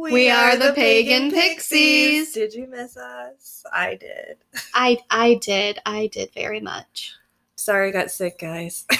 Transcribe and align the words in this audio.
We 0.00 0.28
are 0.30 0.56
the 0.56 0.72
Pagan 0.74 1.30
Pixies. 1.30 2.32
Did 2.32 2.52
you 2.54 2.66
miss 2.66 2.96
us? 2.96 3.64
I 3.72 3.94
did. 3.94 4.38
I 4.74 4.98
I 5.10 5.34
did. 5.40 5.78
I 5.86 6.08
did 6.08 6.30
very 6.34 6.60
much. 6.60 7.12
Sorry, 7.56 7.88
I 7.88 7.92
got 7.92 8.10
sick, 8.10 8.38
guys. 8.38 8.86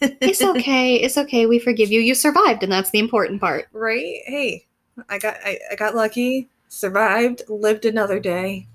It's 0.00 0.42
okay. 0.42 0.96
It's 0.96 1.16
okay. 1.16 1.46
We 1.46 1.58
forgive 1.58 1.90
you. 1.90 2.00
You 2.00 2.14
survived, 2.14 2.62
and 2.62 2.70
that's 2.70 2.90
the 2.90 2.98
important 2.98 3.40
part. 3.40 3.68
right? 3.72 4.20
Hey, 4.26 4.66
I 5.08 5.18
got 5.18 5.36
I, 5.44 5.58
I 5.70 5.74
got 5.76 5.94
lucky, 5.94 6.48
survived, 6.68 7.42
lived 7.48 7.84
another 7.86 8.18
day. 8.20 8.66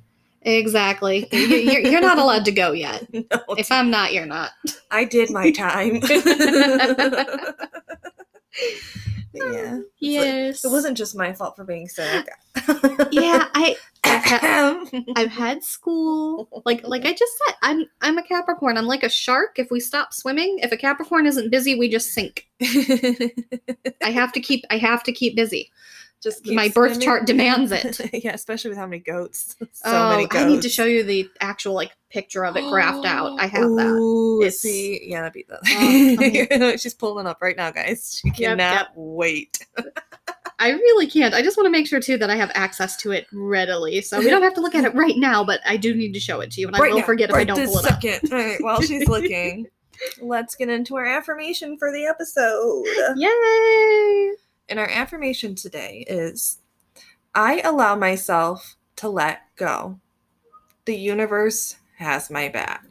Exactly. 0.44 1.28
You- 1.32 1.40
You're, 1.58 1.82
you're 1.82 2.02
not 2.02 2.18
allowed 2.18 2.46
to 2.46 2.52
go 2.52 2.72
yet. 2.72 3.06
No, 3.14 3.22
If 3.58 3.72
I'm 3.72 3.92
not, 3.92 4.14
you're 4.14 4.26
not. 4.26 4.52
I 4.90 5.04
did 5.06 5.30
my 5.30 5.52
time. 5.52 6.02
Yeah. 9.34 9.80
Yes. 10.00 10.64
It 10.64 10.70
wasn't 10.70 10.98
just 10.98 11.16
my 11.16 11.34
fault 11.34 11.56
for 11.56 11.64
being 11.64 11.88
sick. 11.88 12.28
Yeah, 13.12 13.48
I 13.54 13.76
I've 14.04 14.24
had, 14.24 15.04
I've 15.16 15.32
had 15.32 15.64
school. 15.64 16.48
Like 16.66 16.82
like 16.88 17.06
I 17.06 17.14
just 17.14 17.34
said, 17.46 17.56
I'm 17.62 17.86
I'm 18.02 18.18
a 18.18 18.24
Capricorn. 18.24 18.78
I'm 18.78 18.88
like 18.88 19.04
a 19.04 19.10
shark. 19.10 19.58
If 19.58 19.72
we 19.72 19.80
stop 19.80 20.14
swimming, 20.14 20.60
if 20.62 20.72
a 20.72 20.78
Capricorn 20.78 21.26
isn't 21.26 21.52
busy, 21.52 21.78
we 21.78 21.90
just 21.90 22.14
sink. 22.14 22.48
I 22.62 24.12
have 24.12 24.32
to 24.34 24.40
keep 24.40 24.66
I 24.70 24.78
have 24.78 25.04
to 25.04 25.12
keep 25.12 25.36
busy. 25.36 25.72
Just 26.22 26.46
My 26.48 26.70
birth 26.70 27.02
chart 27.02 27.26
demands 27.26 27.72
it. 27.72 28.00
yeah, 28.24 28.34
especially 28.34 28.70
with 28.70 28.78
how 28.78 28.86
many 28.86 29.00
goats. 29.00 29.56
So 29.74 29.90
oh, 29.92 30.10
many 30.12 30.28
goats. 30.28 30.36
I 30.44 30.48
need 30.48 30.62
to 30.62 30.70
show 30.70 30.86
you 30.86 31.04
the 31.04 31.28
actual 31.40 31.74
like 31.74 31.92
picture 32.12 32.46
of 32.46 32.56
it 32.56 32.64
graphed 32.66 33.06
out. 33.06 33.40
I 33.40 33.48
have 33.48 33.62
that. 33.76 33.88
Ooh, 33.88 34.40
It's- 34.42 34.60
see, 34.60 35.00
yeah, 35.04 35.22
that'd 35.22 35.34
be 35.34 35.46
Oh, 35.50 35.58
the. 35.64 36.78
She's 36.80 36.94
pulling 36.94 37.26
up 37.26 37.40
right 37.42 37.58
now, 37.58 37.72
guys. 37.72 38.20
She 38.22 38.28
Yep, 38.30 38.36
cannot 38.38 38.74
yep. 38.74 38.88
wait. 38.96 39.66
I 40.60 40.70
really 40.70 41.08
can't. 41.08 41.34
I 41.34 41.42
just 41.42 41.58
want 41.58 41.66
to 41.66 41.72
make 41.72 41.88
sure 41.88 42.00
too 42.00 42.18
that 42.18 42.30
I 42.30 42.36
have 42.36 42.52
access 42.54 42.96
to 42.98 43.12
it 43.12 43.26
readily. 43.34 44.02
So 44.02 44.20
we 44.20 44.30
don't 44.30 44.44
have 44.44 44.54
to 44.54 44.62
look 44.62 44.76
at 44.76 44.84
it 44.84 44.94
right 44.94 45.18
now, 45.18 45.44
but 45.44 45.60
I 45.66 45.76
do 45.78 45.96
need 45.96 46.14
to 46.14 46.20
show 46.20 46.40
it 46.42 46.52
to 46.52 46.62
you, 46.62 46.68
and 46.68 46.76
I 46.76 46.80
will 46.82 47.00
now, 47.00 47.04
forget 47.06 47.32
if 47.32 47.36
I 47.36 47.44
don't 47.44 47.66
pull 47.66 47.80
it 47.80 47.86
up. 47.92 48.00
second. 48.02 48.32
All 48.32 48.38
right, 48.38 48.62
while 48.62 48.82
she's 48.82 49.08
looking, 49.08 49.66
let's 50.22 50.54
get 50.54 50.70
into 50.70 50.96
our 50.98 51.06
affirmation 51.06 51.78
for 51.80 51.92
the 51.92 52.06
episode. 52.06 52.86
Yay! 53.18 54.36
And 54.72 54.80
our 54.80 54.90
affirmation 54.90 55.54
today 55.54 56.06
is 56.08 56.60
I 57.36 57.60
allow 57.60 57.98
myself 57.98 58.78
to 58.96 59.10
let 59.10 59.42
go. 59.58 60.00
The 60.86 60.96
universe 60.96 61.76
has 61.98 62.32
my 62.32 62.48
back. 62.48 62.86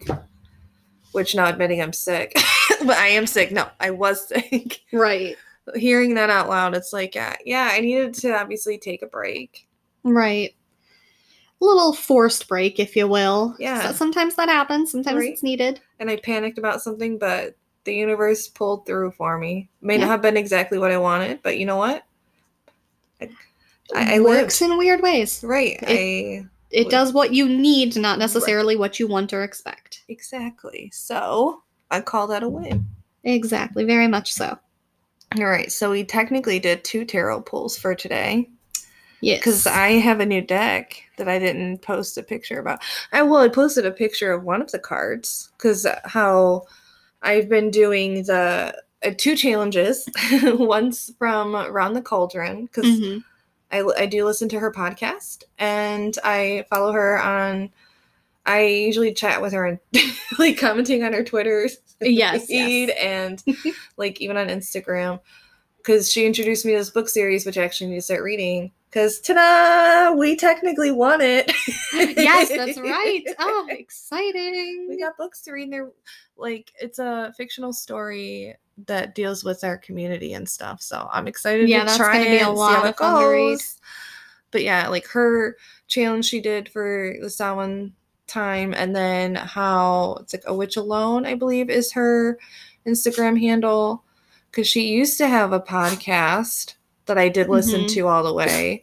Which 1.12 1.34
now 1.34 1.46
admitting 1.46 1.80
I'm 1.82 1.92
sick, 1.94 2.32
but 2.86 2.96
I 2.98 3.08
am 3.08 3.26
sick. 3.26 3.50
No, 3.50 3.66
I 3.80 3.90
was 3.90 4.28
sick. 4.28 4.82
Right. 4.92 5.36
Hearing 5.74 6.14
that 6.14 6.30
out 6.30 6.48
loud, 6.50 6.76
it's 6.76 6.92
like, 6.92 7.16
uh, 7.16 7.34
yeah, 7.44 7.70
I 7.72 7.80
needed 7.80 8.14
to 8.16 8.38
obviously 8.38 8.76
take 8.78 9.02
a 9.02 9.06
break. 9.06 9.66
Right. 10.04 10.54
A 11.60 11.64
little 11.64 11.92
forced 11.94 12.46
break, 12.46 12.78
if 12.78 12.94
you 12.94 13.08
will. 13.08 13.56
Yeah. 13.58 13.88
So 13.88 13.92
sometimes 13.92 14.34
that 14.36 14.48
happens. 14.48 14.90
Sometimes 14.92 15.18
Right. 15.18 15.32
it's 15.32 15.42
needed. 15.42 15.80
And 15.98 16.10
I 16.10 16.16
panicked 16.16 16.58
about 16.58 16.82
something, 16.82 17.18
but 17.18 17.56
the 17.90 17.96
universe 17.96 18.46
pulled 18.46 18.86
through 18.86 19.10
for 19.10 19.36
me. 19.36 19.68
May 19.82 19.98
not 19.98 20.06
have 20.08 20.22
been 20.22 20.36
exactly 20.36 20.78
what 20.78 20.92
I 20.92 20.98
wanted, 20.98 21.42
but 21.42 21.58
you 21.58 21.66
know 21.66 21.76
what? 21.76 22.04
I, 23.20 23.28
I, 23.94 24.14
I 24.16 24.20
works 24.20 24.60
lived. 24.60 24.72
in 24.72 24.78
weird 24.78 25.02
ways. 25.02 25.42
Right. 25.42 25.76
It- 25.82 26.44
I 26.44 26.46
It 26.70 26.88
does 26.88 27.12
what 27.12 27.34
you 27.34 27.48
need, 27.48 27.96
not 27.96 28.20
necessarily 28.20 28.76
what 28.76 29.00
you 29.00 29.08
want 29.08 29.32
or 29.32 29.42
expect. 29.42 30.04
exactly. 30.08 30.88
So 30.94 31.62
I 31.90 32.00
call 32.00 32.28
that 32.28 32.44
a 32.44 32.48
win. 32.48 32.86
Exactly. 33.24 33.84
Very 33.84 34.06
much 34.06 34.32
so. 34.32 34.56
All 35.36 35.44
right. 35.46 35.70
So 35.72 35.90
we 35.90 36.04
technically 36.04 36.60
did 36.60 36.84
two 36.84 37.04
tarot 37.04 37.42
pulls 37.42 37.76
for 37.76 37.94
today 37.96 38.48
Yes. 39.20 39.40
because 39.40 39.66
I 39.66 39.88
have 39.98 40.20
a 40.20 40.26
new 40.26 40.40
deck 40.40 41.02
that 41.18 41.28
I 41.28 41.40
didn't 41.40 41.78
post 41.82 42.16
a 42.18 42.22
picture 42.22 42.60
about. 42.60 42.80
I 43.12 43.22
well, 43.22 43.42
I 43.42 43.48
posted 43.48 43.84
a 43.84 43.90
picture 43.90 44.32
of 44.32 44.44
one 44.44 44.62
of 44.62 44.70
the 44.70 44.78
cards 44.78 45.50
because 45.58 45.84
how 46.04 46.62
I've 47.22 47.48
been 47.48 47.70
doing 47.70 48.24
the 48.24 48.74
uh, 49.04 49.10
two 49.16 49.36
challenges. 49.36 50.08
Once 50.42 51.10
from 51.18 51.54
Around 51.56 51.94
the 51.94 52.02
Cauldron 52.02 52.66
because 52.66 52.84
Mhm. 52.86 53.24
I, 53.72 53.82
I 53.98 54.06
do 54.06 54.24
listen 54.24 54.48
to 54.50 54.58
her 54.58 54.72
podcast 54.72 55.44
and 55.58 56.16
I 56.24 56.64
follow 56.70 56.92
her 56.92 57.20
on. 57.22 57.70
I 58.46 58.62
usually 58.64 59.12
chat 59.14 59.40
with 59.42 59.52
her 59.52 59.64
and 59.66 59.78
like 60.38 60.58
commenting 60.58 61.04
on 61.04 61.12
her 61.12 61.22
Twitter 61.22 61.68
Yes, 62.00 62.46
feed 62.46 62.88
yes. 62.88 62.96
and 62.98 63.44
like 63.98 64.20
even 64.20 64.36
on 64.38 64.48
Instagram 64.48 65.20
because 65.76 66.10
she 66.10 66.24
introduced 66.26 66.64
me 66.64 66.72
to 66.72 66.78
this 66.78 66.90
book 66.90 67.08
series 67.10 67.44
which 67.46 67.58
I 67.58 67.62
actually 67.64 67.90
need 67.90 67.96
to 67.96 68.02
start 68.02 68.22
reading 68.22 68.72
because 68.90 69.20
ta-da 69.20 70.12
we 70.18 70.34
technically 70.36 70.90
won 70.90 71.20
it 71.20 71.52
yes, 71.92 72.48
that's 72.48 72.78
right. 72.80 73.22
Oh, 73.38 73.66
exciting. 73.70 74.86
we 74.88 74.98
got 74.98 75.16
books 75.18 75.42
to 75.42 75.52
read 75.52 75.64
and 75.64 75.72
they're 75.74 75.90
like 76.40 76.72
it's 76.80 76.98
a 76.98 77.32
fictional 77.36 77.72
story 77.72 78.54
that 78.86 79.14
deals 79.14 79.44
with 79.44 79.62
our 79.64 79.76
community 79.76 80.32
and 80.32 80.48
stuff 80.48 80.80
so 80.80 81.08
i'm 81.12 81.26
excited 81.26 81.68
Yeah, 81.68 81.80
to 81.80 81.84
that's 81.86 81.96
try 81.98 82.18
gonna 82.18 82.30
be 82.30 82.38
a 82.40 82.48
lot 82.48 82.86
of 82.86 82.96
fun 82.96 83.20
to 83.22 83.28
read. 83.28 83.58
but 84.50 84.62
yeah 84.62 84.88
like 84.88 85.06
her 85.08 85.56
challenge 85.86 86.26
she 86.26 86.40
did 86.40 86.68
for 86.68 87.14
the 87.20 87.28
Samhain 87.30 87.92
time 88.26 88.72
and 88.74 88.94
then 88.94 89.34
how 89.34 90.16
it's 90.20 90.32
like 90.32 90.44
a 90.46 90.54
witch 90.54 90.76
alone 90.76 91.26
i 91.26 91.34
believe 91.34 91.68
is 91.68 91.92
her 91.92 92.38
instagram 92.86 93.38
handle 93.38 94.04
because 94.50 94.66
she 94.68 94.88
used 94.88 95.18
to 95.18 95.26
have 95.28 95.52
a 95.52 95.60
podcast 95.60 96.74
that 97.06 97.18
i 97.18 97.28
did 97.28 97.48
listen 97.48 97.82
Mhm. 97.82 97.88
to 97.94 98.06
all 98.08 98.22
the 98.22 98.32
way 98.32 98.82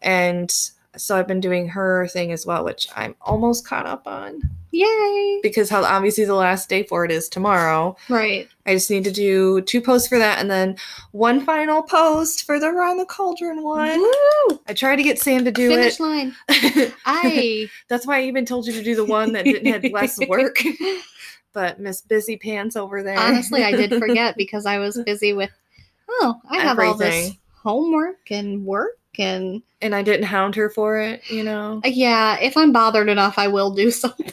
and 0.00 0.54
so 0.96 1.16
i've 1.16 1.28
been 1.28 1.40
doing 1.40 1.68
her 1.68 2.06
thing 2.08 2.32
as 2.32 2.46
well 2.46 2.64
which 2.64 2.88
i'm 2.96 3.14
almost 3.20 3.66
caught 3.66 3.86
up 3.86 4.06
on 4.06 4.40
Yay. 4.74 5.38
because 5.40 5.70
how 5.70 5.84
obviously 5.84 6.24
the 6.24 6.34
last 6.34 6.68
day 6.68 6.82
for 6.82 7.04
it 7.04 7.12
is 7.12 7.28
tomorrow. 7.28 7.96
Right. 8.08 8.48
I 8.66 8.74
just 8.74 8.90
need 8.90 9.04
to 9.04 9.12
do 9.12 9.60
two 9.60 9.80
posts 9.80 10.08
for 10.08 10.18
that 10.18 10.40
and 10.40 10.50
then 10.50 10.76
one 11.12 11.44
final 11.44 11.82
post 11.82 12.44
for 12.44 12.58
the 12.58 12.66
Around 12.66 12.96
the 12.96 13.04
Cauldron 13.04 13.62
one. 13.62 14.00
Woo! 14.00 14.60
I 14.66 14.74
tried 14.74 14.96
to 14.96 15.04
get 15.04 15.20
Sam 15.20 15.44
to 15.44 15.52
do 15.52 15.68
Finish 15.68 16.00
line. 16.00 16.34
I 17.06 17.70
That's 17.86 18.04
why 18.04 18.18
I 18.18 18.22
even 18.22 18.44
told 18.44 18.66
you 18.66 18.72
to 18.72 18.82
do 18.82 18.96
the 18.96 19.04
one 19.04 19.32
that 19.34 19.44
didn't 19.44 19.72
have 19.72 19.92
less 19.92 20.18
work. 20.28 20.58
But 21.52 21.78
Miss 21.78 22.00
Busy 22.00 22.36
Pants 22.36 22.74
over 22.74 23.04
there. 23.04 23.18
honestly 23.18 23.62
I 23.62 23.70
did 23.70 23.96
forget 23.96 24.36
because 24.36 24.66
I 24.66 24.78
was 24.78 25.00
busy 25.06 25.34
with 25.34 25.50
oh, 26.10 26.40
I 26.50 26.58
have 26.58 26.80
all 26.80 26.94
this 26.94 27.30
homework 27.62 28.28
and 28.32 28.64
work 28.66 28.98
and 29.18 29.62
and 29.80 29.94
I 29.94 30.02
didn't 30.02 30.26
hound 30.26 30.54
her 30.56 30.70
for 30.70 30.98
it, 30.98 31.22
you 31.30 31.42
know. 31.44 31.80
Uh, 31.84 31.88
yeah, 31.88 32.38
if 32.40 32.56
I'm 32.56 32.72
bothered 32.72 33.08
enough, 33.08 33.38
I 33.38 33.48
will 33.48 33.70
do 33.74 33.90
something. 34.02 34.32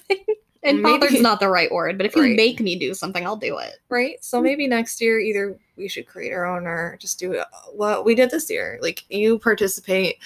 and 0.63 0.81
Maybe- 0.81 0.99
bothered's 0.99 1.21
not 1.21 1.39
the 1.39 1.49
right 1.49 1.71
word, 1.71 1.97
but 1.97 2.05
if 2.05 2.15
you 2.15 2.35
make 2.35 2.59
me 2.59 2.77
do 2.77 2.93
something, 2.93 3.25
I'll 3.25 3.35
do 3.35 3.57
it. 3.57 3.75
Right? 3.89 4.23
So 4.23 4.41
maybe 4.41 4.67
next 4.67 5.01
year 5.01 5.19
either 5.19 5.57
we 5.77 5.87
should 5.87 6.07
create 6.07 6.31
our 6.33 6.45
own 6.45 6.65
or 6.67 6.97
just 6.99 7.19
do 7.19 7.41
what 7.73 8.05
we 8.05 8.15
did 8.15 8.29
this 8.31 8.49
year. 8.49 8.77
Like 8.81 9.03
you 9.09 9.39
participate, 9.39 10.17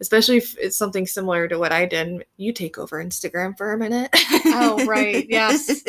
especially 0.00 0.38
if 0.38 0.56
it's 0.58 0.76
something 0.76 1.06
similar 1.06 1.46
to 1.48 1.58
what 1.58 1.72
I 1.72 1.86
did. 1.86 2.24
You 2.36 2.52
take 2.52 2.76
over 2.78 3.02
Instagram 3.02 3.56
for 3.56 3.72
a 3.72 3.78
minute. 3.78 4.10
Oh, 4.46 4.84
right, 4.86 5.26
yes. 5.30 5.82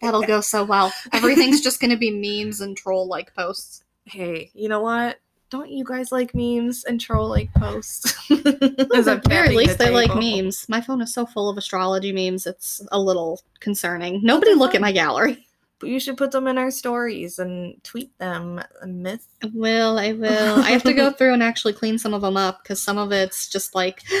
That'll 0.00 0.22
go 0.22 0.40
so 0.40 0.62
well. 0.64 0.92
Everything's 1.12 1.60
just 1.60 1.80
going 1.80 1.90
to 1.90 1.96
be 1.96 2.10
memes 2.44 2.60
and 2.60 2.76
troll 2.76 3.08
like 3.08 3.34
posts. 3.34 3.82
hey, 4.04 4.50
you 4.54 4.68
know 4.68 4.80
what? 4.80 5.18
Don't 5.50 5.70
you 5.70 5.82
guys 5.84 6.12
like 6.12 6.34
memes 6.34 6.84
and 6.84 7.00
troll 7.00 7.28
like 7.28 7.52
posts? 7.54 8.14
Well, 8.28 8.40
As 8.94 9.08
at 9.08 9.16
I'm 9.16 9.20
the 9.22 9.28
very 9.28 9.56
least, 9.56 9.78
the 9.78 9.84
they 9.84 9.90
like 9.90 10.14
memes. 10.14 10.68
My 10.68 10.80
phone 10.80 11.00
is 11.00 11.14
so 11.14 11.24
full 11.24 11.48
of 11.48 11.56
astrology 11.56 12.12
memes, 12.12 12.46
it's 12.46 12.82
a 12.92 13.00
little 13.00 13.40
concerning. 13.60 14.20
Nobody 14.22 14.52
look 14.54 14.74
at 14.74 14.80
my 14.80 14.92
gallery. 14.92 15.44
But 15.80 15.90
you 15.90 16.00
should 16.00 16.16
put 16.16 16.32
them 16.32 16.48
in 16.48 16.58
our 16.58 16.72
stories 16.72 17.38
and 17.38 17.80
tweet 17.84 18.10
them. 18.18 18.60
A 18.82 18.86
myth. 18.88 19.24
I 19.44 19.50
will, 19.54 19.96
I 19.96 20.10
will. 20.10 20.58
I 20.58 20.70
have 20.72 20.82
to 20.82 20.92
go 20.92 21.12
through 21.16 21.32
and 21.34 21.40
actually 21.40 21.72
clean 21.72 21.98
some 21.98 22.14
of 22.14 22.20
them 22.22 22.36
up 22.36 22.64
because 22.64 22.82
some 22.82 22.98
of 22.98 23.12
it's 23.12 23.48
just 23.48 23.76
like, 23.76 24.02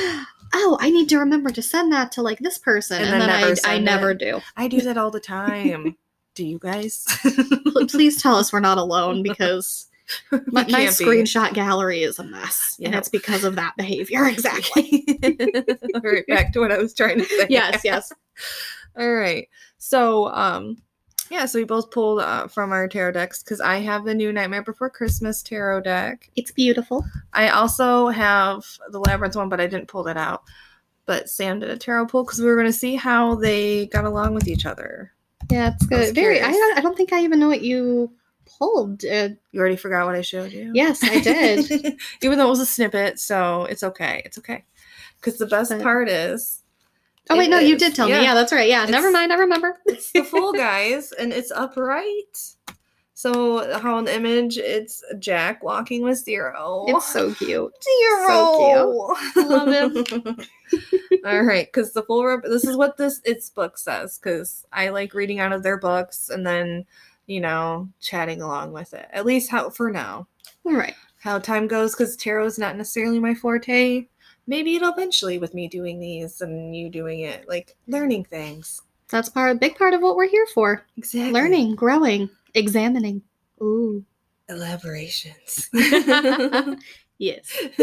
oh, 0.54 0.78
I 0.80 0.88
need 0.90 1.08
to 1.08 1.18
remember 1.18 1.50
to 1.50 1.60
send 1.60 1.92
that 1.92 2.12
to 2.12 2.22
like 2.22 2.38
this 2.38 2.58
person. 2.58 2.98
And 3.02 3.06
And, 3.10 3.22
then 3.22 3.28
then 3.28 3.40
never 3.40 3.60
I, 3.66 3.74
I 3.74 3.78
never 3.80 4.10
it. 4.12 4.18
do. 4.18 4.40
I 4.56 4.68
do 4.68 4.80
that 4.82 4.96
all 4.96 5.10
the 5.10 5.18
time. 5.18 5.96
do 6.36 6.46
you 6.46 6.60
guys? 6.60 7.04
Please 7.88 8.22
tell 8.22 8.36
us 8.36 8.52
we're 8.52 8.60
not 8.60 8.78
alone 8.78 9.24
because 9.24 9.88
my, 10.30 10.64
my 10.64 10.86
screenshot 10.86 11.52
gallery 11.54 12.02
is 12.02 12.18
a 12.18 12.24
mess. 12.24 12.78
And 12.82 12.94
it's 12.94 13.08
because 13.08 13.44
of 13.44 13.56
that 13.56 13.76
behavior. 13.76 14.24
Exactly. 14.38 15.04
all 15.94 16.00
right, 16.02 16.26
back 16.26 16.52
to 16.52 16.60
what 16.60 16.70
I 16.70 16.78
was 16.78 16.94
trying 16.94 17.18
to 17.18 17.24
say. 17.24 17.46
yes, 17.48 17.80
yes. 17.84 18.12
All 18.96 19.12
right. 19.12 19.48
So, 19.78 20.28
um, 20.28 20.76
yeah, 21.30 21.46
so 21.46 21.58
we 21.58 21.64
both 21.64 21.90
pulled 21.90 22.20
uh, 22.20 22.46
from 22.48 22.72
our 22.72 22.88
tarot 22.88 23.12
decks 23.12 23.42
because 23.42 23.60
I 23.60 23.78
have 23.78 24.04
the 24.04 24.14
new 24.14 24.32
Nightmare 24.32 24.62
Before 24.62 24.88
Christmas 24.88 25.42
tarot 25.42 25.82
deck. 25.82 26.30
It's 26.36 26.52
beautiful. 26.52 27.04
I 27.32 27.50
also 27.50 28.08
have 28.08 28.64
the 28.90 29.00
Labyrinth 29.00 29.36
one, 29.36 29.48
but 29.48 29.60
I 29.60 29.66
didn't 29.66 29.88
pull 29.88 30.04
that 30.04 30.16
out. 30.16 30.42
But 31.06 31.28
Sam 31.28 31.58
did 31.58 31.70
a 31.70 31.76
tarot 31.76 32.06
pull 32.06 32.24
because 32.24 32.38
we 32.38 32.46
were 32.46 32.56
going 32.56 32.66
to 32.66 32.72
see 32.72 32.94
how 32.96 33.34
they 33.34 33.86
got 33.86 34.04
along 34.04 34.34
with 34.34 34.46
each 34.46 34.66
other. 34.66 35.12
Yeah, 35.50 35.72
it's 35.72 35.86
good. 35.86 36.14
Very. 36.14 36.40
I 36.42 36.50
don't, 36.50 36.78
I 36.78 36.80
don't 36.80 36.96
think 36.96 37.12
I 37.12 37.22
even 37.22 37.38
know 37.40 37.48
what 37.48 37.62
you 37.62 38.12
pulled. 38.58 39.04
Uh, 39.04 39.30
You 39.52 39.60
already 39.60 39.76
forgot 39.76 40.06
what 40.06 40.14
I 40.14 40.22
showed 40.22 40.52
you. 40.52 40.70
yes, 40.74 41.02
I 41.02 41.20
did. 41.20 41.70
Even 42.22 42.38
though 42.38 42.46
it 42.46 42.50
was 42.50 42.60
a 42.60 42.66
snippet, 42.66 43.18
so 43.18 43.64
it's 43.64 43.82
okay. 43.82 44.22
It's 44.24 44.38
okay. 44.38 44.64
Because 45.20 45.38
the 45.38 45.46
best 45.46 45.70
But- 45.70 45.82
part 45.82 46.08
is 46.08 46.62
oh 47.30 47.36
wait, 47.36 47.46
It 47.48 47.50
no, 47.50 47.58
you 47.58 47.76
did 47.76 47.94
tell 47.94 48.08
yeah. 48.08 48.18
me. 48.18 48.24
Yeah, 48.24 48.34
that's 48.34 48.52
right. 48.52 48.68
Yeah, 48.68 48.84
never 48.86 49.10
mind. 49.10 49.32
I 49.32 49.36
remember. 49.36 49.76
it's 49.86 50.12
the 50.12 50.22
full 50.24 50.52
guys 50.52 51.12
and 51.12 51.32
it's 51.32 51.50
upright. 51.50 52.54
So 53.14 53.78
how 53.80 53.98
in 53.98 54.04
the 54.04 54.14
image 54.14 54.58
it's 54.58 55.02
Jack 55.18 55.64
walking 55.64 56.02
with 56.04 56.18
Zero. 56.18 56.84
It's 56.86 57.12
so 57.12 57.34
cute. 57.34 57.72
Zero. 57.82 59.14
cute. 59.34 59.36
Love 59.50 59.68
him. 59.68 60.36
All 61.26 61.42
right, 61.42 61.66
because 61.66 61.92
the 61.92 62.02
full 62.04 62.24
rep- 62.24 62.44
this 62.44 62.64
is 62.64 62.76
what 62.76 62.96
this 62.96 63.20
its 63.24 63.50
book 63.50 63.76
says. 63.76 64.18
Because 64.18 64.64
I 64.72 64.90
like 64.90 65.14
reading 65.14 65.40
out 65.40 65.52
of 65.52 65.64
their 65.64 65.78
books 65.78 66.30
and 66.30 66.46
then 66.46 66.86
you 67.28 67.40
know 67.40 67.88
chatting 68.00 68.42
along 68.42 68.72
with 68.72 68.92
it. 68.92 69.06
At 69.12 69.24
least 69.24 69.50
how 69.50 69.70
for 69.70 69.92
now. 69.92 70.26
All 70.66 70.72
right. 70.74 70.94
How 71.20 71.38
time 71.38 71.68
goes, 71.68 71.92
because 71.94 72.16
tarot 72.16 72.46
is 72.46 72.58
not 72.58 72.76
necessarily 72.76 73.20
my 73.20 73.34
forte. 73.34 74.06
Maybe 74.46 74.76
it'll 74.76 74.92
eventually 74.92 75.38
with 75.38 75.54
me 75.54 75.68
doing 75.68 76.00
these 76.00 76.40
and 76.40 76.74
you 76.74 76.88
doing 76.88 77.20
it, 77.20 77.48
like 77.48 77.76
learning 77.86 78.24
things. 78.24 78.82
That's 79.10 79.28
part, 79.28 79.54
a 79.54 79.58
big 79.58 79.76
part 79.76 79.94
of 79.94 80.00
what 80.00 80.16
we're 80.16 80.28
here 80.28 80.46
for. 80.54 80.84
Exactly. 80.96 81.32
Learning, 81.32 81.74
growing, 81.74 82.30
examining. 82.54 83.22
Ooh. 83.60 84.04
elaborations. 84.48 85.68
yes. 87.18 87.52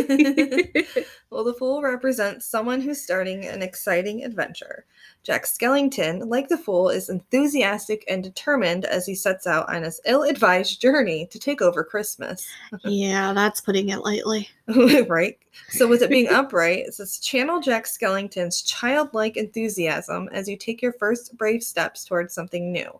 well, 1.30 1.44
the 1.44 1.56
Fool 1.58 1.82
represents 1.82 2.46
someone 2.46 2.82
who's 2.82 3.02
starting 3.02 3.46
an 3.46 3.62
exciting 3.62 4.24
adventure. 4.24 4.86
Jack 5.24 5.46
Skellington, 5.46 6.28
like 6.28 6.50
the 6.50 6.58
Fool, 6.58 6.90
is 6.90 7.10
enthusiastic 7.10 8.04
and 8.08 8.24
determined 8.24 8.86
as 8.86 9.06
he 9.06 9.16
sets 9.16 9.48
out 9.48 9.68
on 9.74 9.84
his 9.84 10.00
ill 10.06 10.24
advised 10.24 10.82
journey 10.82 11.28
to 11.32 11.40
take 11.40 11.62
over 11.62 11.84
Christmas. 11.84 12.48
yeah, 12.86 13.34
that's 13.34 13.62
putting 13.62 13.90
it 13.90 14.04
lightly. 14.04 14.50
right? 15.08 15.38
So, 15.70 15.88
with 15.88 16.02
it 16.02 16.10
being 16.10 16.30
upright, 16.30 16.86
it 16.86 16.94
says 16.94 17.20
channel 17.20 17.60
Jack 17.60 17.86
Skellington's 17.86 18.62
childlike 18.62 19.38
enthusiasm 19.38 20.30
as 20.32 20.48
you 20.48 20.58
take 20.58 20.82
your 20.82 20.94
first 20.94 21.38
brave 21.38 21.64
steps 21.64 22.06
towards 22.06 22.34
something 22.34 22.72
new. 22.72 23.00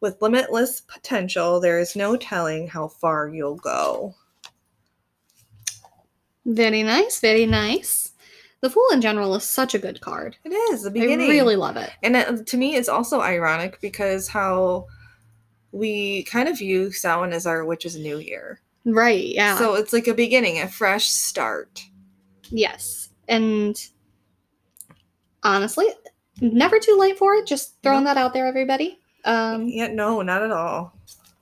With 0.00 0.20
limitless 0.20 0.82
potential, 0.82 1.58
there 1.58 1.80
is 1.80 1.96
no 1.96 2.16
telling 2.16 2.68
how 2.68 2.88
far 2.88 3.28
you'll 3.28 3.56
go. 3.56 4.14
Very 6.46 6.82
nice, 6.82 7.20
very 7.20 7.44
nice. 7.44 8.12
The 8.62 8.70
Fool 8.70 8.86
in 8.92 9.00
general 9.02 9.34
is 9.34 9.44
such 9.44 9.74
a 9.74 9.78
good 9.78 10.00
card. 10.00 10.36
It 10.44 10.50
is 10.72 10.82
the 10.84 10.90
beginning. 10.90 11.26
I 11.26 11.34
really 11.34 11.56
love 11.56 11.76
it. 11.76 11.90
And 12.02 12.16
it, 12.16 12.46
to 12.46 12.56
me, 12.56 12.74
it's 12.76 12.88
also 12.88 13.20
ironic 13.20 13.80
because 13.80 14.28
how 14.28 14.86
we 15.72 16.22
kind 16.24 16.48
of 16.48 16.56
view 16.58 16.90
Samhain 16.92 17.32
as 17.34 17.46
our 17.46 17.64
witch's 17.64 17.96
new 17.98 18.18
year. 18.18 18.60
Right, 18.86 19.26
yeah. 19.26 19.58
So 19.58 19.74
it's 19.74 19.92
like 19.92 20.06
a 20.06 20.14
beginning, 20.14 20.60
a 20.60 20.68
fresh 20.68 21.06
start. 21.08 21.82
yes. 22.50 23.10
And 23.28 23.76
honestly, 25.42 25.86
never 26.40 26.78
too 26.78 26.96
late 26.98 27.18
for 27.18 27.34
it. 27.34 27.46
Just 27.46 27.74
throwing 27.82 28.04
Nope. 28.04 28.14
that 28.14 28.20
out 28.20 28.32
there, 28.34 28.46
everybody. 28.46 29.00
Um, 29.24 29.66
Yeah, 29.66 29.88
no, 29.88 30.22
not 30.22 30.42
at 30.42 30.52
all. 30.52 30.95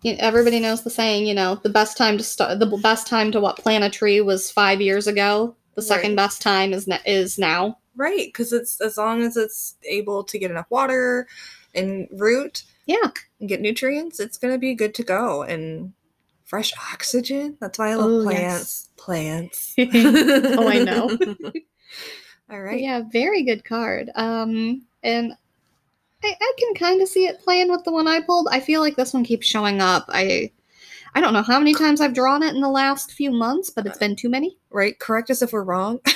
Everybody 0.05 0.61
knows 0.61 0.83
the 0.83 0.91
saying, 0.91 1.27
you 1.27 1.35
know, 1.35 1.57
the 1.57 1.69
best 1.69 1.97
time 1.97 2.19
to 2.19 2.25
start, 2.25 2.59
the 2.59 2.67
best 2.83 3.07
time 3.07 3.33
to 3.33 3.41
what 3.41 3.59
plant 3.59 3.85
a 3.85 3.91
tree 3.91 4.21
was 4.21 4.51
five 4.51 4.81
years 4.81 5.07
ago. 5.07 5.57
The 5.75 5.83
second 5.83 6.11
Right. 6.13 6.17
best 6.17 6.43
time 6.43 6.73
is 6.73 6.87
ne- 6.87 7.01
is 7.07 7.39
now. 7.39 7.79
Right, 7.97 8.27
because 8.27 8.53
it's 8.53 8.81
as 8.81 8.97
long 8.97 9.23
as 9.23 9.37
it's 9.37 9.77
able 9.89 10.25
to 10.25 10.39
get 10.39 10.51
enough 10.51 10.71
water 10.71 11.27
and 11.75 12.09
root 12.13 12.65
Yeah. 12.87 13.11
and 13.41 13.49
get 13.49 13.61
nutrients, 13.61 14.21
it's 14.21 14.39
gonna 14.39 14.59
be 14.59 14.75
good 14.75 14.95
to 14.97 15.03
go. 15.03 15.43
And 15.43 15.93
fresh 16.45 16.73
oxygen. 16.93 17.57
That's 17.61 17.79
why 17.79 17.91
I 17.91 17.95
love 17.95 18.25
plants. 18.25 18.91
Plants. 18.97 19.75
Oh, 19.79 20.69
I 20.69 20.85
know. 20.85 21.19
All 22.51 22.61
right. 22.61 22.81
Yeah, 22.81 23.03
very 23.11 23.43
good 23.43 23.65
card. 23.65 24.11
Um, 24.15 24.83
and 25.03 25.33
I, 26.25 26.37
I 26.41 26.53
can 26.59 26.75
kind 26.75 27.03
of 27.03 27.09
see 27.09 27.27
it 27.27 27.41
playing 27.43 27.71
with 27.71 27.85
the 27.85 27.93
one 27.93 28.09
I 28.09 28.21
pulled. 28.21 28.49
I 28.51 28.61
feel 28.61 28.81
like 28.81 28.97
this 28.97 29.13
one 29.13 29.25
keeps 29.25 29.47
showing 29.47 29.81
up. 29.81 30.07
I 30.09 30.51
I 31.15 31.21
don't 31.21 31.33
know 31.33 31.43
how 31.43 31.59
many 31.59 31.75
times 31.75 32.01
I've 32.01 32.15
drawn 32.15 32.43
it 32.43 32.55
in 32.55 32.61
the 32.61 32.69
last 32.69 33.13
few 33.13 33.31
months, 33.31 33.71
but 33.71 33.87
it's 33.87 33.99
been 33.99 34.17
too 34.17 34.29
many. 34.29 34.59
Right. 34.71 34.99
Correct 34.99 35.31
us 35.31 35.43
if 35.43 35.53
we're 35.53 35.63
wrong. 35.63 36.01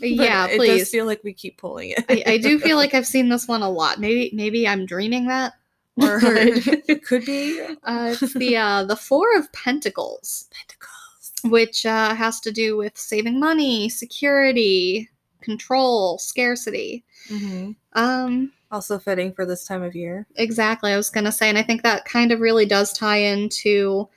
Yeah, 0.00 0.46
it 0.46 0.58
please. 0.58 0.78
does 0.78 0.90
feel 0.90 1.06
like 1.06 1.24
we 1.24 1.32
keep 1.32 1.58
pulling 1.58 1.90
it. 1.90 2.04
I, 2.08 2.34
I 2.34 2.38
do 2.38 2.60
feel 2.60 2.76
like 2.82 2.94
I've 2.94 3.06
seen 3.06 3.28
this 3.28 3.48
one 3.48 3.62
a 3.62 3.68
lot. 3.68 3.98
Maybe 3.98 4.30
maybe 4.32 4.66
I'm 4.66 4.86
dreaming 4.86 5.26
that. 5.26 5.54
or 6.00 6.20
it 6.22 7.04
could 7.04 7.24
be 7.26 7.60
uh, 7.60 8.14
it's 8.20 8.32
the 8.34 8.56
uh, 8.56 8.84
the 8.84 8.94
Four 8.96 9.36
of 9.36 9.52
Pentacles, 9.52 10.48
pentacles. 10.52 11.32
which 11.52 11.84
uh, 11.84 12.14
has 12.14 12.38
to 12.40 12.52
do 12.52 12.76
with 12.76 12.96
saving 12.96 13.40
money, 13.40 13.88
security, 13.88 15.10
control, 15.40 16.18
scarcity. 16.18 17.04
hmm 17.28 17.72
Um, 17.94 18.52
Also 18.70 18.98
fitting 18.98 19.32
for 19.32 19.46
this 19.46 19.64
time 19.64 19.82
of 19.82 19.96
year. 19.96 20.26
Exactly. 20.36 20.92
I 20.92 20.96
was 20.96 21.10
going 21.10 21.24
to 21.24 21.32
say, 21.32 21.48
and 21.48 21.58
I 21.58 21.62
think 21.62 21.82
that 21.82 22.04
kind 22.04 22.32
of 22.32 22.40
really 22.40 22.66
does 22.66 22.92
tie 22.92 23.16
into 23.18 24.08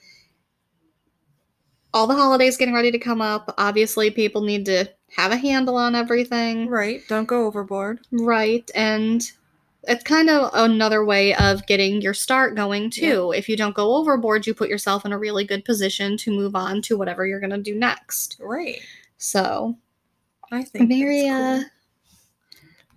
all 1.94 2.08
the 2.08 2.16
holidays 2.16 2.58
getting 2.58 2.74
ready 2.74 2.92
to 2.92 3.00
come 3.00 3.22
up. 3.22 3.54
Obviously, 3.58 4.12
people 4.12 4.42
need 4.42 4.66
to 4.66 4.86
have 5.16 5.32
a 5.32 5.38
handle 5.38 5.76
on 5.76 5.96
everything. 5.96 6.68
Right. 6.68 7.02
Don't 7.08 7.28
go 7.28 7.46
overboard. 7.46 8.00
Right. 8.12 8.70
And 8.76 9.22
it's 9.84 10.04
kind 10.04 10.30
of 10.30 10.52
another 10.54 11.04
way 11.04 11.34
of 11.36 11.66
getting 11.66 12.02
your 12.02 12.14
start 12.14 12.56
going, 12.56 12.92
too. 12.92 13.34
If 13.36 13.50
you 13.50 13.58
don't 13.58 13.76
go 13.76 13.96
overboard, 13.96 14.46
you 14.48 14.54
put 14.54 14.70
yourself 14.70 15.06
in 15.06 15.12
a 15.12 15.18
really 15.18 15.44
good 15.44 15.66
position 15.66 16.18
to 16.18 16.32
move 16.32 16.56
on 16.56 16.82
to 16.84 16.98
whatever 16.98 17.26
you're 17.26 17.40
going 17.40 17.50
to 17.50 17.58
do 17.58 17.76
next. 17.76 18.38
Right. 18.40 18.80
So, 19.18 19.76
I 20.52 20.64
think 20.64 20.90
very, 20.90 21.28
that's 21.30 21.64
uh, 21.66 21.68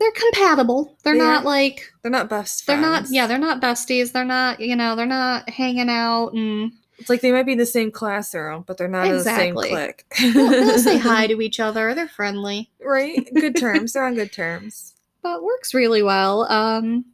they're 0.01 0.11
compatible. 0.13 0.97
They're 1.05 1.15
They 1.15 1.19
not 1.21 1.45
like 1.45 1.93
they're 2.03 2.11
not 2.11 2.29
best 2.29 2.67
they're 2.67 2.81
not 2.81 3.05
yeah 3.11 3.27
they're 3.27 3.39
not 3.39 3.61
besties 3.63 4.13
they're 4.13 4.25
not 4.25 4.61
you 4.61 4.77
know 4.77 4.97
they're 4.97 5.07
not 5.07 5.49
hanging 5.49 5.89
out 5.89 6.31
and 6.35 6.73
It's 6.99 7.09
like 7.09 7.21
they 7.21 7.33
might 7.33 7.47
be 7.47 7.53
in 7.53 7.59
the 7.59 7.67
same 7.67 7.91
classroom, 7.91 8.65
but 8.67 8.77
they're 8.77 8.89
not 8.89 9.07
Exactly. 9.07 9.47
in 9.49 9.55
the 9.55 9.63
same 9.63 9.71
clique. 9.71 10.35
they'll, 10.35 10.51
they'll 10.51 10.79
say 10.79 10.99
hi 11.11 11.27
to 11.29 11.41
each 11.41 11.61
other 11.61 11.95
they're 11.95 12.09
friendly 12.09 12.71
Right. 12.85 13.29
Good 13.35 13.57
terms. 13.57 13.93
They're 13.93 14.05
on 14.05 14.15
good 14.15 14.33
terms. 14.33 14.95
but 15.23 15.43
works 15.43 15.73
really 15.75 16.03
well 16.03 16.51
um 16.53 17.05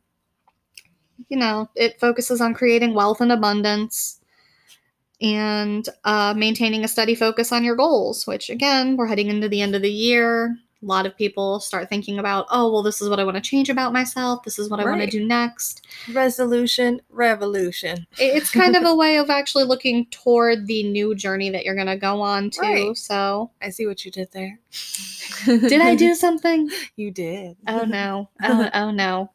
you 1.29 1.37
know 1.39 1.69
it 1.77 2.01
focuses 2.01 2.41
on 2.41 2.55
creating 2.55 2.95
wealth 2.95 3.21
and 3.21 3.31
abundance 3.31 4.20
and 5.21 5.89
uh, 6.05 6.35
maintaining 6.37 6.85
a 6.85 6.89
steady 6.89 7.15
focus 7.15 7.53
on 7.53 7.65
your 7.65 7.77
goals 7.77 8.27
which 8.27 8.51
again 8.51 8.97
we're 8.97 9.07
heading 9.07 9.29
into 9.29 9.49
the 9.49 9.61
end 9.61 9.75
of 9.75 9.83
the 9.83 9.93
year 9.93 10.57
a 10.83 10.87
lot 10.87 11.05
of 11.05 11.17
people 11.17 11.61
start 11.61 11.89
thinking 11.89 12.19
about 12.19 12.47
oh 12.51 12.73
well 12.73 12.83
this 12.83 13.03
is 13.03 13.09
what 13.09 13.21
i 13.21 13.25
want 13.25 13.37
to 13.37 13.41
change 13.41 13.69
about 13.69 13.93
myself 13.93 14.43
this 14.45 14.59
is 14.59 14.71
what 14.71 14.81
i 14.81 14.85
want 14.85 15.01
to 15.01 15.07
do 15.07 15.27
next 15.27 15.87
Resolution, 16.13 17.01
revolution. 17.11 18.07
it's 18.19 18.51
kind 18.61 18.77
of 18.77 18.85
a 18.85 18.95
way 18.95 19.19
of 19.19 19.31
actually 19.31 19.65
looking 19.65 20.07
toward 20.07 20.67
the 20.67 20.83
new 20.85 21.15
journey 21.15 21.51
that 21.51 21.65
you're 21.65 21.75
going 21.75 21.87
to 21.87 21.97
go 21.97 22.21
on 22.21 22.51
to. 22.51 22.61
Right. 22.61 22.97
So, 22.97 23.51
I 23.61 23.71
see 23.71 23.87
what 23.87 24.05
you 24.05 24.11
did 24.11 24.33
there. 24.33 24.59
did 25.45 25.81
I 25.81 25.95
do 25.95 26.15
something? 26.15 26.71
You 26.97 27.11
did. 27.11 27.57
Oh 27.69 27.85
no. 27.85 28.31
Oh, 28.43 28.71
oh 28.75 28.91
no. 28.91 29.31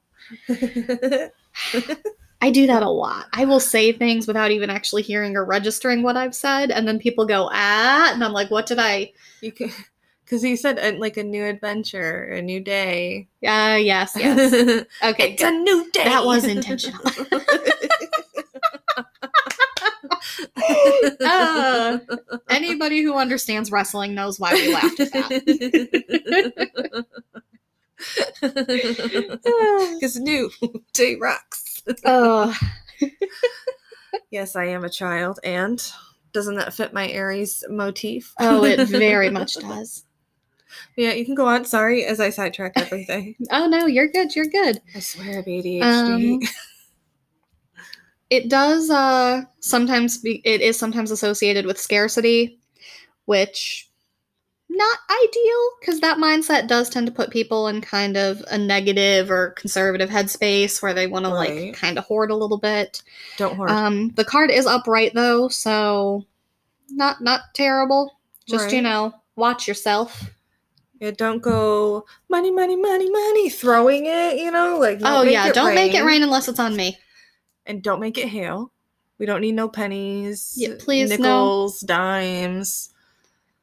I 2.45 2.51
do 2.51 2.67
that 2.67 2.83
a 2.83 2.89
lot. 2.89 3.25
I 3.33 3.43
will 3.45 3.59
say 3.59 3.91
things 3.91 4.27
without 4.27 4.51
even 4.51 4.69
actually 4.69 5.01
hearing 5.01 5.35
or 5.35 5.43
registering 5.43 6.03
what 6.03 6.15
I've 6.15 6.35
said, 6.35 6.69
and 6.69 6.87
then 6.87 6.99
people 6.99 7.25
go, 7.25 7.49
ah, 7.51 8.11
and 8.13 8.23
I'm 8.23 8.33
like, 8.33 8.51
what 8.51 8.67
did 8.67 8.77
I? 8.77 9.13
you 9.41 9.51
could, 9.51 9.71
because 10.23 10.43
you 10.43 10.55
said 10.55 10.77
uh, 10.77 10.95
like 10.99 11.17
a 11.17 11.23
new 11.23 11.43
adventure, 11.43 12.25
a 12.25 12.43
new 12.43 12.59
day. 12.59 13.27
Uh, 13.43 13.79
yes, 13.81 14.13
yes. 14.15 14.85
Okay, 15.03 15.33
it's 15.33 15.41
a 15.41 15.49
new 15.49 15.89
day. 15.91 16.03
That 16.03 16.23
was 16.23 16.43
intentional. 16.45 17.01
Uh, 21.23 21.99
Anybody 22.49 23.01
who 23.03 23.15
understands 23.15 23.71
wrestling 23.71 24.13
knows 24.15 24.39
why 24.39 24.53
we 24.53 24.73
laughed 24.73 24.99
at 24.99 25.11
that. 25.13 25.29
Because 28.41 30.17
new 30.17 30.51
day 30.93 31.15
rocks. 31.15 31.74
Oh, 32.05 32.55
Yes, 34.31 34.55
I 34.55 34.65
am 34.65 34.83
a 34.83 34.89
child, 34.89 35.39
and 35.43 35.81
doesn't 36.33 36.55
that 36.55 36.73
fit 36.73 36.93
my 36.93 37.09
Aries 37.09 37.63
motif? 37.69 38.33
oh, 38.39 38.63
it 38.63 38.79
very 38.89 39.29
much 39.29 39.53
does. 39.55 40.03
Yeah, 40.97 41.13
you 41.13 41.25
can 41.25 41.35
go 41.35 41.47
on. 41.47 41.63
Sorry, 41.65 42.05
as 42.05 42.19
I 42.19 42.29
sidetrack 42.29 42.73
everything. 42.75 43.35
Oh 43.51 43.67
no, 43.67 43.85
you're 43.85 44.09
good. 44.09 44.35
You're 44.35 44.45
good. 44.45 44.81
I 44.93 44.99
swear 44.99 45.41
ADHD. 45.43 45.81
Um, 45.81 46.39
it 48.29 48.49
does 48.49 48.89
uh 48.89 49.43
sometimes 49.59 50.17
be 50.17 50.41
it 50.43 50.59
is 50.61 50.77
sometimes 50.77 51.11
associated 51.11 51.65
with 51.65 51.79
scarcity 51.79 52.59
which 53.25 53.89
not 54.69 54.97
ideal 55.23 55.69
because 55.79 55.99
that 56.01 56.17
mindset 56.17 56.67
does 56.67 56.89
tend 56.89 57.05
to 57.07 57.13
put 57.13 57.29
people 57.29 57.67
in 57.67 57.81
kind 57.81 58.17
of 58.17 58.43
a 58.49 58.57
negative 58.57 59.29
or 59.31 59.51
conservative 59.51 60.09
headspace 60.09 60.81
where 60.81 60.93
they 60.93 61.07
want 61.07 61.25
to 61.25 61.29
like 61.29 61.73
kind 61.75 61.97
of 61.97 62.03
hoard 62.05 62.31
a 62.31 62.35
little 62.35 62.57
bit. 62.57 63.01
Don't 63.37 63.55
hoard. 63.55 63.69
Um, 63.69 64.09
the 64.15 64.25
card 64.25 64.51
is 64.51 64.65
upright 64.65 65.13
though, 65.13 65.47
so 65.47 66.25
not 66.89 67.21
not 67.21 67.41
terrible. 67.53 68.17
Just 68.47 68.71
you 68.71 68.81
know, 68.81 69.13
watch 69.35 69.67
yourself. 69.67 70.29
yeah, 70.99 71.11
don't 71.11 71.41
go 71.41 72.05
money, 72.29 72.51
money, 72.51 72.75
money, 72.75 73.09
money, 73.09 73.49
throwing 73.49 74.05
it. 74.07 74.37
You 74.37 74.51
know, 74.51 74.77
like 74.79 74.99
oh 75.03 75.23
yeah, 75.23 75.51
don't 75.51 75.75
make 75.75 75.93
it 75.93 76.03
rain 76.03 76.21
unless 76.23 76.47
it's 76.47 76.59
on 76.59 76.75
me. 76.75 76.97
and 77.65 77.81
don't 77.81 77.99
make 77.99 78.17
it 78.17 78.27
hail. 78.27 78.71
We 79.17 79.25
don't 79.25 79.39
need 79.41 79.53
no 79.55 79.69
pennies, 79.69 80.53
Yeah, 80.57 80.73
please, 80.77 81.09
no. 81.11 81.15
nickels, 81.15 81.79
dimes. 81.79 82.89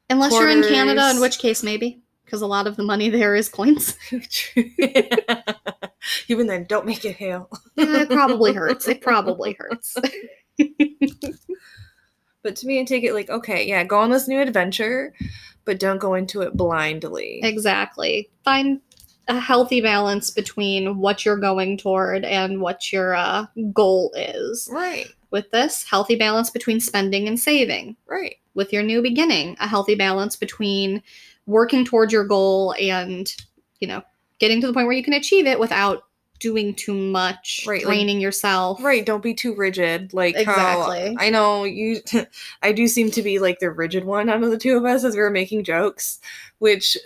Unless 0.09 0.33
you're 0.33 0.49
in 0.49 0.63
Canada, 0.63 1.09
in 1.09 1.19
which 1.19 1.39
case 1.39 1.63
maybe 1.63 2.01
because 2.25 2.41
a 2.41 2.47
lot 2.47 2.67
of 2.67 2.75
the 2.75 2.83
money 2.83 3.09
there 3.09 3.35
is 3.35 3.47
coins. 3.49 3.95
Even 6.27 6.47
then, 6.47 6.65
don't 6.65 6.85
make 6.85 7.05
it 7.05 7.15
hail. 7.15 7.49
Yeah, 7.75 8.01
it 8.01 8.09
probably 8.09 8.53
hurts. 8.53 8.87
It 8.87 9.01
probably 9.01 9.53
hurts. 9.59 9.95
But 12.41 12.55
to 12.57 12.67
me, 12.67 12.79
I 12.81 12.83
take 12.83 13.03
it 13.03 13.13
like, 13.13 13.29
okay, 13.29 13.65
yeah, 13.65 13.83
go 13.85 13.99
on 13.99 14.09
this 14.09 14.27
new 14.27 14.39
adventure, 14.41 15.13
but 15.63 15.79
don't 15.79 15.99
go 15.99 16.13
into 16.13 16.41
it 16.41 16.57
blindly. 16.57 17.39
Exactly. 17.41 18.29
Find 18.43 18.81
a 19.29 19.39
healthy 19.39 19.79
balance 19.79 20.29
between 20.29 20.97
what 20.97 21.23
you're 21.23 21.37
going 21.37 21.77
toward 21.77 22.25
and 22.25 22.59
what 22.59 22.91
your 22.91 23.15
uh, 23.15 23.45
goal 23.71 24.11
is. 24.17 24.67
Right, 24.69 25.07
With 25.31 25.51
this, 25.51 25.85
healthy 25.85 26.15
balance 26.15 26.49
between 26.49 26.81
spending 26.81 27.27
and 27.29 27.39
saving. 27.39 27.95
right. 28.07 28.35
With 28.55 28.71
your 28.73 28.83
new 28.83 29.01
beginning, 29.01 29.55
a 29.59 29.67
healthy 29.67 29.95
balance 29.95 30.35
between 30.35 31.01
working 31.45 31.85
towards 31.85 32.13
your 32.13 32.23
goal 32.25 32.75
and, 32.79 33.33
you 33.79 33.87
know, 33.87 34.01
getting 34.39 34.61
to 34.61 34.67
the 34.67 34.73
point 34.73 34.87
where 34.87 34.95
you 34.95 35.03
can 35.03 35.13
achieve 35.13 35.45
it 35.47 35.59
without 35.59 36.03
doing 36.39 36.73
too 36.75 36.93
much, 36.93 37.63
Right, 37.65 37.85
like- 37.85 38.21
yourself. 38.21 38.83
Right, 38.83 39.05
don't 39.05 39.23
be 39.23 39.33
too 39.33 39.55
rigid. 39.55 40.13
Like 40.13 40.35
Exactly. 40.35 41.15
I 41.17 41.29
know 41.29 41.63
you 41.63 42.01
I 42.61 42.73
do 42.73 42.87
seem 42.87 43.11
to 43.11 43.21
be 43.21 43.39
like 43.39 43.59
the 43.59 43.71
rigid 43.71 44.03
one 44.03 44.29
out 44.29 44.43
of 44.43 44.51
the 44.51 44.57
two 44.57 44.75
of 44.77 44.83
us 44.85 45.03
as 45.03 45.15
we 45.15 45.21
were 45.21 45.29
making 45.29 45.63
jokes, 45.63 46.19
which 46.59 46.97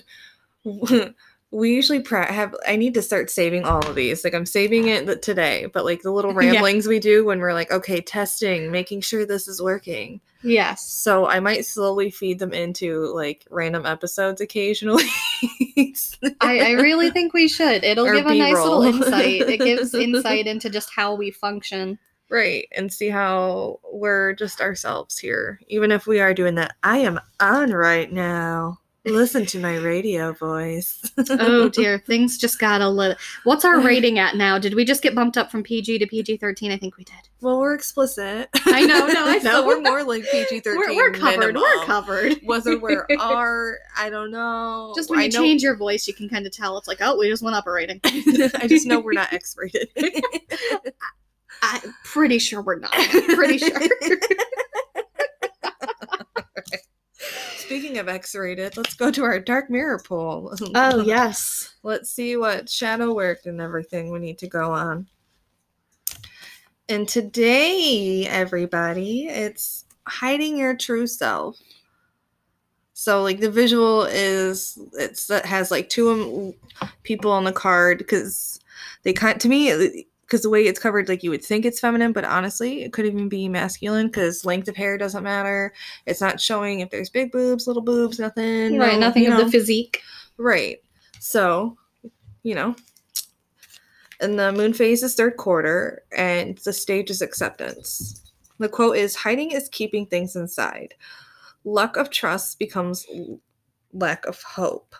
we 1.52 1.72
usually 1.74 2.02
pra- 2.02 2.32
have 2.32 2.56
I 2.68 2.76
need 2.76 2.94
to 2.96 3.02
start 3.02 3.30
saving 3.30 3.64
all 3.64 3.86
of 3.88 3.96
these. 3.96 4.24
Like 4.24 4.34
I'm 4.34 4.46
saving 4.46 4.88
it 4.88 5.22
today, 5.22 5.68
but 5.72 5.86
like 5.86 6.02
the 6.02 6.12
little 6.12 6.32
Yeah. 6.42 6.52
ramblings 6.52 6.88
we 6.88 7.00
do 7.00 7.24
when 7.26 7.40
we're 7.40 7.54
like, 7.54 7.72
okay, 7.72 8.02
testing, 8.02 8.72
making 8.72 9.02
sure 9.02 9.26
this 9.26 9.48
is 9.48 9.62
working. 9.62 10.20
Yes. 10.44 10.84
So 10.88 11.26
I 11.28 11.40
might 11.40 11.66
slowly 11.66 12.12
feed 12.12 12.40
them 12.40 12.54
into 12.54 13.08
like 13.14 13.46
random 13.50 13.86
episodes 13.86 14.42
occasionally. 14.42 15.06
I, 16.42 16.60
I 16.60 16.72
really 16.72 17.12
think 17.12 17.34
we 17.34 17.48
should. 17.48 17.84
It'll 17.84 18.08
Or 18.08 18.14
give 18.16 18.26
a 18.28 18.36
nice 18.36 18.54
little 18.56 18.84
insight. 18.84 19.42
It 19.42 19.58
gives 19.60 19.94
insight 19.96 20.48
into 20.48 20.70
just 20.70 20.90
how 20.96 21.16
we 21.16 21.32
function. 21.32 22.00
right 22.30 22.68
and 22.76 22.92
see 22.92 23.10
how 23.10 23.80
we're 23.92 24.34
just 24.34 24.60
ourselves 24.60 25.18
here 25.18 25.60
even 25.68 25.92
if 25.92 26.06
we 26.08 26.20
are 26.20 26.34
doing 26.34 26.56
that 26.56 26.76
i 26.84 26.98
am 26.98 27.20
on 27.40 27.72
right 27.72 28.12
now 28.12 28.78
listen 29.12 29.46
to 29.48 29.60
my 29.60 29.76
radio 29.78 30.32
voice 30.34 31.02
Oh 31.30 31.70
dear, 31.74 32.00
things 32.00 32.38
just 32.38 32.60
got 32.60 32.82
a 32.82 32.90
little. 32.90 33.16
What's 33.44 33.66
our 33.66 33.80
rating 33.86 34.20
at 34.20 34.36
now? 34.36 34.58
Did 34.60 34.74
we 34.76 34.86
just 34.86 35.02
get 35.02 35.16
bumped 35.16 35.38
up 35.38 35.50
from 35.52 35.64
PG 35.64 36.00
to 36.00 36.08
PG 36.08 36.38
13? 36.38 36.72
I 36.72 36.78
think 36.78 36.98
we 36.98 37.04
did. 37.04 37.16
well 37.42 37.60
we're 37.60 37.74
explicit 37.74 38.50
I 38.66 38.86
know, 38.86 39.08
no, 39.08 39.26
I 39.28 39.38
no 39.44 39.62
know. 39.62 39.68
we're 39.68 39.82
more 39.82 40.04
like 40.04 40.24
pg-13 40.32 40.64
We're, 40.66 40.96
we're 40.96 41.12
covered. 41.12 41.56
We're 41.56 41.64
minimum. 41.64 41.86
covered. 41.86 42.34
whether 42.44 42.78
we're 42.80 43.06
r 43.20 43.78
i 43.98 44.10
don't 44.10 44.32
know 44.32 44.94
Just 44.96 45.10
when 45.10 45.20
I 45.20 45.24
you 45.24 45.32
know- 45.32 45.40
change 45.40 45.62
your 45.64 45.76
voice, 45.76 46.08
you 46.08 46.14
can 46.14 46.28
kind 46.30 46.46
of 46.46 46.52
tell 46.52 46.78
it's 46.78 46.88
like, 46.88 46.98
oh, 47.02 47.18
we 47.18 47.28
just 47.30 47.44
went 47.44 47.56
up 47.56 47.68
a 47.68 47.72
rating. 47.72 48.00
i 48.04 48.66
just 48.68 48.86
know 48.88 49.00
we're 49.00 49.14
not 49.14 49.32
x-rated 49.34 49.90
I'm 51.62 51.94
pretty 52.04 52.38
sure 52.38 52.62
we're 52.62 52.78
not. 52.78 52.92
Pretty 52.92 53.58
sure. 53.58 53.72
Speaking 57.68 57.98
of 57.98 58.10
x-rated 58.10 58.76
let's 58.78 58.96
go 58.96 59.12
to 59.12 59.24
our 59.24 59.40
dark 59.40 59.70
mirror 59.70 60.02
poll 60.04 60.54
oh 60.76 61.04
yes. 61.04 61.68
Let's 61.88 62.12
see 62.12 62.36
what 62.36 62.70
shadow 62.70 63.14
work 63.14 63.46
and 63.46 63.62
everything 63.62 64.12
we 64.12 64.20
need 64.20 64.38
to 64.40 64.48
go 64.48 64.74
on. 64.74 65.08
And 66.90 67.08
today, 67.08 68.28
everybody, 68.28 69.28
it's 69.28 69.86
hiding 70.06 70.58
your 70.58 70.76
true 70.76 71.08
self. 71.08 71.58
So, 72.92 73.24
like 73.24 73.40
the 73.40 73.50
visual 73.50 74.04
is 74.04 74.78
it's 75.00 75.28
that 75.28 75.46
has 75.46 75.72
like 75.72 75.88
two 75.88 76.54
people 77.04 77.32
on 77.32 77.46
the 77.46 77.54
card 77.54 78.00
because 78.00 78.60
they 79.04 79.14
kind 79.14 79.40
to 79.40 79.48
me 79.48 80.06
because 80.28 80.42
the 80.42 80.50
way 80.50 80.68
it's 80.68 80.80
covered, 80.80 81.08
like 81.08 81.24
you 81.24 81.30
would 81.30 81.44
think 81.44 81.64
it's 81.66 81.80
feminine, 81.80 82.12
but 82.12 82.26
honestly, 82.26 82.84
it 82.84 82.92
could 82.92 83.06
even 83.06 83.30
be 83.30 83.48
masculine 83.48 84.08
because 84.08 84.44
length 84.44 84.68
of 84.68 84.76
hair 84.76 84.98
doesn't 84.98 85.24
matter. 85.24 85.74
It's 86.06 86.20
not 86.20 86.42
showing 86.42 86.82
if 86.82 86.90
there's 86.90 87.10
big 87.10 87.32
boobs, 87.32 87.66
little 87.66 87.82
boobs, 87.82 88.20
nothing. 88.20 88.78
right. 88.78 88.94
no, 88.94 89.00
Nothing 89.00 89.28
of 89.28 89.34
know. 89.38 89.44
the 89.46 89.52
physique. 89.52 90.02
Right. 90.38 90.80
So, 91.20 91.78
you 92.44 92.56
know, 92.56 92.76
and 94.20 94.38
the 94.38 94.52
moon 94.52 94.74
phase 94.74 95.02
is 95.02 95.16
third 95.16 95.38
quarter, 95.38 96.04
and 96.16 96.58
the 96.60 96.74
stage 96.74 97.10
is 97.10 97.22
acceptance. 97.22 98.22
The 98.60 98.68
quote 98.70 98.98
is 98.98 99.16
hiding 99.16 99.52
is 99.52 99.70
keeping 99.70 100.06
things 100.06 100.36
inside. 100.36 100.94
Luck 101.64 101.96
of 101.96 102.10
trust 102.10 102.60
becomes 102.60 103.06
lack 103.94 104.26
of 104.26 104.42
hope. 104.42 104.96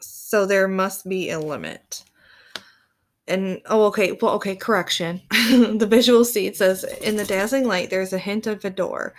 So 0.00 0.44
there 0.44 0.68
must 0.68 1.08
be 1.08 1.30
a 1.30 1.38
limit. 1.40 2.04
And 3.26 3.60
oh, 3.66 3.84
okay. 3.86 4.12
Well, 4.12 4.34
okay. 4.34 4.54
Correction. 4.54 5.20
the 5.30 5.86
visual 5.88 6.24
seed 6.24 6.56
says 6.56 6.84
in 6.84 7.16
the 7.16 7.24
dazzling 7.24 7.66
light, 7.66 7.90
there's 7.90 8.12
a 8.12 8.18
hint 8.18 8.46
of 8.46 8.64
a 8.64 8.70
door, 8.70 9.14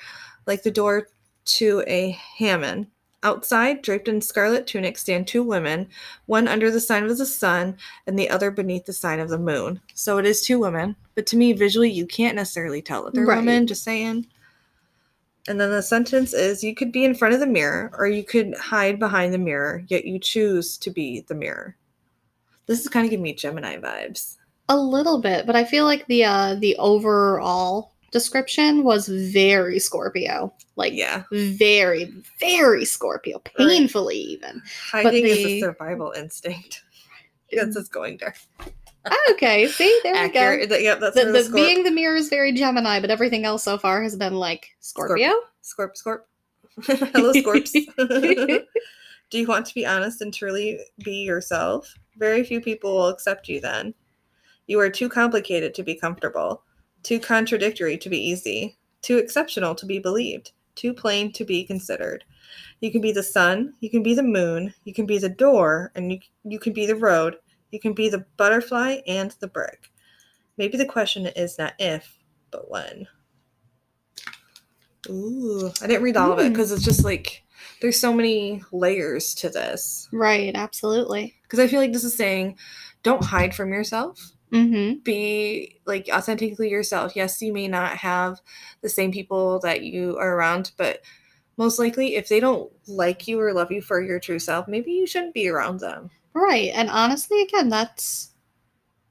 like 0.45 0.63
the 0.63 0.71
door 0.71 1.07
to 1.45 1.83
a 1.87 2.11
Hammond. 2.37 2.87
Outside, 3.23 3.81
draped 3.81 4.07
in 4.07 4.21
scarlet 4.21 4.67
tunics, 4.67 5.01
stand 5.01 5.27
two 5.27 5.41
women, 5.41 5.87
one 6.27 6.47
under 6.47 6.69
the 6.69 6.79
sign 6.79 7.05
of 7.05 7.17
the 7.17 7.25
sun 7.25 7.75
and 8.05 8.19
the 8.19 8.29
other 8.29 8.51
beneath 8.51 8.85
the 8.85 8.93
sign 8.93 9.19
of 9.19 9.29
the 9.29 9.39
moon. 9.39 9.81
So 9.95 10.19
it 10.19 10.27
is 10.27 10.43
two 10.43 10.59
women, 10.59 10.95
but 11.15 11.25
to 11.27 11.37
me, 11.37 11.51
visually, 11.53 11.89
you 11.89 12.05
can't 12.05 12.35
necessarily 12.35 12.83
tell 12.83 13.03
that 13.05 13.15
they're 13.15 13.25
Right. 13.25 13.37
women, 13.37 13.65
just 13.65 13.83
saying. 13.83 14.27
And 15.47 15.59
then 15.59 15.71
the 15.71 15.81
sentence 15.81 16.33
is 16.33 16.63
you 16.63 16.75
could 16.75 16.91
be 16.91 17.03
in 17.03 17.15
front 17.15 17.33
of 17.33 17.39
the 17.39 17.47
mirror 17.47 17.91
or 17.97 18.05
you 18.05 18.23
could 18.23 18.55
hide 18.55 18.99
behind 18.99 19.33
the 19.33 19.39
mirror, 19.39 19.83
yet 19.87 20.05
you 20.05 20.19
choose 20.19 20.77
to 20.77 20.91
be 20.91 21.21
the 21.21 21.35
mirror. 21.35 21.75
This 22.67 22.79
is 22.81 22.87
kind 22.87 23.05
of 23.05 23.09
giving 23.11 23.23
me 23.23 23.33
Gemini 23.33 23.77
vibes. 23.77 24.37
A 24.69 24.77
little 24.77 25.21
bit, 25.21 25.45
but 25.45 25.55
I 25.55 25.63
feel 25.63 25.85
like 25.85 26.07
the 26.07 26.23
uh 26.25 26.55
the 26.55 26.75
overall 26.77 27.93
description 28.11 28.83
was 28.83 29.07
very 29.07 29.77
Scorpio. 29.79 30.53
Like 30.75 30.93
Yeah. 30.93 31.23
very, 31.31 32.11
very 32.39 32.85
Scorpio. 32.85 33.39
Painfully 33.39 34.15
even. 34.17 34.61
Hiding 34.91 35.25
is 35.25 35.37
the- 35.37 35.57
a 35.57 35.59
survival 35.61 36.11
instinct. 36.17 36.81
Yes, 37.51 37.75
it's 37.75 37.87
going 37.89 38.17
there. 38.17 38.33
Okay, 39.31 39.67
see, 39.67 39.99
there 40.03 40.13
we 40.13 40.29
go. 40.29 40.39
Accurate. 40.39 40.81
Yep, 40.81 40.99
that's 40.99 41.15
The, 41.15 41.25
the 41.25 41.31
the, 41.31 41.39
Scorp- 41.41 41.53
being 41.53 41.83
the 41.83 41.91
mirror 41.91 42.15
is 42.15 42.27
very 42.27 42.51
Gemini, 42.51 42.99
but 42.99 43.11
everything 43.11 43.45
else 43.45 43.63
so 43.63 43.77
far 43.77 44.01
has 44.01 44.15
been 44.15 44.33
like 44.33 44.67
Scorpio. 44.79 45.31
Scorp, 45.63 45.91
Scorp. 45.95 46.21
Hello, 47.13 47.31
Scorps. 47.33 47.71
Do 49.29 49.39
you 49.39 49.45
want 49.47 49.67
to 49.67 49.73
be 49.75 49.85
honest 49.85 50.21
and 50.21 50.33
truly 50.33 50.79
be 51.03 51.17
yourself? 51.23 51.93
Very 52.17 52.43
few 52.43 52.61
people 52.61 52.95
will 52.95 53.07
accept 53.07 53.47
you 53.47 53.59
then. 53.59 53.93
You 54.67 54.79
are 54.79 54.89
too 54.89 55.09
complicated 55.09 55.73
to 55.75 55.83
be 55.83 55.95
comfortable, 55.95 56.63
too 57.03 57.19
contradictory 57.19 57.97
to 57.97 58.09
be 58.09 58.17
easy, 58.17 58.77
too 59.01 59.17
exceptional 59.17 59.75
to 59.75 59.85
be 59.85 59.99
believed, 59.99 60.51
too 60.75 60.93
plain 60.93 61.31
to 61.33 61.45
be 61.45 61.63
considered. 61.63 62.23
You 62.81 62.91
can 62.91 63.01
be 63.01 63.11
the 63.11 63.23
sun, 63.23 63.73
you 63.79 63.89
can 63.89 64.03
be 64.03 64.15
the 64.15 64.23
moon, 64.23 64.73
you 64.83 64.93
can 64.93 65.05
be 65.05 65.17
the 65.17 65.29
door, 65.29 65.91
and 65.95 66.11
you, 66.11 66.19
you 66.43 66.59
can 66.59 66.73
be 66.73 66.85
the 66.85 66.95
road, 66.95 67.37
you 67.71 67.79
can 67.79 67.93
be 67.93 68.09
the 68.09 68.25
butterfly 68.37 68.99
and 69.07 69.31
the 69.39 69.47
brick. 69.47 69.91
Maybe 70.57 70.77
the 70.77 70.85
question 70.85 71.27
is 71.27 71.57
not 71.57 71.73
if, 71.79 72.17
but 72.51 72.69
when. 72.69 73.07
Ooh, 75.09 75.71
I 75.81 75.87
didn't 75.87 76.03
read 76.03 76.17
all 76.17 76.31
of 76.31 76.39
it 76.39 76.47
hmm. 76.47 76.53
because 76.53 76.71
it's 76.71 76.83
just 76.83 77.03
like 77.03 77.43
there's 77.81 77.99
so 77.99 78.13
many 78.13 78.63
layers 78.71 79.35
to 79.35 79.49
this. 79.49 80.07
Right, 80.11 80.55
absolutely. 80.55 81.35
Because 81.55 81.69
I 81.69 81.71
feel 81.71 81.79
like 81.79 81.93
this 81.93 82.03
is 82.03 82.17
saying, 82.17 82.57
don't 83.01 83.23
hide 83.23 83.55
from 83.55 83.71
yourself. 83.71 84.33
Mm-hmm. 84.51 84.99
Be 85.03 85.79
like 85.85 86.09
authentically 86.11 86.69
yourself. 86.69 87.15
Yes, 87.15 87.41
you 87.41 87.53
may 87.53 87.69
not 87.69 87.95
have 87.95 88.41
the 88.81 88.89
same 88.89 89.13
people 89.13 89.59
that 89.59 89.81
you 89.81 90.17
are 90.17 90.35
around, 90.35 90.71
but 90.75 91.01
most 91.55 91.79
likely, 91.79 92.15
if 92.15 92.27
they 92.27 92.41
don't 92.41 92.69
like 92.87 93.25
you 93.25 93.39
or 93.39 93.53
love 93.53 93.71
you 93.71 93.81
for 93.81 94.01
your 94.01 94.19
true 94.19 94.37
self, 94.37 94.67
maybe 94.67 94.91
you 94.91 95.07
shouldn't 95.07 95.33
be 95.33 95.47
around 95.47 95.79
them. 95.79 96.09
Right. 96.33 96.71
And 96.73 96.89
honestly, 96.89 97.41
again, 97.41 97.69
that's 97.69 98.31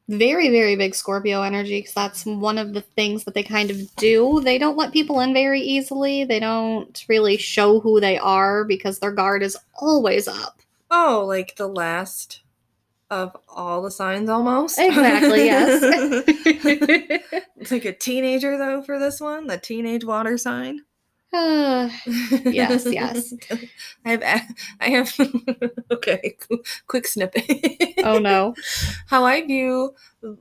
very 0.09 0.51
very 0.51 0.77
big 0.77 0.95
Scorpio 0.95 1.41
energy 1.41 1.79
because 1.79 1.95
that's 1.95 2.27
one 2.27 2.59
of 2.59 2.75
the 2.75 2.83
things 2.83 3.25
that 3.25 3.33
they 3.33 3.43
kind 3.43 3.71
of 3.71 3.97
do. 3.97 4.43
They 4.45 4.59
don't 4.59 4.77
let 4.77 4.93
people 4.93 5.21
in 5.21 5.33
very 5.33 5.63
easily. 5.63 6.25
They 6.25 6.41
don't 6.41 7.03
really 7.09 7.39
show 7.39 7.81
who 7.81 8.01
they 8.01 8.19
are 8.19 8.65
because 8.65 8.99
their 8.99 9.13
guard 9.13 9.43
is 9.43 9.57
always 9.81 10.29
up. 10.29 10.61
Oh, 10.97 11.25
like 11.27 11.57
the 11.57 11.67
last 11.67 12.43
of 13.11 13.37
all 13.49 13.83
the 13.83 13.91
signs 13.91 14.31
almost. 14.31 14.79
Exactly, 14.79 15.47
yes. 15.47 15.81
it's 17.57 17.73
like 17.73 17.85
a 17.85 17.93
teenager 17.93 18.57
though 18.57 18.81
for 18.81 19.01
this 19.01 19.21
one, 19.21 19.49
the 19.49 19.59
teenage 19.59 20.05
water 20.05 20.39
sign. 20.39 20.83
Uh, 21.33 21.91
yes, 22.45 22.87
yes. 22.87 23.35
I 24.05 24.11
have 24.11 24.23
I 24.81 24.89
have 24.91 25.13
okay, 25.91 26.37
quick 26.87 27.09
snippet. 27.09 27.45
oh 28.05 28.21
no. 28.21 28.55
How 29.09 29.25
I 29.25 29.45
view 29.45 29.97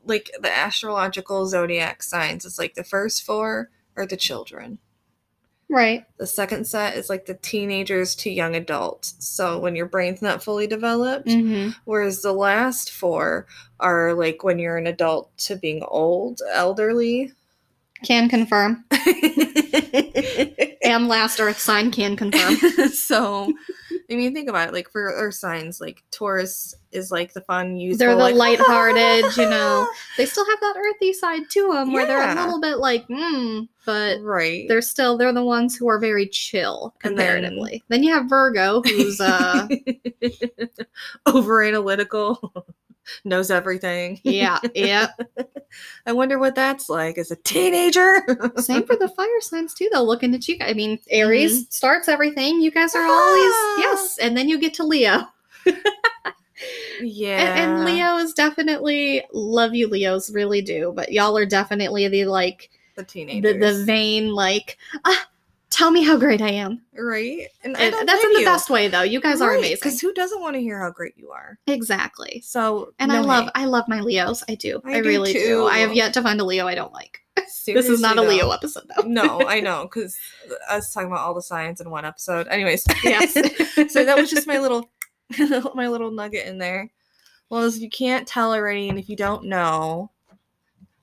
like 0.06 0.30
the 0.40 0.56
astrological 0.56 1.48
zodiac 1.48 2.04
signs 2.04 2.46
is 2.46 2.60
like 2.60 2.76
the 2.76 2.84
first 2.84 3.24
four 3.24 3.72
are 3.98 4.06
the 4.06 4.18
children. 4.18 4.78
Right. 5.74 6.06
The 6.20 6.28
second 6.28 6.68
set 6.68 6.96
is 6.96 7.10
like 7.10 7.26
the 7.26 7.34
teenagers 7.34 8.14
to 8.18 8.30
young 8.30 8.56
adults. 8.56 9.16
So 9.18 9.58
when 9.58 9.76
your 9.76 9.88
brain's 9.88 10.22
not 10.22 10.44
fully 10.44 10.68
developed, 10.68 11.32
hmm 11.32 11.70
whereas 11.86 12.22
the 12.22 12.32
last 12.32 12.92
four 12.92 13.48
are 13.80 14.14
like 14.14 14.44
when 14.44 14.60
you're 14.60 14.78
an 14.78 14.86
adult 14.86 15.36
to 15.40 15.56
being 15.56 15.82
old, 15.88 16.42
elderly. 16.54 17.32
Can 18.04 18.30
confirm. 18.30 18.86
And 20.84 21.08
last 21.08 21.40
Earth 21.40 21.60
sign 21.60 21.92
can 21.92 22.18
confirm. 22.18 22.56
so, 22.94 23.54
I 24.12 24.16
mean, 24.16 24.34
think 24.34 24.50
about 24.50 24.68
it. 24.70 24.74
Like 24.74 24.90
for 24.92 25.06
Earth 25.06 25.36
signs, 25.36 25.80
like 25.82 26.04
Taurus 26.12 26.76
is 26.92 27.12
like 27.12 27.34
the 27.34 27.42
fun, 27.42 27.78
useful, 27.78 28.00
They're 28.06 28.16
the 28.16 28.22
like, 28.22 28.36
lighthearted, 28.60 29.38
you 29.38 29.50
know. 29.50 29.88
They 30.18 30.26
still 30.26 30.46
have 30.46 30.60
that 30.60 30.76
earthy 30.78 31.12
side 31.14 31.50
to 31.52 31.74
them 31.74 31.92
where 31.94 32.06
they're 32.06 32.30
a 32.30 32.36
little 32.36 32.62
bit 32.62 32.78
like, 32.78 33.06
hmm, 33.08 33.62
but 33.86 34.22
right? 34.22 34.68
they're 34.68 34.82
still 34.82 35.18
they're 35.18 35.34
the 35.34 35.44
ones 35.44 35.76
who 35.76 35.88
are 35.90 36.00
very 36.00 36.28
chill 36.28 36.94
And 37.04 37.18
then- 37.18 37.26
comparatively. 37.42 37.84
Then, 37.88 38.04
you 38.04 38.14
have 38.14 38.30
Virgo, 38.30 38.82
who's 38.84 39.20
uh 39.20 39.68
over 41.26 41.64
analytical, 41.64 42.66
knows 43.24 43.52
everything. 43.52 44.20
yeah, 44.24 44.60
yeah. 44.76 45.08
I 46.06 46.12
wonder 46.14 46.38
what 46.38 46.56
that's 46.56 46.90
like 46.90 47.18
as 47.18 47.32
a 47.32 47.36
teenager. 47.38 48.22
Same 48.58 48.84
for 48.84 48.96
the 48.96 49.10
fire 49.10 49.42
signs 49.42 49.74
too, 49.74 49.90
though. 49.92 50.04
Looking 50.04 50.34
at 50.36 50.48
you. 50.48 50.58
I 50.62 50.74
mean, 50.74 51.00
Aries 51.10 51.68
starts 51.70 52.08
everything. 52.08 52.62
You 52.62 52.72
guys 52.72 52.96
are 52.96 53.04
always 53.04 53.54
Ah. 53.54 53.76
yes, 53.80 54.18
and 54.20 54.38
then 54.38 54.48
you 54.48 54.60
get 54.60 54.74
to 54.76 54.84
Leo, 54.84 55.24
yeah. 57.02 57.56
and, 57.56 57.72
and 57.72 57.86
Leo 57.86 58.18
is 58.18 58.34
definitely 58.34 59.24
love 59.34 59.74
you, 59.74 59.88
Leos 59.88 60.32
really 60.32 60.62
do, 60.62 60.92
but 60.96 61.12
y'all 61.12 61.38
are 61.38 61.46
definitely 61.46 62.08
the 62.08 62.26
like 62.26 62.70
the 62.96 63.02
the 63.02 63.08
teenagers, 63.08 63.60
the 63.60 63.86
vain 63.86 64.32
like 64.32 64.78
ah, 65.06 65.28
tell 65.74 65.92
me 65.92 66.04
how 66.04 66.18
great 66.18 66.42
I 66.42 66.50
am. 66.50 66.82
right? 66.98 67.48
And, 67.64 67.76
I 67.76 67.82
And 67.84 67.92
don't 67.92 68.06
that's 68.06 68.24
in 68.24 68.30
blame 68.32 68.44
the 68.44 68.50
best 68.50 68.70
way, 68.70 68.88
though. 68.88 69.02
You 69.02 69.20
guys 69.20 69.42
are 69.42 69.56
amazing. 69.56 69.76
Because 69.76 70.00
who 70.00 70.14
doesn't 70.14 70.40
want 70.42 70.56
to 70.56 70.62
hear 70.62 70.80
how 70.80 70.90
great 70.92 71.18
you 71.18 71.32
are? 71.32 71.58
Exactly. 71.68 72.42
So, 72.46 72.94
And 73.00 73.12
I 73.12 73.22
no 73.22 73.28
love. 73.28 73.50
I 73.56 73.66
love 73.66 73.86
my 73.88 74.00
Leos. 74.00 74.44
I 74.48 74.56
do. 74.56 74.82
I 74.86 74.98
I, 74.98 75.02
do 75.02 75.08
really 75.10 75.34
do. 75.34 75.66
I 75.68 75.80
have 75.80 75.94
yet 75.94 76.14
to 76.14 76.22
find 76.22 76.40
a 76.40 76.44
Leo 76.44 76.68
I 76.68 76.76
don't 76.76 76.94
like. 76.94 77.20
this 77.66 77.68
is 77.90 78.00
not 78.00 78.18
a 78.18 78.22
Leo 78.22 78.52
episode 78.52 78.84
though. 78.96 79.08
no, 79.08 79.42
I 79.48 79.60
know, 79.62 79.84
because 79.84 80.16
us 80.70 80.94
talking 80.94 81.08
about 81.08 81.22
all 81.22 81.34
the 81.34 81.42
science 81.42 81.82
in 81.82 81.90
one 81.90 82.06
episode. 82.06 82.48
Anyways, 82.48 82.86
Yes. 83.04 83.34
so 83.92 84.06
that 84.06 84.16
was 84.18 84.30
just 84.30 84.46
my 84.48 84.60
little, 84.60 84.90
my 85.74 85.88
little 85.88 86.12
nugget 86.12 86.46
in 86.46 86.60
there. 86.60 86.92
Well, 87.50 87.64
as 87.64 87.80
you 87.80 87.90
can't 87.90 88.28
tell 88.28 88.54
already, 88.54 88.88
and 88.90 89.00
if 89.00 89.10
you 89.10 89.16
don't 89.16 89.46
know, 89.46 90.12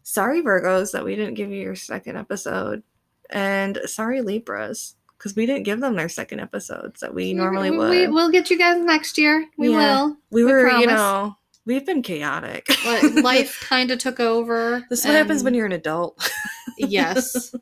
sorry 0.02 0.42
Virgos 0.42 0.92
that 0.92 1.04
we 1.04 1.16
didn't 1.16 1.34
give 1.34 1.50
you 1.50 1.60
your 1.60 1.76
second 1.76 2.16
episode, 2.16 2.82
and 3.30 3.78
sorry 3.86 4.20
Libras 4.20 4.96
because 5.20 5.36
we 5.36 5.44
didn't 5.44 5.64
give 5.64 5.80
them 5.80 5.96
their 5.96 6.08
second 6.08 6.40
episodes 6.40 7.00
that 7.00 7.12
we 7.12 7.30
mm-hmm. 7.30 7.40
normally 7.40 7.70
we, 7.70 7.76
would. 7.76 7.90
We, 7.90 8.06
will 8.08 8.30
get 8.30 8.48
you 8.48 8.56
guys 8.56 8.82
next 8.82 9.18
year. 9.18 9.46
We 9.58 9.70
Yeah. 9.70 10.02
will. 10.02 10.16
we 10.30 10.44
we 10.44 10.50
were, 10.50 10.62
promise. 10.62 10.80
you 10.80 10.86
know, 10.86 11.36
we've 11.66 11.84
been 11.84 12.02
chaotic. 12.02 12.66
But 12.82 13.02
life 13.22 13.60
kind 13.68 13.90
of 13.90 13.98
took 13.98 14.18
over. 14.18 14.84
this 14.88 15.00
is 15.00 15.06
what 15.06 15.14
happens 15.14 15.44
when 15.44 15.52
you're 15.52 15.66
an 15.66 15.72
adult. 15.72 16.30
Yes. 16.78 17.54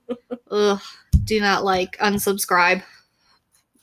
Ugh. 0.50 0.80
Do 1.24 1.40
not 1.40 1.64
like 1.64 1.96
unsubscribe. 1.98 2.82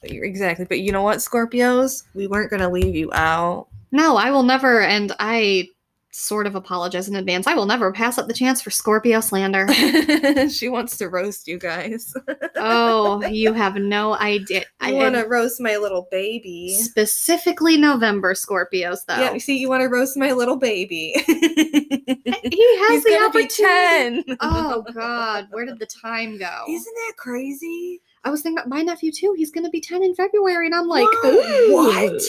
Exactly, 0.03 0.65
but 0.65 0.81
you 0.81 0.91
know 0.91 1.01
what, 1.01 1.17
Scorpios, 1.17 2.03
we 2.13 2.27
weren't 2.27 2.51
gonna 2.51 2.69
leave 2.69 2.95
you 2.95 3.09
out. 3.13 3.67
No, 3.91 4.17
I 4.17 4.31
will 4.31 4.43
never, 4.43 4.81
and 4.81 5.15
I 5.19 5.69
sort 6.15 6.45
of 6.45 6.53
apologize 6.53 7.09
in 7.09 7.15
advance. 7.15 7.47
I 7.47 7.55
will 7.55 7.65
never 7.65 7.91
pass 7.91 8.17
up 8.19 8.27
the 8.27 8.33
chance 8.33 8.61
for 8.61 8.69
Scorpio 8.69 9.19
slander. 9.19 9.67
she 10.49 10.69
wants 10.69 10.95
to 10.97 11.09
roast 11.09 11.47
you 11.47 11.57
guys. 11.57 12.13
oh, 12.55 13.25
you 13.25 13.51
have 13.53 13.75
no 13.75 14.13
idea. 14.17 14.63
I 14.79 14.93
want 14.93 15.15
to 15.15 15.23
roast 15.23 15.59
my 15.59 15.77
little 15.77 16.07
baby. 16.11 16.75
specifically 16.75 17.77
November 17.77 18.33
Scorpios 18.35 18.99
though. 19.07 19.19
Yeah, 19.19 19.33
you 19.33 19.39
see, 19.39 19.57
you 19.57 19.69
want 19.69 19.81
to 19.81 19.89
roast 19.89 20.15
my 20.15 20.31
little 20.31 20.55
baby. 20.55 21.13
he 21.25 21.33
has 21.33 22.91
He's 22.91 23.03
the 23.03 23.19
opportunity. 23.25 24.37
Oh 24.39 24.83
God, 24.93 25.47
where 25.51 25.65
did 25.65 25.79
the 25.79 25.87
time 25.87 26.37
go? 26.37 26.63
Isn't 26.69 26.95
that 26.95 27.13
crazy? 27.17 28.01
I 28.23 28.29
was 28.29 28.41
thinking 28.41 28.59
about 28.59 28.69
my 28.69 28.83
nephew 28.83 29.11
too. 29.11 29.33
He's 29.35 29.51
gonna 29.51 29.69
be 29.69 29.81
ten 29.81 30.03
in 30.03 30.13
February, 30.15 30.67
and 30.67 30.75
I'm 30.75 30.87
like? 30.87 31.07
"Ooh, 31.25 31.73
What? 31.73 32.21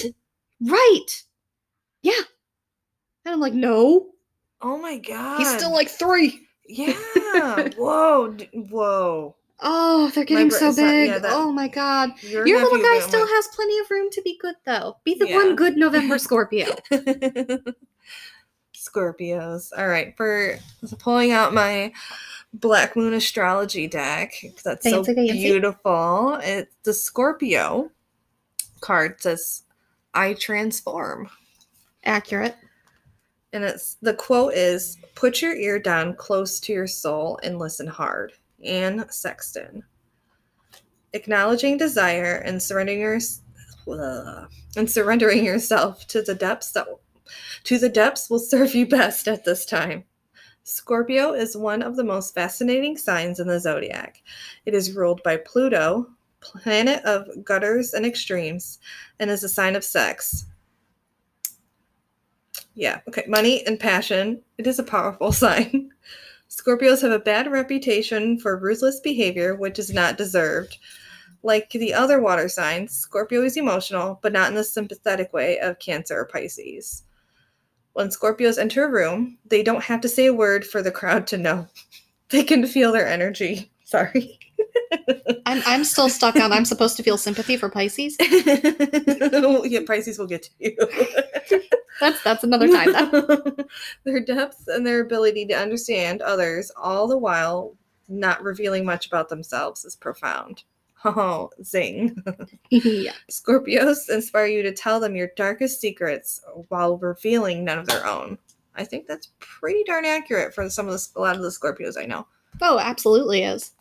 Right? 0.61 1.23
Yeah. 2.03 2.13
And 3.25 3.33
I'm 3.35 3.41
like, 3.41 3.55
no, 3.55 4.07
Oh 4.63 4.79
my 4.79 4.99
god. 4.99 5.39
he's 5.39 5.51
still 5.57 5.73
like 5.73 5.89
three. 5.89 6.47
Yeah. 6.69 6.93
whoa. 7.77 8.33
d- 8.33 8.49
Whoa. 8.55 9.35
Oh, 9.61 10.11
they're 10.15 10.25
getting 10.25 10.49
bra- 10.49 10.59
so 10.59 10.69
it's 10.69 10.79
not- 10.79 10.91
big. 10.91 11.09
yeah, 11.09 11.19
that- 11.19 11.33
oh 11.33 11.53
my 11.53 11.69
God. 11.69 12.11
Your, 12.23 12.47
Your 12.47 12.63
little 12.63 12.79
guy 12.79 13.01
still 13.01 13.21
like- 13.21 13.29
has 13.31 13.49
plenty 13.49 13.79
of 13.79 13.91
room 13.91 14.09
to 14.11 14.23
be 14.23 14.39
good, 14.41 14.55
though. 14.67 14.97
Be 15.05 15.15
the 15.15 15.29
Yeah. 15.29 15.37
one 15.37 15.57
good 15.57 15.77
November 15.77 16.19
Scorpio. 16.27 16.67
Scorpios. 18.75 19.71
All 19.77 19.89
right, 19.89 20.17
for 20.17 20.59
pulling 20.99 21.33
out 21.33 21.55
my 21.55 21.93
Black 22.53 22.97
Moon 22.97 23.15
astrology 23.15 23.87
deck. 23.87 24.33
That's 24.65 24.89
so 24.89 25.03
beautiful. 25.05 26.39
It's 26.43 26.75
the 26.83 26.93
Scorpio 26.95 27.91
card 28.81 29.21
says, 29.21 29.63
"I 30.13 30.35
transform," 30.35 31.29
Accurate. 32.05 32.57
And 33.55 33.65
it's 33.65 33.97
the 34.03 34.13
quote 34.13 34.53
is, 34.53 34.99
"Put 35.15 35.41
your 35.41 35.55
ear 35.55 35.79
down 35.79 36.17
close 36.17 36.61
to 36.61 36.73
your 36.73 36.87
soul 36.87 37.41
and 37.43 37.59
listen 37.59 37.87
hard." 37.87 38.35
Anne 38.63 39.07
Sexton. 39.11 39.85
Acknowledging 41.13 41.79
desire 41.79 42.35
and 42.35 42.63
surrendering 42.63 43.01
your, 43.01 43.21
and 44.77 44.91
surrendering 44.91 45.45
yourself 45.45 46.07
to 46.09 46.23
the 46.23 46.35
depths 46.35 46.73
that 46.73 46.87
to 47.65 47.79
the 47.79 47.89
depths 47.89 48.29
will 48.29 48.39
serve 48.39 48.75
you 48.75 48.87
best 48.87 49.29
at 49.29 49.45
this 49.45 49.65
time. 49.65 50.05
Scorpio 50.65 51.33
is 51.33 51.57
one 51.57 51.83
of 51.83 51.97
the 51.97 52.05
most 52.05 52.35
fascinating 52.35 52.97
signs 52.97 53.39
in 53.39 53.47
the 53.47 53.61
zodiac. 53.61 54.23
It 54.67 54.75
is 54.75 54.93
ruled 54.93 55.23
by 55.23 55.37
Pluto, 55.37 56.07
planet 56.41 57.05
of 57.05 57.29
gutters 57.45 57.93
and 57.95 58.05
extremes, 58.05 58.79
and 59.19 59.31
is 59.31 59.45
a 59.45 59.49
sign 59.49 59.77
of 59.77 59.85
sex. 59.85 60.47
Yeah, 62.75 63.01
okay. 63.09 63.25
Money 63.29 63.67
and 63.67 63.79
passion. 63.79 64.43
It 64.59 64.67
is 64.67 64.79
a 64.79 64.85
powerful 64.85 65.33
sign. 65.45 65.91
Scorpios 66.51 67.03
have 67.03 67.13
a 67.13 67.19
bad 67.19 67.51
reputation 67.51 68.39
for 68.39 68.57
ruthless 68.57 69.01
behavior, 69.01 69.55
which 69.55 69.79
is 69.79 69.93
not 69.93 70.19
deserved. 70.19 70.79
Like 71.43 71.71
the 71.71 71.93
other 71.93 72.21
water 72.21 72.49
signs, 72.49 72.93
Scorpio 72.93 73.43
is 73.43 73.57
emotional, 73.57 74.19
but 74.23 74.33
not 74.33 74.49
in 74.49 74.55
the 74.55 74.65
sympathetic 74.65 75.33
way 75.33 75.59
of 75.59 75.79
Cancer 75.79 76.19
or 76.19 76.27
Pisces. 76.27 77.03
When 77.93 78.09
Scorpios 78.09 78.59
enter 78.59 78.85
a 78.85 78.91
room, 78.91 79.39
they 79.47 79.63
don't 79.63 79.85
have 79.85 80.01
to 80.03 80.09
say 80.09 80.27
a 80.27 80.35
word 80.35 80.65
for 80.65 80.83
the 80.83 80.93
crowd 80.93 81.27
to 81.29 81.39
know. 81.39 81.69
They 82.31 82.43
can 82.43 82.67
feel 82.67 82.91
their 82.91 83.07
energy. 83.07 83.71
Sorry. 83.85 84.41
I'm, 85.47 85.63
I'm 85.67 85.85
still 85.85 86.09
stuck 86.09 86.37
on 86.37 86.53
I'm 86.53 86.65
supposed 86.65 86.97
to 86.97 87.03
feel 87.03 87.17
sympathy 87.17 87.57
for 87.57 87.69
Pisces. 87.69 88.17
yeah, 88.21 89.81
Pisces 89.87 90.19
will 90.19 90.27
get 90.27 90.43
to 90.45 90.51
you. 90.59 90.77
That's 92.01 92.23
that's 92.25 92.43
another 92.43 92.67
time. 92.67 92.93
Though. 92.93 93.57
their 94.05 94.19
depth 94.19 94.65
and 94.67 94.85
their 94.85 95.01
ability 95.01 95.47
to 95.47 95.55
understand 95.55 96.23
others, 96.23 96.73
all 96.77 97.07
the 97.07 97.17
while 97.17 97.77
not 98.09 98.43
revealing 98.43 98.85
much 98.85 99.07
about 99.07 99.29
themselves, 99.29 99.85
is 99.85 99.95
profound. 99.95 100.65
Oh, 101.05 101.51
zing. 101.63 102.17
yeah. 102.71 103.13
Scorpios 103.31 104.11
inspire 104.11 104.47
you 104.47 104.63
to 104.65 104.73
tell 104.73 104.99
them 104.99 105.15
your 105.15 105.29
darkest 105.37 105.81
secrets 105.81 106.41
while 106.69 106.99
revealing 106.99 107.65
none 107.65 107.79
of 107.79 107.87
their 107.87 108.05
own. 108.05 108.39
I 108.75 108.85
think 108.85 109.07
that's 109.07 109.31
pretty 109.39 109.85
darn 109.85 110.05
accurate 110.05 110.53
for 110.53 110.69
some 110.69 110.89
of 110.89 110.95
the, 110.95 111.09
a 111.15 111.21
lot 111.21 111.37
of 111.37 111.43
the 111.43 111.49
Scorpios 111.49 111.97
I 111.97 112.07
know. 112.07 112.27
Oh, 112.61 112.81
absolutely 112.81 113.45
is. 113.45 113.73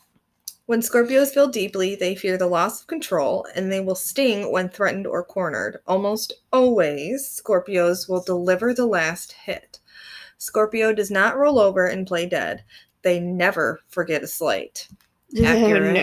When 0.65 0.79
Scorpios 0.81 1.33
feel 1.33 1.47
deeply, 1.49 1.95
they 1.95 2.15
fear 2.15 2.37
the 2.37 2.47
loss 2.47 2.81
of 2.81 2.87
control 2.87 3.45
and 3.55 3.71
they 3.71 3.81
will 3.81 3.95
sting 3.95 4.51
when 4.51 4.69
threatened 4.69 5.05
or 5.05 5.23
cornered. 5.23 5.79
Almost 5.87 6.33
always, 6.53 7.41
Scorpios 7.43 8.07
will 8.07 8.21
deliver 8.23 8.73
the 8.73 8.85
last 8.85 9.33
hit. 9.33 9.79
Scorpio 10.37 10.93
does 10.93 11.11
not 11.11 11.37
roll 11.37 11.59
over 11.59 11.87
and 11.87 12.07
play 12.07 12.25
dead. 12.27 12.63
They 13.01 13.19
never 13.19 13.81
forget 13.89 14.23
a 14.23 14.27
slight. 14.27 14.87
Accurate. 15.43 15.93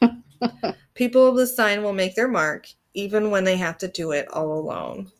no. 0.00 0.12
People 0.94 1.26
of 1.28 1.36
this 1.36 1.54
sign 1.54 1.82
will 1.82 1.92
make 1.92 2.16
their 2.16 2.28
mark 2.28 2.66
even 2.94 3.30
when 3.30 3.44
they 3.44 3.56
have 3.56 3.78
to 3.78 3.88
do 3.88 4.10
it 4.10 4.26
all 4.32 4.52
alone. 4.58 5.12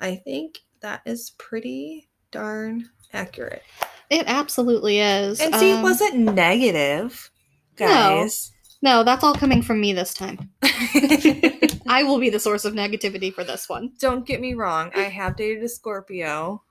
I 0.00 0.16
think 0.16 0.58
that 0.80 1.02
is 1.06 1.30
pretty 1.38 2.08
darn 2.32 2.88
accurate. 3.12 3.62
It 4.08 4.24
absolutely 4.26 4.98
is. 4.98 5.40
And 5.40 5.54
see, 5.54 5.70
it 5.70 5.76
Um, 5.76 5.82
wasn't 5.82 6.16
negative, 6.16 7.30
guys. 7.76 8.52
No, 8.82 9.04
that's 9.04 9.22
all 9.22 9.34
coming 9.34 9.62
from 9.62 9.80
me 9.80 9.92
this 9.92 10.14
time. 10.14 10.50
I 10.62 12.02
will 12.02 12.18
be 12.18 12.30
the 12.30 12.40
source 12.40 12.64
of 12.64 12.72
negativity 12.74 13.32
for 13.32 13.44
this 13.44 13.68
one. 13.68 13.92
Don't 13.98 14.26
get 14.26 14.40
me 14.40 14.54
wrong. 14.54 14.90
I 14.94 15.02
have 15.02 15.36
dated 15.36 15.62
a 15.62 15.68
Scorpio, 15.68 16.62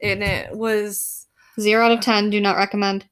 and 0.00 0.22
it 0.22 0.56
was 0.56 1.26
Zero 1.60 1.84
out 1.86 1.92
of 1.92 2.00
ten. 2.00 2.30
Do 2.30 2.40
not 2.40 2.56
recommend. 2.56 3.06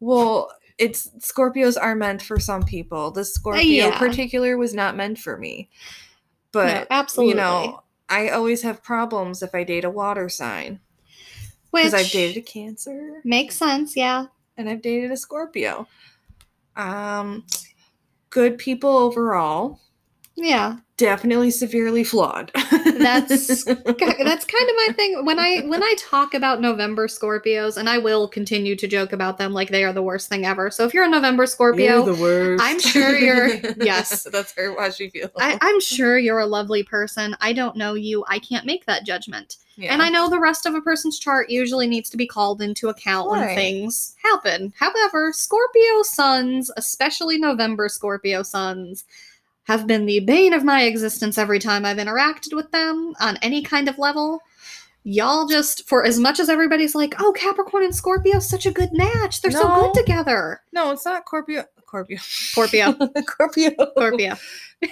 well. 0.00 0.50
It's 0.78 1.08
Scorpios 1.18 1.76
are 1.80 1.96
meant 1.96 2.22
for 2.22 2.38
some 2.38 2.62
people. 2.62 3.10
The 3.10 3.24
Scorpio 3.24 3.64
yeah. 3.64 3.98
particular 3.98 4.56
was 4.56 4.74
not 4.74 4.94
meant 4.94 5.18
for 5.18 5.36
me. 5.36 5.68
No, 6.54 6.60
But 6.62 6.86
absolutely. 6.88 7.30
you 7.30 7.36
know, 7.36 7.82
I 8.08 8.28
always 8.28 8.62
have 8.62 8.80
problems 8.84 9.42
if 9.42 9.56
I 9.56 9.64
date 9.64 9.84
a 9.84 9.90
water 9.90 10.28
sign 10.28 10.78
because 11.72 11.94
I've 11.94 12.08
dated 12.10 12.36
a 12.36 12.46
Cancer 12.46 13.20
makes 13.24 13.56
sense. 13.56 13.96
Yeah. 13.96 14.26
and 14.56 14.68
I've 14.68 14.80
dated 14.80 15.10
a 15.10 15.16
Scorpio. 15.16 15.88
Um, 16.76 17.44
good 18.30 18.58
people 18.58 18.90
overall. 18.96 19.80
Yeah. 20.36 20.76
Definitely 20.96 21.50
severely 21.50 22.04
flawed. 22.04 22.50
That's- 22.70 23.64
That's 23.64 23.64
kind 23.64 24.68
of 24.68 24.76
my 24.76 24.88
thing 24.94 25.24
when 25.24 25.38
I 25.38 25.60
when 25.66 25.82
I 25.82 25.94
talk 25.98 26.34
about 26.34 26.60
November 26.60 27.06
Scorpios, 27.08 27.76
and 27.76 27.88
I 27.88 27.98
will 27.98 28.28
continue 28.28 28.74
to 28.76 28.86
joke 28.88 29.12
about 29.12 29.38
them 29.38 29.52
like 29.52 29.68
they 29.70 29.84
are 29.84 29.92
the 29.92 30.02
worst 30.02 30.28
thing 30.28 30.44
ever. 30.46 30.70
So 30.70 30.84
if 30.84 30.94
you're 30.94 31.04
a 31.04 31.08
November 31.08 31.46
Scorpio, 31.46 32.04
You're 32.04 32.14
the 32.14 32.20
worst. 32.22 32.62
I'm 32.64 32.78
sure 32.80 33.16
you're- 33.16 33.60
yes. 33.80 34.24
that's 34.24 34.52
her 34.54 34.74
how 34.80 34.90
she 34.90 35.08
feels. 35.10 35.30
I, 35.38 35.58
I'm 35.60 35.80
sure 35.80 36.18
you're 36.18 36.40
a 36.40 36.46
lovely 36.46 36.82
person. 36.84 37.36
I 37.40 37.52
don't 37.52 37.76
know 37.76 37.94
you. 37.94 38.24
I 38.28 38.38
can't 38.40 38.66
make 38.66 38.86
that 38.86 39.04
judgment. 39.06 39.56
Yeah. 39.78 39.92
And 39.92 40.02
I 40.02 40.08
know 40.08 40.28
the 40.28 40.40
rest 40.40 40.66
of 40.66 40.74
a 40.74 40.80
person's 40.80 41.20
chart 41.20 41.50
usually 41.50 41.86
needs 41.86 42.10
to 42.10 42.16
be 42.16 42.26
called 42.26 42.60
into 42.60 42.88
account 42.88 43.30
when 43.30 43.54
things 43.54 44.16
happen. 44.24 44.72
However, 44.76 45.32
Scorpio 45.32 46.02
suns, 46.02 46.68
especially 46.76 47.38
November 47.38 47.88
Scorpio 47.88 48.42
suns, 48.42 49.04
have 49.64 49.86
been 49.86 50.04
the 50.04 50.18
bane 50.20 50.52
of 50.52 50.64
my 50.64 50.82
existence 50.82 51.38
every 51.38 51.60
time 51.60 51.84
I've 51.84 51.98
interacted 51.98 52.54
with 52.54 52.72
them 52.72 53.14
on 53.20 53.36
any 53.36 53.62
kind 53.62 53.88
of 53.88 53.98
level. 53.98 54.40
Y'all 55.04 55.46
just, 55.46 55.88
for 55.88 56.04
as 56.04 56.18
much 56.18 56.40
as 56.40 56.48
everybody's 56.48 56.96
like, 56.96 57.14
oh, 57.20 57.32
Capricorn 57.36 57.84
and 57.84 57.94
Scorpio, 57.94 58.40
such 58.40 58.66
a 58.66 58.72
good 58.72 58.90
match. 58.92 59.42
They're 59.42 59.52
so 59.52 59.92
good 59.92 59.94
together. 59.94 60.60
no, 60.72 60.90
it's 60.90 61.04
not 61.04 61.24
Scorpio. 61.24 61.64
Scorpio. 61.88 62.18
Corpio. 62.54 62.92
Corpio. 63.26 63.70
Corpio. 63.96 64.36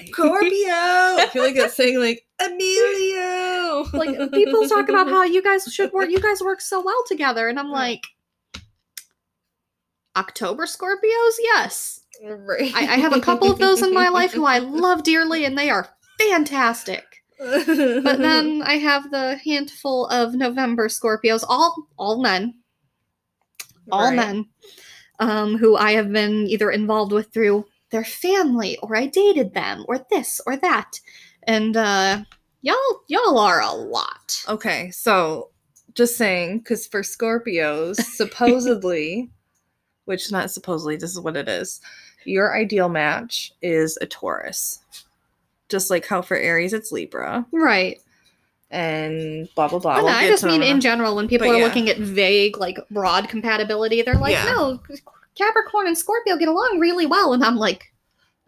Scorpio. 0.06 0.72
I 0.72 1.28
feel 1.32 1.42
like 1.42 1.56
it's 1.56 1.74
saying 1.74 2.00
like 2.00 2.24
Emilio. 2.40 3.84
Like 3.92 4.32
people 4.32 4.66
talk 4.68 4.88
about 4.88 5.08
how 5.08 5.22
you 5.24 5.42
guys 5.42 5.64
should 5.72 5.92
work, 5.92 6.10
you 6.10 6.20
guys 6.20 6.40
work 6.42 6.60
so 6.60 6.82
well 6.82 7.02
together, 7.06 7.48
and 7.48 7.58
I'm 7.58 7.70
like, 7.70 8.02
October 10.16 10.64
Scorpios, 10.64 11.34
yes. 11.40 12.00
right. 12.24 12.72
I, 12.74 12.94
I 12.94 12.96
have 12.96 13.12
a 13.12 13.20
couple 13.20 13.50
of 13.50 13.58
those 13.58 13.82
in 13.82 13.92
my 13.92 14.08
life 14.08 14.32
who 14.32 14.46
I 14.46 14.58
love 14.60 15.02
dearly, 15.02 15.44
and 15.44 15.56
they 15.56 15.68
are 15.70 15.88
fantastic. 16.18 17.04
But 17.38 17.66
then 18.18 18.62
I 18.64 18.78
have 18.78 19.10
the 19.10 19.36
handful 19.44 20.06
of 20.06 20.34
November 20.34 20.88
Scorpios, 20.88 21.44
all 21.46 21.86
all 21.98 22.22
men, 22.22 22.54
all 23.92 24.06
Right. 24.08 24.16
men, 24.16 24.46
um, 25.18 25.56
who 25.56 25.76
I 25.76 25.92
have 25.92 26.12
been 26.12 26.46
either 26.46 26.70
involved 26.70 27.12
with 27.12 27.32
through 27.32 27.66
their 27.90 28.04
family, 28.04 28.78
or 28.82 28.96
I 28.96 29.06
dated 29.06 29.54
them, 29.54 29.84
or 29.88 30.04
this 30.10 30.40
or 30.46 30.56
that, 30.56 31.00
and 31.44 31.76
uh, 31.76 32.24
y'all 32.62 33.00
y'all 33.08 33.38
are 33.38 33.60
a 33.60 33.72
lot. 33.72 34.44
Okay, 34.48 34.90
so 34.90 35.50
just 35.94 36.16
saying, 36.16 36.58
because 36.58 36.86
for 36.86 37.02
Scorpios, 37.02 37.96
supposedly, 38.02 39.30
which 40.04 40.30
not 40.30 40.50
supposedly, 40.50 40.96
this 40.96 41.12
is 41.12 41.20
what 41.20 41.36
it 41.36 41.48
is. 41.48 41.80
Your 42.24 42.56
ideal 42.56 42.88
match 42.88 43.52
is 43.62 43.96
a 44.00 44.06
Taurus, 44.06 44.80
just 45.68 45.90
like 45.90 46.06
how 46.06 46.22
for 46.22 46.36
Aries 46.36 46.72
it's 46.72 46.92
Libra, 46.92 47.46
Right. 47.52 48.00
And 48.70 49.48
blah 49.54 49.68
blah 49.68 49.78
blah. 49.78 49.96
But 49.96 50.04
We'll 50.04 50.14
I 50.14 50.26
just 50.28 50.44
mean 50.44 50.62
in 50.62 50.80
general, 50.80 51.14
when 51.16 51.28
people 51.28 51.46
But 51.46 51.54
are 51.54 51.58
yeah. 51.58 51.64
looking 51.64 51.88
at 51.88 51.98
vague, 51.98 52.58
like 52.58 52.78
broad 52.90 53.28
compatibility, 53.28 54.02
they're 54.02 54.14
like, 54.14 54.32
Yeah. 54.32 54.44
no, 54.44 54.80
Capricorn 55.36 55.86
and 55.86 55.96
Scorpio 55.98 56.36
get 56.36 56.48
along 56.48 56.78
really 56.80 57.06
well. 57.06 57.32
And 57.32 57.44
I'm 57.44 57.56
like, 57.56 57.92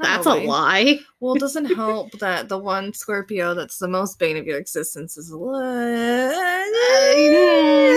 that's 0.01 0.27
a 0.27 0.35
lie. 0.35 1.01
Well, 1.21 1.35
it 1.35 1.41
doesn't 1.41 1.75
help 1.75 2.13
that 2.21 2.49
the 2.49 2.57
one 2.59 2.93
Scorpio 2.95 3.53
that's 3.55 3.79
the 3.79 3.89
most 3.89 4.19
bane 4.19 4.37
of 4.37 4.47
your 4.47 4.59
existence 4.59 5.17
is. 5.17 5.31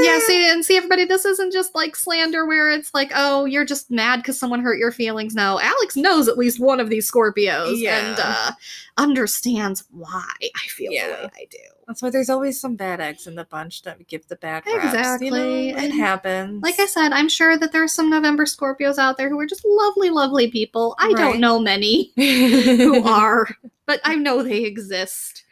Yeah, 0.03 0.19
see, 0.25 0.49
and 0.49 0.65
see, 0.65 0.77
everybody, 0.77 1.05
this 1.05 1.25
isn't 1.25 1.53
just 1.53 1.75
like 1.75 1.95
slander 1.95 2.45
where 2.45 2.71
it's 2.71 2.93
like, 2.93 3.11
oh, 3.15 3.45
you're 3.45 3.65
just 3.65 3.91
mad 3.91 4.17
because 4.17 4.39
someone 4.39 4.61
hurt 4.61 4.79
your 4.79 4.91
feelings. 4.91 5.35
No, 5.35 5.59
Alex 5.59 5.95
knows 5.95 6.27
at 6.27 6.37
least 6.37 6.59
one 6.59 6.79
of 6.79 6.89
these 6.89 7.09
Scorpios 7.09 7.79
Yeah. 7.79 8.09
and 8.09 8.19
uh, 8.19 8.51
understands 8.97 9.83
why 9.91 10.25
I 10.41 10.67
feel 10.67 10.91
Yeah. 10.91 11.07
the 11.07 11.13
way 11.27 11.29
I 11.35 11.45
do. 11.51 11.57
That's 11.87 12.01
why 12.01 12.09
there's 12.09 12.29
always 12.29 12.59
some 12.59 12.75
bad 12.75 13.01
eggs 13.01 13.27
in 13.27 13.35
the 13.35 13.43
bunch 13.45 13.81
that 13.83 14.07
give 14.07 14.27
the 14.27 14.35
bad. 14.35 14.63
Exactly, 14.65 15.27
You 15.67 15.73
know, 15.73 15.79
it 15.79 15.83
and 15.85 15.93
happens. 15.93 16.63
Like 16.63 16.79
I 16.79 16.85
said, 16.85 17.11
I'm 17.11 17.29
sure 17.29 17.57
that 17.57 17.71
there's 17.71 17.93
some 17.93 18.09
November 18.09 18.45
Scorpios 18.45 18.97
out 18.97 19.17
there 19.17 19.29
who 19.29 19.39
are 19.39 19.45
just 19.45 19.65
lovely, 19.65 20.09
lovely 20.09 20.49
people. 20.49 20.95
I 20.99 21.07
Right. 21.07 21.17
don't 21.17 21.39
know 21.39 21.59
many. 21.59 22.11
who 22.15 23.03
are, 23.07 23.47
but 23.85 23.99
I 24.03 24.15
know 24.15 24.41
they 24.43 24.63
exist. 24.63 25.43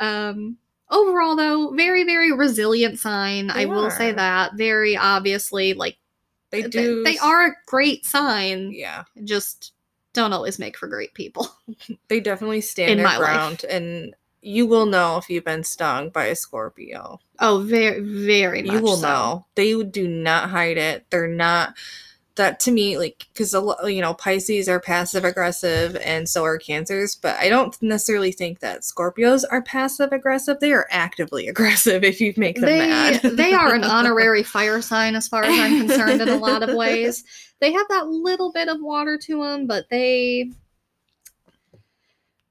Um, 0.00 0.58
overall, 0.90 1.36
though, 1.36 1.70
very, 1.72 2.04
very 2.04 2.32
resilient 2.32 2.98
sign. 2.98 3.46
They 3.48 3.62
I 3.62 3.64
will 3.66 3.90
say 3.90 4.12
that. 4.12 4.52
Very 4.54 4.96
obviously, 4.96 5.72
like 5.74 5.96
they 6.50 6.62
they, 6.62 6.68
do. 6.68 7.02
they 7.04 7.18
are 7.18 7.46
a 7.46 7.56
great 7.66 8.04
sign. 8.06 8.70
Yeah, 8.72 9.04
Just 9.24 9.72
don't 10.12 10.32
always 10.32 10.58
make 10.58 10.76
for 10.76 10.86
great 10.88 11.12
people. 11.14 11.48
they 12.08 12.20
definitely 12.20 12.60
stand 12.60 12.90
In 12.92 12.96
their 12.98 13.06
my 13.06 13.16
life. 13.16 13.26
ground, 13.26 13.64
and 13.64 14.14
you 14.46 14.64
will 14.64 14.86
know 14.86 15.16
if 15.16 15.28
you've 15.28 15.44
been 15.44 15.64
stung 15.64 16.08
by 16.10 16.26
a 16.26 16.36
Scorpio. 16.36 17.18
Oh, 17.40 17.64
very, 17.66 18.00
very 18.00 18.62
much. 18.62 18.72
you 18.74 18.80
will 18.80 18.96
so. 18.96 19.08
know. 19.08 19.46
They 19.56 19.82
do 19.82 20.06
not 20.06 20.50
hide 20.50 20.78
it. 20.78 21.04
They're 21.10 21.26
not. 21.28 21.74
That 22.36 22.60
to 22.60 22.70
me, 22.70 22.98
like, 22.98 23.26
because 23.32 23.54
you 23.54 24.00
know, 24.02 24.12
Pisces 24.14 24.68
are 24.68 24.78
passive 24.78 25.24
aggressive, 25.24 25.96
and 25.96 26.28
so 26.28 26.44
are 26.44 26.58
Cancers. 26.58 27.16
But 27.16 27.36
I 27.36 27.48
don't 27.48 27.74
necessarily 27.82 28.30
think 28.30 28.60
that 28.60 28.82
Scorpios 28.82 29.42
are 29.50 29.62
passive 29.62 30.12
aggressive. 30.12 30.60
They 30.60 30.72
are 30.72 30.86
actively 30.90 31.48
aggressive 31.48 32.04
if 32.04 32.20
you 32.20 32.32
make 32.36 32.56
them 32.56 32.66
They, 32.66 32.78
mad. 32.88 33.22
they 33.22 33.52
are 33.52 33.74
an 33.74 33.84
honorary 33.84 34.42
fire 34.44 34.80
sign 34.82 35.16
as 35.16 35.26
far 35.26 35.42
as 35.44 35.58
I'm 35.58 35.88
concerned 35.88 36.20
in 36.22 36.28
a 36.28 36.36
lot 36.36 36.62
of 36.62 36.74
ways. 36.76 37.24
They 37.60 37.72
have 37.72 37.88
that 37.88 38.06
little 38.08 38.52
bit 38.52 38.68
of 38.68 38.80
water 38.80 39.18
to 39.24 39.42
them, 39.42 39.66
but 39.66 39.88
they 39.90 40.52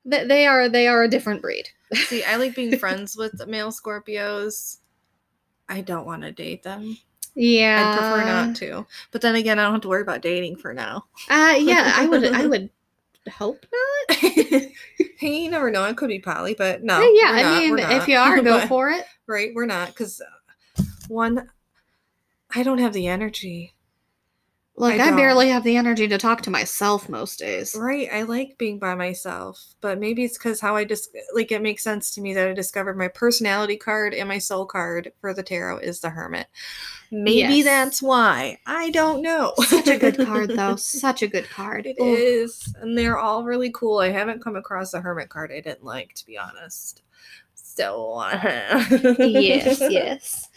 they, 0.04 0.26
they 0.26 0.46
are 0.48 0.68
they 0.68 0.88
are 0.88 1.04
a 1.04 1.08
different 1.08 1.42
breed. 1.42 1.70
See, 1.94 2.24
I 2.24 2.36
like 2.38 2.56
being 2.56 2.78
friends 2.80 3.16
with 3.16 3.46
male 3.48 3.72
Scorpios. 3.72 4.78
I 5.70 5.82
don't 5.82 6.06
want 6.06 6.24
to 6.24 6.32
date 6.32 6.64
them. 6.64 6.98
Yeah, 7.36 7.92
I'd 7.92 7.98
prefer 7.98 8.26
not 8.26 8.56
to. 8.58 8.86
But 9.12 9.22
then 9.22 9.36
again, 9.36 9.60
I 9.60 9.64
don't 9.64 9.74
have 9.74 9.82
to 9.82 9.88
worry 9.90 10.02
about 10.02 10.22
dating 10.22 10.56
for 10.58 10.74
now. 10.74 11.06
Uh, 11.30 11.56
yeah, 11.60 11.92
I 11.96 12.08
would. 12.08 12.24
I 12.26 12.46
would 12.48 12.70
hope 13.30 13.66
not. 13.72 14.18
hey, 14.18 14.72
you 15.20 15.50
never 15.50 15.70
know. 15.70 15.84
It 15.86 15.98
could 15.98 16.08
be 16.08 16.20
poly, 16.20 16.56
but 16.58 16.84
no. 16.84 17.02
Yeah, 17.02 17.32
I 17.32 17.42
not, 17.42 17.60
mean, 17.60 17.80
if 17.80 18.08
you 18.08 18.18
are, 18.18 18.42
go 18.42 18.60
But- 18.60 18.68
for 18.68 18.90
it. 18.90 19.06
Right, 19.28 19.52
we're 19.54 19.66
not 19.66 19.88
because 19.90 20.22
one, 21.08 21.50
I 22.54 22.64
don't 22.64 22.78
have 22.78 22.94
the 22.94 23.08
energy. 23.08 23.75
Like 24.78 25.00
I 25.00 25.08
I, 25.08 25.16
barely 25.16 25.50
have 25.50 25.64
the 25.64 25.78
energy 25.78 26.06
to 26.10 26.18
talk 26.18 26.42
to 26.42 26.50
myself 26.50 27.08
most 27.08 27.40
days. 27.40 27.76
Right, 27.76 28.10
I 28.12 28.24
like 28.24 28.58
being 28.58 28.78
by 28.78 28.94
myself, 28.94 29.74
but 29.80 30.00
maybe 30.00 30.26
it's 30.26 30.38
because 30.38 30.60
how 30.60 30.76
I 30.76 30.84
just 30.84 31.16
like 31.34 31.52
it 31.54 31.62
makes 31.62 31.82
sense 31.82 32.14
to 32.16 32.22
me 32.22 32.34
that 32.34 32.50
I 32.50 32.54
discovered 32.54 32.98
my 32.98 33.08
personality 33.08 33.78
card 33.78 34.14
and 34.14 34.28
my 34.28 34.38
soul 34.38 34.66
card 34.66 35.14
for 35.22 35.34
the 35.34 35.44
tarot 35.44 35.78
is 35.80 36.02
the 36.02 36.10
Hermit. 36.10 36.48
Maybe 37.10 37.56
Yes. 37.56 37.66
that's 37.66 38.02
why. 38.02 38.58
I 38.66 38.90
don't 38.90 39.22
know. 39.22 39.54
Such 39.60 39.88
a 39.88 39.98
good 39.98 40.18
card, 40.18 40.50
though. 40.50 40.76
Such 40.78 41.22
a 41.22 41.28
good 41.28 41.50
card. 41.50 41.86
It 41.86 41.96
Ooh. 42.02 42.14
is, 42.14 42.74
and 42.82 42.98
they're 42.98 43.18
all 43.18 43.46
really 43.46 43.72
cool. 43.72 44.00
I 44.00 44.10
haven't 44.10 44.44
come 44.44 44.58
across 44.58 44.94
a 44.94 45.00
hermit 45.00 45.30
card 45.30 45.52
I 45.54 45.62
didn't 45.62 45.86
like, 45.86 46.14
to 46.16 46.26
be 46.26 46.38
honest. 46.38 47.02
So, 47.54 48.22
yes, 49.20 49.80
yes. 49.80 50.50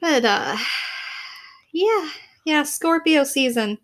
But 0.00 0.24
uh 0.24 0.56
yeah, 1.72 2.08
yeah, 2.46 2.62
Scorpio 2.62 3.24
season. 3.24 3.76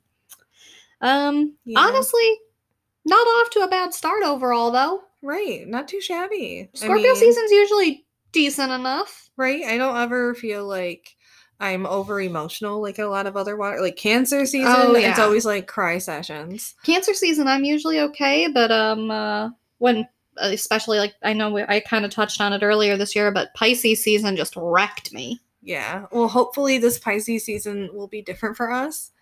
Um 1.02 1.56
Yeah. 1.64 1.80
honestly, 1.80 2.38
not 3.04 3.26
off 3.26 3.50
to 3.50 3.60
a 3.60 3.68
bad 3.68 3.92
start 3.92 4.22
overall 4.24 4.70
though. 4.70 5.02
right, 5.20 5.66
not 5.68 5.88
too 5.88 6.00
shabby. 6.00 6.70
I 6.74 6.76
Scorpio 6.76 7.02
mean, 7.02 7.16
season's 7.16 7.50
usually 7.50 8.06
decent 8.32 8.72
enough. 8.72 9.28
right? 9.36 9.64
I 9.64 9.76
don't 9.76 9.96
ever 9.96 10.34
feel 10.34 10.66
like 10.66 11.16
I'm 11.60 11.86
over 11.86 12.20
emotional 12.20 12.80
like 12.82 12.98
a 12.98 13.04
lot 13.06 13.26
of 13.26 13.36
other 13.36 13.56
water 13.56 13.80
like 13.80 13.96
cancer 13.96 14.46
season. 14.46 14.72
Oh, 14.74 14.96
yeah. 14.96 15.10
It's 15.10 15.18
always 15.18 15.44
like 15.44 15.66
cry 15.68 15.98
sessions. 15.98 16.74
Cancer 16.82 17.14
season, 17.14 17.46
I'm 17.46 17.64
usually 17.64 18.00
okay, 18.00 18.48
but 18.48 18.72
um, 18.72 19.10
uh, 19.10 19.50
when 19.78 20.08
especially 20.38 20.98
like 20.98 21.14
I 21.22 21.34
know 21.34 21.56
I 21.58 21.80
kind 21.80 22.04
of 22.04 22.10
touched 22.10 22.40
on 22.40 22.52
it 22.52 22.62
earlier 22.62 22.96
this 22.96 23.14
year, 23.14 23.30
but 23.30 23.54
Pisces 23.54 24.02
season 24.02 24.34
just 24.36 24.54
wrecked 24.56 25.12
me. 25.12 25.40
Yeah. 25.62 26.06
Well, 26.10 26.28
hopefully 26.28 26.78
this 26.78 26.98
Pisces 26.98 27.44
season 27.44 27.90
will 27.92 28.08
be 28.08 28.20
different 28.22 28.56
for 28.56 28.70
us 28.72 29.12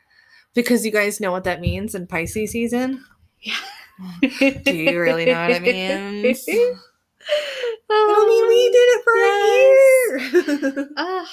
because 0.55 0.85
you 0.85 0.93
guys 0.93 1.21
know 1.21 1.33
what 1.33 1.45
that 1.45 1.61
means 1.61 1.95
in 1.95 2.07
Pisces 2.07 2.53
season. 2.53 3.05
Yeah. 3.41 3.55
Do 4.21 4.75
you 4.75 4.99
really 5.01 5.27
know 5.27 5.49
what 5.49 5.51
it 5.51 5.63
means? 5.63 6.45
I 7.91 8.25
mean, 8.29 8.49
we 8.49 8.71
did 8.71 8.89
it 8.97 9.05
for 9.05 9.15
a 9.15 10.79
year. 10.79 10.89
Uh, 10.97 11.25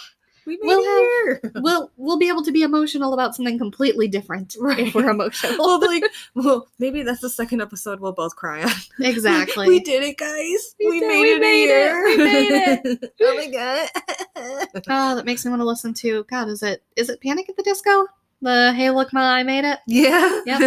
we 0.48 0.72
a 0.72 0.76
have- 0.76 0.84
year. 0.84 1.42
we'll 1.56 1.92
we'll 1.98 2.18
be 2.18 2.30
able 2.30 2.44
to 2.44 2.52
be 2.52 2.62
emotional 2.64 3.14
about 3.14 3.36
something 3.36 3.58
completely 3.58 4.08
different 4.08 4.56
Right. 4.60 4.80
if 4.80 4.96
we're 4.96 5.10
emotional. 5.10 5.56
We'll 5.60 5.80
like, 5.80 6.04
well, 6.36 6.68
maybe 6.80 7.04
that's 7.04 7.22
the 7.22 7.30
second 7.30 7.62
episode 7.62 8.00
we'll 8.00 8.14
both 8.14 8.36
cry 8.36 8.64
on. 8.64 8.72
exactly. 9.00 9.68
we 9.68 9.80
did 9.80 10.04
it, 10.04 10.18
guys. 10.18 10.76
We 10.80 10.90
We, 10.90 11.00
did- 11.02 11.08
made 11.08 11.22
we 11.22 11.32
it 11.34 11.42
made 11.42 11.70
a 11.70 11.90
it. 11.90 12.18
We 12.18 12.18
made 12.24 13.00
it. 13.02 13.14
oh 13.22 13.36
my 13.36 13.48
god. 13.50 14.84
Oh, 14.90 15.16
that 15.16 15.26
makes 15.26 15.44
me 15.46 15.50
want 15.50 15.62
to 15.62 15.66
listen 15.66 15.94
to. 15.96 16.24
God, 16.30 16.48
is 16.48 16.64
it 16.64 16.84
is 16.96 17.10
it 17.10 17.22
Panic 17.22 17.50
at 17.50 17.58
the 17.58 17.64
Disco? 17.64 18.06
The 18.40 18.72
Hey 18.74 18.92
Look 18.92 19.14
Ma, 19.14 19.22
I 19.22 19.42
Made 19.42 19.66
It. 19.66 19.80
Yeah. 19.88 20.42
Yeah. 20.46 20.60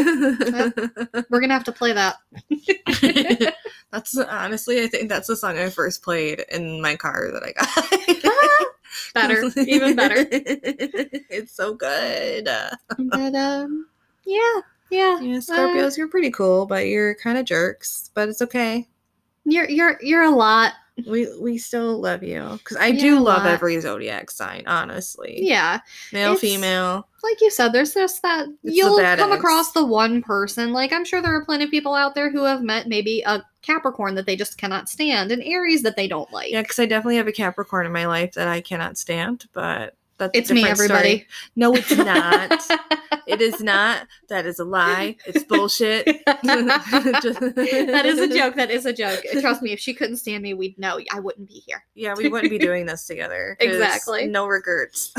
We're 1.31 1.41
gonna 1.41 1.55
have 1.55 1.63
to 1.65 1.73
play 1.73 1.93
that. 1.93 2.17
that's 3.93 4.17
honestly, 4.19 4.83
I 4.83 4.89
think 4.89 5.09
that's 5.09 5.29
the 5.29 5.37
song 5.37 5.57
I 5.59 5.71
first 5.71 6.03
played 6.03 6.45
in 6.51 6.81
my 6.83 6.97
car 6.97 7.31
that 7.33 7.43
I 7.45 7.53
got. 7.53 7.69
Ah, 8.25 8.67
Better, 9.15 9.45
even 9.57 9.97
better. 9.97 10.17
it's 10.31 11.53
so 11.53 11.75
good. 11.75 12.45
But 12.45 13.35
um, 13.35 13.87
yeah, 14.25 14.61
yeah. 14.91 15.21
Yeah, 15.21 15.39
Scorpios, 15.39 15.97
you're 15.97 16.09
pretty 16.09 16.31
cool, 16.31 16.67
but 16.67 16.87
you're 16.87 17.15
kind 17.17 17.39
of 17.39 17.45
jerks. 17.45 18.11
But 18.15 18.29
it's 18.29 18.43
okay. 18.43 18.89
You're 19.45 19.69
you're 19.69 19.99
you're 20.03 20.25
a 20.25 20.31
lot. 20.31 20.75
We 21.07 21.29
we 21.39 21.59
still 21.59 22.01
love 22.01 22.23
you 22.23 22.59
because 22.59 22.77
I 22.79 22.91
do 22.93 23.21
love 23.21 23.45
lot. 23.45 23.47
every 23.47 23.79
zodiac 23.81 24.31
sign. 24.31 24.65
Honestly, 24.67 25.39
Yeah, 25.43 25.81
male, 26.13 26.33
It's- 26.33 26.41
female. 26.41 27.07
like 27.23 27.41
you 27.41 27.51
said, 27.51 27.73
there's 27.73 27.95
just 27.95 28.23
that 28.23 28.47
the 28.65 28.73
you'll 28.73 28.99
come 28.99 29.33
across 29.33 29.73
the 29.73 29.85
one 29.85 30.23
person. 30.23 30.73
Like 30.73 30.93
I'm 30.93 31.05
sure 31.05 31.21
there 31.23 31.35
are 31.35 31.45
plenty 31.45 31.65
of 31.65 31.71
people 31.71 31.95
out 31.95 32.15
there 32.15 32.31
who 32.31 32.45
have 32.45 32.63
met 32.63 32.89
maybe 32.89 33.23
a 33.27 33.43
Capricorn 33.63 34.15
that 34.15 34.25
they 34.27 34.37
just 34.37 34.57
cannot 34.57 34.89
stand, 34.89 35.31
and 35.31 35.43
Aries 35.43 35.83
that 35.83 35.95
they 35.97 36.09
don't 36.09 36.33
like. 36.33 36.51
Yeah, 36.51 36.63
because 36.63 36.79
I 36.79 36.87
definitely 36.87 37.17
have 37.17 37.29
a 37.29 37.33
Capricorn 37.33 37.85
in 37.87 37.93
my 37.93 38.07
life 38.07 38.33
that 38.35 38.49
I 38.49 38.61
cannot 38.63 38.97
stand, 38.97 39.47
but 39.53 39.95
that's 40.21 40.39
it's 40.39 40.51
me, 40.51 40.63
different 40.63 40.79
story. 40.91 40.99
everybody. 41.01 41.27
No, 41.57 41.75
it's 41.75 41.91
not. 41.97 42.63
it 43.27 43.41
is 43.41 43.61
not. 43.61 44.07
That 44.29 44.47
is 44.47 44.61
a 44.61 44.65
lie. 44.65 45.17
It's 45.27 45.43
bullshit. 45.43 46.07
that 46.27 48.03
is 48.05 48.19
a 48.21 48.29
joke. 48.29 48.55
That 48.55 48.71
is 48.71 48.87
a 48.87 48.93
joke. 48.93 49.21
Trust 49.41 49.63
me, 49.63 49.73
if 49.73 49.81
she 49.81 49.95
couldn't 49.95 50.19
stand 50.19 50.43
me, 50.43 50.55
we'd 50.55 50.79
know 50.79 51.01
I 51.11 51.19
wouldn't 51.19 51.49
be 51.49 51.63
here. 51.67 51.85
Yeah, 51.95 52.15
we 52.17 52.29
wouldn't 52.29 52.51
be 52.51 52.59
doing 52.59 52.87
this 52.87 53.07
together. 53.07 53.57
Exactly. 53.59 54.27
No 54.29 54.47
regrets. 54.47 55.11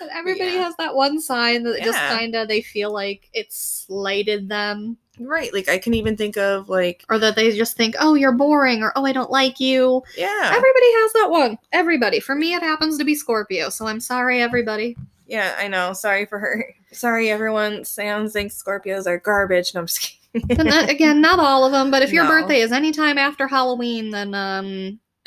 But 0.00 0.08
everybody 0.12 0.50
Yeah. 0.52 0.64
has 0.64 0.76
that 0.76 0.94
one 0.94 1.20
sign 1.20 1.62
that 1.64 1.82
just 1.82 1.98
kind 1.98 2.34
of 2.34 2.48
they 2.48 2.60
feel 2.62 2.92
like 2.92 3.28
it 3.32 3.52
slighted 3.52 4.48
them, 4.48 4.98
right. 5.18 5.52
Like 5.52 5.68
I 5.68 5.78
can 5.78 5.94
even 5.94 6.16
think 6.16 6.36
of 6.36 6.68
like 6.68 7.04
or 7.08 7.18
that 7.18 7.36
they 7.36 7.56
just 7.56 7.76
think, 7.76 7.94
"Oh, 7.98 8.14
you're 8.14 8.32
boring," 8.36 8.82
or 8.82 8.92
"Oh, 8.96 9.04
I 9.06 9.12
don't 9.12 9.30
like 9.30 9.60
you." 9.60 10.02
yeah. 10.16 10.40
Everybody 10.44 10.92
has 10.92 11.12
that 11.14 11.30
one. 11.30 11.58
Everybody. 11.72 12.20
For 12.20 12.34
me, 12.34 12.54
it 12.54 12.62
happens 12.62 12.98
to 12.98 13.04
be 13.04 13.14
Scorpio. 13.14 13.68
So 13.68 13.86
I'm 13.86 14.00
sorry, 14.00 14.40
everybody. 14.42 14.96
Yeah, 15.26 15.54
I 15.58 15.68
know. 15.68 15.92
Sorry 15.94 16.26
for 16.26 16.38
her. 16.38 16.66
Sorry, 16.92 17.30
everyone. 17.30 17.84
Sam 17.84 18.28
thinks 18.28 18.62
Scorpios 18.62 19.06
are 19.06 19.18
garbage. 19.18 19.74
No, 19.74 19.80
I'm 19.80 19.86
just 19.86 20.00
kidding. 20.32 20.58
And 20.58 20.70
that, 20.70 20.90
again, 20.90 21.20
not 21.20 21.38
all 21.38 21.64
of 21.64 21.72
them, 21.72 21.90
but 21.90 22.02
if 22.02 22.12
your 22.12 22.24
No. 22.24 22.30
birthday 22.30 22.60
is 22.60 22.72
anytime 22.72 23.16
after 23.18 23.46
Halloween, 23.48 24.10
then 24.10 24.34
um, 24.34 25.00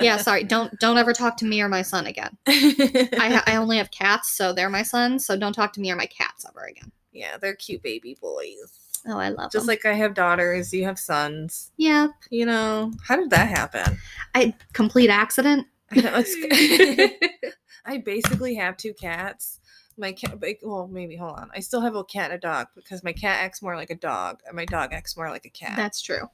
yeah, 0.00 0.16
sorry. 0.16 0.44
Don't 0.44 0.78
don't 0.80 0.96
ever 0.96 1.12
talk 1.12 1.36
to 1.38 1.44
me 1.44 1.60
or 1.60 1.68
my 1.68 1.82
son 1.82 2.06
again. 2.06 2.36
I 2.46 3.28
ha- 3.32 3.44
I 3.46 3.56
only 3.56 3.76
have 3.78 3.90
cats, 3.90 4.30
so 4.30 4.52
they're 4.52 4.70
my 4.70 4.82
sons. 4.82 5.26
So 5.26 5.36
don't 5.36 5.52
talk 5.52 5.72
to 5.74 5.80
me 5.80 5.90
or 5.90 5.96
my 5.96 6.06
cats 6.06 6.46
ever 6.48 6.64
again. 6.66 6.90
Yeah, 7.12 7.36
they're 7.38 7.54
cute 7.56 7.82
baby 7.82 8.16
boys. 8.20 8.78
Oh, 9.06 9.18
I 9.18 9.30
love 9.30 9.50
Just 9.50 9.66
them. 9.66 9.72
like 9.72 9.86
I 9.86 9.94
have 9.94 10.14
daughters, 10.14 10.72
you 10.74 10.84
have 10.84 10.98
sons. 10.98 11.72
yeah, 11.78 12.08
You 12.30 12.44
know, 12.46 12.92
how 13.06 13.16
did 13.16 13.30
that 13.30 13.48
happen? 13.48 13.98
I 14.34 14.54
complete 14.74 15.08
accident. 15.10 15.66
I 15.90 16.00
know 16.00 16.12
it's. 16.22 17.24
I 17.86 17.98
basically 17.98 18.54
have 18.56 18.76
two 18.76 18.92
cats. 18.92 19.58
My 19.96 20.12
cat, 20.12 20.38
well, 20.62 20.86
maybe 20.86 21.16
hold 21.16 21.36
on. 21.38 21.50
I 21.54 21.60
still 21.60 21.80
have 21.80 21.94
a 21.96 22.04
cat 22.04 22.26
and 22.30 22.34
a 22.34 22.38
dog 22.38 22.68
because 22.74 23.02
my 23.02 23.12
cat 23.12 23.38
acts 23.42 23.60
more 23.62 23.74
like 23.76 23.90
a 23.90 23.94
dog, 23.96 24.40
and 24.46 24.54
my 24.54 24.64
dog 24.66 24.92
acts 24.92 25.16
more 25.16 25.28
like 25.30 25.44
a 25.46 25.50
cat. 25.50 25.74
That's 25.76 26.00
true. 26.00 26.28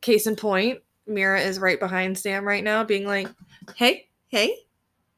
Case 0.00 0.26
in 0.26 0.36
point, 0.36 0.80
Mira 1.06 1.40
is 1.40 1.58
right 1.58 1.78
behind 1.78 2.16
Sam 2.16 2.46
right 2.46 2.64
now, 2.64 2.82
being 2.84 3.06
like, 3.06 3.28
"Hey, 3.76 4.08
hey, 4.28 4.56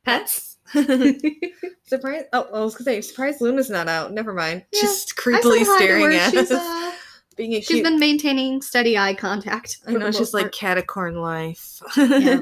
pets." 0.05 0.54
surprise! 1.85 2.25
Oh, 2.33 2.49
I 2.53 2.61
was 2.61 2.75
gonna 2.75 2.85
say, 2.85 3.01
surprise. 3.01 3.41
Luna's 3.41 3.71
not 3.71 3.89
out. 3.89 4.13
Never 4.13 4.33
mind. 4.33 4.65
Yeah, 4.73 4.81
Just 4.83 5.17
creepily 5.17 5.65
said 5.65 5.67
hi 5.67 5.79
to 5.79 5.85
staring 5.85 6.17
at 6.17 6.31
She's, 6.31 6.51
us, 6.51 6.61
uh, 6.61 6.93
being 7.37 7.53
a 7.53 7.57
she's 7.57 7.67
cute. 7.69 7.85
been 7.85 7.99
maintaining 7.99 8.63
steady 8.63 8.97
eye 8.99 9.15
contact. 9.15 9.79
I 9.87 9.93
know 9.93 10.07
she's 10.11 10.21
most 10.21 10.35
like 10.35 10.53
part. 10.57 10.87
catacorn 10.87 11.17
life. 11.21 11.81
Yeah. 11.97 12.41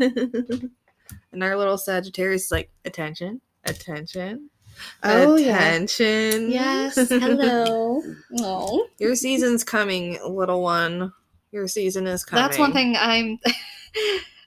and 1.33 1.43
our 1.43 1.57
little 1.57 1.79
Sagittarius 1.79 2.45
is 2.47 2.51
like 2.53 2.71
attention, 2.85 3.41
attention, 3.65 4.51
Oh, 5.03 5.37
yeah. 5.37 5.57
attention. 5.59 6.51
Yes. 6.51 6.97
Hello. 7.09 8.03
Oh. 8.39 8.87
Your 8.99 9.15
season's 9.15 9.65
coming, 9.65 10.19
little 10.27 10.63
one. 10.63 11.13
Your 11.51 11.69
season 11.69 12.07
is 12.07 12.25
coming. 12.25 12.43
That's 12.45 12.59
one 12.59 12.73
thing 12.73 12.97
I'm 12.99 13.39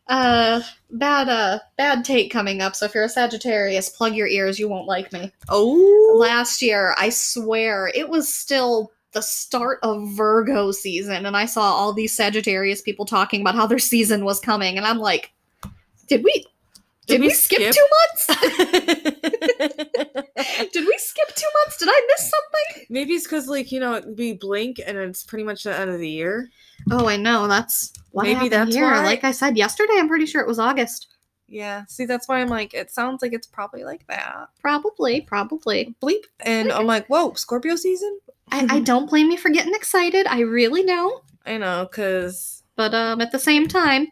uh 0.08 0.62
bad 0.91 1.30
uh 1.30 1.60
bad 1.78 2.06
take 2.06 2.32
coming 2.32 2.62
up. 2.62 2.76
So 2.76 2.86
if 2.86 2.94
you're 2.94 3.06
a 3.06 3.10
Sagittarius, 3.10 3.89
plug 3.89 4.15
your 4.15 4.28
ears, 4.28 4.60
you 4.60 4.70
won't 4.70 4.88
like 4.88 5.12
me. 5.12 5.32
Oh, 5.50 6.15
Last 6.20 6.62
year, 6.62 6.96
I 6.98 7.10
swear, 7.10 7.91
it 7.94 8.10
was 8.10 8.34
still 8.34 8.91
the 9.13 9.22
start 9.22 9.80
of 9.82 10.10
Virgo 10.15 10.72
season 10.72 11.26
and 11.26 11.38
I 11.38 11.46
saw 11.46 11.62
all 11.62 11.94
these 11.94 12.13
Sagittarius 12.13 12.82
people 12.82 13.06
talking 13.06 13.41
about 13.41 13.56
how 13.56 13.65
their 13.65 13.80
season 13.80 14.26
was 14.26 14.39
coming 14.39 14.78
and 14.78 14.86
I'm 14.86 15.00
like, 15.00 15.32
did 16.08 16.24
we 16.24 16.46
did, 17.08 17.22
we, 17.22 17.30
skip, 17.30 17.72
two 17.72 17.88
months? 17.91 18.28
did 20.58 20.86
we 20.86 20.96
skip 20.98 21.36
two 21.36 21.48
months? 21.63 21.78
Did 21.78 21.89
I 21.89 22.08
miss 22.08 22.32
something? 22.32 22.86
Maybe 22.89 23.13
it's 23.13 23.26
because 23.26 23.48
like 23.48 23.72
you 23.72 23.80
know 23.80 23.96
it'd 23.96 24.15
be 24.15 24.34
blink 24.34 24.80
and 24.86 24.98
it's 24.98 25.24
pretty 25.24 25.44
much 25.44 25.63
the 25.63 25.78
end 25.78 25.89
of 25.91 26.00
the 26.00 26.10
year. 26.10 26.50
Oh, 26.91 27.08
I 27.08 27.18
know. 27.18 27.48
That's 27.48 27.94
what 28.12 28.24
Maybe 28.24 28.34
happened 28.36 28.52
that's 28.52 28.76
here. 28.76 28.86
why. 28.86 29.04
Like 29.04 29.24
I 29.24 29.32
said 29.32 29.58
yesterday, 29.58 29.94
I'm 29.98 30.08
pretty 30.08 30.26
sure 30.26 30.41
it 30.41 30.48
was 30.48 30.60
August. 30.60 31.08
Yeah. 31.48 31.86
See, 31.88 32.06
that's 32.06 32.28
why 32.28 32.39
I'm 32.41 32.48
like, 32.48 32.74
it 32.74 32.91
sounds 32.91 33.22
like 33.22 33.34
it's 33.34 33.48
probably 33.48 33.84
like 33.84 34.06
that. 34.08 34.48
Probably, 34.60 35.22
probably. 35.22 35.96
Bleep. 36.02 36.24
And 36.39 36.72
I'm 36.72 36.88
like, 36.88 37.08
whoa, 37.08 37.34
Scorpio 37.34 37.76
season. 37.76 38.20
I, 38.52 38.68
I 38.70 38.80
don't 38.82 39.10
blame 39.10 39.32
you 39.32 39.38
for 39.38 39.50
getting 39.50 39.74
excited. 39.76 40.26
I 40.28 40.41
really 40.41 40.84
don't. 40.84 41.24
I 41.46 41.58
know, 41.58 41.88
cause 41.91 42.63
But 42.76 42.94
um, 42.96 43.22
at 43.22 43.32
the 43.32 43.39
same 43.39 43.68
time, 43.68 44.08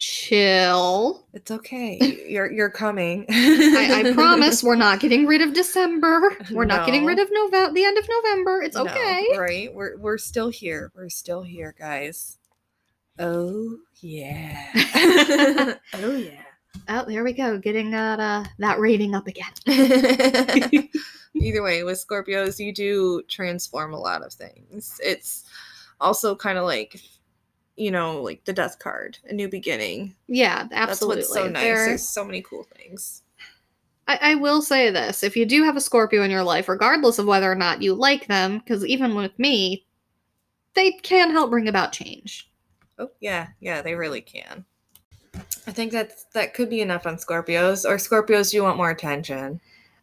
chill. 0.00 1.24
it's 1.32 1.50
okay. 1.50 2.24
You're 2.28 2.50
you're 2.50 2.70
coming. 2.70 3.26
I, 3.30 4.02
I 4.04 4.12
promise 4.12 4.64
we're 4.64 4.74
not 4.74 4.98
getting 4.98 5.26
rid 5.26 5.42
of 5.42 5.52
December. 5.52 6.36
We're 6.50 6.64
not 6.64 6.86
getting 6.86 7.04
rid 7.04 7.18
of 7.20 7.28
November. 7.30 7.72
The 7.72 7.84
end 7.84 7.98
of 7.98 8.08
November. 8.08 8.62
It's 8.62 8.76
No, 8.76 8.86
okay. 8.86 9.26
right? 9.38 9.72
We're 9.72 9.96
we're 9.98 10.18
still 10.18 10.48
here. 10.48 10.90
We're 10.96 11.08
still 11.10 11.42
here, 11.42 11.74
guys. 11.78 12.38
Oh 13.18 13.76
yeah. 14.00 14.72
oh 15.94 16.16
yeah. 16.16 16.42
Oh, 16.88 17.04
there 17.06 17.22
we 17.22 17.32
go. 17.32 17.58
Getting 17.58 17.90
that 17.90 18.18
uh 18.18 18.44
that 18.58 18.80
rating 18.80 19.14
up 19.14 19.26
again. 19.26 19.52
Either 21.34 21.62
way, 21.62 21.84
with 21.84 22.04
Scorpios, 22.04 22.58
you 22.58 22.72
do 22.72 23.22
transform 23.28 23.92
a 23.94 23.98
lot 23.98 24.22
of 24.22 24.32
things. 24.32 25.00
It's 25.04 25.44
also 26.00 26.34
kind 26.34 26.58
of 26.58 26.64
like, 26.64 27.00
you 27.80 27.90
know, 27.90 28.20
like 28.22 28.44
the 28.44 28.52
death 28.52 28.78
card, 28.78 29.18
a 29.28 29.32
new 29.32 29.48
beginning. 29.48 30.14
Yeah, 30.28 30.68
absolutely. 30.72 31.22
That's 31.22 31.30
what's 31.30 31.34
so 31.46 31.48
nice. 31.50 31.62
There- 31.62 31.86
There's 31.86 32.08
so 32.08 32.24
many 32.24 32.42
cool 32.42 32.64
things. 32.76 33.22
I, 34.08 34.18
I 34.32 34.34
will 34.34 34.60
say 34.62 34.90
this: 34.90 35.22
if 35.22 35.36
you 35.36 35.46
do 35.46 35.62
have 35.64 35.76
a 35.76 35.80
Scorpio 35.80 36.22
in 36.22 36.30
your 36.30 36.42
life, 36.42 36.68
regardless 36.68 37.18
of 37.18 37.26
whether 37.26 37.50
or 37.50 37.54
not 37.54 37.80
you 37.82 37.94
like 37.94 38.26
them, 38.26 38.58
because 38.58 38.84
even 38.84 39.14
with 39.14 39.38
me, 39.38 39.86
they 40.74 40.92
can 40.92 41.30
help 41.30 41.50
bring 41.50 41.68
about 41.68 41.92
change. 41.92 42.50
Oh 42.98 43.10
yeah, 43.20 43.48
yeah, 43.60 43.82
they 43.82 43.94
really 43.94 44.20
can. 44.20 44.64
I 45.66 45.72
think 45.72 45.92
that's 45.92 46.24
that 46.34 46.54
could 46.54 46.68
be 46.70 46.80
enough 46.80 47.06
on 47.06 47.16
Scorpios. 47.16 47.88
Or 47.88 47.96
Scorpios, 47.96 48.50
do 48.50 48.56
you 48.56 48.62
want 48.64 48.76
more 48.78 48.90
attention? 48.90 49.60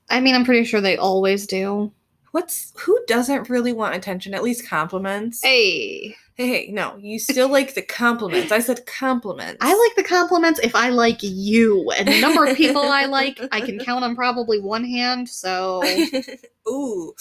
I 0.10 0.22
mean, 0.22 0.36
I'm 0.36 0.46
pretty 0.46 0.64
sure 0.64 0.80
they 0.80 0.96
always 0.98 1.46
do. 1.46 1.92
what's 2.32 2.72
who 2.80 2.98
doesn't 3.08 3.50
really 3.50 3.74
want 3.74 3.96
attention? 3.96 4.34
At 4.34 4.44
least 4.44 4.68
compliments. 4.70 5.44
Hey. 5.44 6.16
Hey, 6.38 6.70
no, 6.72 6.96
you 6.98 7.18
still 7.18 7.50
like 7.50 7.74
the 7.74 7.82
compliments. 7.82 8.52
I 8.52 8.60
said 8.60 8.86
compliments. 8.86 9.58
I 9.60 9.76
like 9.76 9.96
the 9.96 10.08
compliments 10.08 10.60
if 10.62 10.76
I 10.76 10.90
like 10.90 11.24
you. 11.24 11.90
And 11.98 12.08
the 12.08 12.22
number 12.22 12.46
of 12.46 12.56
people 12.56 12.84
I 12.84 13.06
like, 13.06 13.40
I 13.52 13.60
can 13.60 13.80
count 13.80 14.04
on 14.04 14.16
probably 14.16 14.60
one 14.60 14.86
hand. 14.86 15.28
So 15.28 15.82
Ooh. 16.70 17.16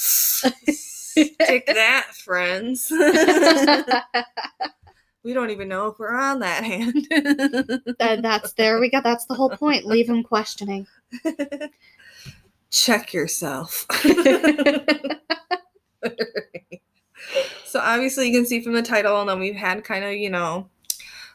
Take 1.17 1.67
that, 1.67 2.09
friends. 2.13 2.89
we 5.23 5.33
don't 5.33 5.49
even 5.49 5.69
know 5.69 5.87
if 5.87 5.99
we're 5.99 6.15
on 6.15 6.41
that 6.41 6.63
hand. 6.63 7.07
that, 7.99 8.19
that's 8.21 8.53
there 8.53 8.79
we 8.79 8.91
go. 8.91 9.01
That's 9.01 9.25
the 9.25 9.35
whole 9.35 9.49
point. 9.49 9.87
Leave 9.87 10.11
him 10.11 10.25
questioning. 10.25 10.87
Check 12.71 13.15
yourself. 13.15 13.87
So 17.65 17.81
obviously 17.81 18.29
you 18.29 18.33
can 18.33 18.47
see 18.47 18.61
from 18.61 18.75
the 18.75 18.83
title 18.83 19.21
and 19.21 19.29
then 19.29 19.39
we've 19.39 19.57
had 19.57 19.85
kind 19.85 20.05
of, 20.05 20.13
you 20.13 20.31
know, 20.31 20.69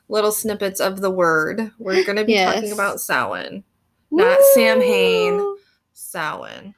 little 0.09 0.31
snippets 0.31 0.79
of 0.79 1.01
the 1.01 1.11
word. 1.11 1.71
We're 1.79 2.03
going 2.05 2.17
to 2.17 2.25
be 2.25 2.37
talking 2.37 2.71
about 2.71 2.99
Samhain. 2.99 3.63
Not 4.11 4.39
Sam 4.53 4.81
Hain. 4.81 5.55
Samhain. 5.93 6.75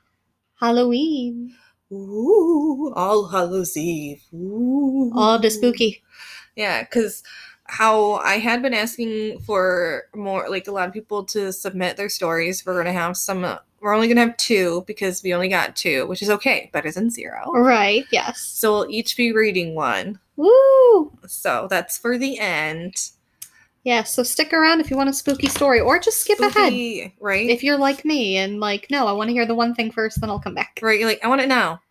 Halloween. 0.60 1.54
Ooh, 1.91 2.93
All 2.95 3.28
Hallows 3.28 3.76
Eve. 3.78 4.23
Ooh. 4.34 5.12
All 5.15 5.38
the 5.39 5.49
spooky. 5.49 6.04
Yeah, 6.56 6.84
because 6.84 7.23
how 7.65 8.13
I 8.13 8.38
had 8.39 8.62
been 8.62 8.73
asking 8.73 9.39
for 9.39 10.04
more, 10.15 10.49
like 10.49 10.67
a 10.67 10.71
lot 10.71 10.88
of 10.88 10.93
people 10.93 11.23
to 11.26 11.52
submit 11.54 11.97
their 11.97 12.10
stories. 12.10 12.65
We're 12.65 12.78
gonna 12.78 12.93
have 12.93 13.15
some. 13.17 13.43
uh, 13.45 13.58
We're 13.82 13.93
only 13.93 14.08
gonna 14.08 14.21
have 14.21 14.38
two 14.38 14.84
because 14.88 15.23
we 15.23 15.34
only 15.34 15.49
got 15.49 15.76
two, 15.76 16.06
which 16.08 16.21
is 16.21 16.30
okay, 16.30 16.69
better 16.73 16.91
than 16.91 17.10
zero. 17.10 17.52
Right, 17.54 18.06
yes. 18.12 18.39
So 18.39 18.71
we'll 18.73 18.89
each 18.91 19.15
be 19.17 19.32
reading 19.32 19.76
one. 19.76 20.19
Woo! 20.36 21.12
So 21.28 21.67
that's 21.69 21.97
for 21.97 22.17
the 22.17 22.38
end. 22.39 23.12
Yeah, 23.84 24.04
so 24.04 24.23
stick 24.23 24.54
around 24.54 24.80
if 24.80 24.89
you 24.89 24.95
want 24.95 25.10
a 25.10 25.13
spooky 25.13 25.47
story, 25.49 25.82
or 25.82 25.99
just 25.99 26.21
skip 26.21 26.39
ahead 26.39 27.12
right? 27.19 27.49
if 27.49 27.63
you're 27.63 27.78
like 27.78 28.06
me 28.06 28.38
and 28.38 28.62
like, 28.62 28.88
no, 28.89 29.08
I 29.08 29.12
want 29.12 29.28
to 29.28 29.34
hear 29.34 29.45
the 29.45 29.56
one 29.56 29.76
thing 29.76 29.91
first, 29.91 30.21
then 30.21 30.30
I'll 30.30 30.39
come 30.39 30.56
back. 30.56 30.80
right, 30.82 30.97
you're 30.97 31.10
like, 31.10 31.19
I 31.23 31.28
want 31.28 31.41
it 31.41 31.49
now. 31.49 31.82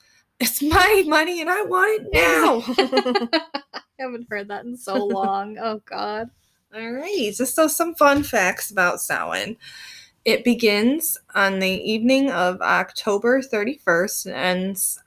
It's 0.43 0.61
my 0.61 1.05
money 1.07 1.41
and 1.41 1.49
I 1.49 1.63
want 1.63 2.03
it 2.03 2.09
now. 2.13 2.63
I 3.75 3.81
haven't 4.01 4.27
heard 4.29 4.49
that 4.49 4.65
in 4.65 4.77
so 4.77 4.97
long. 4.97 5.57
Oh 5.57 5.81
God. 5.85 6.31
All 6.75 6.91
right, 6.91 7.33
just 7.33 7.55
so 7.55 7.69
some 7.69 7.95
fun 7.95 8.25
facts 8.25 8.69
about 8.69 9.01
Samhain. 9.01 9.57
It 10.25 10.43
begins 10.43 11.17
on 11.37 11.61
the 11.61 11.71
evening 11.71 12.33
of 12.33 12.61
October 12.61 13.41
31st 13.41 14.27
and 14.27 14.35
ends 14.35 14.99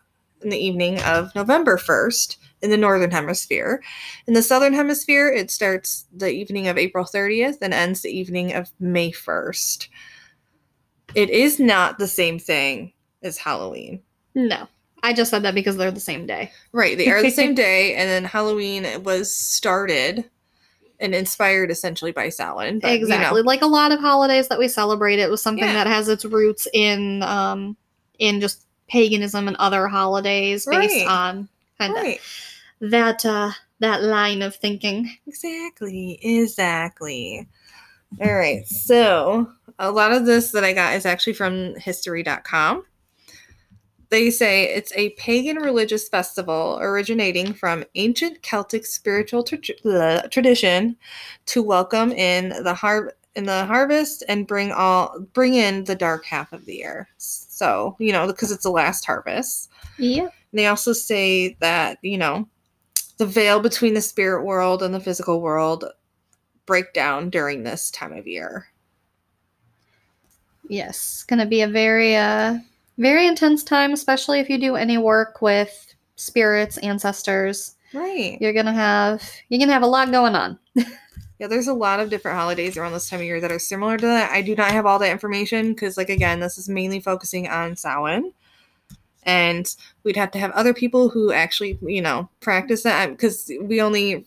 in 0.42 0.52
the 0.52 0.58
evening 0.58 1.02
of 1.02 1.36
November 1.36 1.78
1st 1.78 2.38
in 2.62 2.70
the 2.70 2.78
northern 2.78 3.12
hemisphere. 3.12 3.84
In 4.28 4.36
the 4.36 4.42
southern 4.42 4.74
hemisphere, 4.74 5.28
it 5.28 5.52
starts 5.52 6.06
the 6.14 6.32
evening 6.32 6.70
of 6.70 6.78
April 6.78 7.04
30th 7.04 7.58
and 7.62 7.74
ends 7.74 8.04
the 8.04 8.18
evening 8.18 8.54
of 8.54 8.72
May 8.80 9.12
1st. 9.12 9.90
It 11.14 11.30
is 11.30 11.60
not 11.60 12.00
the 12.00 12.08
same 12.08 12.40
thing 12.40 12.94
as 13.22 13.38
Halloween. 13.38 14.02
No, 14.34 14.68
I 15.06 15.14
just 15.14 15.30
said 15.32 15.44
that 15.44 15.56
because 15.56 15.78
they're 15.78 15.92
the 15.92 16.00
same 16.00 16.26
day. 16.26 16.52
Right, 16.72 16.98
they 16.98 17.10
are 17.12 17.22
the 17.22 17.30
same 17.30 17.54
day, 17.68 17.96
and 17.96 18.10
then 18.10 18.24
Halloween 18.26 18.86
was 19.04 19.34
started 19.36 20.30
and 21.00 21.14
inspired 21.14 21.72
essentially 21.72 22.12
by 22.12 22.30
Samhain. 22.30 22.80
but, 22.80 22.90
you 22.92 22.98
know, 23.00 23.04
exactly, 23.04 23.42
like 23.42 23.62
a 23.62 23.68
lot 23.68 23.92
of 23.92 24.00
holidays 24.00 24.48
that 24.48 24.58
we 24.60 24.68
celebrate, 24.68 25.20
it 25.20 25.30
was 25.30 25.42
something 25.42 25.64
Yeah. 25.64 25.74
that 25.74 25.88
has 25.88 26.08
its 26.08 26.24
roots 26.26 26.68
in 26.74 27.22
um 27.24 27.76
in 28.18 28.40
just 28.40 28.66
paganism 28.88 29.48
and 29.48 29.58
other 29.58 29.88
holidays 29.88 30.66
based 30.66 31.06
Right. 31.06 31.08
on 31.08 31.50
kind 31.78 31.92
of 31.98 32.02
right. 32.04 32.22
that 32.80 33.26
uh 33.26 33.52
that 33.82 34.04
line 34.04 34.42
of 34.42 34.56
thinking. 34.56 35.18
Exactly. 35.28 36.18
Exactly. 36.24 37.46
All 38.22 38.34
right. 38.34 38.66
So, 38.66 39.52
a 39.78 39.92
lot 39.92 40.14
of 40.14 40.26
this 40.26 40.52
that 40.52 40.64
I 40.64 40.72
got 40.72 40.96
is 40.96 41.06
actually 41.06 41.34
from 41.34 41.76
history.com. 41.76 42.86
They 44.10 44.30
say 44.30 44.74
it's 44.74 44.94
a 44.96 45.12
pagan 45.12 45.58
religious 45.58 46.08
festival 46.08 46.78
originating 46.82 47.54
from 47.54 47.84
ancient 47.96 48.42
Celtic 48.42 48.86
spiritual 48.86 49.44
tra- 49.44 50.30
tradition 50.30 50.96
to 51.48 51.64
welcome 51.64 52.12
in 52.12 52.50
the 52.64 52.74
har- 52.74 53.14
in 53.36 53.46
the 53.46 53.66
harvest 53.66 54.24
and 54.28 54.48
bring 54.48 54.72
all 54.72 55.20
bring 55.34 55.56
in 55.56 55.84
the 55.84 55.96
dark 55.96 56.26
half 56.26 56.54
of 56.54 56.66
the 56.66 56.76
year. 56.76 57.10
So, 57.18 57.96
you 58.00 58.12
know, 58.12 58.28
because 58.28 58.52
it's 58.52 58.64
the 58.64 58.70
last 58.70 59.06
harvest. 59.06 59.70
Yep. 59.98 60.34
They 60.54 60.68
also 60.68 60.94
say 60.94 61.58
that, 61.60 61.98
you 62.02 62.18
know, 62.18 62.48
the 63.18 63.26
veil 63.26 63.60
between 63.60 63.94
the 63.94 64.02
spirit 64.02 64.44
world 64.44 64.84
and 64.84 64.94
the 64.94 65.00
physical 65.00 65.42
world 65.42 65.86
break 66.66 66.94
down 66.94 67.30
during 67.30 67.64
this 67.64 67.92
time 67.92 68.14
of 68.14 68.28
year. 68.28 68.68
Yes, 70.68 71.24
gonna 71.28 71.46
be 71.46 71.62
a 71.62 71.68
very 71.68 72.16
uh 72.16 72.58
very 72.98 73.28
intense 73.28 73.64
time, 73.64 73.94
especially 73.94 74.40
if 74.40 74.50
you 74.50 74.58
do 74.58 74.76
any 74.76 74.98
work 74.98 75.42
with 75.42 75.94
spirits, 76.16 76.78
ancestors. 76.80 77.76
Right. 77.94 78.38
You're 78.42 78.54
gonna 78.54 78.74
have 78.74 79.24
you're 79.50 79.60
gonna 79.60 79.74
have 79.74 79.84
a 79.84 79.88
lot 79.88 80.12
going 80.12 80.36
on. 80.36 80.60
Yeah, 81.40 81.48
there's 81.48 81.68
a 81.68 81.74
lot 81.74 82.00
of 82.00 82.10
different 82.10 82.38
holidays 82.38 82.78
around 82.78 82.94
this 82.94 83.10
time 83.10 83.20
of 83.20 83.26
year 83.26 83.42
that 83.42 83.52
are 83.52 83.60
similar 83.60 83.98
to 83.98 84.06
that. 84.06 84.32
I 84.32 84.42
do 84.42 84.56
not 84.56 84.72
have 84.72 84.86
all 84.86 85.00
that 85.00 85.12
information 85.12 85.74
because, 85.74 85.98
like, 85.98 86.10
again, 86.10 86.40
this 86.40 86.58
is 86.58 86.70
mainly 86.70 87.02
focusing 87.02 87.50
on 87.50 87.76
Samhain. 87.76 88.32
And 89.24 89.76
we'd 90.04 90.16
have 90.16 90.32
to 90.32 90.40
have 90.40 90.52
other 90.52 90.74
people 90.74 91.10
who 91.10 91.34
actually, 91.34 91.78
you 91.82 92.02
know, 92.02 92.30
practice 92.40 92.84
that 92.84 93.10
because 93.10 93.52
we 93.62 93.82
only, 93.82 94.26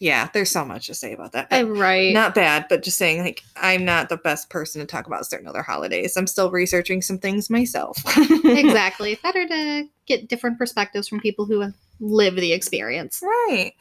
yeah, 0.00 0.28
there's 0.32 0.50
so 0.50 0.64
much 0.64 0.86
to 0.86 0.94
say 0.94 1.12
about 1.12 1.32
that. 1.32 1.52
Uh, 1.52 1.66
right. 1.66 2.14
Not 2.14 2.34
bad, 2.34 2.66
but 2.68 2.84
just 2.84 2.98
saying, 2.98 3.20
like, 3.20 3.42
I'm 3.56 3.84
not 3.84 4.08
the 4.08 4.16
best 4.16 4.48
person 4.48 4.80
to 4.80 4.86
talk 4.86 5.06
about 5.06 5.26
certain 5.26 5.48
other 5.48 5.62
holidays. 5.62 6.16
I'm 6.16 6.28
still 6.28 6.50
researching 6.52 7.02
some 7.02 7.18
things 7.18 7.50
myself. 7.50 7.98
exactly. 8.44 9.18
Better 9.22 9.46
to 9.48 9.88
get 10.06 10.28
different 10.28 10.56
perspectives 10.56 11.08
from 11.08 11.20
people 11.20 11.46
who 11.46 11.72
live 11.98 12.36
the 12.36 12.52
experience. 12.52 13.20
Right. 13.22 13.72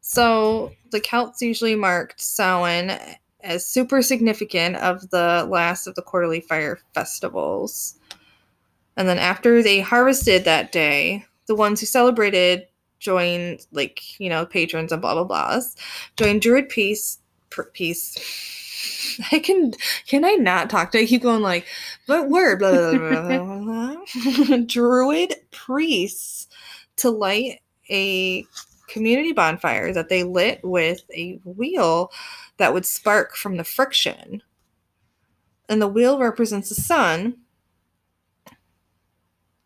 So 0.00 0.72
the 0.90 1.00
Celts 1.00 1.40
usually 1.40 1.76
marked 1.76 2.20
Samhain 2.20 2.98
as 3.40 3.64
super 3.64 4.02
significant 4.02 4.76
of 4.76 5.08
the 5.10 5.46
last 5.48 5.86
of 5.86 5.94
the 5.94 6.02
quarterly 6.02 6.40
fire 6.40 6.80
festivals. 6.94 7.94
And 8.96 9.08
then 9.08 9.18
after 9.18 9.62
they 9.62 9.80
harvested 9.80 10.44
that 10.44 10.72
day, 10.72 11.26
the 11.46 11.54
ones 11.54 11.78
who 11.78 11.86
celebrated 11.86 12.66
joined, 12.98 13.66
like, 13.72 14.18
you 14.18 14.28
know, 14.28 14.46
patrons 14.46 14.92
and 14.92 15.00
blah, 15.02 15.14
blah, 15.14 15.26
blahs, 15.26 15.76
join 16.16 16.38
Druid 16.38 16.68
Peace. 16.68 17.18
Peace. 17.72 19.20
I 19.32 19.38
can, 19.38 19.72
can 20.06 20.24
I 20.24 20.32
not 20.32 20.68
talk 20.68 20.90
to 20.92 20.98
I 20.98 21.06
keep 21.06 21.22
going 21.22 21.42
like, 21.42 21.66
but 22.06 22.28
word, 22.28 22.58
blah, 22.58 22.96
blah, 22.96 23.38
blah, 23.38 23.96
blah. 24.46 24.56
Druid 24.66 25.34
priests 25.52 26.48
to 26.96 27.10
light 27.10 27.60
a 27.90 28.44
community 28.88 29.32
bonfire 29.32 29.92
that 29.92 30.08
they 30.08 30.22
lit 30.22 30.60
with 30.62 31.02
a 31.14 31.40
wheel 31.44 32.12
that 32.58 32.72
would 32.72 32.86
spark 32.86 33.36
from 33.36 33.56
the 33.56 33.64
friction. 33.64 34.42
And 35.68 35.80
the 35.80 35.88
wheel 35.88 36.18
represents 36.18 36.68
the 36.68 36.74
sun. 36.74 37.38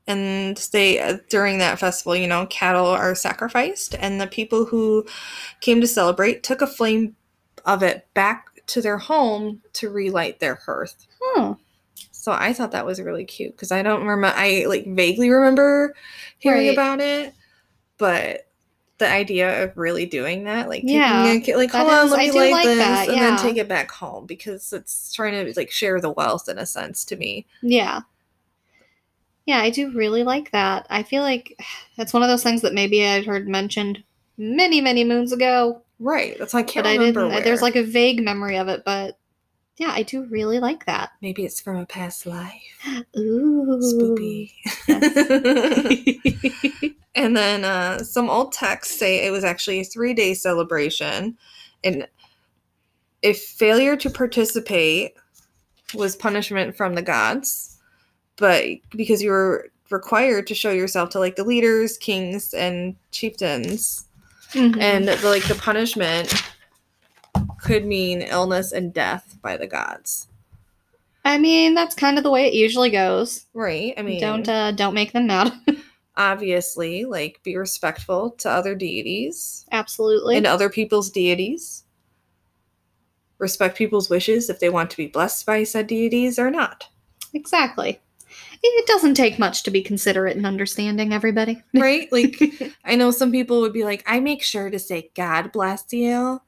And 0.08 0.56
they, 0.72 0.98
uh, 0.98 1.18
during 1.28 1.58
that 1.58 1.78
festival, 1.78 2.16
you 2.16 2.26
know, 2.26 2.46
cattle 2.46 2.86
are 2.86 3.14
sacrificed, 3.14 3.94
and 4.00 4.20
the 4.20 4.26
people 4.26 4.64
who 4.64 5.06
came 5.60 5.80
to 5.80 5.86
celebrate 5.86 6.42
took 6.42 6.62
a 6.62 6.66
flame 6.66 7.14
of 7.64 7.82
it 7.82 8.08
back 8.14 8.46
to 8.68 8.80
their 8.82 8.98
home 8.98 9.60
to 9.74 9.90
relight 9.90 10.40
their 10.40 10.56
hearth. 10.56 11.06
Hmm. 11.22 11.52
So 12.10 12.32
I 12.32 12.52
thought 12.52 12.72
that 12.72 12.84
was 12.86 13.00
really 13.00 13.24
cute 13.24 13.52
because 13.52 13.70
I 13.70 13.82
don't 13.82 14.00
remember. 14.04 14.34
I 14.36 14.64
like 14.66 14.86
vaguely 14.86 15.30
remember 15.30 15.94
hearing 16.38 16.66
Right. 16.68 16.72
about 16.72 17.00
it, 17.00 17.32
but 17.98 18.46
the 18.98 19.08
idea 19.08 19.62
of 19.64 19.76
really 19.76 20.06
doing 20.06 20.44
that, 20.44 20.68
like 20.68 20.82
Yeah, 20.84 21.38
ki- 21.38 21.54
like 21.54 21.70
hold 21.70 21.88
on, 21.90 22.06
is- 22.06 22.10
let 22.12 22.18
me 22.20 22.32
light 22.32 22.50
like 22.52 22.64
this, 22.66 22.78
that, 22.78 23.08
and 23.08 23.16
then 23.18 23.36
take 23.38 23.56
it 23.56 23.68
back 23.68 23.90
home 23.92 24.26
because 24.26 24.72
it's 24.72 25.12
trying 25.12 25.32
to 25.46 25.52
like 25.56 25.70
share 25.70 26.00
the 26.00 26.10
wealth 26.10 26.48
in 26.48 26.58
a 26.58 26.66
sense 26.66 27.04
to 27.06 27.16
me. 27.16 27.46
Yeah. 27.62 28.00
Yeah, 29.48 29.60
I 29.60 29.70
do 29.70 29.90
really 29.92 30.24
like 30.24 30.50
that. 30.52 30.86
I 30.90 31.02
feel 31.02 31.22
like 31.22 31.58
it's 31.96 32.12
one 32.12 32.22
of 32.22 32.28
those 32.28 32.42
things 32.42 32.62
that 32.62 32.74
maybe 32.74 33.04
I'd 33.04 33.26
heard 33.26 33.48
mentioned 33.48 34.04
many, 34.36 34.80
many 34.80 35.02
moons 35.02 35.32
ago, 35.32 35.82
Right. 36.00 36.38
That's 36.38 36.54
why 36.54 36.60
I 36.60 36.62
can't 36.62 36.84
but 36.84 36.90
I 36.90 36.96
remember. 36.96 37.28
didn't. 37.28 37.44
There's 37.44 37.62
like 37.62 37.76
a 37.76 37.82
vague 37.82 38.22
memory 38.22 38.56
of 38.56 38.68
it, 38.68 38.84
but 38.84 39.18
yeah, 39.78 39.90
I 39.90 40.02
do 40.02 40.24
really 40.26 40.60
like 40.60 40.86
that. 40.86 41.10
maybe 41.22 41.44
it's 41.44 41.60
from 41.60 41.76
a 41.76 41.86
past 41.86 42.26
life. 42.26 42.62
Ooh. 43.16 43.80
Spoopy. 43.82 44.52
and 47.14 47.36
then 47.36 47.64
uh, 47.64 47.98
some 47.98 48.30
old 48.30 48.52
texts 48.52 48.98
say 48.98 49.26
it 49.26 49.30
was 49.30 49.44
actually 49.44 49.80
a 49.80 49.84
three 49.84 50.14
day 50.14 50.34
celebration. 50.34 51.36
And 51.82 52.06
if 53.22 53.40
failure 53.40 53.96
to 53.96 54.10
participate 54.10 55.14
was 55.94 56.14
punishment 56.14 56.76
from 56.76 56.94
the 56.94 57.02
gods, 57.02 57.77
but 58.38 58.64
because 58.90 59.22
you 59.22 59.30
were 59.30 59.70
required 59.90 60.46
to 60.46 60.54
show 60.54 60.70
yourself 60.70 61.10
to 61.10 61.18
like 61.18 61.36
the 61.36 61.44
leaders, 61.44 61.96
kings, 61.98 62.54
and 62.54 62.96
chieftains. 63.10 64.04
Mhm. 64.52 64.80
And 64.80 65.08
the, 65.08 65.16
like 65.28 65.46
the 65.46 65.54
punishment 65.54 66.32
could 67.60 67.84
mean 67.84 68.22
illness 68.22 68.72
and 68.72 68.92
death 68.92 69.36
by 69.42 69.56
the 69.56 69.66
gods. 69.66 70.28
I 71.24 71.36
mean, 71.36 71.74
that's 71.74 71.94
kind 71.94 72.16
of 72.16 72.24
the 72.24 72.30
way 72.30 72.46
it 72.46 72.54
usually 72.54 72.90
goes. 72.90 73.44
Right. 73.52 73.92
I 73.98 74.02
mean, 74.02 74.20
don't 74.20 74.48
uh, 74.48 74.72
don't 74.72 74.94
make 74.94 75.12
them 75.12 75.26
mad. 75.26 75.52
obviously, 76.16 77.04
like 77.04 77.40
be 77.42 77.56
respectful 77.56 78.30
to 78.32 78.50
other 78.50 78.74
deities 78.74 79.66
Absolutely. 79.72 80.36
and 80.36 80.46
other 80.46 80.68
people's 80.68 81.10
deities. 81.10 81.84
Respect 83.38 83.78
people's 83.78 84.10
wishes 84.10 84.50
if 84.50 84.58
they 84.58 84.68
want 84.68 84.90
to 84.90 84.96
be 84.96 85.06
blessed 85.06 85.46
by 85.46 85.62
said 85.62 85.86
deities 85.86 86.38
or 86.38 86.50
not. 86.50 86.88
Exactly. 87.34 88.00
It 88.62 88.86
doesn't 88.86 89.14
take 89.14 89.38
much 89.38 89.62
to 89.64 89.70
be 89.70 89.82
considerate 89.82 90.36
and 90.36 90.46
understanding, 90.46 91.12
everybody. 91.12 91.62
Right? 91.74 92.10
Like, 92.10 92.40
I 92.84 92.96
know 92.96 93.10
some 93.10 93.30
people 93.32 93.60
would 93.60 93.72
be 93.72 93.84
like, 93.84 94.02
I 94.06 94.20
make 94.20 94.42
sure 94.42 94.70
to 94.70 94.78
say, 94.78 95.10
God 95.14 95.52
bless 95.52 95.84
you, 95.92 96.40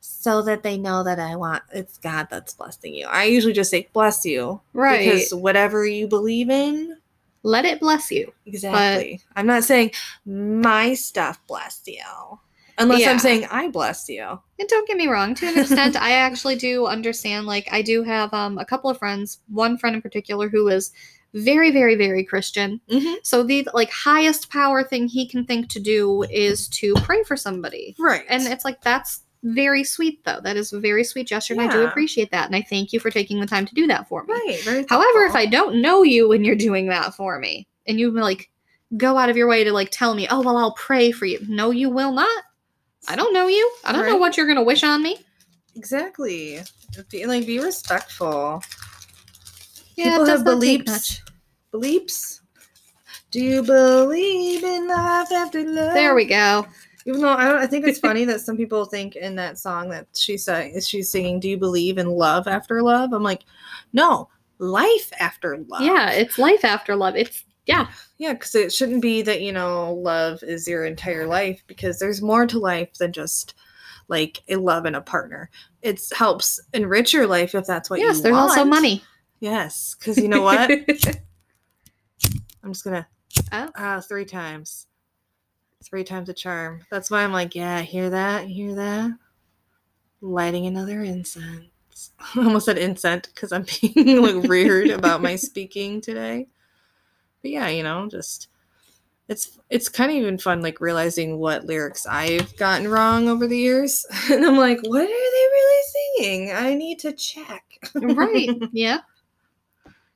so 0.00 0.42
that 0.42 0.62
they 0.62 0.78
know 0.78 1.04
that 1.04 1.18
I 1.20 1.36
want 1.36 1.62
it's 1.72 1.98
God 1.98 2.26
that's 2.30 2.54
blessing 2.54 2.94
you. 2.94 3.06
I 3.06 3.24
usually 3.24 3.52
just 3.52 3.70
say, 3.70 3.88
bless 3.92 4.24
you. 4.24 4.60
right. 4.72 5.04
Because 5.04 5.32
whatever 5.34 5.86
you 5.86 6.08
believe 6.08 6.50
in, 6.50 6.96
Let 7.42 7.64
it 7.64 7.80
bless 7.80 8.10
you. 8.10 8.32
exactly. 8.46 9.20
I'm 9.36 9.46
not 9.46 9.64
saying 9.64 9.92
my 10.24 10.94
stuff 10.94 11.38
bless 11.46 11.82
you. 11.86 12.02
Unless 12.78 13.00
Yeah. 13.00 13.10
I'm 13.10 13.18
saying 13.18 13.46
I 13.50 13.68
bless 13.68 14.08
you. 14.08 14.40
And 14.58 14.68
don't 14.68 14.88
get 14.88 14.96
me 14.96 15.06
wrong, 15.06 15.34
to 15.34 15.46
an 15.46 15.58
extent, 15.58 15.94
I 15.96 16.12
actually 16.12 16.56
do 16.56 16.86
understand. 16.86 17.46
Like, 17.46 17.68
I 17.70 17.82
do 17.82 18.02
have 18.02 18.32
um, 18.32 18.58
a 18.58 18.64
couple 18.64 18.90
of 18.90 18.98
friends, 18.98 19.40
one 19.48 19.76
friend 19.76 19.94
in 19.94 20.02
particular 20.02 20.48
who 20.48 20.68
is 20.68 20.90
very, 21.34 21.70
very, 21.70 21.94
very 21.94 22.24
Christian. 22.24 22.80
Mm-hmm. 22.90 23.14
So 23.22 23.42
the 23.42 23.68
like 23.72 23.90
highest 23.90 24.50
power 24.50 24.82
thing 24.82 25.08
he 25.08 25.26
can 25.26 25.44
think 25.44 25.68
to 25.70 25.80
do 25.80 26.24
is 26.24 26.68
to 26.68 26.94
pray 26.96 27.22
for 27.24 27.36
somebody. 27.36 27.94
Right. 27.98 28.24
And 28.28 28.42
it's 28.44 28.64
like 28.64 28.82
that's 28.82 29.22
very 29.42 29.82
sweet 29.82 30.24
though. 30.24 30.40
That 30.40 30.56
is 30.56 30.72
a 30.72 30.80
very 30.80 31.04
sweet 31.04 31.26
gesture 31.26 31.54
and 31.54 31.62
I 31.62 31.70
do 31.70 31.84
appreciate 31.84 32.30
that. 32.30 32.46
And 32.46 32.54
I 32.54 32.62
thank 32.62 32.92
you 32.92 33.00
for 33.00 33.10
taking 33.10 33.40
the 33.40 33.46
time 33.46 33.66
to 33.66 33.74
do 33.74 33.86
that 33.88 34.08
for 34.08 34.24
me. 34.24 34.34
right. 34.34 34.60
Very 34.62 34.86
However, 34.88 35.24
if 35.24 35.34
I 35.34 35.46
don't 35.46 35.80
know 35.80 36.02
you 36.02 36.28
when 36.28 36.44
you're 36.44 36.54
doing 36.54 36.88
that 36.88 37.14
for 37.14 37.38
me, 37.38 37.66
and 37.86 37.98
you 37.98 38.10
like 38.10 38.50
go 38.96 39.16
out 39.16 39.30
of 39.30 39.36
your 39.36 39.48
way 39.48 39.64
to 39.64 39.72
like 39.72 39.90
tell 39.90 40.14
me, 40.14 40.28
oh 40.30 40.42
well, 40.42 40.56
I'll 40.56 40.74
pray 40.74 41.12
for 41.12 41.26
you. 41.26 41.40
No, 41.48 41.70
you 41.70 41.90
will 41.90 42.12
not. 42.12 42.44
I 43.08 43.16
don't 43.16 43.32
know 43.32 43.48
you. 43.48 43.72
I 43.84 43.92
don't 43.92 44.06
know 44.06 44.16
what 44.16 44.36
you're 44.36 44.46
gonna 44.46 44.62
wish 44.62 44.84
on 44.84 45.02
me. 45.02 45.18
Exactly. 45.74 46.60
Be, 47.10 47.26
like 47.26 47.46
be 47.46 47.58
respectful. 47.58 48.62
Yeah, 49.96 50.04
People 50.12 50.26
does 50.26 50.38
have 50.38 50.44
beliefs. 50.44 51.22
Beliefs. 51.70 52.40
Do 53.30 53.40
you 53.40 53.62
believe 53.62 54.62
in 54.62 54.88
life 54.88 55.32
after 55.32 55.64
love? 55.64 55.94
There 55.94 56.14
we 56.14 56.26
go. 56.26 56.66
Even 57.06 57.20
though 57.20 57.32
I 57.32 57.48
don't, 57.48 57.58
I 57.58 57.66
think 57.66 57.86
it's 57.86 57.98
funny 57.98 58.24
that 58.26 58.40
some 58.40 58.56
people 58.56 58.84
think 58.84 59.16
in 59.16 59.34
that 59.36 59.58
song 59.58 59.88
that 59.88 60.06
she 60.14 60.36
sang, 60.36 60.78
she's 60.80 61.10
singing, 61.10 61.40
"Do 61.40 61.48
you 61.48 61.56
believe 61.56 61.98
in 61.98 62.08
love 62.08 62.46
after 62.46 62.82
love?" 62.82 63.12
I'm 63.12 63.22
like, 63.22 63.44
no, 63.92 64.28
life 64.58 65.12
after 65.18 65.58
love. 65.68 65.80
Yeah, 65.80 66.10
it's 66.10 66.38
life 66.38 66.64
after 66.64 66.94
love. 66.94 67.16
It's 67.16 67.44
yeah, 67.66 67.88
yeah, 68.18 68.34
because 68.34 68.54
it 68.54 68.72
shouldn't 68.72 69.02
be 69.02 69.22
that 69.22 69.40
you 69.40 69.52
know 69.52 69.94
love 69.94 70.42
is 70.42 70.68
your 70.68 70.84
entire 70.84 71.26
life 71.26 71.62
because 71.66 71.98
there's 71.98 72.22
more 72.22 72.46
to 72.46 72.58
life 72.58 72.94
than 72.94 73.12
just 73.12 73.54
like 74.08 74.42
a 74.48 74.56
love 74.56 74.84
and 74.84 74.96
a 74.96 75.00
partner. 75.00 75.50
It 75.80 76.00
helps 76.12 76.60
enrich 76.74 77.12
your 77.12 77.26
life 77.26 77.54
if 77.54 77.66
that's 77.66 77.88
what 77.88 77.98
you 77.98 78.06
yes. 78.06 78.20
There's 78.20 78.36
also 78.36 78.64
money. 78.64 79.02
Yes, 79.42 79.96
because 79.98 80.18
you 80.18 80.28
know 80.28 80.40
what? 80.40 80.70
I'm 82.62 82.72
just 82.72 82.84
gonna 82.84 83.08
oh, 83.50 83.70
ah 83.76 84.00
three 84.00 84.24
times. 84.24 84.86
Three 85.82 86.04
times 86.04 86.28
a 86.28 86.32
charm. 86.32 86.82
That's 86.92 87.10
why 87.10 87.24
I'm 87.24 87.32
like, 87.32 87.56
yeah, 87.56 87.80
hear 87.80 88.08
that? 88.10 88.46
Hear 88.46 88.72
that? 88.76 89.10
Lighting 90.20 90.66
another 90.66 91.02
incense. 91.02 92.12
I 92.36 92.44
almost 92.44 92.66
said 92.66 92.78
incense 92.78 93.26
because 93.26 93.50
I'm 93.50 93.66
being 93.80 94.22
like 94.22 94.48
weird 94.48 94.90
about 94.90 95.20
my 95.20 95.34
speaking 95.34 96.00
today. 96.00 96.46
But 97.42 97.50
yeah, 97.50 97.66
you 97.66 97.82
know, 97.82 98.06
just 98.08 98.46
it's 99.28 99.58
it's 99.70 99.88
kind 99.88 100.12
of 100.12 100.18
even 100.18 100.38
fun 100.38 100.62
like 100.62 100.80
realizing 100.80 101.36
what 101.40 101.66
lyrics 101.66 102.06
I've 102.06 102.56
gotten 102.58 102.86
wrong 102.86 103.28
over 103.28 103.48
the 103.48 103.58
years. 103.58 104.06
And 104.30 104.44
I'm 104.44 104.56
like, 104.56 104.78
what 104.84 105.02
are 105.02 105.06
they 105.08 105.10
really 105.10 105.82
singing? 106.20 106.52
I 106.52 106.74
need 106.74 107.00
to 107.00 107.12
check. 107.12 107.64
right. 107.96 108.48
Yeah. 108.70 108.98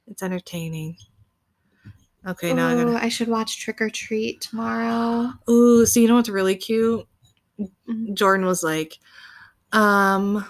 It's 0.08 0.22
entertaining. 0.22 0.96
Okay, 2.26 2.52
now 2.52 2.68
I 2.68 2.74
oh, 2.74 2.84
gotta. 2.92 3.04
I 3.04 3.08
should 3.08 3.28
watch 3.28 3.60
Trick 3.60 3.80
or 3.80 3.88
Treat 3.90 4.40
tomorrow. 4.40 5.32
Ooh, 5.48 5.86
so 5.86 6.00
you 6.00 6.08
know 6.08 6.16
what's 6.16 6.28
really 6.28 6.56
cute? 6.56 7.06
Mhm. 7.88 8.14
Jordan 8.14 8.46
was 8.46 8.62
like, 8.64 8.98
um, 9.72 10.44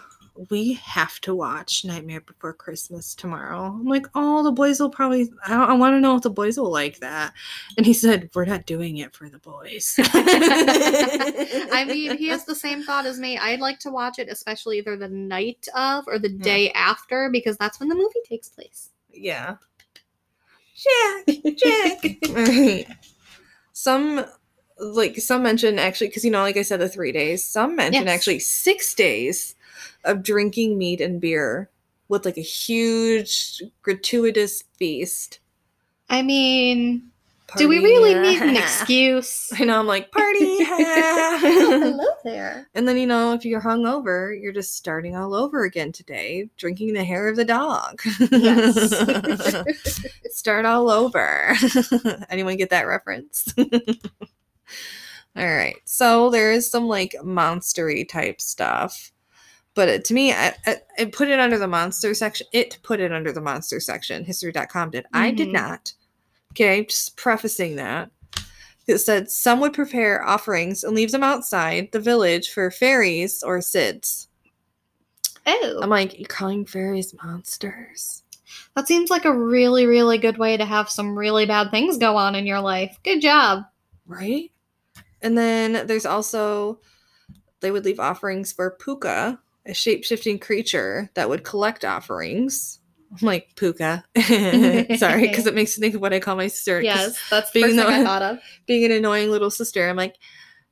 we 0.50 0.74
have 0.74 1.20
to 1.20 1.34
watch 1.34 1.84
Nightmare 1.84 2.20
Before 2.22 2.52
Christmas 2.54 3.14
tomorrow. 3.14 3.66
I'm 3.66 3.84
like, 3.86 4.06
oh, 4.14 4.42
the 4.42 4.52
boys 4.52 4.80
will 4.80 4.90
probably. 4.90 5.30
I, 5.46 5.64
I 5.64 5.72
want 5.74 5.94
to 5.94 6.00
know 6.00 6.16
if 6.16 6.22
the 6.22 6.30
boys 6.30 6.58
will 6.58 6.70
like 6.70 6.98
that. 7.00 7.32
And 7.76 7.84
he 7.86 7.92
said, 7.92 8.30
we're 8.34 8.44
not 8.46 8.64
doing 8.66 8.96
it 8.98 9.14
for 9.14 9.28
the 9.28 9.38
boys. 9.38 9.96
I 10.00 11.84
mean, 11.88 12.16
he 12.16 12.28
has 12.28 12.44
the 12.44 12.54
same 12.54 12.82
thought 12.84 13.04
as 13.06 13.18
me. 13.18 13.36
I'd 13.38 13.60
like 13.60 13.78
to 13.80 13.90
watch 13.90 14.18
it, 14.18 14.28
especially 14.30 14.78
either 14.78 14.96
the 14.96 15.08
night 15.08 15.68
of 15.74 16.04
or 16.08 16.18
the 16.18 16.30
Yeah. 16.30 16.42
day 16.42 16.70
after, 16.72 17.28
because 17.30 17.56
that's 17.58 17.80
when 17.80 17.88
the 17.90 17.94
movie 17.94 18.20
takes 18.26 18.48
place. 18.48 18.90
Yeah. 19.16 19.56
Jack, 20.76 21.56
Jack. 21.56 22.18
Right. 22.30 22.86
Some 23.72 24.24
like 24.78 25.16
some 25.18 25.42
mention 25.42 25.78
actually 25.78 26.08
because 26.08 26.24
you 26.24 26.30
know 26.30 26.42
like 26.42 26.56
I 26.56 26.62
said 26.62 26.80
the 26.80 26.88
three 26.88 27.12
days. 27.12 27.44
Some 27.44 27.76
mention 27.76 28.04
Yes. 28.06 28.14
actually 28.14 28.40
six 28.40 28.94
days 28.94 29.54
of 30.04 30.22
drinking 30.22 30.76
meat 30.78 31.00
and 31.00 31.20
beer 31.20 31.70
with 32.08 32.24
like 32.24 32.36
a 32.36 32.42
huge 32.42 33.62
gratuitous 33.82 34.62
feast. 34.78 35.40
I 36.08 36.22
mean, 36.22 37.10
do 37.56 37.68
we 37.68 37.78
really 37.78 38.14
need 38.14 38.42
an 38.42 38.56
excuse? 38.56 39.52
I 39.58 39.64
know 39.64 39.78
I'm 39.78 39.86
like 39.86 40.10
party. 40.10 40.56
Hello 40.64 42.04
there. 42.24 42.68
and 42.74 42.88
then 42.88 42.96
you 42.96 43.06
know 43.06 43.32
if 43.34 43.44
you're 43.44 43.60
hungover, 43.60 44.36
you're 44.40 44.52
just 44.52 44.74
starting 44.76 45.16
all 45.16 45.34
over 45.34 45.64
again 45.64 45.92
today, 45.92 46.48
drinking 46.56 46.94
the 46.94 47.04
hair 47.04 47.28
of 47.28 47.36
the 47.36 47.44
dog. 47.44 48.00
Yes. 48.30 49.64
start 50.30 50.64
all 50.66 50.90
over. 50.90 51.54
Anyone 52.30 52.56
get 52.56 52.70
that 52.70 52.86
reference? 52.86 53.54
all 53.58 53.66
right. 55.36 55.76
So 55.84 56.30
there 56.30 56.52
is 56.52 56.70
some 56.70 56.88
like 56.88 57.14
monstery 57.22 58.08
type 58.08 58.40
stuff. 58.40 59.12
But 59.74 59.88
it, 59.90 60.04
to 60.06 60.14
me, 60.14 60.32
I, 60.32 60.54
I, 60.66 60.76
I 60.98 61.04
put 61.04 61.28
it 61.28 61.38
under 61.38 61.58
the 61.58 61.68
monster 61.68 62.14
section. 62.14 62.46
It 62.52 62.78
put 62.82 62.98
it 62.98 63.12
under 63.12 63.30
the 63.30 63.42
monster 63.42 63.78
section. 63.78 64.24
History.com 64.24 64.90
did. 64.90 65.04
I 65.12 65.30
did 65.30 65.48
mm-hmm. 65.48 65.56
not. 65.56 65.92
Okay, 66.56 66.86
just 66.86 67.18
prefacing 67.18 67.76
that. 67.76 68.10
It 68.86 68.96
said 68.96 69.30
some 69.30 69.60
would 69.60 69.74
prepare 69.74 70.24
offerings 70.24 70.84
and 70.84 70.96
leave 70.96 71.12
them 71.12 71.22
outside 71.22 71.90
the 71.92 72.00
village 72.00 72.48
for 72.48 72.70
fairies 72.70 73.42
or 73.42 73.58
sids. 73.58 74.28
Oh, 75.46 75.80
I'm 75.82 75.90
like, 75.90 76.18
you're 76.18 76.26
calling 76.26 76.64
fairies 76.64 77.14
monsters? 77.22 78.22
that 78.74 78.88
seems 78.88 79.10
like 79.10 79.26
a 79.26 79.36
really, 79.36 79.84
really 79.84 80.16
good 80.16 80.38
way 80.38 80.56
to 80.56 80.64
have 80.64 80.88
some 80.88 81.18
really 81.18 81.44
bad 81.44 81.70
things 81.70 81.98
go 81.98 82.16
on 82.16 82.34
in 82.34 82.46
your 82.46 82.60
life. 82.60 82.98
Good 83.04 83.20
job. 83.20 83.64
Right? 84.06 84.50
And 85.20 85.36
then 85.36 85.86
there's 85.86 86.06
also 86.06 86.80
they 87.60 87.70
would 87.70 87.84
leave 87.84 88.00
offerings 88.00 88.50
for 88.50 88.70
Puka, 88.70 89.38
a 89.66 89.74
shape-shifting 89.74 90.38
creature 90.38 91.10
that 91.14 91.28
would 91.28 91.44
collect 91.44 91.84
offerings. 91.84 92.80
I'm 93.12 93.26
like 93.26 93.54
Puka. 93.56 94.04
Sorry, 94.98 95.28
because 95.28 95.46
it 95.46 95.54
makes 95.54 95.76
me 95.76 95.82
think 95.82 95.94
of 95.94 96.00
what 96.00 96.12
I 96.12 96.20
call 96.20 96.36
my 96.36 96.48
sister. 96.48 96.82
Yes, 96.82 97.18
that's 97.30 97.50
the 97.50 97.62
first 97.62 97.76
thing 97.76 97.84
I 97.84 98.04
thought 98.04 98.22
of. 98.22 98.38
Being 98.66 98.84
an 98.84 98.92
annoying 98.92 99.30
little 99.30 99.50
sister, 99.50 99.88
I'm 99.88 99.96
like, 99.96 100.16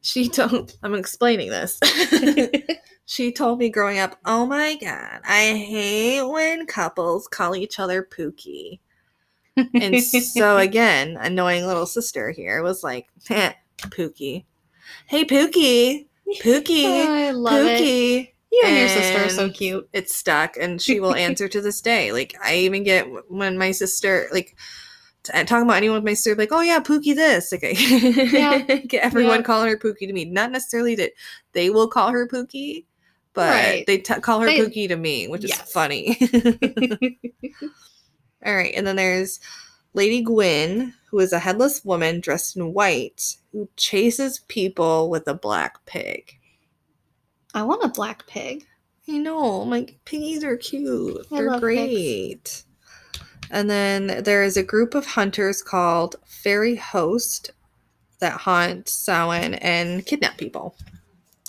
she 0.01 0.29
told 0.29 0.77
I'm 0.83 0.95
explaining 0.95 1.51
this. 1.51 1.79
she 3.07 3.33
told 3.33 3.59
me 3.59 3.71
growing 3.71 3.99
up, 3.99 4.19
oh 4.25 4.47
my 4.47 4.77
god, 4.77 5.21
I 5.25 5.55
hate 5.55 6.23
when 6.23 6.67
couples 6.67 7.27
call 7.29 7.57
each 7.57 7.79
other 7.79 8.03
Pookie. 8.03 8.81
And 9.57 10.03
so 10.03 10.59
again, 10.59 11.17
annoying 11.21 11.67
little 11.67 11.87
sister 11.87 12.31
here 12.31 12.63
was 12.63 12.83
like, 12.83 13.09
eh, 13.31 13.53
Pookie. 13.79 14.45
Hey 15.07 15.25
Pookie. 15.25 16.09
Pookie. 16.43 17.07
I 17.07 17.31
love 17.31 17.67
it. 17.67 18.34
You 18.55 18.63
and 18.67 18.77
your 18.79 18.89
sister 18.89 19.25
are 19.25 19.29
so 19.29 19.51
cute. 19.51 19.89
It's 19.93 20.15
stuck 20.15 20.57
and 20.57 20.81
she 20.81 21.01
will 21.01 21.15
answer 21.27 21.49
to 21.49 21.61
this 21.61 21.81
day. 21.81 22.13
Like 22.13 22.35
I 22.43 22.57
even 22.59 22.85
get 22.85 23.07
when 23.31 23.59
my 23.59 23.73
sister 23.73 24.29
like 24.33 24.57
talking 25.25 25.63
about 25.63 25.77
anyone 25.77 25.97
with 25.97 26.05
my 26.05 26.15
sister 26.15 26.35
like, 26.37 26.53
oh 26.53 26.61
yeah, 26.61 26.79
Pookie 26.81 27.15
this. 27.15 27.51
Like 27.51 27.65
I 27.65 27.71
Yeah. 27.71 28.59
get 28.87 29.03
everyone 29.05 29.37
Yeah. 29.39 29.43
calling 29.43 29.69
her 29.69 29.77
Pookie 29.79 30.07
to 30.07 30.13
me. 30.13 30.25
Not 30.27 30.53
necessarily 30.53 30.95
that 30.97 31.13
they 31.53 31.71
will 31.71 31.89
call 31.89 32.11
her 32.11 32.29
Pookie, 32.29 32.85
but 33.33 33.51
Right. 33.51 33.85
they 33.87 33.99
t- 33.99 34.15
call 34.21 34.41
her 34.41 34.47
They- 34.47 34.61
Pookie 34.61 34.89
to 34.89 34.97
me, 34.97 35.27
which 35.29 35.45
is 35.45 35.53
funny. 35.55 36.17
All 38.47 38.55
right, 38.55 38.75
and 38.77 38.87
then 38.87 38.97
there's 38.97 39.41
Lady 39.95 40.23
Gwyn, 40.23 40.93
who 41.11 41.19
is 41.19 41.33
a 41.33 41.39
headless 41.39 41.85
woman 41.85 42.21
dressed 42.21 42.57
in 42.57 42.75
white 42.75 43.37
who 43.53 43.69
chases 43.77 44.41
people 44.49 45.09
with 45.09 45.27
a 45.27 45.35
black 45.35 45.85
pig. 45.87 46.39
I 47.55 47.63
want 47.63 47.85
a 47.85 47.89
black 47.89 48.27
pig. 48.27 48.67
I 49.09 49.19
know, 49.19 49.59
like 49.59 49.99
piggies 50.05 50.45
are 50.45 50.57
cute. 50.57 51.27
I 51.31 51.37
They're 51.37 51.51
love 51.51 51.61
pigs. 51.63 51.63
great. 51.63 52.65
And 53.51 53.71
then 53.71 54.23
there 54.25 54.43
is 54.43 54.57
a 54.57 54.63
group 54.63 54.95
of 54.95 55.07
hunters 55.07 55.63
called 55.63 56.17
Fairy 56.27 56.77
Host 56.77 57.53
that 58.19 58.41
hunt 58.41 58.89
Samhain 58.89 59.55
and 59.55 60.05
kidnap 60.05 60.37
people. 60.39 60.75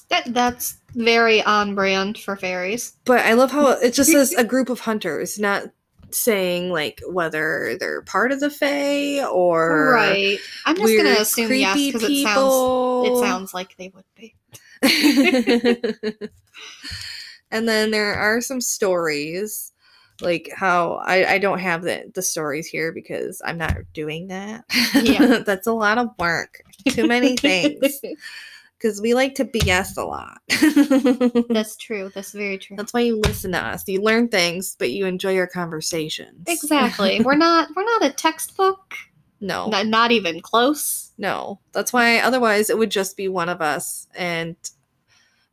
That 0.10 0.34
that's 0.34 0.78
very 0.94 1.42
on 1.44 1.74
brand 1.74 2.18
for 2.18 2.36
fairies. 2.36 2.94
But 3.06 3.26
I 3.26 3.34
love 3.34 3.52
how 3.52 3.70
it 3.70 3.94
just 3.94 4.12
says 4.12 4.34
a 4.38 4.44
group 4.44 4.70
of 4.70 4.82
hunters, 4.82 5.40
not 5.40 5.64
saying 6.12 6.70
like 6.70 7.02
whether 7.10 7.76
they're 7.80 8.02
part 8.04 8.32
of 8.32 8.40
the 8.40 8.50
Fae 8.50 9.26
or 9.26 9.92
right. 9.94 10.38
I'm 10.66 10.76
just 10.76 10.86
weird, 10.86 11.06
gonna 11.06 11.20
assume 11.20 11.54
yes 11.54 11.76
because 11.76 12.04
it 12.04 12.24
sounds 12.24 12.36
people. 12.36 13.06
it 13.06 13.26
sounds 13.26 13.54
like 13.54 13.76
they 13.78 13.92
would 13.96 14.06
be. 14.16 14.36
and 17.52 17.68
then 17.68 17.92
there 17.92 18.14
are 18.16 18.42
some 18.42 18.62
stories 18.62 19.72
like 20.22 20.50
how 20.56 20.94
I, 21.06 21.34
I 21.34 21.38
don't 21.40 21.60
have 21.60 21.82
the, 21.84 22.12
the 22.14 22.22
stories 22.22 22.68
here 22.68 22.92
because 22.92 23.42
I'm 23.44 23.58
not 23.58 23.76
doing 23.94 24.28
that. 24.28 24.64
Yeah. 24.94 25.40
That's 25.46 25.68
a 25.68 25.74
lot 25.74 25.98
of 25.98 26.10
work. 26.18 26.62
Too 26.90 27.08
many 27.08 27.36
things. 27.38 28.00
Because 28.78 29.02
we 29.02 29.14
like 29.14 29.36
to 29.36 29.46
BS 29.46 29.98
a 29.98 30.04
lot. 30.04 30.42
That's 31.50 31.76
true. 31.78 32.12
That's 32.14 32.32
very 32.32 32.58
true. 32.58 32.78
That's 32.78 32.94
why 32.94 33.02
you 33.02 33.20
listen 33.20 33.52
to 33.54 33.58
us. 33.58 33.88
You 33.88 34.02
learn 34.02 34.28
things, 34.28 34.76
but 34.78 34.92
you 34.92 35.06
enjoy 35.06 35.34
your 35.34 35.48
conversations. 35.48 36.44
Exactly. 36.48 37.22
we're 37.22 37.36
not 37.36 37.70
we're 37.76 37.84
not 37.86 38.06
a 38.06 38.12
textbook. 38.12 38.96
no. 39.42 39.70
Not, 39.70 39.88
not 39.88 40.12
even 40.12 40.42
close. 40.42 41.14
No, 41.18 41.60
that's 41.72 41.94
why 41.94 42.20
otherwise 42.20 42.70
it 42.70 42.78
would 42.78 42.92
just 42.92 43.16
be 43.16 43.30
one 43.30 43.48
of 43.48 43.62
us. 43.62 44.08
And 44.16 44.56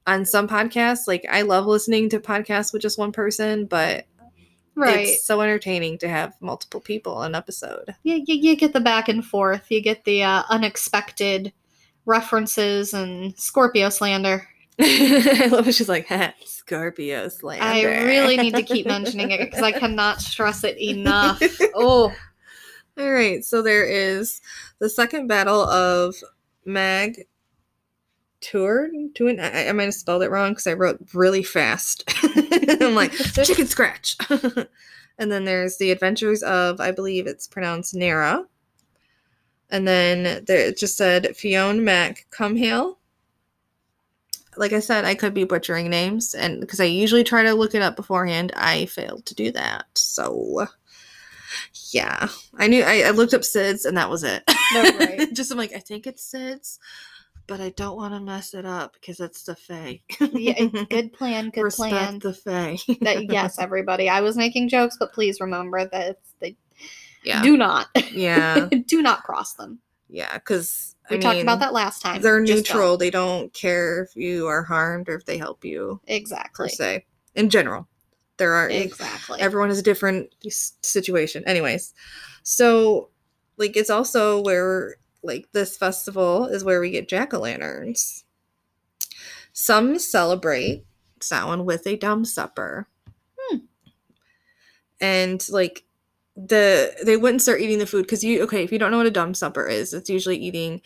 on 0.07 0.25
some 0.25 0.49
podcasts, 0.49 1.07
like 1.07 1.25
I 1.31 1.43
love 1.43 1.67
listening 1.67 2.09
to 2.11 2.19
podcasts 2.21 2.73
with 2.73 2.83
just 2.83 2.99
one 2.99 3.13
person, 3.13 3.67
but 3.67 4.07
Right. 4.75 5.09
it's 5.09 5.25
so 5.25 5.43
entertaining 5.43 5.99
to 5.99 6.09
have 6.09 6.33
multiple 6.41 6.81
people 6.81 7.23
in 7.23 7.33
an 7.33 7.35
episode. 7.35 7.95
you, 8.05 8.23
you, 8.27 8.35
you 8.37 8.57
get 8.57 8.73
the 8.73 8.81
back 8.81 9.09
and 9.09 9.23
forth. 9.25 9.71
You 9.71 9.83
get 9.83 10.05
the 10.05 10.23
uh, 10.25 10.45
unexpected 10.49 11.53
references 12.07 12.95
and 12.95 13.39
Scorpio 13.39 13.91
slander. 13.91 14.49
I 14.81 15.49
love 15.53 15.69
it. 15.69 15.75
She's 15.75 15.89
like, 15.91 16.09
"Ha, 16.09 16.33
Scorpio 16.47 17.29
slander. 17.29 17.63
I 17.63 17.83
really 18.07 18.39
need 18.39 18.55
to 18.55 18.63
keep 18.63 18.87
mentioning 18.97 19.31
it 19.31 19.41
because 19.41 19.63
I 19.63 19.73
cannot 19.73 20.21
stress 20.23 20.65
it 20.65 20.81
enough. 20.81 21.41
Oh, 21.75 22.13
All 22.99 23.11
right, 23.13 23.45
so 23.45 23.61
there 23.63 23.85
is 23.85 24.41
the 24.79 24.89
second 24.89 25.27
battle 25.27 25.61
of 25.63 26.15
Mag 26.65 27.27
Tour. 28.43 28.91
Tuin. 29.15 29.41
I, 29.41 29.69
I 29.69 29.73
might 29.73 29.85
have 29.85 29.95
spelled 29.95 30.23
it 30.23 30.31
wrong 30.31 30.53
because 30.53 30.67
I 30.67 30.75
wrote 30.75 31.01
really 31.15 31.43
fast. 31.43 32.05
I'm 32.81 32.95
like 32.95 33.13
chicken 33.45 33.67
scratch. 33.67 34.17
and 35.19 35.33
then 35.33 35.45
there's 35.45 35.79
the 35.79 35.91
Adventures 35.91 36.43
of, 36.43 36.81
I 36.81 36.91
believe 36.91 37.27
it's 37.27 37.47
pronounced 37.47 37.95
Nara. 37.95 38.45
And 39.71 39.89
then 39.89 40.45
there 40.45 40.69
it 40.69 40.77
just 40.77 40.97
said 40.99 41.35
Fionn 41.37 41.83
Mac 41.83 42.27
Cumhaill. 42.31 42.97
Like 44.59 44.75
I 44.75 44.81
said, 44.81 45.07
I 45.07 45.15
could 45.15 45.33
be 45.33 45.45
butchering 45.45 45.89
names, 45.89 46.35
and 46.35 46.61
because 46.61 46.79
I 46.79 46.85
usually 46.85 47.25
try 47.25 47.43
to 47.43 47.55
look 47.55 47.75
it 47.75 47.81
up 47.81 47.97
beforehand, 47.97 48.53
I 48.55 48.85
failed 48.85 49.25
to 49.25 49.35
do 49.35 49.51
that. 49.53 49.87
So 49.95 50.67
yeah, 51.91 52.29
I 52.57 52.67
knew 52.67 52.83
I, 52.83 53.03
I 53.03 53.11
looked 53.11 53.35
up 53.35 53.43
SIDS 53.43 53.85
and 53.85 53.97
that 53.97 54.11
was 54.11 54.25
it. 54.25 54.43
No, 54.75 54.83
right. 54.99 55.33
Just 55.33 55.51
I'm 55.51 55.59
like, 55.59 55.75
I 55.75 55.79
think 55.79 56.07
it's 56.07 56.33
SIDS, 56.33 56.79
but 57.47 57.61
I 57.61 57.71
don't 57.71 57.97
want 57.97 58.15
to 58.15 58.21
mess 58.21 58.55
it 58.55 58.65
up 58.65 58.95
because 58.95 59.21
it's 59.21 59.43
the 59.45 59.55
Fae. 59.57 60.01
yeah, 60.21 60.55
it's 60.57 60.89
good 60.89 61.13
plan. 61.13 61.51
Good 61.55 61.63
Respect 61.65 61.91
plan. 61.91 62.19
the 62.21 62.33
Fae. 62.35 62.79
That, 63.01 63.25
yes, 63.31 63.59
everybody. 63.59 64.09
I 64.09 64.21
was 64.21 64.37
making 64.37 64.69
jokes, 64.69 64.97
but 64.99 65.13
please 65.13 65.41
remember 65.41 65.85
that 65.87 66.09
it's, 66.11 66.35
they 66.41 66.57
yeah, 67.25 67.43
do 67.43 67.57
not, 67.57 67.89
yeah, 68.13 68.69
do 68.87 69.03
not 69.03 69.23
cross 69.25 69.55
them. 69.55 69.79
yeah. 70.09 70.35
Because 70.35 70.97
We 71.11 71.19
talked 71.19 71.41
about 71.41 71.61
that 71.61 71.73
last 71.73 72.01
time. 72.03 72.21
They're 72.23 72.43
Just 72.45 72.67
don't. 72.67 72.75
neutral. 72.77 72.97
They 72.97 73.11
don't 73.11 73.53
care 73.53 74.03
if 74.05 74.17
you 74.17 74.47
are 74.47 74.63
harmed 74.63 75.09
or 75.09 75.17
if 75.17 75.25
they 75.27 75.39
help 75.39 75.65
you 75.65 76.01
per 76.07 76.15
Exactly. 76.15 76.69
se. 76.69 77.05
In 77.35 77.49
general, 77.51 77.87
there 78.39 78.53
are 78.55 78.69
eh, 78.69 78.81
Exactly. 78.83 79.41
everyone 79.41 79.69
has 79.69 79.79
a 79.79 79.83
different 79.83 80.35
situation 80.49 81.43
anyways 81.47 81.95
so 82.43 83.09
like 83.57 83.77
it's 83.77 83.91
also 83.91 84.43
where 84.43 84.97
like 85.23 85.49
this 85.53 85.77
festival 85.77 86.47
is 86.47 86.65
where 86.65 86.81
we 86.81 86.91
get 86.91 87.09
jack-o'-lanterns. 87.09 88.25
Some 89.53 89.99
celebrate 89.99 90.85
Samhain 91.21 91.65
with 91.65 91.87
a 91.87 91.97
dumb 91.97 92.25
supper. 92.25 92.89
Hmm. 93.37 93.59
and 95.01 95.49
like 95.51 95.85
the 96.37 96.95
they 97.05 97.17
wouldn't 97.17 97.43
start 97.43 97.61
eating 97.61 97.79
the 97.79 97.87
food 97.87 98.03
because 98.03 98.25
you 98.25 98.43
okay 98.43 98.63
if 98.63 98.73
you 98.73 98.79
don't 98.79 98.91
know 98.91 98.97
what 98.99 99.07
a 99.07 99.11
dumb 99.11 99.35
supper 99.35 99.67
is 99.67 99.93
it's 99.93 100.09
usually 100.09 100.37
eating 100.37 100.81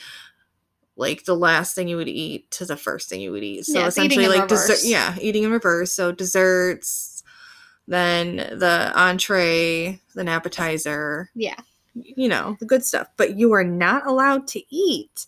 like 0.97 1.24
the 1.24 1.37
last 1.37 1.74
thing 1.74 1.89
you 1.89 1.97
would 1.97 2.09
eat 2.09 2.51
to 2.51 2.64
the 2.64 2.76
first 2.76 3.09
thing 3.09 3.20
you 3.20 3.30
would 3.30 3.45
eat. 3.45 3.66
So 3.66 3.78
Yeah, 3.78 3.87
essentially 3.87 4.28
like 4.28 4.49
dessert 4.49 4.78
yeah 4.82 5.14
eating 5.20 5.45
in 5.45 5.53
reverse. 5.53 5.93
So 5.93 6.11
desserts 6.11 7.22
then 7.87 8.37
the 8.37 8.93
entree 8.97 10.01
then 10.14 10.28
appetizer. 10.28 11.30
Yeah. 11.34 11.61
You 12.03 12.28
know 12.28 12.57
the 12.61 12.66
good 12.66 12.84
stuff 12.84 13.09
but 13.16 13.36
you 13.36 13.53
are 13.53 13.64
not 13.64 14.07
allowed 14.07 14.47
to 14.47 14.62
eat 14.74 15.26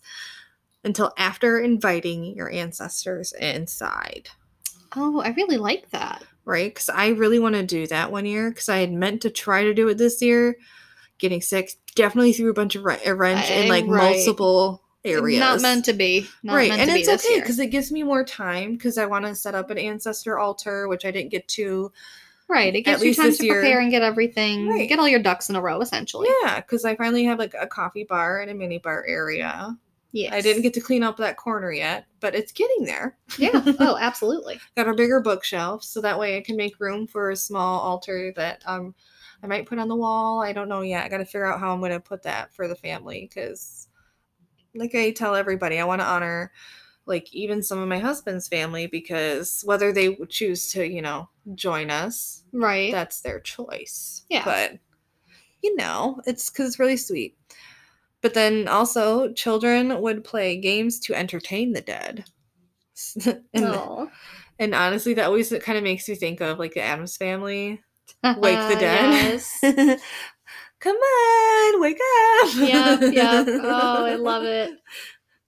until 0.83 1.11
after 1.17 1.59
inviting 1.59 2.35
your 2.35 2.49
ancestors 2.51 3.33
inside 3.33 4.29
Oh, 4.95 5.21
I 5.21 5.29
really 5.29 5.57
like 5.57 5.89
that. 5.91 6.23
right 6.45 6.73
because 6.73 6.89
i 6.89 7.09
really 7.09 7.39
want 7.39 7.55
to 7.55 7.63
do 7.63 7.85
that 7.87 8.11
one 8.11 8.25
year 8.25 8.49
because 8.49 8.69
i 8.69 8.77
had 8.77 8.91
meant 8.91 9.21
to 9.23 9.29
try 9.29 9.63
to 9.63 9.73
do 9.73 9.87
it 9.89 9.97
this 9.97 10.21
year 10.21 10.55
getting 11.17 11.41
sick 11.41 11.71
definitely 11.95 12.33
threw 12.33 12.49
a 12.49 12.53
bunch 12.53 12.75
of 12.75 12.83
re- 12.83 12.99
a 13.05 13.13
wrench 13.13 13.49
in 13.49 13.65
Uh, 13.65 13.69
like 13.69 13.85
right. 13.87 14.15
multiple 14.15 14.81
areas 15.05 15.39
Not 15.39 15.61
meant 15.61 15.85
to 15.85 15.93
be. 15.93 16.27
Not 16.43 16.55
right 16.55 16.71
and 16.71 16.89
it's 16.89 17.07
okay 17.09 17.39
because 17.39 17.59
it 17.59 17.67
gives 17.67 17.91
me 17.91 18.03
more 18.03 18.23
time 18.23 18.73
because 18.73 18.97
i 18.97 19.05
want 19.05 19.25
to 19.25 19.35
set 19.35 19.55
up 19.55 19.69
an 19.69 19.77
ancestor 19.77 20.37
altar 20.39 20.87
which 20.87 21.05
i 21.05 21.11
didn't 21.11 21.31
get 21.31 21.47
to 21.49 21.91
Right. 22.49 22.73
It 22.75 22.81
gives 22.81 23.01
you 23.03 23.09
least 23.09 23.19
time 23.21 23.31
to 23.33 23.45
year- 23.45 23.59
prepare 23.61 23.79
and 23.79 23.91
get 23.91 24.01
everything, 24.01 24.67
Right. 24.67 24.89
get 24.89 24.97
all 24.99 25.07
your 25.07 25.21
ducks 25.21 25.49
in 25.49 25.55
a 25.55 25.61
row, 25.61 25.79
essentially. 25.81 26.27
yeah 26.43 26.55
because 26.59 26.83
i 26.83 26.95
finally 26.95 27.23
have 27.25 27.37
like 27.39 27.53
a 27.59 27.67
coffee 27.67 28.03
bar 28.03 28.39
and 28.41 28.49
a 28.51 28.53
mini 28.55 28.79
bar 28.79 29.05
area 29.07 29.77
Yes. 30.11 30.33
i 30.33 30.41
didn't 30.41 30.63
get 30.63 30.73
to 30.73 30.81
clean 30.81 31.03
up 31.03 31.17
that 31.17 31.37
corner 31.37 31.71
yet 31.71 32.05
but 32.19 32.33
it's 32.33 32.51
getting 32.51 32.83
there 32.85 33.15
Yeah. 33.37 33.61
Oh, 33.79 33.97
absolutely. 34.01 34.59
got 34.75 34.89
a 34.89 34.93
bigger 34.95 35.19
bookshelf 35.21 35.83
so 35.83 36.01
that 36.01 36.17
way 36.17 36.37
I 36.37 36.41
can 36.41 36.57
make 36.57 36.79
room 36.79 37.05
for 37.05 37.29
a 37.29 37.35
small 37.35 37.79
altar 37.81 38.33
that 38.35 38.63
um 38.65 38.95
I 39.43 39.47
might 39.47 39.65
put 39.67 39.79
on 39.79 39.87
the 39.87 39.95
wall. 39.95 40.41
I 40.41 40.51
don't 40.51 40.67
know 40.67 40.81
yet. 40.81 41.05
I 41.05 41.07
got 41.07 41.19
to 41.19 41.25
figure 41.25 41.45
out 41.45 41.61
how 41.61 41.71
I'm 41.71 41.79
going 41.79 41.93
to 41.93 41.99
put 42.01 42.23
that 42.23 42.53
for 42.53 42.67
the 42.67 42.75
family 42.75 43.29
cuz 43.33 43.87
like 44.75 44.93
I 44.95 45.11
tell 45.11 45.33
everybody, 45.33 45.79
I 45.79 45.85
want 45.85 46.01
to 46.01 46.05
honor 46.07 46.51
like 47.09 47.33
even 47.33 47.61
some 47.61 47.79
of 47.79 47.89
my 47.89 47.99
husband's 47.99 48.47
family 48.47 48.87
because 48.87 49.61
whether 49.65 49.91
they 49.91 50.09
would 50.09 50.29
choose 50.29 50.71
to, 50.73 50.87
you 50.87 51.01
know, 51.01 51.29
join 51.55 51.89
us, 51.89 52.43
Right. 52.53 52.91
that's 52.91 53.21
their 53.21 53.39
choice. 53.39 54.23
Yeah. 54.29 54.45
But 54.45 54.77
you 55.61 55.75
know, 55.75 56.21
it's 56.25 56.49
cuz 56.49 56.67
it's 56.67 56.79
really 56.79 56.97
sweet. 56.97 57.35
But 58.21 58.33
then 58.33 58.67
also 58.67 59.33
children 59.33 60.01
would 60.01 60.23
play 60.23 60.55
games 60.57 60.99
to 61.01 61.13
entertain 61.15 61.73
the 61.73 61.81
dead. 61.81 62.25
and 63.53 63.75
and 64.59 64.75
honestly, 64.75 65.13
that 65.15 65.25
always 65.25 65.53
kind 65.61 65.77
of 65.77 65.83
makes 65.83 66.07
me 66.07 66.15
think 66.15 66.41
of 66.41 66.59
like 66.59 66.73
the 66.73 66.81
Addams 66.81 67.17
family, 67.17 67.81
wake 68.37 68.59
the 68.67 68.75
dead. 68.79 69.11
yes. 69.11 69.59
Come 70.79 70.95
on, 70.95 71.81
wake 71.81 71.97
up! 72.41 72.53
Yeah, 72.55 72.99
yeah. 73.01 73.43
Oh, 73.47 74.05
I 74.05 74.15
love 74.15 74.43
it. 74.43 74.71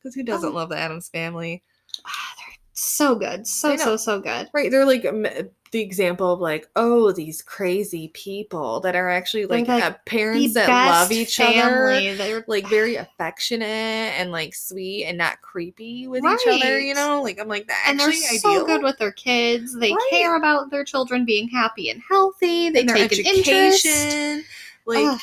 Because 0.01 0.15
who 0.15 0.23
doesn't 0.23 0.49
Oh. 0.49 0.55
love 0.55 0.69
the 0.69 0.77
Addams 0.77 1.09
family? 1.09 1.63
Ah, 2.05 2.33
they're 2.37 2.55
so 2.73 3.15
good. 3.15 3.45
So, 3.45 3.75
so, 3.75 3.97
so 3.97 4.19
good. 4.19 4.49
Right? 4.53 4.71
They're 4.71 4.85
like 4.85 5.05
um, 5.05 5.23
the 5.71 5.79
example 5.79 6.33
of 6.33 6.39
like, 6.39 6.67
oh, 6.75 7.11
these 7.11 7.41
crazy 7.41 8.09
people 8.09 8.79
that 8.81 8.95
are 8.95 9.09
actually 9.09 9.45
like, 9.45 9.67
like 9.67 9.83
uh, 9.83 9.93
parents 10.05 10.53
that 10.55 10.67
love 10.67 11.11
each 11.11 11.39
other. 11.39 11.91
They're 12.17 12.43
Like 12.47 12.67
very 12.69 12.95
affectionate 12.95 13.65
and 13.65 14.31
like 14.31 14.55
sweet 14.55 15.05
and 15.05 15.17
not 15.17 15.41
creepy 15.41 16.07
with 16.07 16.23
each 16.25 16.47
other, 16.47 16.79
you 16.79 16.95
know? 16.95 17.21
Like 17.21 17.39
I'm 17.39 17.47
like 17.47 17.67
that 17.67 17.85
and 17.87 17.99
they're 17.99 18.11
so 18.13 18.49
ideal. 18.49 18.65
good 18.65 18.83
with 18.83 18.97
their 18.97 19.11
kids. 19.11 19.77
They 19.77 19.91
Right. 19.91 20.07
care 20.09 20.35
about 20.35 20.71
their 20.71 20.83
children 20.83 21.23
being 21.25 21.47
happy 21.49 21.89
and 21.89 22.01
healthy. 22.09 22.69
They 22.71 22.81
and 22.81 22.89
take 22.89 23.11
an 23.11 23.19
interest. 23.25 23.85
education. 23.85 24.43
Like 24.87 25.05
Ugh, 25.07 25.21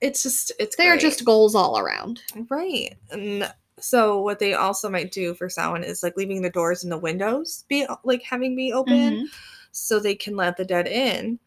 it's 0.00 0.22
just 0.22 0.52
it's 0.58 0.74
they're 0.76 0.92
great. 0.92 1.02
just 1.02 1.24
goals 1.24 1.54
all 1.54 1.78
around. 1.78 2.22
Right. 2.48 2.94
And 3.10 3.52
so 3.78 4.20
what 4.20 4.38
they 4.38 4.54
also 4.54 4.88
might 4.88 5.12
do 5.12 5.34
for 5.34 5.48
Samhain 5.48 5.84
is 5.84 6.02
like 6.02 6.16
leaving 6.16 6.42
the 6.42 6.50
doors 6.50 6.84
and 6.84 6.92
the 6.92 6.98
windows 6.98 7.64
be 7.68 7.86
like 8.04 8.22
having 8.22 8.54
be 8.54 8.72
open 8.72 8.94
Mhm. 8.94 9.26
so 9.72 9.98
they 9.98 10.14
can 10.14 10.36
let 10.36 10.56
the 10.56 10.64
dead 10.64 10.86
in 10.86 11.38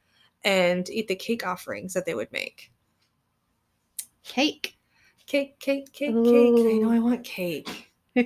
and 0.43 0.89
eat 0.89 1.07
the 1.07 1.15
cake 1.15 1.45
offerings 1.45 1.93
that 1.93 2.05
they 2.05 2.15
would 2.15 2.31
make. 2.31 2.71
Cake. 4.23 4.77
Cake, 5.25 5.59
cake, 5.59 5.91
cake, 5.91 6.15
cake. 6.25 6.53
I 6.55 6.77
know 6.79 6.91
I 6.91 6.99
want 6.99 7.23
cake. 7.23 7.91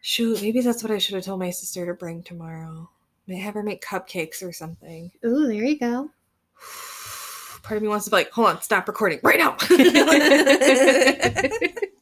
Shoot, 0.00 0.40
maybe 0.42 0.60
that's 0.60 0.82
what 0.82 0.92
I 0.92 0.98
should 0.98 1.16
have 1.16 1.24
told 1.24 1.40
my 1.40 1.50
sister 1.50 1.84
to 1.86 1.94
bring 1.94 2.22
tomorrow. 2.22 2.88
May 3.26 3.38
have 3.38 3.54
her 3.54 3.62
make 3.64 3.84
cupcakes 3.84 4.46
or 4.46 4.52
something. 4.52 5.10
Ooh, 5.24 5.48
there 5.48 5.64
you 5.64 5.78
go. 5.78 6.10
Part 7.64 7.78
of 7.78 7.82
me 7.82 7.88
wants 7.88 8.04
to 8.04 8.10
be 8.12 8.16
like, 8.16 8.30
hold 8.30 8.46
on, 8.48 8.62
stop 8.62 8.86
recording 8.86 9.18
right 9.24 9.40
now. 9.40 9.56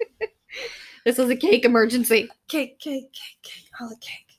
This 1.05 1.19
is 1.19 1.29
a 1.31 1.37
cake 1.37 1.65
emergency. 1.65 2.29
cake, 2.49 2.79
cake, 2.79 3.13
cake, 3.13 3.39
cake, 3.43 3.71
all 3.81 3.89
the 3.89 3.97
cake. 3.97 4.39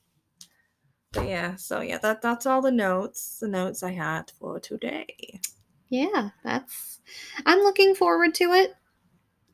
But 1.12 1.28
yeah, 1.28 1.56
so 1.56 1.80
yeah, 1.80 1.98
that 1.98 2.20
that's 2.22 2.46
all 2.46 2.60
the 2.60 2.70
notes, 2.70 3.38
the 3.40 3.48
notes 3.48 3.82
I 3.82 3.92
had 3.92 4.30
for 4.38 4.60
today. 4.60 5.40
Yeah, 5.88 6.30
that's. 6.44 7.00
I'm 7.46 7.60
looking 7.60 7.94
forward 7.94 8.34
to 8.36 8.44
it. 8.52 8.74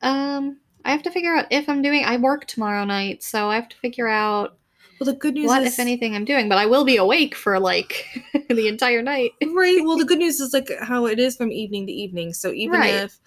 Um, 0.01 0.59
I 0.85 0.91
have 0.91 1.03
to 1.05 1.11
figure 1.11 1.37
out 1.37 1.47
if 1.51 1.69
I'm 1.69 1.83
doing. 1.83 2.05
I 2.05 2.17
work 2.17 2.47
tomorrow 2.47 2.85
night, 2.85 3.23
so 3.23 3.49
I 3.51 3.57
have 3.57 3.69
to 3.69 3.77
figure 3.77 4.09
out 4.09 4.57
Well, 4.99 5.07
the 5.13 5.19
good 5.19 5.35
news 5.35 5.49
what, 5.49 5.63
is, 5.63 5.75
if 5.75 5.79
anything, 5.79 6.17
I'm 6.17 6.25
doing. 6.25 6.49
But 6.49 6.59
I 6.59 6.67
will 6.67 6.85
be 6.85 6.97
awake 6.97 7.35
for 7.35 7.61
like 7.61 8.07
the 8.49 8.67
entire 8.69 9.03
night. 9.03 9.33
right. 9.43 9.79
Well, 9.85 9.99
the 9.99 10.05
good 10.09 10.19
news 10.19 10.41
is 10.41 10.53
like 10.53 10.71
how 10.81 11.07
it 11.07 11.21
is 11.21 11.37
from 11.37 11.53
evening 11.53 11.87
to 11.87 11.93
evening. 11.93 12.33
So 12.33 12.51
even 12.53 12.81
Right. 12.81 12.95
if 12.95 13.19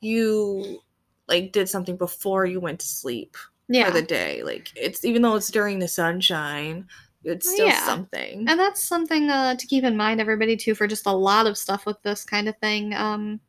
you 0.00 0.80
like 1.28 1.52
did 1.52 1.68
something 1.68 1.96
before 1.96 2.44
you 2.46 2.60
went 2.60 2.80
to 2.80 2.86
sleep 2.86 3.36
Yeah, 3.68 3.86
for 3.86 3.92
the 3.92 4.02
day, 4.02 4.42
like 4.42 4.70
it's 4.76 5.04
even 5.04 5.22
though 5.22 5.36
it's 5.36 5.50
during 5.50 5.78
the 5.78 5.88
sunshine, 5.88 6.86
it's 7.24 7.48
still 7.50 7.66
Yeah. 7.68 7.84
something. 7.86 8.46
and 8.48 8.58
that's 8.58 8.82
something 8.82 9.30
uh, 9.30 9.54
to 9.56 9.66
keep 9.66 9.84
in 9.84 9.96
mind, 9.96 10.20
everybody, 10.20 10.56
too, 10.56 10.74
for 10.74 10.86
just 10.86 11.06
a 11.06 11.12
lot 11.12 11.46
of 11.46 11.56
stuff 11.56 11.86
with 11.86 12.02
this 12.02 12.24
kind 12.24 12.48
of 12.48 12.56
thing. 12.58 12.92
Um, 12.94 13.40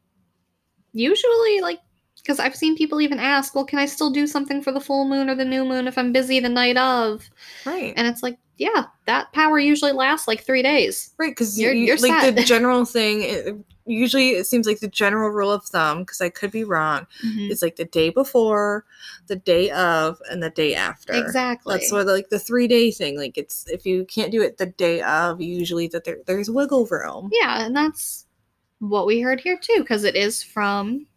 usually, 0.94 1.62
like, 1.62 1.80
because 2.18 2.40
I've 2.40 2.56
seen 2.56 2.78
people 2.78 3.02
even 3.02 3.20
ask, 3.20 3.54
"Well, 3.56 3.66
can 3.66 3.80
I 3.80 3.86
still 3.86 4.10
do 4.12 4.28
something 4.28 4.62
for 4.62 4.72
the 4.72 4.80
full 4.80 5.06
moon 5.06 5.30
or 5.30 5.36
the 5.36 5.44
new 5.46 5.66
moon 5.66 5.88
if 5.88 5.98
I'm 5.98 6.14
busy 6.14 6.40
the 6.40 6.50
night 6.50 6.78
of?" 6.78 7.30
right. 7.66 7.94
And 7.98 8.08
it's 8.08 8.24
like, 8.24 8.38
yeah, 8.58 8.86
that 9.08 9.34
power 9.34 9.60
usually 9.60 9.92
lasts 9.92 10.28
like 10.28 10.44
three 10.46 10.62
days. 10.62 11.14
Right, 11.18 11.32
because 11.32 11.60
You're- 11.60 11.78
you're 11.78 11.98
like 11.98 12.36
the 12.36 12.44
general 12.46 12.86
thing, 12.86 13.66
usually 13.86 14.30
it 14.32 14.46
seems 14.48 14.66
like 14.68 14.80
the 14.80 14.88
general 14.88 15.30
rule 15.30 15.52
of 15.52 15.64
thumb, 15.66 16.00
because 16.00 16.22
I 16.22 16.30
could 16.30 16.52
be 16.52 16.64
wrong, 16.64 17.08
Mm-hmm. 17.26 17.52
is 17.52 17.62
like 17.62 17.76
the 17.76 17.86
day 17.86 18.10
before, 18.10 18.86
the 19.28 19.36
day 19.36 19.70
of, 19.72 20.22
and 20.30 20.42
the 20.42 20.50
day 20.50 20.74
after. 20.76 21.14
Exactly. 21.14 21.74
That's 21.76 21.92
what 21.92 22.08
like 22.08 22.30
the 22.30 22.40
three 22.40 22.68
day 22.68 22.92
thing. 22.92 23.18
Like 23.18 23.38
it's 23.38 23.68
if 23.70 23.86
you 23.86 24.06
can't 24.06 24.32
do 24.32 24.42
it 24.42 24.58
the 24.58 24.68
day 24.68 25.02
of, 25.02 25.42
usually 25.42 25.88
that 25.90 26.04
there 26.06 26.18
there's 26.26 26.50
wiggle 26.50 26.86
room. 26.86 27.30
Yeah, 27.34 27.66
and 27.66 27.76
that's 27.76 28.26
what 28.80 29.06
we 29.06 29.22
heard 29.22 29.40
here 29.40 29.58
too, 29.58 29.80
because 29.80 30.04
it 30.04 30.16
is 30.16 30.44
from. 30.44 31.08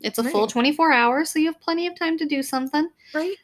It's 0.00 0.18
a 0.18 0.24
full 0.24 0.48
24 0.48 0.92
hours, 0.92 1.30
so 1.30 1.38
you 1.38 1.46
have 1.46 1.60
plenty 1.60 1.86
of 1.86 1.96
time 1.96 2.18
to 2.18 2.26
do 2.26 2.42
something. 2.42 2.88
Right. 3.14 3.36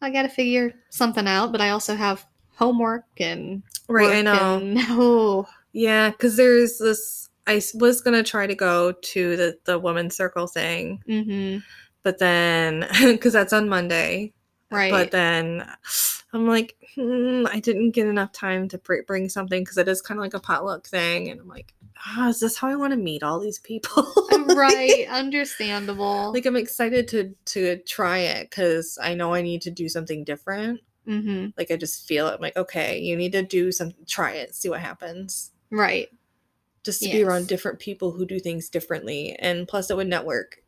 I 0.00 0.10
got 0.10 0.22
to 0.22 0.28
figure 0.28 0.72
something 0.88 1.26
out, 1.26 1.50
but 1.50 1.60
I 1.60 1.70
also 1.70 1.96
have 1.96 2.24
homework 2.54 3.04
and 3.18 3.64
Right. 3.88 4.16
I 4.18 4.22
know. 4.22 4.58
and- 4.58 4.78
oh, 4.90 5.48
Yeah, 5.72 6.10
because 6.10 6.36
there's 6.36 6.78
this. 6.78 7.25
I 7.46 7.62
was 7.74 8.00
gonna 8.00 8.22
try 8.22 8.46
to 8.46 8.54
go 8.54 8.92
to 8.92 9.36
the 9.36 9.58
the 9.64 9.78
women's 9.78 10.16
circle 10.16 10.46
thing, 10.46 11.02
hmm 11.06 11.58
but 12.02 12.18
then 12.18 12.86
because 13.02 13.32
that's 13.32 13.52
on 13.52 13.68
Monday. 13.68 14.32
right. 14.70 14.90
But 14.90 15.10
then 15.10 15.68
I'm 16.32 16.46
like, 16.46 16.76
hmm, 16.94 17.46
I 17.50 17.58
didn't 17.60 17.92
get 17.92 18.06
enough 18.06 18.30
time 18.32 18.68
to 18.68 18.78
br- 18.78 19.02
bring 19.06 19.28
something 19.28 19.62
because 19.62 19.76
it 19.78 19.88
is 19.88 20.02
kind 20.02 20.18
of 20.18 20.22
like 20.22 20.34
a 20.34 20.40
potluck 20.40 20.86
thing, 20.86 21.30
and 21.30 21.40
I'm 21.40 21.48
like, 21.48 21.72
ah, 22.06 22.28
is 22.28 22.40
this 22.40 22.56
how 22.58 22.68
I 22.68 22.76
want 22.76 22.92
to 22.92 22.96
meet 22.96 23.22
all 23.22 23.40
these 23.40 23.58
people? 23.58 24.04
right, 24.54 25.06
understandable. 25.10 26.32
like 26.32 26.46
I'm 26.46 26.56
excited 26.56 27.08
to 27.08 27.34
to 27.46 27.78
try 27.86 28.18
it 28.18 28.50
because 28.50 28.98
I 29.02 29.14
know 29.14 29.34
I 29.34 29.42
need 29.42 29.62
to 29.62 29.70
do 29.70 29.88
something 29.88 30.24
different. 30.24 30.80
hmm 31.06 31.46
Like 31.56 31.70
I 31.70 31.76
just 31.76 32.06
feel 32.06 32.26
it. 32.28 32.34
I'm 32.34 32.40
like, 32.40 32.56
okay, 32.56 32.98
you 32.98 33.16
need 33.16 33.32
to 33.32 33.42
do 33.42 33.72
some, 33.72 33.92
try 34.06 34.32
it, 34.32 34.54
see 34.54 34.68
what 34.68 34.80
happens. 34.80 35.52
Right. 35.70 36.08
Just 36.86 37.02
to 37.02 37.10
be 37.10 37.22
around 37.22 37.48
different 37.48 37.78
people 37.78 38.12
who 38.12 38.24
do 38.24 38.40
things 38.40 38.70
differently, 38.70 39.36
and 39.38 39.68
plus 39.68 39.90
it 39.90 39.96
would 39.96 40.06
network 40.06 40.62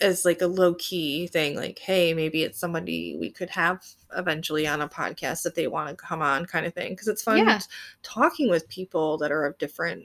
as 0.00 0.24
like 0.24 0.42
a 0.42 0.46
low 0.46 0.74
key 0.74 1.26
thing. 1.26 1.56
Like, 1.56 1.78
hey, 1.78 2.14
maybe 2.14 2.42
it's 2.42 2.58
somebody 2.58 3.16
we 3.18 3.30
could 3.30 3.50
have 3.50 3.84
eventually 4.16 4.66
on 4.66 4.80
a 4.80 4.88
podcast 4.88 5.46
if 5.46 5.54
they 5.54 5.66
want 5.66 5.88
to 5.88 5.96
come 5.96 6.22
on, 6.22 6.46
kind 6.46 6.66
of 6.66 6.74
thing. 6.74 6.92
Because 6.92 7.08
it's 7.08 7.22
fun 7.22 7.38
Yeah. 7.38 7.60
talking 8.02 8.50
with 8.50 8.68
people 8.68 9.18
that 9.18 9.32
are 9.32 9.44
of 9.44 9.58
different 9.58 10.04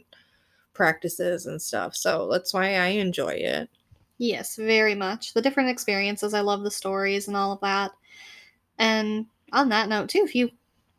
practices 0.74 1.46
and 1.46 1.62
stuff. 1.62 1.96
So 1.96 2.30
that's 2.32 2.54
why 2.54 2.76
I 2.76 2.88
enjoy 2.88 3.34
it. 3.34 3.70
Yes, 4.18 4.56
very 4.56 4.96
much. 4.96 5.34
The 5.34 5.42
different 5.42 5.70
experiences. 5.70 6.34
I 6.34 6.42
love 6.42 6.64
the 6.64 6.72
stories 6.72 7.28
and 7.28 7.36
all 7.36 7.52
of 7.52 7.62
that. 7.62 7.92
And 8.78 9.26
on 9.52 9.70
that 9.70 9.90
note, 9.90 10.10
too, 10.10 10.24
if 10.24 10.36
you 10.36 10.52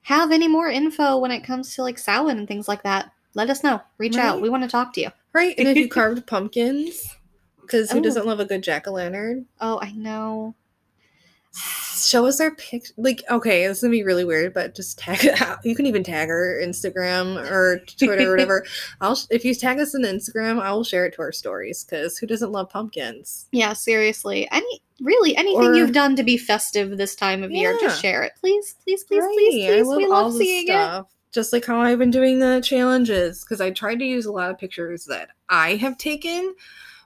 have 0.03 0.33
any 0.33 0.49
more 0.49 0.69
info 0.69 1.19
when 1.19 1.31
it 1.31 1.45
comes 1.45 1.75
to 1.75 1.83
like 1.83 1.99
Samhain 1.99 2.39
and 2.39 2.49
things 2.49 2.69
like 2.69 2.83
that, 2.83 3.13
let 3.35 3.51
us 3.51 3.63
know. 3.63 3.81
Reach 3.99 4.17
out. 4.17 4.41
We 4.43 4.49
want 4.49 4.63
to 4.65 4.69
talk 4.69 4.93
to 4.95 5.01
you. 5.01 5.11
Right. 5.33 5.55
And 5.59 5.69
if 5.69 5.77
you 5.77 5.89
carved 5.89 6.27
pumpkins, 6.27 7.17
because 7.61 7.91
who 7.91 7.99
Oh. 7.99 8.03
doesn't 8.03 8.27
love 8.27 8.41
a 8.41 8.45
good 8.45 8.63
jack 8.63 8.87
o' 8.89 8.93
lantern? 8.93 9.47
Oh, 9.61 9.79
I 9.81 9.93
know. 9.93 10.55
Show 11.97 12.27
us 12.27 12.41
our 12.41 12.55
pic. 12.55 12.87
Like, 12.97 13.23
okay, 13.31 13.67
this 13.67 13.79
is 13.79 13.83
gonna 13.83 13.91
be 13.93 14.03
really 14.05 14.25
weird, 14.25 14.55
but 14.55 14.75
just 14.75 14.99
tag 14.99 15.25
it 15.25 15.41
out. 15.43 15.59
You 15.65 15.75
can 15.77 15.85
even 15.87 16.03
tag 16.03 16.29
her 16.29 16.61
Instagram 16.65 17.37
or 17.51 17.81
Twitter 17.99 18.29
or 18.29 18.31
whatever. 18.33 18.65
I'll 19.01 19.19
if 19.31 19.45
you 19.45 19.55
tag 19.55 19.79
us 19.81 19.95
on 19.95 20.03
Instagram, 20.03 20.61
I 20.61 20.73
will 20.73 20.85
share 20.85 21.05
it 21.07 21.15
to 21.15 21.23
our 21.23 21.33
stories. 21.33 21.85
Because 21.85 22.17
who 22.17 22.27
doesn't 22.27 22.53
love 22.53 22.71
pumpkins? 22.71 23.47
Yeah, 23.53 23.75
seriously. 23.75 24.49
Any 24.51 24.81
really 25.01 25.37
anything 25.37 25.63
Or- 25.69 25.75
you've 25.75 25.93
done 25.93 26.17
to 26.17 26.23
be 26.23 26.37
festive 26.39 26.97
this 26.97 27.15
time 27.15 27.43
of 27.43 27.51
year, 27.51 27.77
just 27.81 28.01
share 28.01 28.23
it, 28.23 28.33
please, 28.41 28.77
please, 28.85 29.05
please, 29.05 29.21
Right, 29.21 29.35
please, 29.37 29.67
please. 29.67 29.87
we 29.97 30.05
all 30.07 30.11
love 30.31 30.35
seeing 30.35 30.69
it. 30.69 31.05
Just 31.33 31.53
like 31.53 31.65
how 31.65 31.81
I've 31.81 31.99
been 31.99 32.11
doing 32.11 32.39
the 32.39 32.61
challenges, 32.65 33.45
because 33.45 33.61
I 33.61 33.71
tried 33.71 34.01
to 34.01 34.05
use 34.05 34.27
a 34.27 34.33
lot 34.33 34.51
of 34.51 34.59
pictures 34.59 35.05
that 35.05 35.31
I 35.49 35.77
have 35.77 35.97
taken, 35.97 36.55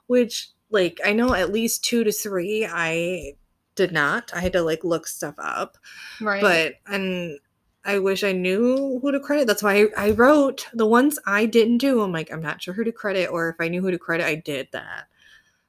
which 0.07 0.49
like 0.71 0.99
I 1.05 1.13
know 1.13 1.33
at 1.33 1.51
least 1.51 1.83
two 1.83 2.03
to 2.03 2.11
three 2.11 2.65
I 2.65 3.33
did 3.75 3.91
not. 3.91 4.31
I 4.33 4.39
had 4.39 4.53
to 4.53 4.61
like 4.61 4.83
look 4.83 5.07
stuff 5.07 5.35
up. 5.37 5.77
Right. 6.19 6.41
but 6.41 6.75
and 6.87 7.39
I 7.85 7.99
wish 7.99 8.23
I 8.23 8.31
knew 8.31 8.99
who 8.99 9.11
to 9.11 9.19
credit. 9.19 9.45
That's 9.45 9.61
why 9.61 9.89
I, 9.95 10.07
I 10.07 10.11
wrote 10.11 10.67
the 10.73 10.87
ones 10.87 11.19
I 11.27 11.45
didn't 11.45 11.77
do. 11.77 12.01
I'm 12.01 12.11
like, 12.11 12.31
I'm 12.31 12.41
not 12.41 12.63
sure 12.63 12.73
who 12.73 12.83
to 12.83 12.91
credit, 12.91 13.27
or 13.27 13.49
if 13.49 13.57
I 13.59 13.67
knew 13.67 13.81
who 13.81 13.91
to 13.91 13.99
credit, 13.99 14.25
I 14.25 14.35
did 14.35 14.69
that. 14.71 15.05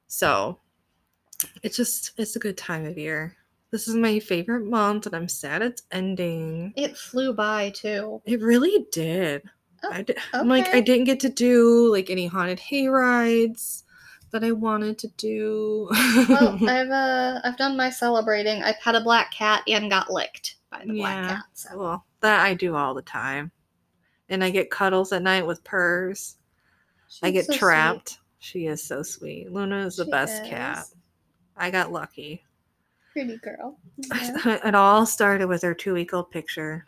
So 0.07 0.57
it's 1.61 1.77
just 1.77 2.13
it's 2.17 2.35
a 2.35 2.39
good 2.39 2.57
time 2.57 2.85
of 2.85 2.97
year. 2.97 3.35
This 3.71 3.87
is 3.87 3.95
my 3.95 4.19
favorite 4.19 4.65
month, 4.65 5.05
and 5.05 5.15
I'm 5.15 5.27
sad 5.27 5.61
it's 5.61 5.83
ending. 5.91 6.73
it 6.77 6.95
flew 6.97 7.33
by 7.33 7.71
too. 7.71 8.21
It 8.25 8.41
really 8.41 8.85
did. 8.91 9.43
Oh, 9.83 9.89
I 9.91 10.01
did, 10.03 10.17
I'm 10.33 10.47
like 10.47 10.67
I 10.69 10.79
didn't 10.81 11.03
get 11.03 11.19
to 11.21 11.29
do 11.29 11.91
like 11.91 12.09
any 12.09 12.27
haunted 12.27 12.59
hay 12.59 12.87
rides 12.87 13.83
that 14.31 14.43
I 14.43 14.51
wanted 14.51 14.97
to 14.99 15.07
do. 15.17 15.87
Well, 16.29 16.57
I've 16.67 16.89
uh 16.89 17.41
I've 17.43 17.57
done 17.57 17.77
my 17.77 17.89
celebrating. 17.89 18.63
I 18.63 18.73
pet 18.81 18.95
a 18.95 19.01
black 19.01 19.31
cat 19.33 19.63
and 19.67 19.89
got 19.89 20.11
licked 20.11 20.55
by 20.71 20.83
the 20.85 20.93
black 20.93 21.27
cat. 21.29 21.43
So 21.53 21.77
Well, 21.77 22.05
that 22.21 22.39
I 22.39 22.53
do 22.53 22.75
all 22.75 22.93
the 22.93 23.01
time. 23.01 23.51
And 24.29 24.43
I 24.43 24.49
get 24.49 24.71
cuddles 24.71 25.13
at 25.13 25.21
night 25.21 25.45
with 25.45 25.63
purs. 25.63 26.37
I 27.23 27.31
get 27.31 27.45
so 27.45 27.51
sweet. 27.53 27.59
trapped. 27.59 28.17
She 28.39 28.65
is 28.67 28.83
so 28.83 29.03
sweet. 29.03 29.51
Luna 29.51 29.85
is 29.85 29.95
the 29.97 30.05
She 30.05 30.11
best 30.11 30.43
cat. 30.45 30.85
I 31.55 31.71
got 31.71 31.91
lucky. 31.91 32.43
Pretty 33.17 33.37
girl. 33.37 33.79
Yeah. 33.97 34.59
it 34.63 34.75
all 34.75 35.03
started 35.07 35.47
with 35.47 35.63
her 35.63 35.73
two 35.73 35.95
week 35.95 36.13
old 36.13 36.29
picture. 36.29 36.85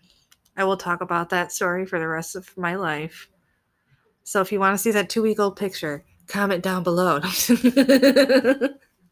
I 0.56 0.64
will 0.64 0.78
talk 0.78 1.02
about 1.02 1.30
that 1.30 1.52
story 1.52 1.88
for 1.88 1.98
the 1.98 2.08
rest 2.08 2.36
of 2.36 2.56
my 2.56 2.76
life. 2.76 3.28
So 4.26 4.40
if 4.40 4.52
you 4.52 4.60
want 4.60 4.76
to 4.76 4.78
see 4.78 4.92
that 4.92 5.10
two 5.10 5.24
week 5.24 5.40
old 5.40 5.56
picture, 5.56 6.06
comment 6.28 6.62
down 6.62 6.84
below. 6.84 7.16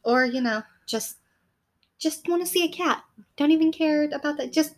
or 0.03 0.25
you 0.25 0.41
know, 0.41 0.61
just 0.85 1.17
just 1.97 2.29
want 2.29 2.43
to 2.43 2.47
see 2.47 2.65
a 2.65 2.71
cat. 2.71 3.01
Don't 3.35 3.49
even 3.49 3.71
care 3.71 4.03
about 4.03 4.37
that. 4.37 4.53
Just 4.53 4.75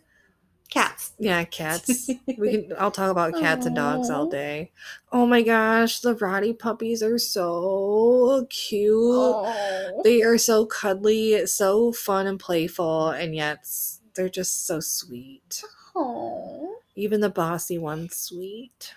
cats. 0.70 1.12
yeah, 1.18 1.44
cats. 1.44 2.10
We 2.38 2.50
can 2.68 2.72
I'll 2.78 2.90
talk 2.90 3.10
about 3.10 3.34
cats 3.34 3.66
and 3.66 3.76
dogs 3.76 4.08
all 4.08 4.26
day. 4.26 4.70
Oh 5.12 5.26
my 5.26 5.42
gosh, 5.42 6.00
the 6.00 6.14
Roddy 6.14 6.52
puppies 6.52 7.02
are 7.02 7.18
so 7.18 8.46
cute. 8.48 8.94
Oh. 8.94 10.00
They 10.04 10.22
are 10.22 10.38
so 10.38 10.66
cuddly, 10.66 11.46
so 11.46 11.92
fun 11.92 12.26
and 12.26 12.38
playful, 12.38 13.10
and 13.10 13.34
yet 13.34 13.68
they're 14.14 14.28
just 14.28 14.66
so 14.66 14.80
sweet. 14.80 15.62
Oh. 15.94 16.76
Even 16.94 17.20
the 17.20 17.30
bossy 17.30 17.78
one's 17.78 18.16
sweet. 18.16 18.94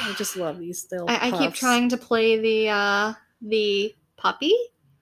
I 0.00 0.12
just 0.14 0.36
love 0.36 0.58
these 0.58 0.86
little. 0.90 1.08
I, 1.08 1.28
I 1.28 1.38
keep 1.38 1.54
trying 1.54 1.88
to 1.90 1.96
play 1.96 2.38
the 2.38 2.68
uh 2.68 3.14
the 3.40 3.94
puppy 4.16 4.56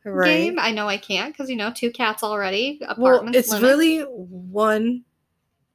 right. 0.05 0.27
game. 0.27 0.59
I 0.59 0.73
know 0.73 0.89
I 0.89 0.99
can't 0.99 1.33
because 1.33 1.49
you 1.49 1.57
know 1.57 1.73
two 1.73 1.91
cats 1.91 2.23
already. 2.23 2.81
Well, 2.99 3.29
it's 3.35 3.51
limit. 3.51 3.69
really 3.69 4.01
one 4.01 5.05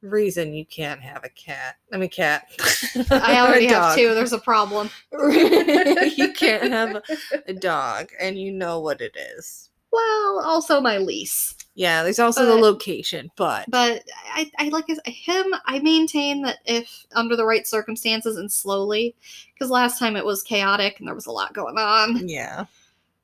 reason 0.02 0.54
you 0.54 0.66
can't 0.66 1.00
have 1.00 1.24
a 1.24 1.28
cat. 1.30 1.76
I 1.92 1.96
mean, 1.96 2.10
cat. 2.10 2.48
I 3.10 3.36
a 3.38 3.40
already 3.40 3.66
have 3.66 3.94
two. 3.94 4.14
There's 4.14 4.32
a 4.32 4.38
problem. 4.38 4.90
you 5.12 6.32
can't 6.32 6.70
have 6.70 7.02
a 7.46 7.52
dog, 7.52 8.08
and 8.20 8.38
you 8.38 8.52
know 8.52 8.80
what 8.80 9.00
it 9.00 9.16
is. 9.36 9.70
Well, 9.90 10.42
also 10.44 10.80
my 10.80 10.98
lease. 10.98 11.54
Yeah, 11.74 12.02
there's 12.02 12.18
also 12.18 12.44
the 12.44 12.56
location, 12.56 13.30
but 13.36 13.64
But 13.68 14.02
I, 14.34 14.50
I 14.58 14.68
like 14.68 14.88
his, 14.88 15.00
him. 15.06 15.46
I 15.64 15.78
maintain 15.78 16.42
that 16.42 16.58
if 16.66 17.06
under 17.12 17.36
the 17.36 17.46
right 17.46 17.66
circumstances 17.66 18.36
and 18.36 18.50
slowly, 18.50 19.14
because 19.54 19.70
last 19.70 19.98
time 19.98 20.16
it 20.16 20.24
was 20.24 20.42
chaotic 20.42 20.98
and 20.98 21.06
there 21.06 21.14
was 21.14 21.26
a 21.26 21.32
lot 21.32 21.54
going 21.54 21.78
on. 21.78 22.28
yeah. 22.28 22.64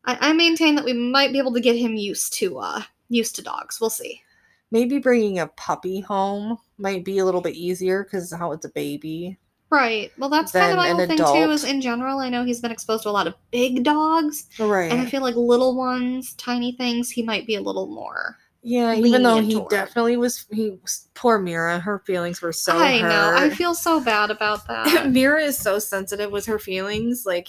I, 0.05 0.31
I 0.31 0.33
maintain 0.35 0.77
that 0.77 0.85
we 0.85 0.93
might 0.93 1.33
be 1.33 1.39
able 1.39 1.53
to 1.55 1.61
get 1.61 1.77
him 1.77 1.97
used 1.97 2.35
to 2.35 2.59
uh 2.59 2.83
used 3.09 3.37
to 3.37 3.43
dogs. 3.43 3.81
We'll 3.81 3.91
see. 3.91 4.22
Maybe 4.70 4.98
bringing 4.98 5.38
a 5.38 5.46
puppy 5.48 6.00
home 6.00 6.58
might 6.78 7.04
be 7.04 7.18
a 7.18 7.24
little 7.24 7.40
bit 7.40 7.54
easier 7.54 8.04
because 8.04 8.32
how 8.32 8.52
it's 8.52 8.64
a 8.64 8.70
baby. 8.70 9.38
Right. 9.70 10.12
Well, 10.18 10.30
that's 10.30 10.52
kind 10.52 10.70
of 10.72 10.76
my 10.78 10.88
whole 10.90 11.06
thing 11.06 11.16
too. 11.18 11.50
Is 11.50 11.64
in 11.64 11.80
general, 11.80 12.18
I 12.20 12.28
know 12.28 12.44
he's 12.44 12.60
been 12.60 12.70
exposed 12.70 13.04
to 13.04 13.08
a 13.08 13.10
lot 13.10 13.26
of 13.26 13.34
big 13.50 13.82
dogs, 13.84 14.46
Right. 14.58 14.90
and 14.92 15.00
I 15.00 15.06
feel 15.06 15.20
like 15.22 15.34
little 15.36 15.76
ones, 15.76 16.34
tiny 16.34 16.72
things, 16.76 17.10
he 17.10 17.22
might 17.22 17.46
be 17.46 17.56
a 17.56 17.60
little 17.60 17.86
more. 17.88 18.36
yeah, 18.62 18.94
even 18.94 19.22
though 19.22 19.40
he 19.40 19.54
toward. 19.54 19.70
definitely 19.70 20.16
was, 20.16 20.46
he 20.52 20.70
was, 20.82 21.08
poor 21.14 21.38
Mira, 21.38 21.78
her 21.80 21.98
feelings 22.06 22.40
were 22.40 22.52
so 22.52 22.76
I 22.78 23.00
know. 23.00 23.32
I 23.36 23.50
feel 23.50 23.74
so 23.74 24.00
bad 24.00 24.30
about 24.30 24.66
that. 24.68 25.10
Mira 25.10 25.42
is 25.42 25.58
so 25.58 25.78
sensitive 25.78 26.30
with 26.30 26.46
her 26.46 26.58
feelings. 26.58 27.24
Like 27.26 27.48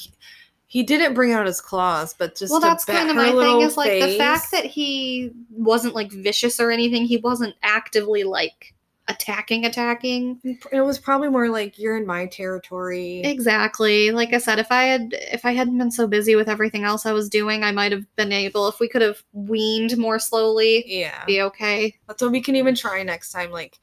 he 0.67 0.83
didn't 0.83 1.13
bring 1.13 1.31
out 1.31 1.45
his 1.45 1.61
claws, 1.61 2.13
but 2.13 2.35
just 2.35 2.51
well, 2.51 2.59
that's 2.59 2.85
kind 2.85 3.09
of 3.09 3.15
my 3.15 3.31
thing. 3.31 3.61
Is 3.61 3.77
like 3.77 4.01
the 4.01 4.17
fact 4.17 4.51
that 4.51 4.65
he 4.65 5.31
wasn't 5.51 5.95
like 5.95 6.11
vicious 6.11 6.59
or 6.59 6.71
anything. 6.71 7.05
He 7.05 7.17
wasn't 7.17 7.55
actively 7.61 8.23
like 8.23 8.73
attacking, 9.07 9.65
attacking. 9.65 10.39
it 10.71 10.81
was 10.81 10.97
probably 10.97 11.29
more 11.29 11.49
like 11.49 11.77
you're 11.77 11.97
in 11.97 12.07
my 12.07 12.25
territory. 12.25 13.21
Exactly. 13.23 14.11
Like 14.11 14.33
I 14.33 14.39
said, 14.39 14.57
if 14.57 14.71
I 14.71 14.83
had 14.83 15.09
if 15.13 15.45
I 15.45 15.51
hadn't 15.51 15.77
been 15.77 15.91
so 15.91 16.07
busy 16.07 16.35
with 16.35 16.49
everything 16.49 16.83
else 16.83 17.05
I 17.05 17.13
was 17.13 17.29
doing, 17.29 17.63
I 17.63 17.71
might 17.71 17.91
have 17.91 18.05
been 18.15 18.31
able. 18.31 18.67
If 18.67 18.79
we 18.79 18.89
could 18.89 19.03
have 19.03 19.23
weaned 19.33 19.97
more 19.97 20.17
slowly, 20.17 20.83
yeah, 20.87 21.23
be 21.25 21.41
okay. 21.41 21.95
that's 22.07 22.21
what 22.21 22.31
we 22.31 22.41
can 22.41 22.55
even 22.55 22.75
try 22.75 23.03
next 23.03 23.31
time. 23.31 23.51
Like, 23.51 23.79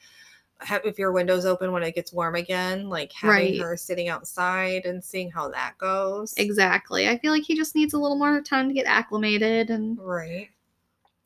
if 0.84 0.98
your 0.98 1.12
window's 1.12 1.44
open 1.46 1.72
when 1.72 1.82
it 1.82 1.94
gets 1.94 2.12
warm 2.12 2.34
again, 2.34 2.88
like 2.88 3.12
having 3.12 3.36
Right. 3.52 3.60
her 3.60 3.76
sitting 3.76 4.08
outside 4.08 4.84
and 4.86 5.02
seeing 5.02 5.30
how 5.30 5.48
that 5.50 5.76
goes. 5.78 6.34
Exactly. 6.36 7.08
I 7.08 7.18
feel 7.18 7.32
like 7.32 7.44
he 7.44 7.54
just 7.56 7.74
needs 7.74 7.94
a 7.94 7.98
little 7.98 8.18
more 8.18 8.40
time 8.40 8.68
to 8.68 8.74
get 8.74 8.86
acclimated 8.86 9.70
and 9.70 9.98
Right. 9.98 10.48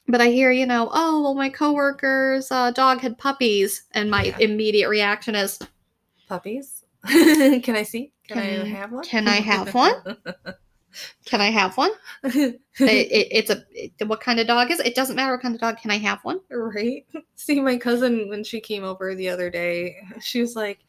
but 0.09 0.21
I 0.21 0.29
hear, 0.29 0.51
you 0.53 0.67
know, 0.67 0.89
oh 0.93 1.23
well 1.23 1.35
my 1.35 1.51
coworker's 1.51 2.51
uh, 2.53 2.71
dog 2.71 3.01
had 3.01 3.19
puppies 3.19 3.85
and 3.93 4.11
my 4.11 4.25
Yeah. 4.25 4.39
immediate 4.39 4.89
reaction 4.89 5.35
is 5.35 5.59
Puppies. 6.29 6.85
can 7.07 7.77
I 7.77 7.85
see? 7.85 8.13
Can, 8.27 8.39
I 8.39 8.65
have 8.67 8.91
one? 8.91 9.05
can 9.05 9.29
I 9.29 9.37
have 9.41 9.73
one? 9.75 9.93
can 11.25 11.41
I 11.41 11.51
have 11.51 11.77
one? 11.77 11.91
it, 12.25 12.61
it, 12.79 13.29
it's 13.31 13.51
a 13.51 13.65
it- 13.71 14.09
what 14.09 14.21
kind 14.21 14.41
of 14.41 14.47
dog 14.47 14.71
is 14.71 14.81
it? 14.81 14.87
It 14.87 14.95
doesn't 14.95 15.17
matter 15.17 15.33
what 15.33 15.43
kind 15.43 15.55
of 15.55 15.61
dog. 15.61 15.79
Can 15.79 15.91
I 15.91 15.99
have 15.99 16.21
one? 16.23 16.41
Right. 16.51 17.07
See, 17.35 17.61
my 17.61 17.77
cousin, 17.77 18.29
when 18.29 18.45
she 18.45 18.61
came 18.61 18.85
over 18.85 19.15
the 19.15 19.29
other 19.29 19.51
day, 19.51 19.97
she 20.21 20.41
was 20.41 20.57
like, 20.57 20.81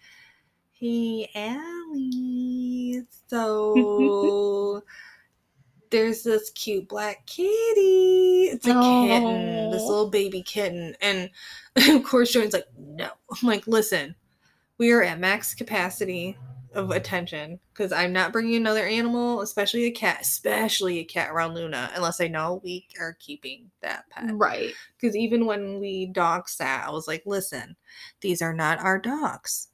Hey, 0.71 1.29
Allie. 1.35 3.01
So 3.27 4.83
there's 5.89 6.23
this 6.23 6.49
cute 6.51 6.87
black 6.87 7.25
kitty. 7.25 8.49
It's 8.51 8.67
a 8.67 8.73
kitten, 8.73 9.71
this 9.71 9.83
little 9.83 10.09
baby 10.09 10.41
kitten. 10.41 10.95
And 11.01 11.29
of 11.75 12.03
course, 12.03 12.31
Jordan's 12.31 12.53
like, 12.53 12.67
No. 12.77 13.09
I'm 13.31 13.47
like, 13.47 13.67
Listen, 13.67 14.15
we 14.77 14.91
are 14.91 15.01
at 15.01 15.19
max 15.19 15.53
capacity 15.55 16.37
of 16.77 16.91
attention 16.91 17.59
because 17.73 17.91
I'm 17.91 18.13
not 18.13 18.31
bringing 18.31 18.55
another 18.55 18.85
animal, 18.85 19.41
especially 19.41 19.85
a 19.85 19.91
cat, 19.91 20.19
especially 20.21 20.99
a 20.99 21.03
cat 21.03 21.31
around 21.31 21.55
Luna, 21.55 21.91
unless 21.95 22.21
I 22.21 22.27
know 22.27 22.61
we 22.63 22.87
are 22.99 23.17
keeping 23.19 23.71
that 23.81 24.09
pet. 24.09 24.29
Right. 24.33 24.73
Because 24.95 25.15
even 25.15 25.45
when 25.45 25.79
we 25.79 26.05
dog 26.05 26.47
sat, 26.47 26.87
I 26.87 26.91
was 26.91 27.07
like, 27.07 27.23
listen, 27.25 27.75
these 28.21 28.41
are 28.41 28.53
not 28.53 28.79
our 28.79 28.99
dogs. 28.99 29.69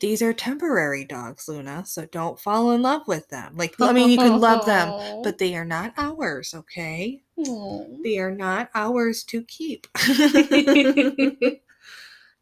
These 0.00 0.22
are 0.22 0.32
temporary 0.32 1.04
dogs, 1.04 1.48
Luna. 1.48 1.84
So 1.86 2.06
don't 2.06 2.38
fall 2.38 2.70
in 2.72 2.82
love 2.82 3.08
with 3.08 3.28
them. 3.28 3.56
Like, 3.56 3.74
I 3.80 3.92
mean, 3.92 4.10
you 4.10 4.18
can 4.18 4.40
love 4.40 4.66
them, 4.66 5.20
but 5.24 5.38
they 5.38 5.56
are 5.56 5.64
not 5.64 5.94
ours, 5.96 6.54
okay? 6.54 7.22
Aw. 7.38 7.84
They 8.04 8.18
are 8.18 8.34
not 8.34 8.70
ours 8.74 9.24
to 9.24 9.42
keep. 9.42 9.86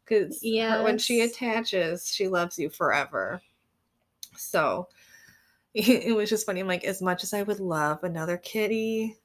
Because 0.05 0.39
when 0.43 0.99
she 0.99 1.21
attaches, 1.21 2.07
she 2.13 2.27
loves 2.27 2.59
you 2.59 2.69
forever. 2.69 3.41
So 4.37 4.87
it 5.73 6.15
was 6.15 6.29
just 6.29 6.45
funny. 6.45 6.61
I'm 6.61 6.67
like, 6.67 6.85
as 6.85 7.01
much 7.01 7.23
as 7.23 7.33
I 7.33 7.43
would 7.43 7.59
love 7.59 8.03
another 8.03 8.37
kitty, 8.37 9.17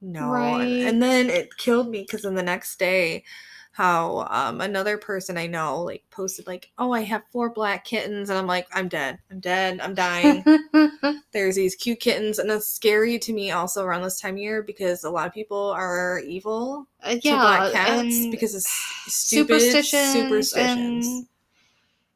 no. 0.00 0.22
And- 0.22 0.30
Right. 0.32 0.82
And 0.84 1.02
then 1.02 1.30
it 1.30 1.56
killed 1.58 1.90
me 1.90 2.02
because 2.02 2.22
then 2.22 2.34
the 2.34 2.42
next 2.42 2.78
day, 2.78 3.24
how 3.72 4.26
um, 4.30 4.60
another 4.60 4.98
person 4.98 5.38
I 5.38 5.46
know 5.46 5.82
like 5.82 6.04
posted 6.10 6.46
like, 6.48 6.70
"Oh, 6.78 6.92
I 6.92 7.02
have 7.02 7.22
four 7.32 7.50
black 7.50 7.84
kittens," 7.84 8.28
and 8.30 8.38
I'm 8.38 8.46
like, 8.46 8.66
"I'm 8.72 8.88
dead. 8.88 9.18
I'm 9.30 9.40
dead. 9.40 9.80
I'm 9.80 9.94
dying." 9.94 10.44
There's 11.32 11.56
these 11.56 11.74
cute 11.76 12.00
kittens, 12.00 12.38
and 12.38 12.50
it's 12.50 12.66
scary 12.68 13.18
to 13.20 13.32
me 13.32 13.50
also 13.50 13.84
around 13.84 14.02
this 14.02 14.20
time 14.20 14.34
of 14.34 14.40
year 14.40 14.62
because 14.62 15.04
a 15.04 15.10
lot 15.10 15.26
of 15.26 15.34
people 15.34 15.70
are 15.70 16.20
evil 16.26 16.88
Uh, 17.02 17.10
to 17.14 17.20
yeah, 17.22 17.38
black 17.38 17.72
cats 17.72 18.26
because 18.30 18.54
it's 18.54 18.66
stupid 19.06 19.60
superstitions, 19.60 20.12
superstitions. 20.12 21.26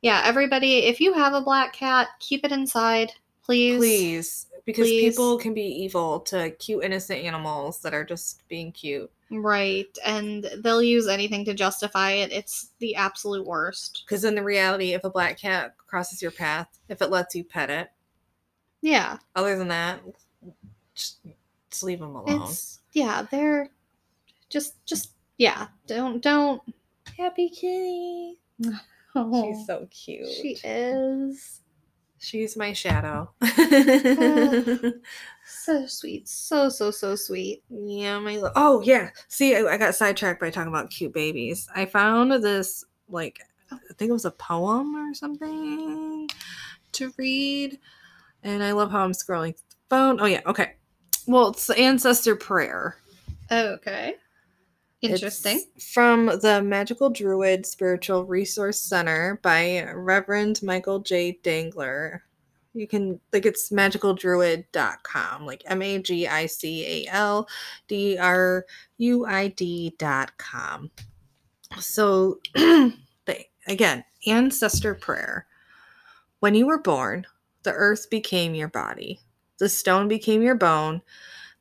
Yeah, 0.03 0.23
everybody, 0.25 0.79
if 0.81 1.01
you 1.01 1.13
have 1.15 1.33
a 1.33 1.41
black 1.41 1.73
cat, 1.73 2.09
keep 2.19 2.45
it 2.45 2.53
inside, 2.53 3.13
please. 3.45 3.79
Please, 3.79 4.47
because 4.65 4.87
Please. 4.89 5.11
people 5.11 5.39
can 5.39 5.55
be 5.55 5.63
evil 5.65 6.21
to 6.21 6.51
cute, 6.51 6.85
innocent 6.85 7.21
animals 7.25 7.81
that 7.83 7.95
are 7.95 8.05
just 8.05 8.47
being 8.49 8.71
cute. 8.73 9.11
Right, 9.31 9.97
and 10.05 10.47
they'll 10.63 10.83
use 10.83 11.09
anything 11.09 11.45
to 11.47 11.55
justify 11.55 12.13
it. 12.13 12.33
It's 12.33 12.71
the 12.81 12.95
absolute 12.95 13.47
worst. 13.47 14.05
Because 14.07 14.25
in 14.25 14.35
the 14.35 14.43
reality, 14.45 14.93
if 14.93 15.05
a 15.05 15.11
black 15.11 15.39
cat 15.39 15.75
crosses 15.87 16.21
your 16.21 16.31
path, 16.33 16.69
if 16.89 17.01
it 17.01 17.11
lets 17.11 17.35
you 17.35 17.43
pet 17.43 17.71
it, 17.71 17.91
Yeah, 18.83 19.17
other 19.35 19.57
than 19.57 19.69
that, 19.69 20.01
just, 20.95 21.21
just 21.71 21.83
leave 21.83 22.01
them 22.01 22.15
alone. 22.15 22.43
it's 22.43 22.81
yeah, 22.93 23.25
they're 23.31 23.69
just 24.51 24.85
just 24.85 25.13
yeah. 25.39 25.69
Don't 25.87 26.23
don't. 26.23 26.61
Happy 27.17 27.49
kitty. 27.49 28.39
Oh, 29.15 29.53
She's 29.53 29.67
so 29.67 29.87
cute. 29.91 30.29
she 30.29 30.59
is 30.65 31.63
She's 32.23 32.57
my 32.57 32.73
shadow. 32.73 33.33
Oh, 33.43 34.93
so 35.45 35.87
sweet, 35.89 36.29
so 36.29 36.69
so 36.69 36.93
so 36.93 37.17
sweet. 37.17 37.65
Yeah, 37.69 38.21
my 38.21 38.37
lo- 38.37 38.53
oh 38.55 38.81
yeah. 38.83 39.11
See, 39.27 39.57
I, 39.57 39.63
I 39.63 39.77
got 39.77 39.97
sidetracked 39.97 40.41
by 40.41 40.51
talking 40.51 40.69
about 40.69 40.91
cute 40.91 41.13
babies. 41.13 41.69
I 41.75 41.85
found 41.85 42.31
this 42.31 42.85
like 43.09 43.41
oh. 43.73 43.79
I 43.91 43.95
think 43.95 44.11
it 44.11 44.13
was 44.13 44.25
a 44.25 44.31
poem 44.31 44.95
or 44.95 45.13
something 45.15 46.29
to 46.93 47.13
read, 47.17 47.81
and 48.45 48.63
I 48.63 48.71
love 48.71 48.93
how 48.93 49.03
I'm 49.05 49.11
scrolling 49.11 49.57
the 49.57 49.63
phone. 49.91 50.21
Oh 50.21 50.27
yeah, 50.27 50.43
okay. 50.47 50.75
Well, 51.27 51.49
it's 51.49 51.67
the 51.67 51.77
ancestor 51.77 52.37
prayer. 52.37 52.99
Okay, 53.51 54.15
interesting. 55.03 55.65
It's 55.77 55.93
from 55.93 56.27
the 56.27 56.63
Magical 56.65 57.11
Druid 57.11 57.67
Spiritual 57.67 58.25
Resource 58.25 58.81
Center 58.81 59.39
by 59.43 59.85
Reverend 59.95 60.63
Michael 60.63 61.01
J. 61.01 61.39
Dangler. 61.43 62.21
You 62.75 62.87
can 62.87 63.21
like 63.33 63.45
it's 63.45 63.71
magicaldruid.com, 63.71 65.45
like 65.45 65.63
M 65.67 65.83
A 65.83 65.99
G 65.99 66.27
I 66.27 66.47
C 66.47 67.07
A 67.07 67.13
L 67.13 67.47
D 67.87 68.17
R 68.17 68.65
U 68.99 69.27
I 69.27 69.49
D.com. 69.49 70.91
So, 71.79 72.41
again, 73.67 74.05
ancestor 74.27 74.95
prayer. 74.95 75.47
When 76.41 76.55
you 76.55 76.67
were 76.67 76.81
born, 76.81 77.27
the 77.63 77.73
earth 77.73 78.09
became 78.11 78.55
your 78.55 78.69
body, 78.69 79.21
the 79.59 79.69
stone 79.69 80.09
became 80.09 80.43
your 80.43 80.55
bone, 80.55 81.03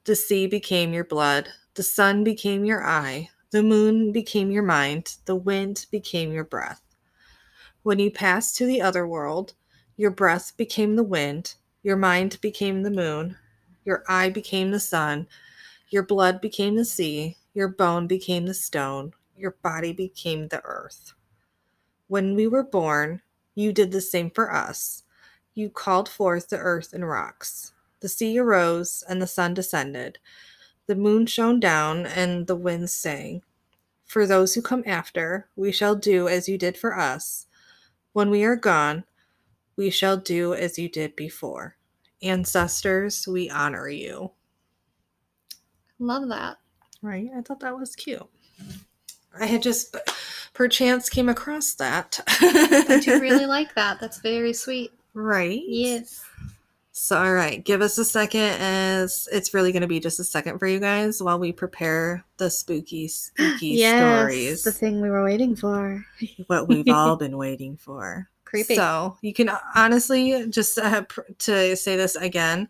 the 0.06 0.16
sea 0.16 0.48
became 0.48 0.94
your 0.94 1.04
blood, 1.04 1.50
the 1.76 1.84
sun 1.84 2.24
became 2.24 2.66
your 2.66 2.84
eye, 2.84 3.30
the 3.52 3.62
moon 3.62 4.12
became 4.12 4.50
your 4.50 4.64
mind, 4.64 5.18
the 5.26 5.36
wind 5.36 5.86
became 5.92 6.32
your 6.32 6.46
breath. 6.46 6.82
When 7.84 8.00
you 8.00 8.10
passed 8.10 8.56
to 8.58 8.66
the 8.66 8.82
other 8.82 9.06
world, 9.06 9.54
your 9.98 10.12
breath 10.12 10.56
became 10.56 10.96
the 10.96 11.04
wind, 11.04 11.56
your 11.84 11.98
mind 11.98 12.40
became 12.42 12.82
the 12.82 12.92
moon, 12.92 13.38
your 13.84 14.04
eye 14.08 14.30
became 14.30 14.72
the 14.72 14.80
sun, 14.80 15.28
your 15.90 16.04
blood 16.04 16.40
became 16.40 16.76
the 16.76 16.86
sea, 16.86 17.38
your 17.54 17.68
bone 17.68 18.08
became 18.08 18.46
the 18.46 18.54
stone, 18.54 19.14
your 19.36 19.58
body 19.62 19.92
became 19.92 20.48
the 20.48 20.62
earth. 20.64 21.14
When 22.08 22.36
we 22.36 22.48
were 22.48 22.64
born, 22.64 23.22
you 23.56 23.74
did 23.74 23.92
the 23.92 24.02
same 24.02 24.32
for 24.32 24.54
us. 24.54 25.04
You 25.56 25.70
called 25.70 26.08
forth 26.08 26.48
the 26.48 26.58
earth 26.58 26.94
and 26.94 27.08
rocks. 27.08 27.74
The 28.00 28.08
sea 28.08 28.40
arose 28.40 29.04
and 29.10 29.22
the 29.22 29.28
sun 29.28 29.54
descended. 29.54 30.20
The 30.88 30.96
moon 30.96 31.26
shone 31.26 31.60
down 31.60 32.06
and 32.06 32.48
the 32.48 32.56
winds 32.56 32.94
sang. 32.94 33.44
for 34.06 34.28
those 34.28 34.54
who 34.56 34.62
come 34.62 34.84
after, 34.86 35.48
we 35.56 35.72
shall 35.72 35.96
do 35.96 36.28
as 36.28 36.50
you 36.50 36.58
did 36.58 36.78
for 36.78 36.98
us. 37.00 37.48
When 38.12 38.30
we 38.30 38.44
are 38.44 38.58
gone, 38.58 39.06
we 39.78 39.90
shall 39.90 40.18
do 40.18 40.54
as 40.54 40.78
you 40.78 40.90
did 40.90 41.16
before. 41.16 41.78
Ancestors, 42.22 43.26
we 43.26 43.50
honor 43.50 43.88
you. 43.88 44.32
Love 45.98 46.28
that. 46.30 46.58
Right? 47.02 47.30
I 47.36 47.42
thought 47.42 47.62
that 47.62 47.78
was 47.78 47.96
cute. 47.96 48.28
I 49.40 49.46
had 49.46 49.64
just 49.64 49.96
perchance 50.54 51.08
came 51.10 51.30
across 51.30 51.74
that. 51.76 52.20
I 52.28 53.00
do 53.04 53.20
really 53.22 53.46
like 53.58 53.74
that. 53.76 54.00
That's 54.02 54.20
very 54.20 54.52
sweet. 54.54 54.92
right? 55.14 55.62
Yes. 55.66 56.24
So, 57.04 57.18
all 57.18 57.34
right, 57.34 57.66
give 57.66 57.82
us 57.82 57.98
a 57.98 58.06
second 58.06 58.42
as 58.62 59.28
it's 59.32 59.56
really 59.56 59.72
going 59.72 59.82
to 59.82 59.88
be 59.88 60.00
just 60.00 60.20
a 60.20 60.24
second 60.24 60.60
for 60.60 60.68
you 60.68 60.80
guys 60.80 61.22
while 61.22 61.40
we 61.40 61.52
prepare 61.52 62.24
the 62.38 62.48
spooky, 62.52 63.08
spooky 63.08 63.76
stories. 63.88 64.62
The 64.62 64.72
thing 64.72 65.02
we 65.02 65.10
were 65.10 65.24
waiting 65.24 65.56
for. 65.56 66.06
what 66.46 66.68
we've 66.68 66.88
all 66.94 67.16
been 67.16 67.38
waiting 67.38 67.76
for. 67.76 68.30
Creepy. 68.46 68.76
So, 68.76 69.18
you 69.22 69.34
can 69.34 69.50
honestly 69.76 70.48
just 70.52 70.78
uh, 70.78 71.02
pr- 71.02 71.22
to 71.40 71.76
say 71.76 71.98
this 71.98 72.16
again, 72.16 72.70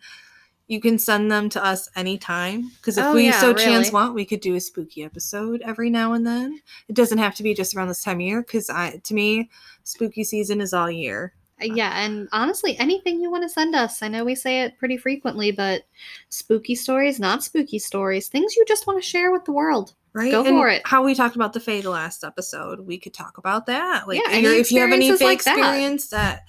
you 0.69 0.79
can 0.79 0.97
send 0.97 1.29
them 1.29 1.49
to 1.49 1.63
us 1.63 1.89
anytime 1.97 2.71
because 2.77 2.97
if 2.97 3.03
Oh, 3.03 3.15
we 3.15 3.25
yeah, 3.25 3.41
so 3.41 3.53
chance 3.53 3.91
want, 3.91 4.15
we 4.15 4.23
could 4.23 4.39
do 4.39 4.55
a 4.55 4.61
spooky 4.61 5.03
episode 5.03 5.61
every 5.61 5.89
now 5.89 6.13
and 6.13 6.25
then. 6.25 6.61
It 6.87 6.95
doesn't 6.95 7.17
have 7.17 7.35
to 7.35 7.43
be 7.43 7.53
just 7.53 7.75
around 7.75 7.89
this 7.89 8.01
time 8.01 8.19
of 8.19 8.21
year 8.21 8.41
because 8.41 8.69
I, 8.69 9.01
to 9.03 9.13
me, 9.13 9.49
spooky 9.83 10.23
season 10.23 10.61
is 10.61 10.73
all 10.73 10.89
year. 10.89 11.33
Uh, 11.61 11.73
Yeah, 11.73 11.91
and 12.03 12.27
honestly, 12.31 12.77
anything 12.77 13.21
you 13.21 13.29
want 13.31 13.43
to 13.43 13.49
send 13.49 13.75
us. 13.75 14.01
I 14.01 14.07
know 14.07 14.23
we 14.23 14.35
say 14.35 14.61
it 14.61 14.77
pretty 14.77 14.97
frequently, 14.97 15.51
but 15.51 15.83
spooky 16.29 16.75
stories, 16.75 17.19
not 17.19 17.43
spooky 17.43 17.79
stories, 17.79 18.27
things 18.27 18.55
you 18.55 18.65
just 18.67 18.87
want 18.87 19.01
to 19.01 19.07
share 19.07 19.31
with 19.31 19.45
the 19.45 19.51
world. 19.51 19.93
Right. 20.13 20.31
Go 20.31 20.39
And 20.43 20.49
for 20.49 20.67
it. 20.67 20.81
How 20.85 21.03
we 21.03 21.15
talked 21.15 21.35
about 21.35 21.53
the 21.53 21.59
Fae 21.61 21.81
the 21.81 21.89
last 21.89 22.23
episode, 22.23 22.81
we 22.81 22.97
could 22.97 23.13
talk 23.13 23.37
about 23.37 23.65
that. 23.67 24.07
Like, 24.07 24.19
Yeah, 24.19 24.35
if 24.35 24.71
you 24.71 24.81
have 24.81 24.91
any 24.91 25.15
Fae 25.17 25.23
like 25.25 25.35
experience 25.35 26.09
that. 26.09 26.41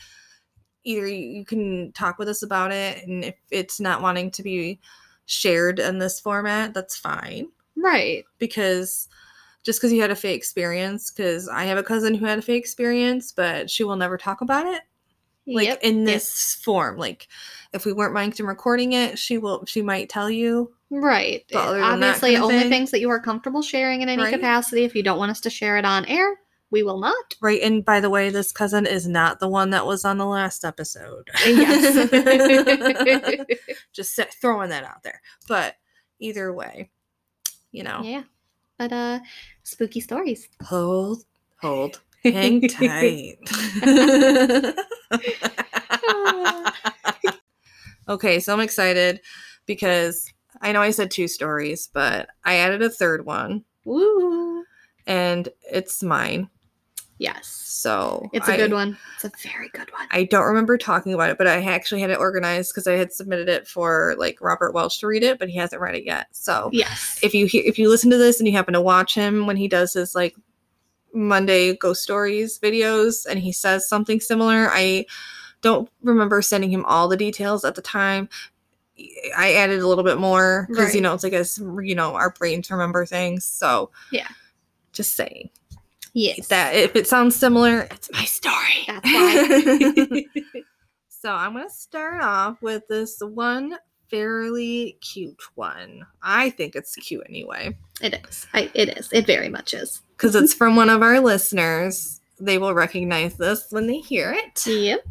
either 0.84 1.06
you 1.06 1.28
you 1.38 1.44
can 1.44 1.92
talk 1.92 2.18
with 2.18 2.28
us 2.28 2.42
about 2.42 2.72
it, 2.72 3.06
and 3.06 3.24
if 3.24 3.36
it's 3.50 3.78
not 3.78 4.02
wanting 4.02 4.32
to 4.32 4.42
be 4.42 4.80
shared 5.26 5.78
in 5.78 5.98
this 5.98 6.18
format, 6.18 6.74
that's 6.74 6.96
fine. 6.96 7.48
Right. 7.76 8.24
Because 8.38 9.08
just 9.62 9.78
because 9.80 9.92
you 9.92 10.00
had 10.00 10.10
a 10.10 10.16
Fae 10.16 10.30
experience, 10.30 11.12
because 11.12 11.48
I 11.48 11.64
have 11.64 11.78
a 11.78 11.84
cousin 11.84 12.14
who 12.14 12.26
had 12.26 12.40
a 12.40 12.42
Fae 12.42 12.54
experience, 12.54 13.30
but 13.30 13.70
she 13.70 13.84
will 13.84 13.94
never 13.94 14.18
talk 14.18 14.40
about 14.40 14.66
it 14.66 14.82
like 15.46 15.66
Yep, 15.66 15.78
in 15.82 15.98
yep. 15.98 16.06
this 16.06 16.54
form. 16.62 16.96
Like, 16.98 17.28
if 17.72 17.84
we 17.84 17.92
weren't 17.92 18.14
mic'd 18.14 18.38
and 18.40 18.48
recording 18.48 18.92
it, 18.92 19.18
she 19.18 19.38
will. 19.38 19.64
She 19.66 19.82
might 19.82 20.08
tell 20.08 20.30
you. 20.30 20.72
Right. 20.90 21.44
But 21.50 21.58
other 21.68 21.80
than 21.80 22.00
that 22.00 22.16
Obviously, 22.16 22.30
kind 22.32 22.36
of 22.36 22.42
only 22.50 22.58
thing- 22.60 22.70
things 22.70 22.90
that 22.90 23.00
you 23.00 23.08
are 23.10 23.20
comfortable 23.20 23.62
sharing 23.62 24.02
in 24.02 24.08
any 24.08 24.22
Right. 24.22 24.32
capacity. 24.34 24.84
If 24.84 24.94
you 24.94 25.02
don't 25.02 25.18
want 25.18 25.30
us 25.30 25.40
to 25.40 25.50
share 25.50 25.78
it 25.78 25.84
on 25.86 26.04
air, 26.04 26.38
we 26.70 26.82
will 26.82 26.98
not. 27.00 27.34
Right. 27.40 27.60
And 27.62 27.84
by 27.84 28.00
the 28.00 28.10
way, 28.10 28.28
this 28.30 28.52
cousin 28.52 28.86
is 28.86 29.06
not 29.08 29.40
the 29.40 29.48
one 29.48 29.70
that 29.70 29.86
was 29.86 30.04
on 30.04 30.18
the 30.18 30.26
last 30.26 30.64
episode. 30.64 31.28
Yes. 31.46 32.08
Just 33.92 34.18
throwing 34.40 34.68
that 34.70 34.84
out 34.84 35.02
there. 35.02 35.20
But 35.48 35.76
either 36.18 36.52
way, 36.52 36.90
you 37.72 37.82
know, 37.84 38.00
yeah. 38.02 38.22
But 38.78 38.92
uh 38.92 39.20
spooky 39.64 40.00
stories. 40.00 40.48
hold, 40.62 41.24
hold, 41.60 42.00
hang 42.22 42.60
tight. 42.68 43.38
okay, 48.08 48.40
so 48.40 48.52
I'm 48.52 48.60
excited 48.60 49.20
because 49.66 50.32
I 50.60 50.72
know 50.72 50.80
I 50.82 50.90
said 50.90 51.10
two 51.10 51.28
stories, 51.28 51.88
but 51.92 52.28
I 52.44 52.56
added 52.56 52.82
a 52.82 52.90
third 52.90 53.24
one 53.26 53.64
Woo. 53.84 54.64
and 55.06 55.48
it's 55.70 56.02
mine. 56.02 56.48
Yes. 57.18 57.46
So 57.46 58.28
It's 58.32 58.48
a 58.48 58.54
I- 58.54 58.56
good 58.56 58.72
one. 58.72 58.98
It's 59.14 59.24
a 59.24 59.48
very 59.48 59.68
good 59.68 59.92
one. 59.92 60.08
I 60.10 60.24
don't 60.24 60.46
remember 60.46 60.76
talking 60.76 61.14
about 61.14 61.30
it, 61.30 61.38
but 61.38 61.46
I 61.46 61.62
actually 61.62 62.00
had 62.00 62.10
it 62.10 62.18
organized 62.18 62.72
because 62.72 62.88
I 62.88 62.94
had 62.94 63.12
submitted 63.12 63.48
it 63.48 63.68
for 63.68 64.16
like 64.18 64.40
Robert 64.40 64.72
Welch 64.74 64.98
to 65.00 65.06
read 65.06 65.22
it, 65.22 65.38
but 65.38 65.48
he 65.48 65.56
hasn't 65.56 65.80
read 65.80 65.94
it 65.94 66.04
yet. 66.04 66.26
So 66.32 66.68
yes. 66.72 67.20
if 67.22 67.32
you 67.32 67.46
hear, 67.46 67.62
if 67.64 67.78
you 67.78 67.88
listen 67.88 68.10
to 68.10 68.18
this 68.18 68.40
and 68.40 68.48
you 68.48 68.54
happen 68.56 68.74
to 68.74 68.80
watch 68.80 69.14
him 69.14 69.46
when 69.46 69.56
he 69.56 69.68
does 69.68 69.92
his 69.92 70.14
like 70.16 70.34
Monday 71.14 71.76
ghost 71.76 72.02
stories 72.02 72.58
videos 72.58 73.26
and 73.26 73.38
he 73.38 73.52
says 73.52 73.88
something 73.88 74.20
similar, 74.20 74.68
I 74.70 75.06
don't 75.60 75.88
remember 76.02 76.42
sending 76.42 76.70
him 76.70 76.84
all 76.84 77.08
the 77.08 77.16
details 77.16 77.64
at 77.64 77.74
the 77.74 77.82
time. 77.82 78.28
I 79.36 79.54
added 79.54 79.80
a 79.80 79.88
little 79.88 80.04
bit 80.04 80.18
more 80.18 80.66
because 80.68 80.94
you 80.94 81.00
know 81.00 81.14
it's 81.14 81.24
like 81.24 81.32
as 81.32 81.58
you 81.58 81.94
know 81.94 82.14
our 82.14 82.30
brains 82.30 82.70
remember 82.70 83.06
things. 83.06 83.44
So 83.44 83.90
Yeah. 84.10 84.28
just 84.92 85.14
saying 85.14 85.50
yes. 86.12 86.48
that 86.48 86.74
if 86.74 86.94
it 86.96 87.06
sounds 87.06 87.34
similar, 87.36 87.88
it's 87.90 88.10
my 88.12 88.24
story. 88.24 88.84
That's 88.86 89.04
why. 89.04 90.24
so 91.08 91.32
I'm 91.32 91.54
gonna 91.54 91.70
start 91.70 92.22
off 92.22 92.60
with 92.60 92.86
this 92.88 93.20
one 93.20 93.76
fairly 94.12 94.98
cute 95.00 95.40
one. 95.56 96.06
I 96.22 96.50
think 96.50 96.76
it's 96.76 96.94
cute 96.96 97.24
anyway 97.28 97.76
it 98.02 98.20
is. 98.28 98.46
I, 98.52 98.70
it 98.74 98.98
is. 98.98 99.08
It 99.12 99.26
very 99.26 99.48
much 99.48 99.72
is. 99.74 100.02
because 100.16 100.34
it's 100.34 100.52
from 100.54 100.76
one 100.76 100.90
of 100.90 101.02
our 101.02 101.18
listeners. 101.20 102.20
They 102.40 102.58
will 102.58 102.74
recognize 102.74 103.36
this 103.36 103.66
when 103.70 103.86
they 103.86 103.98
hear 103.98 104.32
it 104.32 104.66
Yep. 104.66 105.06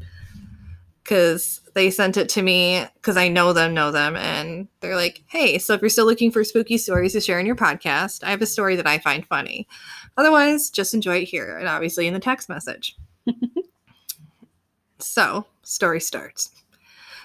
because 1.04 1.62
they 1.74 1.90
sent 1.90 2.18
it 2.18 2.28
to 2.30 2.42
me 2.42 2.86
because 2.96 3.16
I 3.16 3.30
know 3.30 3.54
them, 3.54 3.74
know 3.74 3.92
them, 3.92 4.18
and 4.18 4.68
they're 4.82 4.98
like, 4.98 5.24
"Hey, 5.28 5.58
so 5.58 5.74
if 5.74 5.80
you're 5.82 5.90
still 5.90 6.06
looking 6.06 6.30
for 6.32 6.44
spooky 6.44 6.78
stories 6.78 7.14
to 7.14 7.22
share 7.22 7.40
in 7.40 7.46
your 7.46 7.56
podcast, 7.56 8.24
I 8.26 8.32
have 8.32 8.42
a 8.42 8.46
story 8.46 8.76
that 8.76 8.88
I 8.88 8.98
find 8.98 9.26
funny. 9.26 9.66
Otherwise, 10.18 10.70
just 10.70 10.94
enjoy 10.94 11.20
it 11.20 11.26
here 11.30 11.58
and 11.58 11.70
obviously 11.70 12.06
in 12.06 12.14
the 12.14 12.20
text 12.20 12.50
message." 12.50 12.98
so, 15.00 15.46
story 15.64 16.02
starts. 16.02 16.52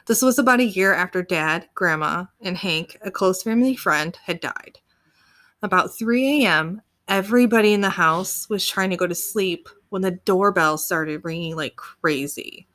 This 0.06 0.22
was 0.22 0.38
about 0.38 0.60
a 0.60 0.64
year 0.64 0.94
after 0.94 1.20
Dad, 1.20 1.68
Grandma, 1.74 2.26
and 2.40 2.56
Hank, 2.56 2.96
a 3.02 3.10
close 3.10 3.42
family 3.42 3.74
friend, 3.74 4.16
had 4.24 4.38
died. 4.38 4.78
About 5.62 5.98
3 5.98 6.44
a.m., 6.44 6.80
everybody 7.08 7.72
in 7.72 7.80
the 7.80 7.90
house 7.90 8.48
was 8.48 8.66
trying 8.66 8.90
to 8.90 8.96
go 8.96 9.08
to 9.08 9.16
sleep 9.16 9.68
when 9.88 10.02
the 10.02 10.12
doorbell 10.12 10.78
started 10.78 11.24
ringing 11.24 11.56
like 11.56 11.74
crazy. 11.74 12.68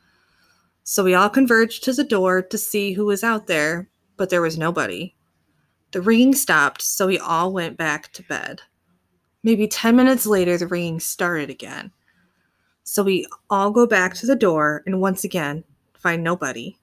So 0.84 1.06
we 1.06 1.14
all 1.14 1.30
converged 1.30 1.86
to 1.86 1.94
the 1.94 2.04
door 2.04 2.42
to 2.42 2.58
see 2.58 2.92
who 2.92 3.06
was 3.06 3.24
out 3.24 3.48
there, 3.48 3.90
but 4.18 4.30
there 4.30 4.42
was 4.42 4.58
nobody. 4.58 5.16
The 5.92 6.02
ringing 6.02 6.36
stopped, 6.36 6.82
so 6.82 7.08
we 7.08 7.18
all 7.18 7.54
went 7.54 7.78
back 7.78 8.12
to 8.14 8.24
bed. 8.24 8.62
Maybe 9.42 9.70
10 9.70 9.96
minutes 9.96 10.26
later, 10.26 10.58
the 10.58 10.68
ringing 10.68 11.00
started 11.00 11.50
again. 11.50 11.94
So 12.84 13.04
we 13.04 13.26
all 13.50 13.72
go 13.72 13.88
back 13.88 14.16
to 14.16 14.26
the 14.26 14.36
door 14.36 14.84
and 14.86 15.00
once 15.00 15.24
again 15.24 15.64
find 15.94 16.24
nobody. 16.24 16.76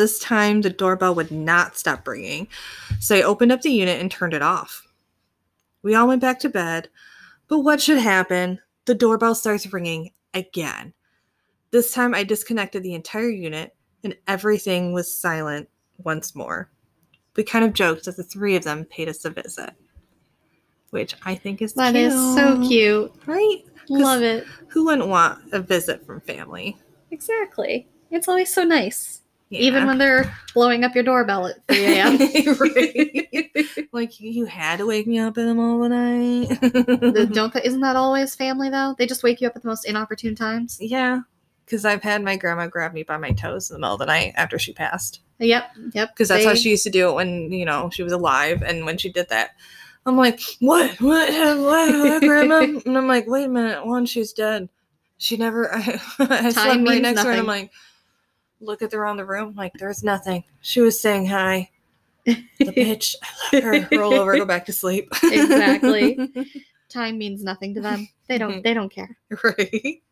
This 0.00 0.18
time, 0.18 0.62
the 0.62 0.70
doorbell 0.70 1.14
would 1.16 1.30
not 1.30 1.76
stop 1.76 2.08
ringing, 2.08 2.48
so 3.00 3.14
I 3.14 3.20
opened 3.20 3.52
up 3.52 3.60
the 3.60 3.70
unit 3.70 4.00
and 4.00 4.10
turned 4.10 4.32
it 4.32 4.40
off. 4.40 4.88
We 5.82 5.94
all 5.94 6.08
went 6.08 6.22
back 6.22 6.38
to 6.40 6.48
bed, 6.48 6.88
but 7.48 7.58
what 7.58 7.82
should 7.82 7.98
happen? 7.98 8.60
The 8.86 8.94
doorbell 8.94 9.34
starts 9.34 9.70
ringing 9.70 10.12
again. 10.32 10.94
This 11.70 11.92
time 11.92 12.14
I 12.14 12.24
disconnected 12.24 12.82
the 12.82 12.94
entire 12.94 13.28
unit 13.28 13.76
and 14.02 14.16
everything 14.26 14.94
was 14.94 15.14
silent 15.14 15.68
once 15.98 16.34
more. 16.34 16.70
We 17.36 17.44
kind 17.44 17.66
of 17.66 17.74
joked 17.74 18.06
that 18.06 18.16
the 18.16 18.22
three 18.22 18.56
of 18.56 18.64
them 18.64 18.86
paid 18.86 19.10
us 19.10 19.26
a 19.26 19.30
visit, 19.30 19.74
which 20.88 21.14
I 21.26 21.34
think 21.34 21.60
is 21.60 21.74
That 21.74 21.92
cute. 21.92 22.06
is 22.06 22.14
so 22.34 22.58
cute. 22.66 23.12
Right? 23.26 23.64
Love 23.90 24.22
it. 24.22 24.46
Who 24.68 24.86
wouldn't 24.86 25.08
want 25.08 25.52
a 25.52 25.60
visit 25.60 26.06
from 26.06 26.22
family? 26.22 26.78
Exactly. 27.10 27.86
It's 28.10 28.28
always 28.28 28.50
so 28.50 28.64
nice. 28.64 29.18
Yeah. 29.50 29.60
Even 29.60 29.86
when 29.86 29.98
they're 29.98 30.32
blowing 30.54 30.84
up 30.84 30.94
your 30.94 31.02
doorbell 31.02 31.46
at 31.46 31.56
3 31.68 31.84
a.m. 31.84 32.18
Like 33.92 34.20
you 34.20 34.44
had 34.44 34.78
to 34.78 34.86
wake 34.86 35.08
me 35.08 35.18
up 35.18 35.36
in 35.36 35.46
the 35.46 35.54
middle 35.54 35.82
of 35.82 35.90
the 35.90 35.96
night. 35.96 37.32
Don't 37.32 37.54
isn't 37.56 37.80
that 37.80 37.96
always 37.96 38.36
family 38.36 38.70
though? 38.70 38.94
They 38.96 39.06
just 39.06 39.24
wake 39.24 39.40
you 39.40 39.48
up 39.48 39.56
at 39.56 39.62
the 39.62 39.68
most 39.68 39.84
inopportune 39.84 40.36
times. 40.36 40.78
yeah, 40.80 41.22
because 41.64 41.84
I've 41.84 42.02
had 42.02 42.22
my 42.22 42.36
grandma 42.36 42.68
grab 42.68 42.92
me 42.92 43.02
by 43.02 43.16
my 43.16 43.32
toes 43.32 43.70
in 43.70 43.74
the 43.74 43.80
middle 43.80 43.94
of 43.94 43.98
the 43.98 44.06
night 44.06 44.34
after 44.36 44.58
she 44.58 44.72
passed. 44.72 45.22
Yep, 45.40 45.70
yep. 45.94 46.10
because 46.14 46.28
that's 46.28 46.44
how 46.44 46.54
she 46.54 46.70
used 46.70 46.84
to 46.84 46.90
do 46.90 47.08
it 47.08 47.14
when 47.14 47.50
you 47.50 47.64
know 47.64 47.90
she 47.90 48.02
was 48.02 48.12
alive 48.12 48.62
and 48.62 48.84
when 48.84 48.98
she 48.98 49.10
did 49.10 49.28
that 49.30 49.52
i'm 50.04 50.16
like 50.16 50.38
what 50.60 51.00
what 51.00 51.32
what, 51.32 51.58
what 51.58 52.20
grandma 52.20 52.60
and 52.60 52.98
i'm 52.98 53.08
like 53.08 53.26
wait 53.26 53.44
a 53.44 53.48
minute 53.48 53.86
one 53.86 54.04
she's 54.04 54.34
dead 54.34 54.68
she 55.16 55.38
never 55.38 55.74
i, 55.74 56.00
I 56.18 56.50
slept 56.50 56.86
right 56.86 57.00
next 57.00 57.22
to 57.22 57.26
her 57.26 57.30
and 57.32 57.40
i'm 57.40 57.46
like 57.46 57.70
look 58.60 58.82
at 58.82 58.92
around 58.94 59.16
the 59.16 59.24
room 59.24 59.54
like 59.56 59.72
there's 59.74 60.02
nothing 60.04 60.44
she 60.60 60.80
was 60.80 61.00
saying 61.00 61.26
hi 61.26 61.68
the 62.24 62.36
bitch 62.60 63.14
i 63.22 63.28
let 63.54 63.62
her 63.64 63.88
roll 63.98 64.12
over 64.14 64.36
go 64.36 64.44
back 64.44 64.66
to 64.66 64.72
sleep 64.72 65.08
Exactly. 65.30 66.18
Time 66.88 67.18
means 67.18 67.44
nothing 67.44 67.72
to 67.74 67.80
them. 67.80 68.08
They 68.28 68.36
Mm-hmm. 68.38 68.50
don't. 68.50 68.62
They 68.64 68.74
don't 68.74 68.92
care. 68.92 69.16
right 69.44 70.02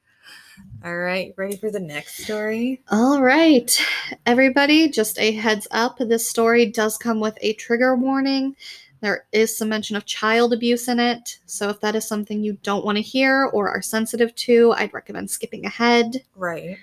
all 0.84 0.96
right 0.96 1.34
ready 1.36 1.56
for 1.56 1.70
the 1.70 1.80
next 1.80 2.22
story 2.24 2.80
All 2.90 3.20
right, 3.22 3.80
everybody. 4.26 4.88
Just 4.88 5.18
a 5.18 5.32
heads 5.32 5.66
up. 5.72 5.98
This 5.98 6.28
story 6.28 6.66
does 6.66 6.96
come 6.96 7.18
with 7.20 7.36
a 7.40 7.52
trigger 7.54 7.96
warning. 7.96 8.54
There 9.00 9.26
is 9.32 9.56
some 9.56 9.68
mention 9.68 9.96
of 9.96 10.06
child 10.06 10.52
abuse 10.52 10.88
in 10.88 10.98
it, 11.00 11.38
so 11.46 11.68
if 11.68 11.80
that 11.80 11.94
is 11.96 12.06
something 12.06 12.42
you 12.42 12.58
don't 12.62 12.84
want 12.84 12.96
to 12.96 13.02
hear 13.02 13.44
or 13.52 13.68
are 13.68 13.82
sensitive 13.82 14.34
to, 14.36 14.72
I'd 14.76 14.92
recommend 14.94 15.30
skipping 15.30 15.64
ahead. 15.66 16.22
Right. 16.34 16.78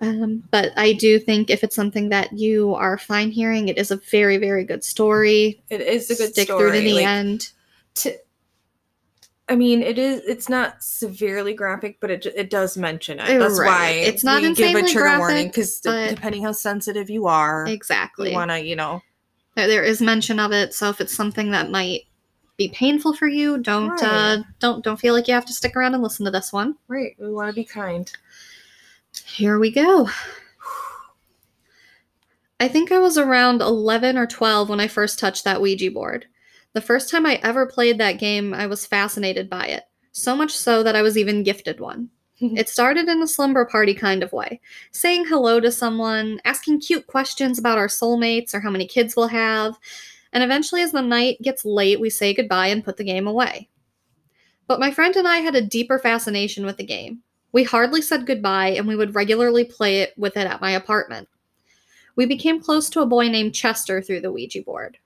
Um, 0.00 0.44
but 0.50 0.72
I 0.76 0.92
do 0.92 1.18
think 1.18 1.50
if 1.50 1.64
it's 1.64 1.74
something 1.74 2.08
that 2.10 2.32
you 2.32 2.74
are 2.74 2.96
fine 2.98 3.30
hearing, 3.30 3.68
it 3.68 3.78
is 3.78 3.90
a 3.90 3.96
very, 3.96 4.36
very 4.36 4.64
good 4.64 4.84
story. 4.84 5.60
It 5.70 5.80
is 5.80 6.10
a 6.10 6.14
good 6.14 6.32
Stick 6.32 6.46
story. 6.46 6.70
through 6.70 6.80
to 6.80 6.84
the 6.84 6.94
like, 6.94 7.06
end. 7.06 7.48
to 7.96 8.16
I 9.50 9.56
mean, 9.56 9.82
it 9.82 9.98
is. 9.98 10.20
It's 10.26 10.48
not 10.50 10.82
severely 10.82 11.54
graphic, 11.54 11.98
but 12.00 12.10
it 12.10 12.26
it 12.26 12.50
does 12.50 12.76
mention 12.76 13.18
it. 13.18 13.30
Uh, 13.30 13.38
That's 13.38 13.58
right. 13.58 13.66
why 13.66 13.88
It's 13.90 14.22
not 14.22 14.42
we 14.42 14.52
give 14.54 14.74
a 14.76 14.86
trigger 14.86 15.18
warning 15.18 15.46
because 15.48 15.80
depending 15.80 16.42
how 16.44 16.52
sensitive 16.52 17.08
you 17.08 17.26
are, 17.26 17.66
Exactly. 17.66 18.30
you 18.30 18.36
want 18.36 18.50
to, 18.50 18.60
you 18.62 18.76
know, 18.76 19.00
There- 19.56 19.82
is 19.82 20.02
mention 20.02 20.38
of 20.38 20.52
it, 20.52 20.74
so 20.74 20.90
if 20.90 21.00
it's 21.00 21.14
something 21.14 21.50
that 21.52 21.70
might 21.70 22.02
be 22.58 22.68
painful 22.68 23.14
for 23.14 23.26
you, 23.26 23.56
don't 23.58 24.02
uh, 24.02 24.42
don't 24.58 24.84
don't 24.84 25.00
feel 25.00 25.14
like 25.14 25.26
you 25.28 25.34
have 25.34 25.46
to 25.46 25.52
stick 25.54 25.74
around 25.76 25.94
and 25.94 26.02
listen 26.02 26.26
to 26.26 26.30
this 26.30 26.52
one. 26.52 26.76
right? 26.88 27.16
We 27.18 27.32
want 27.32 27.48
to 27.48 27.54
be 27.54 27.64
kind. 27.64 28.12
Here 29.28 29.58
we 29.58 29.70
go. 29.70 30.08
I 32.58 32.66
think 32.66 32.90
I 32.90 32.98
was 32.98 33.16
around 33.16 33.60
11 33.60 34.16
or 34.16 34.26
12 34.26 34.68
when 34.68 34.80
I 34.80 34.88
first 34.88 35.18
touched 35.18 35.44
that 35.44 35.60
Ouija 35.60 35.90
board. 35.90 36.26
The 36.72 36.80
first 36.80 37.08
time 37.10 37.24
I 37.24 37.38
ever 37.42 37.66
played 37.66 37.98
that 37.98 38.18
game, 38.18 38.52
I 38.52 38.66
was 38.66 38.86
fascinated 38.86 39.48
by 39.48 39.66
it. 39.66 39.84
So 40.12 40.34
much 40.34 40.50
so 40.50 40.82
that 40.82 40.96
I 40.96 41.02
was 41.02 41.16
even 41.16 41.44
gifted 41.44 41.78
one. 41.78 42.08
it 42.40 42.68
started 42.68 43.06
in 43.08 43.22
a 43.22 43.28
slumber 43.28 43.64
party 43.64 43.94
kind 43.94 44.22
of 44.22 44.32
way, 44.32 44.60
saying 44.92 45.26
hello 45.26 45.60
to 45.60 45.70
someone, 45.70 46.40
asking 46.44 46.80
cute 46.80 47.06
questions 47.06 47.58
about 47.58 47.78
our 47.78 47.88
soulmates 47.88 48.54
or 48.54 48.60
how 48.60 48.70
many 48.70 48.86
kids 48.86 49.14
we'll 49.14 49.28
have, 49.28 49.78
and 50.32 50.42
eventually, 50.42 50.82
as 50.82 50.92
the 50.92 51.02
night 51.02 51.40
gets 51.42 51.64
late, 51.64 52.00
we 52.00 52.10
say 52.10 52.34
goodbye 52.34 52.68
and 52.68 52.84
put 52.84 52.96
the 52.96 53.04
game 53.04 53.26
away. 53.26 53.68
But 54.66 54.80
my 54.80 54.90
friend 54.90 55.14
and 55.16 55.28
I 55.28 55.38
had 55.38 55.54
a 55.54 55.62
deeper 55.62 55.98
fascination 55.98 56.66
with 56.66 56.76
the 56.76 56.84
game. 56.84 57.22
We 57.52 57.64
hardly 57.64 58.02
said 58.02 58.26
goodbye, 58.26 58.70
and 58.70 58.86
we 58.86 58.96
would 58.96 59.14
regularly 59.14 59.64
play 59.64 60.02
it 60.02 60.12
with 60.16 60.36
it 60.36 60.46
at 60.46 60.60
my 60.60 60.70
apartment. 60.72 61.28
We 62.16 62.26
became 62.26 62.60
close 62.60 62.90
to 62.90 63.00
a 63.00 63.06
boy 63.06 63.28
named 63.28 63.54
Chester 63.54 64.02
through 64.02 64.20
the 64.20 64.32
Ouija 64.32 64.62
board. 64.62 64.98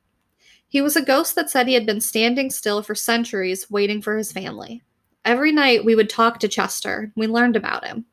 He 0.69 0.81
was 0.81 0.97
a 0.97 1.05
ghost 1.05 1.35
that 1.35 1.51
said 1.51 1.69
he 1.69 1.75
had 1.75 1.85
been 1.85 2.01
standing 2.01 2.51
still 2.51 2.83
for 2.83 2.95
centuries 2.95 3.71
waiting 3.71 4.01
for 4.01 4.17
his 4.17 4.33
family. 4.33 4.83
Every 5.25 5.53
night 5.53 5.85
we 5.85 5.95
would 5.95 6.09
talk 6.09 6.41
to 6.41 6.49
Chester. 6.49 7.13
We 7.15 7.27
learned 7.27 7.55
about 7.55 7.87
him. 7.87 8.07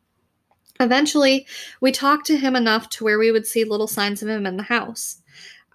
Eventually, 0.79 1.47
we 1.81 1.91
talked 1.91 2.25
to 2.27 2.37
him 2.37 2.55
enough 2.55 2.89
to 2.89 3.03
where 3.03 3.17
we 3.17 3.31
would 3.31 3.47
see 3.47 3.63
little 3.63 3.87
signs 3.87 4.21
of 4.21 4.29
him 4.29 4.45
in 4.45 4.57
the 4.57 4.63
house. 4.63 5.21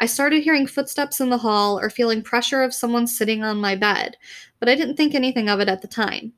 I 0.00 0.06
started 0.06 0.42
hearing 0.42 0.66
footsteps 0.66 1.20
in 1.20 1.30
the 1.30 1.38
hall 1.38 1.78
or 1.78 1.88
feeling 1.88 2.22
pressure 2.22 2.62
of 2.62 2.74
someone 2.74 3.06
sitting 3.06 3.42
on 3.42 3.58
my 3.58 3.76
bed, 3.76 4.16
but 4.60 4.68
I 4.68 4.74
didn't 4.74 4.96
think 4.96 5.14
anything 5.14 5.48
of 5.48 5.60
it 5.60 5.68
at 5.68 5.82
the 5.82 5.88
time. 5.88 6.32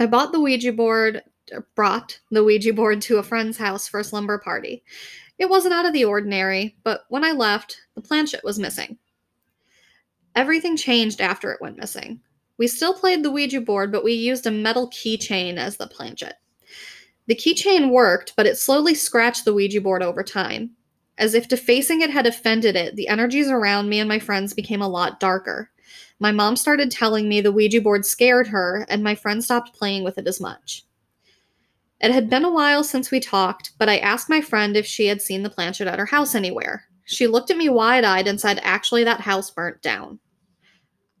I 0.00 0.06
bought 0.06 0.32
the 0.32 0.40
Ouija 0.40 0.72
board, 0.72 1.22
brought 1.74 2.18
the 2.30 2.42
Ouija 2.42 2.72
board 2.72 3.02
to 3.02 3.18
a 3.18 3.22
friend's 3.22 3.58
house 3.58 3.86
for 3.86 4.00
a 4.00 4.04
slumber 4.04 4.38
party. 4.38 4.82
It 5.38 5.50
wasn't 5.50 5.74
out 5.74 5.84
of 5.84 5.92
the 5.92 6.06
ordinary, 6.06 6.76
but 6.84 7.02
when 7.10 7.22
I 7.22 7.32
left, 7.32 7.82
the 7.94 8.00
planchette 8.00 8.42
was 8.42 8.58
missing. 8.58 8.96
Everything 10.34 10.74
changed 10.74 11.20
after 11.20 11.52
it 11.52 11.60
went 11.60 11.76
missing. 11.76 12.20
We 12.56 12.66
still 12.66 12.94
played 12.94 13.22
the 13.22 13.30
Ouija 13.30 13.60
board, 13.60 13.92
but 13.92 14.02
we 14.02 14.14
used 14.14 14.46
a 14.46 14.50
metal 14.50 14.88
keychain 14.88 15.58
as 15.58 15.76
the 15.76 15.86
planchette. 15.86 16.40
The 17.26 17.34
keychain 17.34 17.90
worked, 17.90 18.32
but 18.36 18.46
it 18.46 18.56
slowly 18.56 18.94
scratched 18.94 19.44
the 19.44 19.52
Ouija 19.52 19.82
board 19.82 20.02
over 20.02 20.22
time. 20.22 20.70
As 21.18 21.34
if 21.34 21.48
defacing 21.48 22.00
it 22.00 22.08
had 22.08 22.26
offended 22.26 22.74
it, 22.74 22.96
the 22.96 23.08
energies 23.08 23.48
around 23.50 23.90
me 23.90 24.00
and 24.00 24.08
my 24.08 24.18
friends 24.18 24.54
became 24.54 24.80
a 24.80 24.88
lot 24.88 25.20
darker. 25.20 25.70
My 26.20 26.32
mom 26.32 26.54
started 26.54 26.90
telling 26.90 27.28
me 27.28 27.40
the 27.40 27.50
Ouija 27.50 27.80
board 27.80 28.04
scared 28.04 28.48
her, 28.48 28.84
and 28.88 29.02
my 29.02 29.14
friend 29.14 29.42
stopped 29.42 29.74
playing 29.74 30.04
with 30.04 30.18
it 30.18 30.28
as 30.28 30.40
much. 30.40 30.84
It 32.00 32.12
had 32.12 32.30
been 32.30 32.44
a 32.44 32.50
while 32.50 32.84
since 32.84 33.10
we 33.10 33.20
talked, 33.20 33.72
but 33.78 33.88
I 33.88 33.98
asked 33.98 34.28
my 34.28 34.42
friend 34.42 34.76
if 34.76 34.86
she 34.86 35.06
had 35.06 35.22
seen 35.22 35.42
the 35.42 35.50
planchette 35.50 35.88
at 35.88 35.98
her 35.98 36.06
house 36.06 36.34
anywhere. 36.34 36.84
She 37.06 37.26
looked 37.26 37.50
at 37.50 37.56
me 37.56 37.68
wide 37.68 38.04
eyed 38.04 38.28
and 38.28 38.40
said, 38.40 38.60
Actually, 38.62 39.04
that 39.04 39.20
house 39.20 39.50
burnt 39.50 39.82
down. 39.82 40.18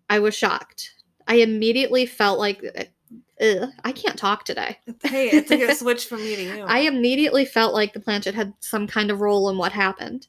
I 0.08 0.18
was 0.18 0.34
shocked. 0.34 0.94
I 1.26 1.36
immediately 1.36 2.04
felt 2.06 2.38
like, 2.38 2.62
uh, 2.78 2.84
Ugh, 3.42 3.70
I 3.84 3.92
can't 3.92 4.18
talk 4.18 4.44
today. 4.44 4.78
Hey, 5.02 5.30
it's 5.30 5.48
took 5.48 5.60
a 5.60 5.74
switch 5.74 6.06
from 6.06 6.22
me 6.22 6.36
to 6.36 6.42
you. 6.42 6.64
I 6.64 6.80
immediately 6.80 7.46
felt 7.46 7.72
like 7.72 7.94
the 7.94 8.00
planchette 8.00 8.34
had 8.34 8.52
some 8.60 8.86
kind 8.86 9.10
of 9.10 9.20
role 9.20 9.48
in 9.48 9.56
what 9.56 9.72
happened. 9.72 10.28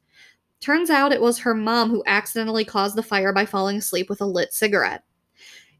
Turns 0.61 0.91
out 0.91 1.11
it 1.11 1.21
was 1.21 1.39
her 1.39 1.55
mom 1.55 1.89
who 1.89 2.03
accidentally 2.05 2.63
caused 2.63 2.95
the 2.95 3.03
fire 3.03 3.33
by 3.33 3.45
falling 3.45 3.77
asleep 3.77 4.09
with 4.09 4.21
a 4.21 4.25
lit 4.25 4.53
cigarette. 4.53 5.03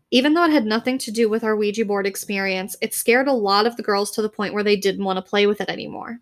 Even 0.10 0.34
though 0.34 0.44
it 0.44 0.52
had 0.52 0.66
nothing 0.66 0.98
to 0.98 1.12
do 1.12 1.30
with 1.30 1.44
our 1.44 1.56
Ouija 1.56 1.86
board 1.86 2.06
experience, 2.08 2.76
it 2.82 2.94
scared 2.94 3.28
a 3.28 3.34
lot 3.34 3.68
of 3.68 3.78
the 3.78 3.84
girls 3.84 4.12
to 4.12 4.22
the 4.22 4.30
point 4.30 4.54
where 4.54 4.64
they 4.64 4.76
didn't 4.76 5.06
want 5.06 5.18
to 5.18 5.30
play 5.30 5.46
with 5.46 5.62
it 5.62 5.70
anymore. 5.70 6.20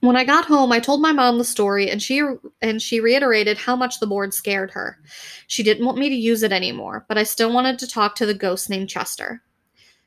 When 0.00 0.16
I 0.16 0.24
got 0.24 0.44
home, 0.44 0.70
I 0.70 0.80
told 0.80 1.00
my 1.00 1.12
mom 1.12 1.38
the 1.38 1.44
story 1.44 1.90
and 1.90 2.02
she 2.02 2.22
and 2.62 2.80
she 2.80 3.00
reiterated 3.00 3.58
how 3.58 3.74
much 3.74 4.00
the 4.00 4.06
board 4.06 4.34
scared 4.34 4.70
her. 4.72 4.98
She 5.46 5.62
didn't 5.62 5.84
want 5.84 5.98
me 5.98 6.08
to 6.08 6.14
use 6.14 6.42
it 6.42 6.52
anymore, 6.52 7.04
but 7.08 7.18
I 7.18 7.22
still 7.24 7.52
wanted 7.52 7.78
to 7.78 7.88
talk 7.88 8.14
to 8.16 8.26
the 8.26 8.34
ghost 8.34 8.70
named 8.70 8.88
Chester. 8.88 9.42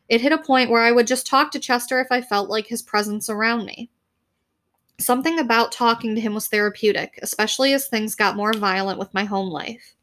It 0.07 0.21
hit 0.21 0.31
a 0.31 0.37
point 0.37 0.69
where 0.69 0.83
I 0.83 0.91
would 0.91 1.07
just 1.07 1.27
talk 1.27 1.51
to 1.51 1.59
Chester 1.59 1.99
if 1.99 2.11
I 2.11 2.21
felt 2.21 2.49
like 2.49 2.67
his 2.67 2.81
presence 2.81 3.29
around 3.29 3.65
me. 3.65 3.89
Something 4.99 5.39
about 5.39 5.71
talking 5.71 6.15
to 6.15 6.21
him 6.21 6.33
was 6.33 6.47
therapeutic, 6.47 7.19
especially 7.21 7.73
as 7.73 7.87
things 7.87 8.15
got 8.15 8.35
more 8.35 8.53
violent 8.53 8.97
with 8.97 9.13
my 9.13 9.25
home 9.25 9.49
life. 9.49 9.95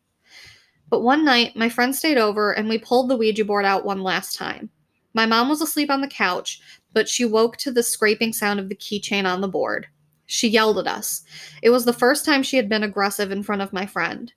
But 0.88 1.02
one 1.02 1.24
night, 1.24 1.56
my 1.56 1.68
friend 1.68 1.94
stayed 1.94 2.18
over 2.18 2.52
and 2.52 2.68
we 2.68 2.78
pulled 2.78 3.10
the 3.10 3.16
Ouija 3.16 3.44
board 3.44 3.64
out 3.64 3.84
one 3.84 4.02
last 4.02 4.36
time. 4.36 4.70
My 5.12 5.26
mom 5.26 5.48
was 5.48 5.60
asleep 5.60 5.90
on 5.90 6.00
the 6.00 6.08
couch, 6.08 6.60
but 6.92 7.08
she 7.08 7.24
woke 7.24 7.56
to 7.58 7.72
the 7.72 7.82
scraping 7.82 8.32
sound 8.32 8.60
of 8.60 8.68
the 8.68 8.76
keychain 8.76 9.24
on 9.24 9.40
the 9.40 9.48
board. 9.48 9.88
She 10.26 10.48
yelled 10.48 10.78
at 10.78 10.86
us. 10.86 11.22
It 11.62 11.70
was 11.70 11.84
the 11.84 11.92
first 11.92 12.24
time 12.24 12.42
she 12.42 12.56
had 12.56 12.68
been 12.68 12.82
aggressive 12.82 13.30
in 13.30 13.42
front 13.42 13.62
of 13.62 13.72
my 13.72 13.86
friend. 13.86 14.32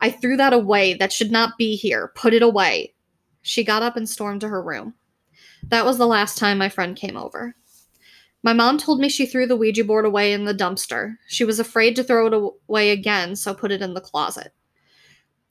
I 0.00 0.10
threw 0.10 0.36
that 0.36 0.52
away. 0.52 0.94
That 0.94 1.12
should 1.12 1.30
not 1.30 1.56
be 1.56 1.76
here. 1.76 2.12
Put 2.14 2.34
it 2.34 2.42
away. 2.42 2.94
She 3.42 3.64
got 3.64 3.82
up 3.82 3.96
and 3.96 4.08
stormed 4.08 4.42
to 4.42 4.48
her 4.48 4.62
room. 4.62 4.94
That 5.68 5.84
was 5.84 5.98
the 5.98 6.06
last 6.06 6.38
time 6.38 6.58
my 6.58 6.68
friend 6.68 6.96
came 6.96 7.16
over. 7.16 7.54
My 8.42 8.52
mom 8.52 8.76
told 8.76 8.98
me 8.98 9.08
she 9.08 9.26
threw 9.26 9.46
the 9.46 9.56
Ouija 9.56 9.84
board 9.84 10.04
away 10.04 10.32
in 10.32 10.44
the 10.44 10.54
dumpster. 10.54 11.16
She 11.28 11.44
was 11.44 11.60
afraid 11.60 11.94
to 11.96 12.04
throw 12.04 12.26
it 12.26 12.52
away 12.68 12.90
again, 12.90 13.36
so 13.36 13.54
put 13.54 13.70
it 13.70 13.82
in 13.82 13.94
the 13.94 14.00
closet. 14.00 14.52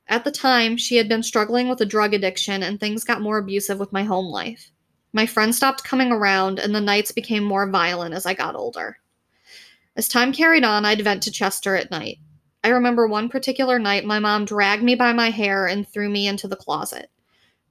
At 0.08 0.26
the 0.26 0.32
time, 0.32 0.76
she 0.76 0.98
had 0.98 1.08
been 1.08 1.24
struggling 1.24 1.70
with 1.70 1.80
a 1.80 1.86
drug 1.86 2.14
addiction 2.14 2.64
and 2.64 2.80
things 2.80 3.06
got 3.06 3.22
more 3.22 3.38
abusive 3.38 3.80
with 3.80 3.94
my 3.94 4.04
home 4.04 4.26
life. 4.26 4.72
My 5.14 5.26
friends 5.26 5.56
stopped 5.56 5.86
coming 5.86 6.12
around 6.12 6.60
and 6.60 6.76
the 6.76 6.82
nights 6.82 7.14
became 7.14 7.44
more 7.44 7.70
violent 7.70 8.14
as 8.14 8.26
I 8.26 8.34
got 8.34 8.56
older. 8.56 8.98
As 9.96 10.10
time 10.10 10.34
carried 10.34 10.66
on, 10.66 10.84
I'd 10.84 11.02
vent 11.02 11.24
to 11.24 11.32
Chester 11.32 11.78
at 11.78 11.92
night. 11.92 12.18
I 12.64 12.70
remember 12.70 13.08
one 13.08 13.30
particular 13.30 13.80
night 13.80 14.06
my 14.06 14.20
mom 14.20 14.44
dragged 14.44 14.84
me 14.84 14.96
by 14.96 15.14
my 15.14 15.30
hair 15.30 15.66
and 15.66 15.88
threw 15.88 16.10
me 16.10 16.28
into 16.28 16.48
the 16.48 16.58
closet. 16.58 17.10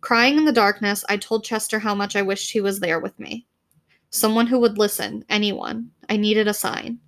Crying 0.01 0.39
in 0.39 0.47
the 0.47 0.53
darkness, 0.53 1.05
I 1.11 1.19
told 1.19 1.45
Chester 1.45 1.79
how 1.79 1.95
much 1.95 2.17
I 2.17 2.23
wished 2.23 2.53
he 2.53 2.61
was 2.63 2.81
there 2.81 2.99
with 2.99 3.19
me. 3.19 3.47
Someone 4.11 4.47
who 4.47 4.59
would 4.59 4.79
listen, 4.79 5.25
anyone. 5.29 5.91
I 6.09 6.17
needed 6.17 6.49
a 6.49 6.55
sign. 6.55 6.99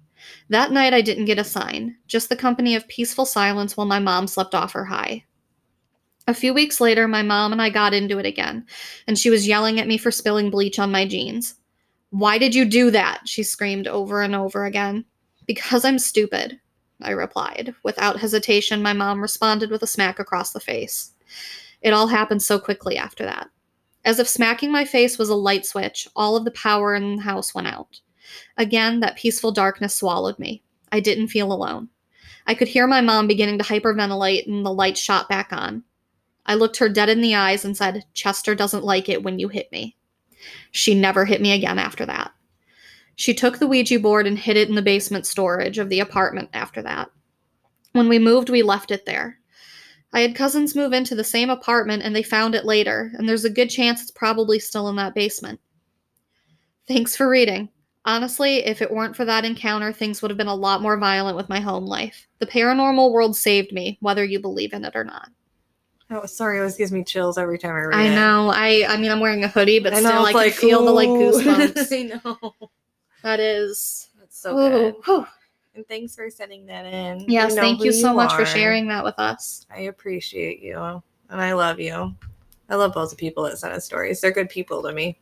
That 0.48 0.70
night, 0.70 0.94
I 0.94 1.00
didn't 1.00 1.24
get 1.24 1.38
a 1.38 1.44
sign, 1.44 1.96
just 2.06 2.28
the 2.28 2.36
company 2.36 2.76
of 2.76 2.86
peaceful 2.88 3.26
silence 3.26 3.76
while 3.76 3.86
my 3.86 3.98
mom 3.98 4.26
slept 4.26 4.54
off 4.54 4.72
her 4.72 4.84
high. 4.84 5.24
A 6.28 6.34
few 6.34 6.54
weeks 6.54 6.80
later, 6.80 7.08
my 7.08 7.22
mom 7.22 7.50
and 7.50 7.60
I 7.60 7.68
got 7.68 7.92
into 7.92 8.18
it 8.18 8.26
again, 8.26 8.64
and 9.08 9.18
she 9.18 9.30
was 9.30 9.48
yelling 9.48 9.80
at 9.80 9.88
me 9.88 9.98
for 9.98 10.12
spilling 10.12 10.50
bleach 10.50 10.78
on 10.78 10.92
my 10.92 11.06
jeans. 11.06 11.56
Why 12.10 12.38
did 12.38 12.54
you 12.54 12.64
do 12.64 12.90
that? 12.92 13.22
She 13.26 13.42
screamed 13.42 13.88
over 13.88 14.22
and 14.22 14.34
over 14.34 14.64
again. 14.64 15.04
Because 15.46 15.84
I'm 15.84 15.98
stupid, 15.98 16.60
I 17.00 17.10
replied. 17.10 17.74
Without 17.82 18.20
hesitation, 18.20 18.80
my 18.80 18.92
mom 18.92 19.20
responded 19.20 19.70
with 19.70 19.82
a 19.82 19.88
smack 19.88 20.20
across 20.20 20.52
the 20.52 20.60
face. 20.60 21.12
It 21.80 21.92
all 21.92 22.06
happened 22.06 22.42
so 22.42 22.60
quickly 22.60 22.96
after 22.96 23.24
that. 23.24 23.48
As 24.04 24.18
if 24.18 24.28
smacking 24.28 24.72
my 24.72 24.84
face 24.84 25.18
was 25.18 25.28
a 25.28 25.34
light 25.34 25.64
switch, 25.64 26.08
all 26.16 26.36
of 26.36 26.44
the 26.44 26.50
power 26.52 26.94
in 26.94 27.16
the 27.16 27.22
house 27.22 27.54
went 27.54 27.68
out. 27.68 28.00
Again, 28.56 29.00
that 29.00 29.16
peaceful 29.16 29.52
darkness 29.52 29.94
swallowed 29.94 30.38
me. 30.38 30.62
I 30.90 31.00
didn't 31.00 31.28
feel 31.28 31.52
alone. 31.52 31.88
I 32.46 32.54
could 32.54 32.68
hear 32.68 32.86
my 32.86 33.00
mom 33.00 33.28
beginning 33.28 33.58
to 33.58 33.64
hyperventilate, 33.64 34.46
and 34.46 34.66
the 34.66 34.72
light 34.72 34.98
shot 34.98 35.28
back 35.28 35.52
on. 35.52 35.84
I 36.46 36.54
looked 36.54 36.78
her 36.78 36.88
dead 36.88 37.08
in 37.08 37.20
the 37.20 37.36
eyes 37.36 37.64
and 37.64 37.76
said, 37.76 38.04
Chester 38.14 38.54
doesn't 38.54 38.84
like 38.84 39.08
it 39.08 39.22
when 39.22 39.38
you 39.38 39.48
hit 39.48 39.70
me. 39.70 39.96
She 40.72 40.94
never 40.94 41.24
hit 41.24 41.40
me 41.40 41.52
again 41.52 41.78
after 41.78 42.04
that. 42.06 42.32
She 43.14 43.34
took 43.34 43.58
the 43.58 43.68
Ouija 43.68 44.00
board 44.00 44.26
and 44.26 44.38
hid 44.38 44.56
it 44.56 44.68
in 44.68 44.74
the 44.74 44.82
basement 44.82 45.26
storage 45.26 45.78
of 45.78 45.88
the 45.88 46.00
apartment 46.00 46.50
after 46.52 46.82
that. 46.82 47.10
When 47.92 48.08
we 48.08 48.18
moved, 48.18 48.50
we 48.50 48.62
left 48.62 48.90
it 48.90 49.06
there. 49.06 49.38
I 50.12 50.20
had 50.20 50.34
cousins 50.36 50.76
move 50.76 50.92
into 50.92 51.14
the 51.14 51.24
same 51.24 51.48
apartment 51.50 52.02
and 52.02 52.14
they 52.14 52.22
found 52.22 52.54
it 52.54 52.64
later, 52.64 53.12
and 53.14 53.28
there's 53.28 53.44
a 53.44 53.50
good 53.50 53.70
chance 53.70 54.02
it's 54.02 54.10
probably 54.10 54.58
still 54.58 54.88
in 54.88 54.96
that 54.96 55.14
basement. 55.14 55.60
Thanks 56.86 57.16
for 57.16 57.28
reading. 57.28 57.68
Honestly, 58.04 58.56
if 58.66 58.82
it 58.82 58.90
weren't 58.90 59.14
for 59.14 59.24
that 59.24 59.44
encounter, 59.44 59.92
things 59.92 60.20
would 60.20 60.30
have 60.30 60.38
been 60.38 60.48
a 60.48 60.54
lot 60.54 60.82
more 60.82 60.98
violent 60.98 61.36
with 61.36 61.48
my 61.48 61.60
home 61.60 61.86
life. 61.86 62.26
The 62.40 62.46
paranormal 62.46 63.12
world 63.12 63.36
saved 63.36 63.72
me, 63.72 63.96
whether 64.00 64.24
you 64.24 64.40
believe 64.40 64.72
in 64.72 64.84
it 64.84 64.96
or 64.96 65.04
not. 65.04 65.28
Oh, 66.10 66.26
sorry, 66.26 66.58
it 66.58 66.60
always 66.60 66.76
gives 66.76 66.92
me 66.92 67.04
chills 67.04 67.38
every 67.38 67.58
time 67.58 67.74
I 67.74 67.80
read 67.84 67.96
I 67.96 68.02
it. 68.02 68.10
I 68.10 68.14
know. 68.14 68.50
I 68.50 68.84
I 68.88 68.96
mean, 68.98 69.10
I'm 69.10 69.20
wearing 69.20 69.44
a 69.44 69.48
hoodie, 69.48 69.78
but 69.78 69.94
I 69.94 70.00
still, 70.00 70.10
know, 70.10 70.24
I 70.24 70.32
can 70.32 70.34
like, 70.34 70.52
feel 70.54 70.84
the 70.84 70.90
like 70.90 71.08
goosebumps. 71.10 71.92
I 71.92 72.20
know. 72.24 72.54
that 73.22 73.40
is. 73.40 74.08
That's 74.18 74.38
so 74.38 74.54
good. 74.56 74.94
Ooh, 74.94 75.02
whew. 75.04 75.26
And 75.74 75.86
thanks 75.88 76.14
for 76.14 76.28
sending 76.28 76.66
that 76.66 76.84
in. 76.84 77.24
Yes, 77.28 77.54
thank 77.54 77.82
you 77.82 77.92
so 77.92 78.12
much 78.12 78.34
for 78.34 78.44
sharing 78.44 78.88
that 78.88 79.04
with 79.04 79.18
us. 79.18 79.66
I 79.74 79.82
appreciate 79.82 80.60
you. 80.60 81.02
And 81.30 81.40
I 81.40 81.54
love 81.54 81.80
you. 81.80 82.14
I 82.68 82.76
love 82.76 82.92
both 82.92 83.10
the 83.10 83.16
people 83.16 83.44
that 83.44 83.58
sent 83.58 83.72
us 83.72 83.84
stories. 83.84 84.20
They're 84.20 84.32
good 84.32 84.50
people 84.50 84.82
to 84.82 84.92
me. 84.92 85.18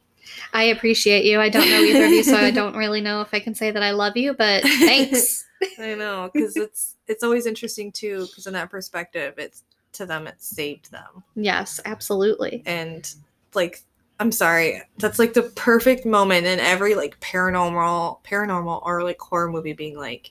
I 0.53 0.65
appreciate 0.65 1.25
you. 1.25 1.41
I 1.41 1.49
don't 1.49 1.69
know 1.69 1.81
either 1.81 2.05
of 2.05 2.11
you, 2.11 2.23
so 2.23 2.37
I 2.37 2.51
don't 2.53 2.77
really 2.77 3.01
know 3.01 3.21
if 3.21 3.33
I 3.33 3.41
can 3.41 3.55
say 3.55 3.71
that 3.71 3.83
I 3.83 3.93
love 3.93 4.17
you, 4.17 4.35
but 4.35 4.63
thanks. 4.65 5.47
I 5.79 5.95
know, 5.95 6.31
because 6.33 6.57
it's 6.57 6.97
it's 7.07 7.23
always 7.23 7.47
interesting 7.47 7.93
too, 7.93 8.27
because 8.27 8.47
in 8.47 8.53
that 8.55 8.71
perspective, 8.71 9.35
it's 9.39 9.65
to 9.93 10.07
them 10.07 10.27
it 10.27 10.43
saved 10.43 10.91
them. 10.91 11.25
yes, 11.35 11.81
absolutely. 11.85 12.63
And 12.67 13.13
like 13.55 13.83
I'm 14.21 14.31
sorry, 14.33 14.81
that's 14.99 15.18
like 15.18 15.33
the 15.33 15.43
perfect 15.43 16.07
moment 16.07 16.47
in 16.47 16.61
every 16.61 16.95
like 16.95 17.18
paranormal 17.21 18.23
paranormal 18.23 18.85
or 18.85 19.03
like 19.03 19.18
horror 19.21 19.51
movie 19.51 19.73
being 19.73 19.97
like 19.97 20.31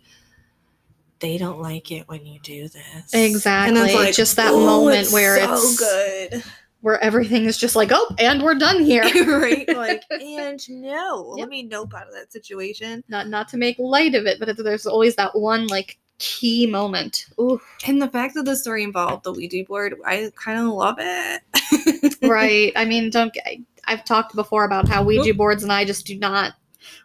they 1.19 1.37
don't 1.37 1.59
like 1.61 1.91
it 1.91 2.07
when 2.07 2.25
you 2.25 2.39
do 2.39 2.69
this. 2.69 3.13
Exactly. 3.13 3.77
And 3.81 3.89
It's 4.07 4.15
just 4.15 4.37
that 4.37 4.53
"Oh, 4.53 4.65
moment 4.65 5.09
where 5.11 5.35
it's 5.35 5.45
so 5.45 5.53
it's- 5.53 5.77
good. 6.31 6.43
Where 6.81 6.97
everything 7.03 7.43
is 7.43 7.57
just 7.57 7.75
like, 7.75 7.89
oh, 7.91 8.15
and 8.19 8.41
we're 8.41 8.55
done 8.55 8.81
here. 8.81 9.01
right? 9.41 9.67
Like, 9.75 10.03
and 10.11 10.61
no, 10.69 11.33
Yep. 11.35 11.41
let 11.41 11.49
me 11.49 11.63
nope 11.63 11.93
out 11.93 12.07
of 12.07 12.13
that 12.13 12.31
situation. 12.31 13.03
not 13.09 13.27
not 13.27 13.49
to 13.49 13.57
make 13.57 13.77
light 13.79 14.15
of 14.15 14.25
it, 14.27 14.39
but 14.39 14.55
there's 14.55 14.85
always 14.85 15.15
that 15.17 15.37
one 15.37 15.67
like 15.67 15.97
key 16.19 16.65
moment. 16.67 17.25
Ooh, 17.37 17.59
And 17.85 18.01
the 18.01 18.07
fact 18.07 18.33
that 18.35 18.43
the 18.43 18.55
story 18.55 18.83
involved 18.83 19.25
the 19.25 19.33
Ouija 19.33 19.65
board, 19.67 19.95
I 20.05 20.31
kind 20.35 20.57
of 20.59 20.67
love 20.73 20.95
it. 20.99 21.41
right. 22.21 22.71
I 22.77 22.85
mean, 22.85 23.09
don't. 23.09 23.35
I've 23.89 24.05
talked 24.05 24.35
before 24.35 24.63
about 24.63 24.87
how 24.87 25.03
Ouija 25.03 25.33
boards 25.33 25.63
and 25.63 25.71
I 25.71 25.83
just 25.83 26.05
do 26.05 26.17
not. 26.17 26.53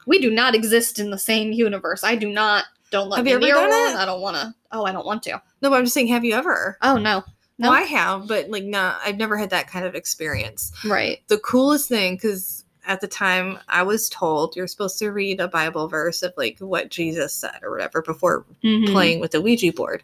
We 0.07 0.21
do 0.21 0.31
not 0.31 0.55
exist 0.55 0.99
in 0.99 1.11
the 1.11 1.19
same 1.19 1.51
universe. 1.53 2.05
I 2.05 2.15
do 2.15 2.29
not. 2.29 2.65
Don't 2.91 3.09
let 3.09 3.17
Have 3.17 3.25
me 3.25 3.31
you 3.33 3.37
ever 3.39 3.47
near 3.47 3.55
done 3.55 3.71
one. 3.71 3.91
it? 3.93 3.97
I 3.97 4.05
don't 4.05 4.21
want 4.21 4.37
to. 4.37 4.55
Oh, 4.71 4.85
I 4.85 4.93
don't 4.93 5.07
want 5.07 5.23
to. 5.25 5.43
No, 5.63 5.71
but 5.71 5.73
I'm 5.73 5.85
just 5.85 5.95
saying, 5.95 6.09
have 6.09 6.25
you 6.25 6.35
ever? 6.35 6.79
Oh 6.83 6.97
no. 6.97 7.25
No. 7.59 7.71
I 7.71 7.83
have, 7.83 8.27
but 8.29 8.51
like, 8.51 8.65
not. 8.65 9.01
I've 9.05 9.17
never 9.17 9.37
had 9.37 9.51
that 9.51 9.69
kind 9.69 9.85
of 9.87 9.95
experience. 9.95 10.73
Right. 10.85 11.23
The 11.29 11.39
coolest 11.39 11.89
thing, 11.89 12.15
because 12.17 12.65
at 12.87 13.01
the 13.01 13.07
time 13.09 13.59
I 13.69 13.83
was 13.83 14.09
told 14.09 14.57
you're 14.57 14.67
supposed 14.67 14.99
to 14.99 15.11
read 15.11 15.41
a 15.41 15.49
Bible 15.49 15.89
verse 15.89 16.23
of 16.23 16.35
like 16.37 16.59
what 16.59 16.91
Jesus 16.91 17.33
said 17.33 17.61
or 17.63 17.71
whatever 17.71 18.03
before 18.03 18.45
Mhm. 18.63 18.93
playing 18.93 19.21
with 19.21 19.31
the 19.31 19.41
Ouija 19.41 19.73
board. 19.73 20.03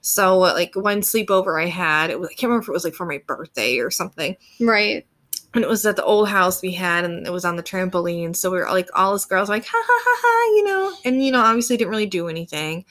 So, 0.00 0.38
like 0.38 0.74
one 0.74 1.00
sleepover 1.00 1.62
I 1.62 1.66
had, 1.68 2.10
it 2.10 2.20
was, 2.20 2.28
I 2.28 2.32
can't 2.34 2.44
remember 2.50 2.64
if 2.64 2.68
it 2.68 2.72
was 2.72 2.84
like 2.84 2.94
for 2.94 3.06
my 3.06 3.22
birthday 3.26 3.78
or 3.78 3.90
something. 3.90 4.36
Right. 4.60 5.06
And 5.54 5.62
it 5.64 5.68
was 5.68 5.86
at 5.86 5.96
the 5.96 6.04
old 6.04 6.28
house 6.28 6.60
we 6.62 6.72
had 6.72 7.04
and 7.04 7.26
it 7.26 7.30
was 7.32 7.44
on 7.44 7.56
the 7.56 7.62
trampoline. 7.62 8.34
So 8.36 8.50
we 8.50 8.58
were 8.58 8.66
like 8.70 8.88
all 8.94 9.14
us 9.14 9.24
girls 9.24 9.48
were 9.48 9.54
like 9.56 9.66
ha 9.66 9.82
ha 9.86 10.02
ha 10.04 10.16
ha 10.22 10.56
you 10.56 10.64
know? 10.64 10.92
And 11.04 11.24
you 11.24 11.32
know 11.32 11.40
obviously 11.40 11.76
didn't 11.76 11.90
really 11.90 12.06
do 12.06 12.28
anything. 12.28 12.84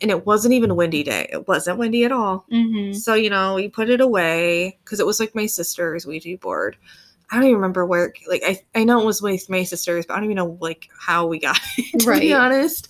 And 0.00 0.10
it 0.10 0.26
wasn't 0.26 0.54
even 0.54 0.70
a 0.70 0.74
windy 0.74 1.04
day. 1.04 1.28
It 1.32 1.46
wasn't 1.46 1.78
windy 1.78 2.04
at 2.04 2.12
all. 2.12 2.44
Mm-hmm. 2.52 2.92
so 2.94 3.14
you 3.14 3.30
know 3.30 3.54
we 3.54 3.68
put 3.68 3.88
it 3.90 4.00
away 4.00 4.78
because 4.84 5.00
it 5.00 5.06
was 5.06 5.20
like 5.20 5.34
my 5.34 5.46
sister's 5.46 6.06
ouija 6.06 6.36
board. 6.38 6.76
I 7.30 7.36
don't 7.36 7.44
even 7.44 7.56
remember 7.56 7.86
where 7.86 8.12
like 8.28 8.42
i, 8.44 8.60
I 8.74 8.84
know 8.84 9.00
it 9.00 9.06
was 9.06 9.22
with 9.22 9.48
my 9.48 9.62
sisters 9.64 10.04
but 10.04 10.12
i 10.12 10.16
don't 10.16 10.24
even 10.24 10.36
know 10.36 10.58
like 10.60 10.90
how 10.98 11.26
we 11.26 11.38
got 11.38 11.58
it 11.78 11.92
to 12.00 12.04
be 12.04 12.06
Right. 12.06 12.32
honest 12.32 12.88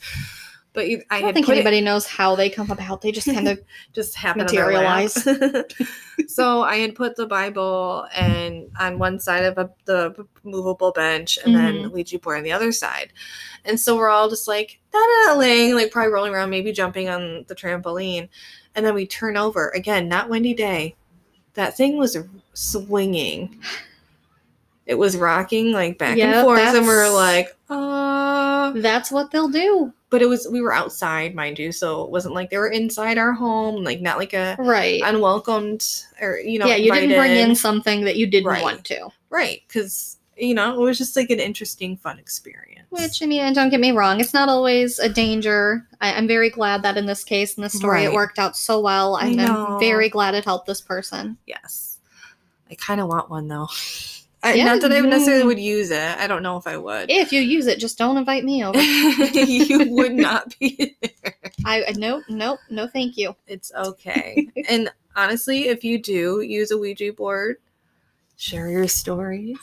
but 0.75 0.89
you- 0.89 1.03
i, 1.11 1.19
I 1.19 1.21
don't 1.21 1.35
think 1.35 1.47
put 1.47 1.53
it- 1.53 1.59
anybody 1.61 1.81
knows 1.81 2.07
how 2.07 2.35
they 2.37 2.49
come 2.51 2.71
about. 2.71 3.03
They 3.03 3.13
just 3.13 3.27
kind 3.27 3.49
of 3.49 3.61
just 3.93 4.15
happened 4.17 4.49
on. 4.49 4.55
Materialize. 4.55 5.15
so 6.29 6.63
I 6.63 6.77
had 6.77 6.95
put 6.95 7.17
the 7.17 7.27
Bible 7.27 8.07
and 8.15 8.71
on 8.81 8.99
one 8.99 9.21
side 9.21 9.45
of 9.45 9.59
a, 9.59 9.71
the 9.85 10.27
movable 10.45 10.93
bench, 10.93 11.39
and 11.45 11.55
then 11.55 11.75
Mhm. 11.75 11.93
Ouija 11.93 12.19
board 12.19 12.39
on 12.39 12.45
the 12.45 12.53
other 12.53 12.73
side. 12.73 13.13
And 13.65 13.79
so 13.79 13.97
we're 13.97 14.09
all 14.09 14.29
just 14.29 14.49
like 14.49 14.81
da 14.93 14.99
da 15.27 15.35
laying, 15.39 15.75
like 15.75 15.91
probably 15.91 16.13
rolling 16.13 16.35
around, 16.35 16.51
maybe 16.51 16.73
jumping 16.73 17.09
on 17.09 17.45
the 17.49 17.55
trampoline, 17.55 18.29
and 18.75 18.85
then 18.85 18.95
we 18.95 19.07
turn 19.07 19.37
over 19.37 19.69
again. 19.71 20.09
Not 20.09 20.29
windy 20.29 20.55
day. 20.55 20.97
That 21.55 21.77
thing 21.77 21.99
was 21.99 22.17
swinging. 22.55 23.61
It 24.87 24.97
was 24.97 25.17
rocking 25.17 25.73
like 25.73 25.97
back 25.99 26.17
Yeah, 26.19 26.41
and 26.41 26.45
forth, 26.47 26.61
and 26.61 26.87
we 26.87 26.93
were 26.93 27.09
like, 27.09 27.57
uh 27.71 28.73
that's 28.77 29.11
what 29.11 29.31
they'll 29.31 29.49
do. 29.49 29.93
but 30.11 30.23
it 30.23 30.27
was 30.29 30.49
we 30.51 30.61
were 30.61 30.73
outside, 30.73 31.35
mind 31.35 31.59
you, 31.59 31.73
so 31.73 32.03
it 32.05 32.11
wasn't 32.11 32.35
like 32.35 32.51
they 32.51 32.59
were 32.59 32.69
inside 32.71 33.19
our 33.19 33.33
home, 33.33 33.85
like 33.85 34.01
not 34.01 34.19
like 34.19 34.33
a 34.33 34.57
Right. 34.59 35.03
unwelcomed 35.03 35.87
or 36.21 36.39
you 36.39 36.59
know 36.59 36.67
yeah, 36.67 36.77
you 36.77 36.91
didn't 36.93 37.17
bring 37.17 37.33
in 37.37 37.55
something 37.55 38.05
that 38.05 38.17
you 38.17 38.27
didn't 38.27 38.49
Right. 38.51 38.63
want 38.63 38.85
to. 38.87 39.11
right 39.31 39.63
because 39.69 40.19
you 40.37 40.55
know 40.55 40.75
it 40.75 40.85
was 40.85 40.99
just 40.99 41.15
like 41.17 41.31
an 41.31 41.39
interesting 41.41 41.97
fun 41.97 42.19
experience 42.19 42.87
Which 42.91 43.23
I 43.23 43.27
mean, 43.27 43.53
don't 43.53 43.71
get 43.71 43.81
me 43.81 43.93
wrong, 43.93 44.21
it's 44.21 44.35
not 44.35 44.49
always 44.49 44.99
a 44.99 45.09
danger. 45.09 45.87
I, 46.01 46.15
I'm 46.15 46.27
very 46.27 46.51
glad 46.51 46.83
that 46.83 46.97
in 46.97 47.07
this 47.07 47.23
case, 47.25 47.55
in 47.57 47.63
this 47.63 47.75
story, 47.75 48.03
it 48.05 48.13
worked 48.13 48.39
out 48.39 48.57
so 48.57 48.81
well, 48.81 49.15
I 49.15 49.27
and 49.29 49.37
know. 49.37 49.75
I'm 49.75 49.79
very 49.79 50.09
glad 50.09 50.35
it 50.35 50.45
helped 50.45 50.67
this 50.67 50.81
person. 50.81 51.39
yes 51.47 51.99
i 52.71 52.75
kind 52.75 53.01
of 53.03 53.09
want 53.09 53.29
one 53.31 53.49
though 53.49 53.69
I, 54.43 54.55
Yeah, 54.55 54.65
not 54.65 54.81
that 54.81 54.93
i 54.93 55.01
necessarily 55.01 55.45
would 55.45 55.61
use 55.61 55.91
it 55.91 56.19
i 56.19 56.27
don't 56.27 56.43
know 56.43 56.57
if 56.57 56.67
i 56.67 56.77
would 56.77 57.11
If 57.11 57.33
you 57.33 57.41
use 57.41 57.67
it, 57.67 57.79
just 57.79 57.97
don't 57.99 58.17
invite 58.17 58.45
me 58.45 58.65
over. 58.65 58.79
you 59.35 59.89
would 59.95 60.13
not 60.29 60.55
be 60.59 60.97
there 61.01 61.37
I 61.65 61.85
I- 61.89 61.93
no 61.97 62.23
no 62.29 62.59
no 62.71 62.87
thank 62.89 63.17
you. 63.17 63.37
it's 63.47 63.73
okay 63.75 64.49
and 64.69 64.91
honestly 65.15 65.69
if 65.69 65.85
you 65.85 66.01
do 66.03 66.41
use 66.41 66.71
a 66.71 66.79
ouija 66.79 67.13
board 67.13 67.57
share 68.37 68.69
your 68.69 68.89
stories 68.89 69.59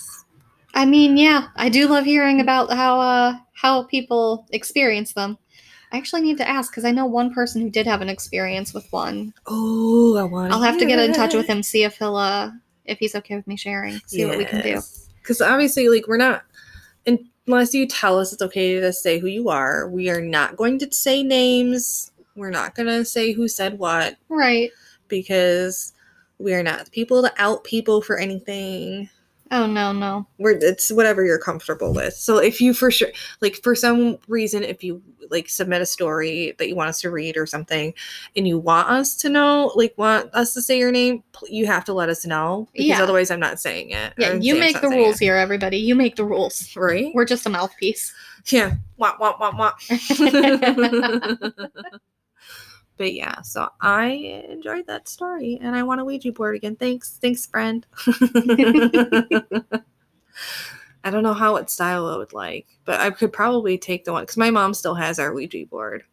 I 0.72 0.86
mean, 0.86 1.18
yeah, 1.18 1.48
I 1.56 1.70
do 1.70 1.88
love 1.88 2.06
hearing 2.06 2.40
about 2.42 2.72
how 2.72 3.02
uh 3.02 3.38
how 3.54 3.84
people 3.84 4.46
experience 4.52 5.14
them. 5.14 5.38
I 5.92 5.98
actually 5.98 6.22
need 6.22 6.38
to 6.38 6.48
ask 6.48 6.72
because 6.72 6.86
I 6.86 6.92
know 6.92 7.08
one 7.08 7.34
person 7.34 7.60
who 7.62 7.72
did 7.72 7.88
have 7.88 8.02
an 8.02 8.08
experience 8.10 8.72
with 8.74 8.86
one. 8.94 9.34
oh 9.48 10.16
i 10.16 10.24
want 10.24 10.54
I'll 10.54 10.62
have 10.62 10.78
to 10.78 10.86
get 10.86 11.00
in 11.00 11.12
touch 11.14 11.34
with 11.34 11.48
him, 11.48 11.64
see 11.64 11.84
if 11.84 11.98
he'll 11.98 12.16
uh 12.16 12.52
if 12.86 13.00
he's 13.00 13.16
okay 13.16 13.36
with 13.36 13.48
me 13.48 13.56
sharing, 13.56 14.00
see 14.08 14.26
what 14.26 14.38
we 14.38 14.46
can 14.46 14.62
do. 14.62 14.82
Because 15.22 15.42
obviously, 15.42 15.90
like, 15.90 16.08
we're 16.08 16.18
not, 16.18 16.44
unless 17.48 17.74
you 17.74 17.88
tell 17.88 18.20
us 18.20 18.34
it's 18.34 18.42
okay 18.42 18.80
to 18.80 18.94
say 18.94 19.20
who 19.20 19.28
you 19.28 19.50
are, 19.50 19.90
we 19.90 20.10
are 20.10 20.22
not 20.22 20.56
going 20.56 20.80
to 20.80 20.92
say 20.92 21.24
names. 21.24 22.12
We're 22.36 22.50
not 22.50 22.76
going 22.76 22.88
to 22.88 23.04
say 23.06 23.32
who 23.32 23.48
said 23.48 23.78
what 23.78 24.16
Right. 24.30 24.72
because 25.08 25.94
we 26.38 26.54
are 26.54 26.64
not 26.64 26.90
people 26.92 27.22
to 27.22 27.34
out 27.38 27.64
people 27.64 28.02
for 28.02 28.18
anything. 28.18 29.10
Oh 29.52 29.66
no 29.66 29.91
no. 29.91 30.28
We're, 30.38 30.58
it's 30.62 30.91
whatever 30.91 31.26
you're 31.26 31.39
comfortable 31.39 31.93
with. 31.93 32.14
So 32.14 32.38
if 32.38 32.62
you 32.62 32.74
for 32.74 32.91
sure, 32.91 33.10
like, 33.41 33.56
for 33.56 33.74
some 33.76 34.18
reason, 34.28 34.64
if 34.64 34.84
you 34.84 35.02
like 35.32 35.50
submit 35.50 35.82
a 35.82 35.86
story 35.86 36.54
that 36.58 36.68
you 36.68 36.76
want 36.76 36.89
us 36.89 37.02
to 37.02 37.10
read 37.12 37.36
or 37.38 37.45
something 37.45 37.93
and 38.36 38.47
you 38.47 38.60
want 38.60 38.89
us 38.89 39.16
to 39.18 39.30
know, 39.30 39.72
like, 39.76 39.93
want 39.97 40.30
us 40.34 40.54
to 40.54 40.62
say 40.62 40.78
your 40.78 40.91
name, 40.91 41.24
you 41.47 41.66
have 41.66 41.84
to 41.86 41.93
let 41.93 42.10
us 42.10 42.26
know 42.26 42.68
because 42.74 42.88
Yeah. 42.88 43.02
otherwise 43.04 43.32
I'm 43.32 43.39
not 43.39 43.60
saying 43.60 43.89
it. 43.91 44.14
Yeah, 44.18 44.34
you 44.34 44.54
Sam's 44.56 44.60
make 44.74 44.82
the 44.82 44.89
rules 44.89 45.16
it. 45.16 45.26
here, 45.26 45.36
everybody. 45.36 45.78
You 45.78 45.95
make 45.95 46.16
the 46.16 46.26
rules. 46.26 46.76
Right? 46.76 47.12
We're 47.16 47.26
just 47.26 47.45
a 47.45 47.50
mouthpiece. 47.50 48.14
Yeah. 48.47 48.74
Wah, 48.97 49.14
wah, 49.20 49.36
wah, 49.39 49.52
wah. 49.58 49.74
but 53.00 53.14
yeah, 53.14 53.41
so 53.41 53.70
I 53.80 54.45
enjoyed 54.50 54.86
that 54.88 55.08
story 55.08 55.58
and 55.62 55.74
I 55.74 55.84
want 55.84 56.02
a 56.02 56.06
Ouija 56.06 56.34
board 56.34 56.58
again. 56.58 56.76
Thanks. 56.76 57.18
Thanks, 57.22 57.45
friend. 57.45 57.88
I 61.04 61.10
don't 61.10 61.24
know 61.24 61.34
how 61.34 61.54
what 61.54 61.72
style 61.72 62.08
I 62.08 62.17
would 62.17 62.34
like, 62.34 62.67
but 62.84 63.00
I 63.00 63.09
could 63.09 63.32
probably 63.32 63.78
take 63.78 64.04
the 64.04 64.12
one 64.12 64.24
because 64.24 64.36
my 64.36 64.51
mom 64.51 64.74
still 64.74 64.96
has 64.96 65.17
our 65.17 65.34
Ouija 65.34 65.66
board. 65.66 66.04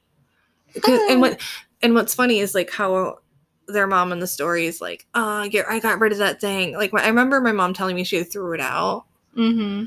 and 0.86 1.20
what 1.20 1.40
and 1.82 1.94
what's 1.94 2.14
funny 2.14 2.38
is 2.38 2.54
like 2.54 2.70
how 2.70 3.18
their 3.66 3.88
mom 3.88 4.12
in 4.12 4.20
the 4.20 4.28
story 4.28 4.66
is 4.66 4.80
like, 4.80 5.06
"Oh, 5.12 5.28
I 5.28 5.48
get, 5.48 5.66
I 5.68 5.80
got 5.80 5.98
rid 5.98 6.12
of 6.12 6.18
that 6.18 6.40
thing." 6.40 6.76
Like 6.76 6.94
I 6.94 7.08
remember 7.08 7.40
my 7.40 7.50
mom 7.50 7.74
telling 7.74 7.96
me 7.96 8.04
she 8.04 8.22
threw 8.22 8.54
it 8.54 8.60
out, 8.60 9.06
Mm-hmm. 9.36 9.86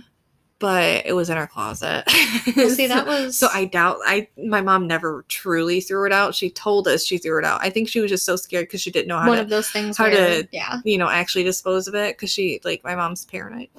But 0.59 1.05
it 1.05 1.13
was 1.13 1.29
in 1.29 1.37
her 1.37 1.47
closet. 1.47 2.03
Well, 2.55 2.69
see, 2.75 2.87
that 2.87 3.07
was 3.07 3.37
So 3.37 3.47
I 3.53 3.65
doubt 3.65 3.97
I 4.05 4.27
my 4.37 4.61
mom 4.61 4.87
never 4.87 5.23
truly 5.29 5.81
threw 5.81 6.05
it 6.05 6.11
out. 6.11 6.35
She 6.35 6.49
told 6.49 6.87
us 6.87 7.05
she 7.05 7.17
threw 7.17 7.39
it 7.39 7.45
out. 7.45 7.61
I 7.63 7.69
think 7.69 7.87
she 7.89 7.99
was 8.01 8.11
just 8.11 8.25
so 8.25 8.35
scared 8.35 8.67
because 8.67 8.81
she 8.81 8.91
didn't 8.91 9.07
know 9.07 9.17
how 9.19 9.27
one 9.29 9.37
to 9.37 9.43
of 9.43 9.49
those 9.49 9.69
things 9.69 9.97
how 9.97 10.05
where, 10.05 10.43
to- 10.43 10.47
yeah. 10.51 10.79
you 10.83 10.97
know 10.97 11.09
actually 11.09 11.43
dispose 11.43 11.87
of 11.87 11.95
it 11.95 12.15
because 12.17 12.29
she 12.29 12.59
like 12.63 12.83
my 12.83 12.95
mom's 12.95 13.25
paranoid. 13.25 13.69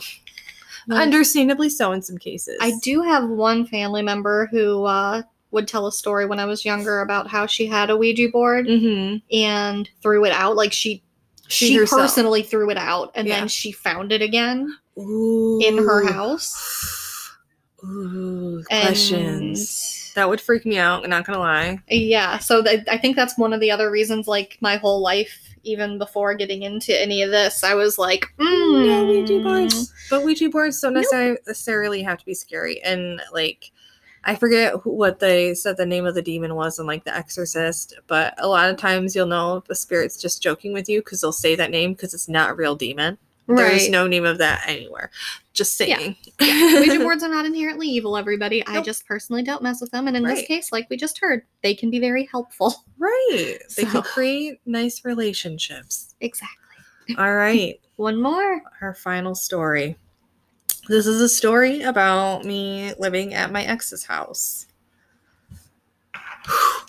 Well, 0.88 1.00
Understandably 1.00 1.68
so 1.68 1.92
in 1.92 2.02
some 2.02 2.18
cases. 2.18 2.56
I 2.60 2.72
do 2.82 3.02
have 3.02 3.28
one 3.28 3.66
family 3.66 4.02
member 4.02 4.46
who 4.50 4.84
uh, 4.84 5.22
would 5.50 5.68
tell 5.68 5.86
a 5.86 5.92
story 5.92 6.24
when 6.26 6.40
I 6.40 6.46
was 6.46 6.64
younger 6.64 7.00
about 7.00 7.28
how 7.28 7.44
she 7.46 7.66
had 7.66 7.90
a 7.90 7.96
Ouija 7.96 8.28
board 8.30 8.66
Mm-hmm. 8.66 9.18
and 9.36 9.88
threw 10.02 10.24
it 10.24 10.32
out. 10.32 10.56
Like 10.56 10.72
she 10.72 11.02
She 11.48 11.74
she, 11.74 11.86
personally 11.86 12.42
threw 12.42 12.70
it 12.70 12.78
out 12.78 13.12
and 13.14 13.28
Yeah. 13.28 13.40
then 13.40 13.48
she 13.48 13.72
found 13.72 14.10
it 14.10 14.22
again 14.22 14.74
Ooh. 15.00 15.60
in 15.62 15.78
her 15.78 16.06
house. 16.12 17.32
Ooh, 17.84 17.86
Ooh, 17.86 18.64
questions. 18.64 20.12
That 20.14 20.28
would 20.28 20.40
freak 20.40 20.66
me 20.66 20.76
out. 20.76 21.08
Not 21.08 21.24
gonna 21.24 21.38
lie. 21.38 21.78
Yeah, 21.88 22.38
so 22.38 22.62
th- 22.62 22.84
I 22.90 22.98
think 22.98 23.16
that's 23.16 23.38
one 23.38 23.52
of 23.52 23.60
the 23.60 23.70
other 23.70 23.90
reasons. 23.90 24.26
Like 24.26 24.58
my 24.60 24.76
whole 24.76 25.00
life, 25.00 25.38
even 25.62 25.98
before 25.98 26.34
getting 26.34 26.62
into 26.62 26.98
any 27.00 27.22
of 27.22 27.30
this, 27.30 27.62
I 27.64 27.74
was 27.74 27.96
like, 27.96 28.26
mm, 28.38 28.86
Yeah, 28.86 29.02
Ouija 29.04 29.40
boards. 29.42 29.92
But 30.10 30.24
Ouija 30.24 30.48
boards 30.50 30.80
don't 30.80 30.94
Nope. 30.94 31.04
necessarily 31.46 32.02
have 32.02 32.18
to 32.18 32.26
be 32.26 32.34
scary. 32.34 32.82
And 32.82 33.22
like, 33.32 33.70
I 34.24 34.34
forget 34.34 34.74
who- 34.82 34.90
what 34.90 35.20
they 35.20 35.54
said 35.54 35.76
the 35.76 35.86
name 35.86 36.04
of 36.06 36.14
the 36.14 36.22
demon 36.22 36.54
was 36.56 36.78
in 36.78 36.86
like 36.86 37.04
The 37.04 37.16
Exorcist. 37.16 37.94
But 38.08 38.34
a 38.38 38.48
lot 38.48 38.68
of 38.68 38.76
times 38.76 39.14
you'll 39.14 39.26
know 39.26 39.58
if 39.58 39.64
the 39.64 39.74
spirit's 39.76 40.16
just 40.20 40.42
joking 40.42 40.72
with 40.72 40.88
you 40.88 41.00
because 41.00 41.20
they'll 41.20 41.32
say 41.32 41.54
that 41.54 41.70
name 41.70 41.92
because 41.94 42.12
it's 42.14 42.28
not 42.28 42.50
a 42.50 42.54
real 42.54 42.74
demon. 42.74 43.16
There's 43.56 43.88
no 43.90 44.06
name 44.06 44.24
of 44.24 44.38
that 44.38 44.62
anywhere. 44.66 45.10
Just 45.52 45.78
Yeah. 45.80 45.96
saying. 45.96 46.16
Ouija 46.40 46.98
boards 46.98 47.22
are 47.22 47.28
not 47.34 47.44
inherently 47.46 47.88
evil, 47.88 48.16
everybody. 48.16 48.66
I 48.66 48.80
just 48.80 49.06
personally 49.06 49.42
don't 49.42 49.62
mess 49.62 49.80
with 49.80 49.90
them. 49.90 50.06
And 50.08 50.16
in 50.16 50.22
this 50.22 50.46
case, 50.46 50.72
like 50.72 50.88
we 50.90 50.96
just 50.96 51.18
heard, 51.18 51.42
they 51.62 51.74
can 51.74 51.90
be 51.90 51.98
very 52.00 52.24
helpful. 52.30 52.74
Right. 52.98 53.56
They 53.76 53.84
So- 53.84 53.90
can 53.90 54.02
create 54.02 54.60
nice 54.66 55.04
relationships. 55.06 56.14
Exactly. 56.20 57.16
All 57.16 57.34
right. 57.34 57.80
One 57.96 58.20
more. 58.20 58.60
Our 58.82 58.94
final 58.94 59.34
story. 59.34 59.96
This 60.88 61.06
is 61.06 61.20
a 61.20 61.28
story 61.28 61.82
about 61.82 62.44
me 62.44 62.92
living 62.98 63.32
at 63.34 63.52
my 63.52 63.62
ex's 63.64 64.04
house. 64.04 64.66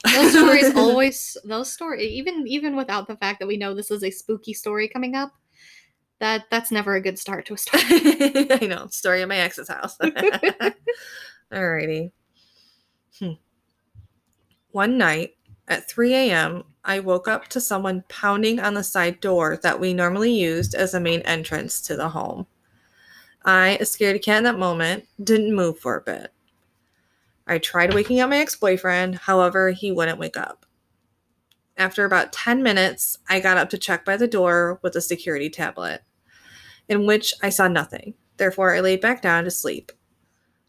Those 0.03 0.31
stories 0.31 0.75
always 0.75 1.37
those 1.43 1.71
story 1.71 2.05
even 2.07 2.47
even 2.47 2.75
without 2.75 3.07
the 3.07 3.15
fact 3.15 3.39
that 3.39 3.47
we 3.47 3.57
know 3.57 3.73
this 3.75 3.91
is 3.91 4.03
a 4.03 4.09
spooky 4.09 4.53
story 4.53 4.87
coming 4.87 5.15
up, 5.15 5.31
that 6.21 6.45
that's 6.51 6.71
never 6.71 6.93
a 6.93 7.01
good 7.01 7.17
start 7.17 7.47
to 7.47 7.55
a 7.55 7.57
story. 7.57 7.83
I 8.51 8.67
know. 8.67 8.87
Story 8.87 9.23
of 9.23 9.29
my 9.29 9.37
ex's 9.37 9.67
house. 9.67 9.97
Alrighty. 11.51 12.11
Hmm. 13.19 13.31
One 14.71 14.97
night 14.97 15.35
at 15.67 15.89
3 15.89 16.13
a.m., 16.13 16.63
I 16.85 16.99
woke 16.99 17.27
up 17.27 17.47
to 17.49 17.59
someone 17.59 18.03
pounding 18.07 18.59
on 18.59 18.75
the 18.75 18.83
side 18.83 19.19
door 19.19 19.57
that 19.63 19.79
we 19.79 19.93
normally 19.93 20.31
used 20.31 20.75
as 20.75 20.93
a 20.93 20.99
main 20.99 21.21
entrance 21.21 21.81
to 21.81 21.95
the 21.95 22.09
home. 22.09 22.45
I, 23.43 23.77
a 23.79 23.83
scaredy 23.83 24.21
cat 24.21 24.37
in 24.37 24.43
that 24.43 24.59
moment, 24.59 25.07
didn't 25.23 25.55
move 25.55 25.79
for 25.79 25.97
a 25.97 26.01
bit. 26.01 26.31
I 27.47 27.57
tried 27.57 27.95
waking 27.95 28.19
up 28.19 28.29
my 28.29 28.37
ex 28.37 28.55
boyfriend, 28.55 29.15
however, 29.15 29.71
he 29.71 29.91
wouldn't 29.91 30.19
wake 30.19 30.37
up. 30.37 30.67
After 31.77 32.05
about 32.05 32.31
10 32.31 32.61
minutes, 32.61 33.17
I 33.27 33.39
got 33.39 33.57
up 33.57 33.71
to 33.71 33.77
check 33.79 34.05
by 34.05 34.17
the 34.17 34.27
door 34.27 34.79
with 34.83 34.95
a 34.95 35.01
security 35.01 35.49
tablet, 35.49 36.03
in 36.91 37.05
which 37.05 37.33
I 37.41 37.49
saw 37.49 37.69
nothing. 37.69 38.13
Therefore, 38.35 38.75
I 38.75 38.81
laid 38.81 38.99
back 38.99 39.21
down 39.21 39.45
to 39.45 39.51
sleep. 39.51 39.93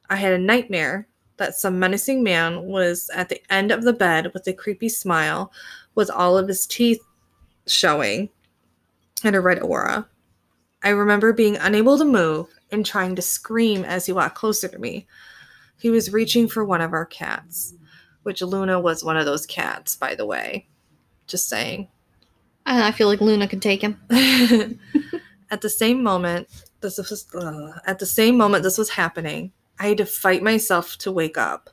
I 0.09 0.15
had 0.15 0.33
a 0.33 0.39
nightmare 0.39 1.09
that 1.37 1.57
some 1.57 1.81
menacing 1.81 2.23
man 2.23 2.63
was 2.63 3.11
at 3.13 3.29
the 3.29 3.43
end 3.53 3.73
of 3.73 3.83
the 3.83 3.93
bed 3.93 4.31
with 4.33 4.47
a 4.47 4.53
creepy 4.53 4.89
smile, 4.89 5.53
with 5.97 6.09
all 6.09 6.39
of 6.39 6.47
his 6.47 6.65
teeth 6.65 7.01
showing 7.67 8.29
and 9.25 9.35
a 9.35 9.41
red 9.41 9.61
aura. 9.61 10.07
I 10.85 10.91
remember 10.91 11.33
being 11.33 11.57
unable 11.57 11.99
to 11.99 12.05
move 12.05 12.47
and 12.71 12.87
trying 12.87 13.17
to 13.17 13.23
scream 13.23 13.85
as 13.85 14.07
he 14.07 14.13
walked 14.13 14.37
closer 14.37 14.69
to 14.69 14.79
me. 14.79 15.09
He 15.77 15.91
was 15.91 16.13
reaching 16.13 16.47
for 16.47 16.65
one 16.65 16.81
of 16.81 16.93
our 16.93 17.07
cats, 17.07 17.75
which 18.23 18.43
Luna 18.43 18.79
was 18.79 19.03
one 19.03 19.17
of 19.17 19.27
those 19.27 19.45
cats, 19.45 19.97
by 19.97 20.15
the 20.15 20.27
way. 20.27 20.69
Just 21.27 21.49
saying. 21.49 21.89
I 22.65 22.89
I 22.89 22.93
feel 22.93 23.09
like 23.09 23.21
Luna 23.21 23.49
could 23.49 23.63
take 23.63 23.83
him. 23.83 23.99
at 25.53 25.61
the 25.61 25.69
same 25.69 26.03
moment, 26.03 26.49
this 26.81 26.97
was 26.97 27.27
ugh, 27.35 27.79
at 27.87 27.99
the 27.99 28.07
same 28.07 28.39
moment 28.39 28.65
this 28.65 28.79
was 28.79 28.89
happening. 28.89 29.53
I 29.79 29.89
had 29.89 29.99
to 29.99 30.07
fight 30.07 30.43
myself 30.43 30.97
to 30.99 31.13
wake 31.13 31.37
up. 31.37 31.69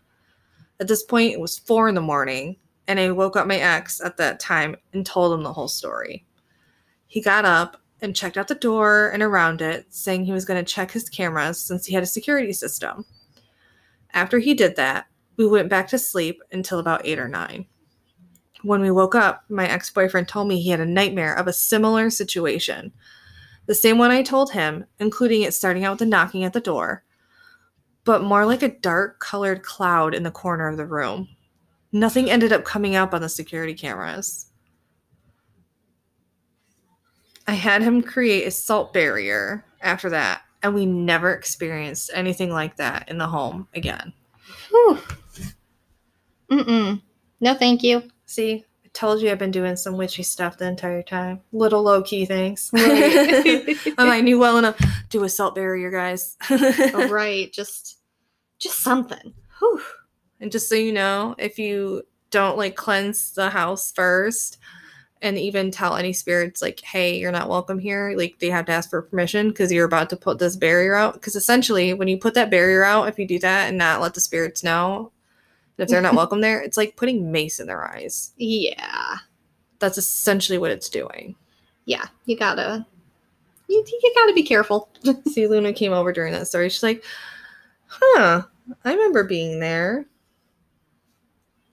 At 0.81 0.89
this 0.89 1.01
point, 1.01 1.34
it 1.34 1.39
was 1.39 1.57
four 1.57 1.88
in 1.88 1.95
the 1.95 2.01
morning, 2.01 2.57
and 2.88 2.99
I 2.99 3.10
woke 3.11 3.38
up 3.38 3.47
my 3.47 3.56
ex 3.56 4.01
at 4.01 4.18
that 4.18 4.39
time 4.39 4.76
and 4.93 5.06
told 5.06 5.34
him 5.34 5.43
the 5.43 5.53
whole 5.53 5.69
story. 5.69 6.26
He 7.07 7.22
got 7.22 7.45
up 7.45 7.77
and 8.01 8.15
checked 8.15 8.38
out 8.38 8.49
the 8.49 8.56
door 8.56 9.11
and 9.14 9.23
around 9.23 9.61
it, 9.61 9.85
saying 9.89 10.26
he 10.26 10.34
was 10.34 10.45
going 10.45 10.64
to 10.64 10.73
check 10.73 10.91
his 10.91 11.10
cameras 11.10 11.60
since 11.60 11.85
he 11.85 11.93
had 11.93 12.03
a 12.03 12.07
security 12.07 12.53
system. 12.53 13.06
After 14.14 14.39
he 14.39 14.53
did 14.53 14.76
that, 14.76 15.06
we 15.38 15.47
went 15.47 15.69
back 15.69 15.88
to 15.89 15.99
sleep 15.99 16.41
until 16.51 16.80
about 16.80 17.06
eight 17.06 17.19
or 17.19 17.30
nine. 17.30 17.65
When 18.61 18.81
we 18.81 18.91
woke 18.91 19.15
up, 19.15 19.45
my 19.47 19.69
ex 19.69 19.89
boyfriend 19.89 20.27
told 20.27 20.49
me 20.49 20.61
he 20.61 20.69
had 20.69 20.81
a 20.81 20.85
nightmare 20.85 21.34
of 21.34 21.47
a 21.47 21.53
similar 21.53 22.10
situation. 22.10 22.91
The 23.70 23.76
same 23.76 24.00
one 24.00 24.10
I 24.10 24.24
told 24.24 24.52
him, 24.52 24.84
including 24.98 25.44
it 25.44 25.54
starting 25.54 25.86
out 25.86 25.91
with 25.91 26.02
a 26.02 26.06
knocking 26.08 26.44
at 26.44 26.54
the 26.54 26.60
door, 26.60 27.04
but 28.04 28.24
more 28.24 28.44
like 28.44 28.64
a 28.64 28.76
dark 28.80 29.20
colored 29.20 29.62
cloud 29.62 30.16
in 30.16 30.24
the 30.24 30.32
corner 30.32 30.68
of 30.68 30.76
the 30.76 30.88
room. 30.88 31.30
Nothing 31.91 32.32
ended 32.32 32.52
up 32.52 32.66
coming 32.66 32.96
up 32.96 33.14
on 33.14 33.22
the 33.22 33.30
security 33.30 33.76
cameras. 33.76 34.48
I 37.46 37.52
had 37.52 37.84
him 37.84 38.02
create 38.02 38.48
a 38.48 38.52
salt 38.52 38.91
barrier 38.91 39.64
after 39.82 40.10
that, 40.10 40.41
and 40.64 40.74
we 40.74 40.88
never 40.88 41.32
experienced 41.32 42.10
anything 42.16 42.50
like 42.50 42.76
that 42.78 43.08
in 43.08 43.20
the 43.20 43.28
home 43.28 43.68
again. 43.76 44.12
Whew. 44.70 45.00
Mm-mm. 46.50 47.04
No, 47.40 47.54
thank 47.54 47.84
you. 47.84 48.02
See, 48.26 48.66
told 49.00 49.22
you 49.22 49.32
I've 49.32 49.40
been 49.40 49.50
doing 49.50 49.78
some 49.78 49.96
witchy 49.96 50.24
stuff 50.24 50.58
the 50.58 50.68
entire 50.68 51.02
time. 51.02 51.40
Little 51.54 51.82
low 51.82 52.04
key 52.04 52.26
things. 52.26 52.70
Right. 52.80 53.78
I 53.98 54.22
knew 54.22 54.38
well 54.38 54.58
enough. 54.58 54.78
Do 55.10 55.24
a 55.24 55.30
salt 55.30 55.56
barrier, 55.56 55.90
guys. 55.90 56.36
Right. 57.10 57.52
Just, 57.54 58.00
just 58.60 58.82
something. 58.82 59.34
Whew. 59.60 59.82
And 60.42 60.52
just 60.52 60.68
so 60.68 60.76
you 60.76 60.92
know, 60.92 61.34
if 61.38 61.58
you 61.58 62.04
don't 62.30 62.58
like 62.58 62.76
cleanse 62.76 63.34
the 63.34 63.50
house 63.50 63.92
first 63.94 64.58
and 65.22 65.38
even 65.38 65.72
tell 65.72 65.96
any 65.96 66.12
spirits 66.12 66.62
like, 66.62 66.82
hey, 66.82 67.18
you're 67.18 67.32
not 67.32 67.50
welcome 67.50 67.80
here, 67.80 68.14
like 68.18 68.40
they 68.40 68.50
have 68.50 68.66
to 68.66 68.74
ask 68.74 68.90
for 68.90 69.02
permission 69.02 69.50
because 69.50 69.72
you're 69.72 69.86
about 69.86 70.10
to 70.10 70.18
put 70.18 70.40
this 70.40 70.58
barrier 70.58 70.96
out. 70.96 71.14
Because 71.14 71.36
essentially, 71.38 71.94
when 71.94 72.10
you 72.10 72.18
put 72.18 72.34
that 72.34 72.52
barrier 72.52 72.84
out, 72.84 73.08
if 73.08 73.18
you 73.18 73.26
do 73.26 73.40
that 73.40 73.70
and 73.70 73.78
not 73.78 74.02
let 74.02 74.14
the 74.14 74.22
spirits 74.22 74.64
know 74.64 75.12
that 75.80 75.84
if 75.85 75.89
they're 75.89 76.01
not 76.01 76.14
welcome 76.15 76.41
there, 76.41 76.61
it's 76.61 76.77
like 76.77 76.95
putting 76.97 77.31
mace 77.31 77.60
in 77.60 77.68
their 77.68 77.88
eyes. 77.88 78.31
Yeah. 78.38 79.15
That's 79.80 79.97
essentially 79.97 80.57
what 80.57 80.72
it's 80.72 80.89
doing. 80.89 81.35
Yeah. 81.85 82.06
You 82.26 82.38
gotta, 82.38 82.85
you, 83.68 83.84
you 83.88 84.14
gotta 84.15 84.34
be 84.34 84.43
careful. 84.43 84.89
See, 85.31 85.47
Luna 85.47 85.73
came 85.73 85.93
over 85.93 86.11
during 86.11 86.34
that 86.34 86.47
story. 86.47 86.69
She's 86.69 86.84
like, 86.84 87.03
huh, 87.88 88.43
I 88.84 88.93
remember 88.93 89.23
being 89.23 89.60
there. 89.60 90.06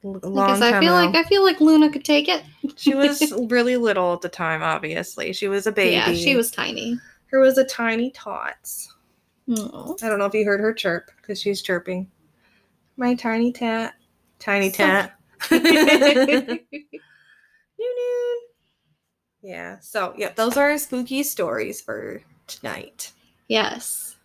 Long 0.04 0.20
Because 0.20 0.62
I 0.62 0.78
feel 0.78 0.96
ago. 0.96 1.06
like 1.06 1.16
I 1.16 1.28
feel 1.28 1.42
like 1.42 1.60
Luna 1.60 1.90
could 1.90 2.04
take 2.04 2.28
it. 2.28 2.44
She 2.76 2.94
was 2.94 3.32
really 3.48 3.76
little 3.76 4.12
at 4.12 4.20
the 4.20 4.28
time, 4.28 4.62
obviously. 4.62 5.32
She 5.32 5.48
was 5.48 5.66
a 5.66 5.72
baby. 5.72 5.94
Yeah, 5.96 6.12
she 6.12 6.36
was 6.36 6.52
tiny. 6.52 6.96
Her 7.26 7.40
was 7.40 7.58
a 7.58 7.64
tiny 7.64 8.12
tots. 8.12 8.94
Aw. 9.50 9.94
I 10.00 10.08
don't 10.08 10.20
know 10.20 10.26
if 10.26 10.34
you 10.34 10.44
heard 10.44 10.60
her 10.60 10.72
chirp 10.72 11.10
because 11.16 11.40
she's 11.40 11.60
chirping. 11.60 12.08
My 12.97 13.14
tiny 13.14 13.52
tat. 13.52 13.94
Tiny 14.39 14.70
So- 14.70 14.77
tat. 14.85 15.12
Yeah. 19.43 19.78
So, 19.78 20.12
yeah, 20.16 20.32
those 20.35 20.56
are 20.56 20.70
our 20.70 20.78
spooky 20.78 21.23
stories 21.23 21.81
for 21.81 22.20
tonight. 22.48 23.12
yes. 23.48 24.16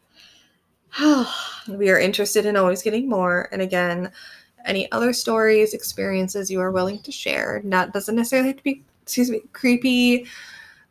We 1.67 1.89
are 1.91 1.99
interested 1.99 2.45
in 2.47 2.57
always 2.57 2.81
getting 2.81 3.07
more. 3.07 3.47
And 3.51 3.61
again, 3.61 4.11
any 4.65 4.91
other 4.91 5.13
stories, 5.13 5.73
experiences 5.75 6.49
you 6.49 6.59
are 6.59 6.71
willing 6.71 6.99
to 7.03 7.11
share. 7.11 7.61
Not 7.63 7.93
doesn't 7.93 8.15
necessarily 8.15 8.47
have 8.49 8.57
to 8.57 8.63
be 8.63 8.83
excuse 9.03 9.29
me, 9.29 9.41
creepy, 9.53 10.25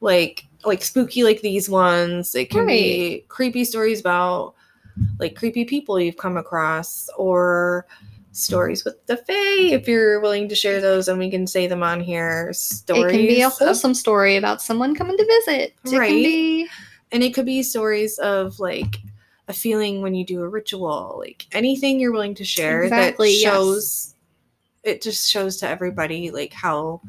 like 0.00 0.46
like 0.64 0.82
spooky 0.82 1.24
like 1.24 1.40
these 1.40 1.68
ones. 1.68 2.34
It 2.36 2.50
can 2.50 2.66
be 2.66 3.24
creepy 3.28 3.64
stories 3.64 3.98
about 4.00 4.54
like 5.18 5.34
creepy 5.36 5.64
people 5.64 5.98
you've 6.00 6.16
come 6.16 6.36
across 6.36 7.08
or 7.16 7.86
stories 8.32 8.84
with 8.84 9.04
the 9.06 9.16
Fae 9.16 9.74
if 9.74 9.88
you're 9.88 10.20
willing 10.20 10.48
to 10.48 10.54
share 10.54 10.80
those 10.80 11.08
and 11.08 11.18
we 11.18 11.30
can 11.30 11.46
say 11.46 11.66
them 11.66 11.82
on 11.82 12.00
here. 12.00 12.52
Stories 12.52 13.04
it 13.04 13.10
can 13.16 13.26
be 13.26 13.40
a 13.42 13.48
of- 13.48 13.54
wholesome 13.58 13.94
story 13.94 14.36
about 14.36 14.62
someone 14.62 14.94
coming 14.94 15.16
to 15.16 15.24
visit. 15.24 15.74
It 15.84 15.98
Right. 15.98 16.08
can 16.08 16.16
be 16.22 16.68
and 17.12 17.22
it 17.24 17.34
could 17.34 17.46
be 17.46 17.62
stories 17.62 18.18
of 18.18 18.60
like 18.60 18.98
a 19.48 19.52
feeling 19.52 20.00
when 20.00 20.14
you 20.14 20.24
do 20.24 20.42
a 20.42 20.48
ritual 20.48 21.16
like 21.18 21.46
anything 21.50 21.98
you're 21.98 22.12
willing 22.12 22.36
to 22.36 22.44
share 22.44 22.84
Exactly, 22.84 23.30
that 23.30 23.34
yes. 23.40 23.42
shows 23.52 24.14
it 24.84 25.02
just 25.02 25.28
shows 25.28 25.56
to 25.58 25.68
everybody 25.68 26.30
like 26.30 26.52
how 26.52 27.00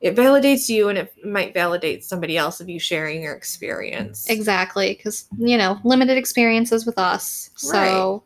it 0.00 0.14
validates 0.14 0.68
you 0.68 0.88
and 0.88 0.98
it 0.98 1.12
might 1.24 1.54
validate 1.54 2.04
somebody 2.04 2.36
else 2.36 2.60
of 2.60 2.68
you 2.68 2.78
sharing 2.78 3.22
your 3.22 3.34
experience 3.34 4.28
exactly 4.28 4.94
because 4.94 5.28
you 5.38 5.56
know 5.56 5.78
limited 5.84 6.18
experiences 6.18 6.84
with 6.86 6.98
us. 6.98 7.50
So 7.56 8.22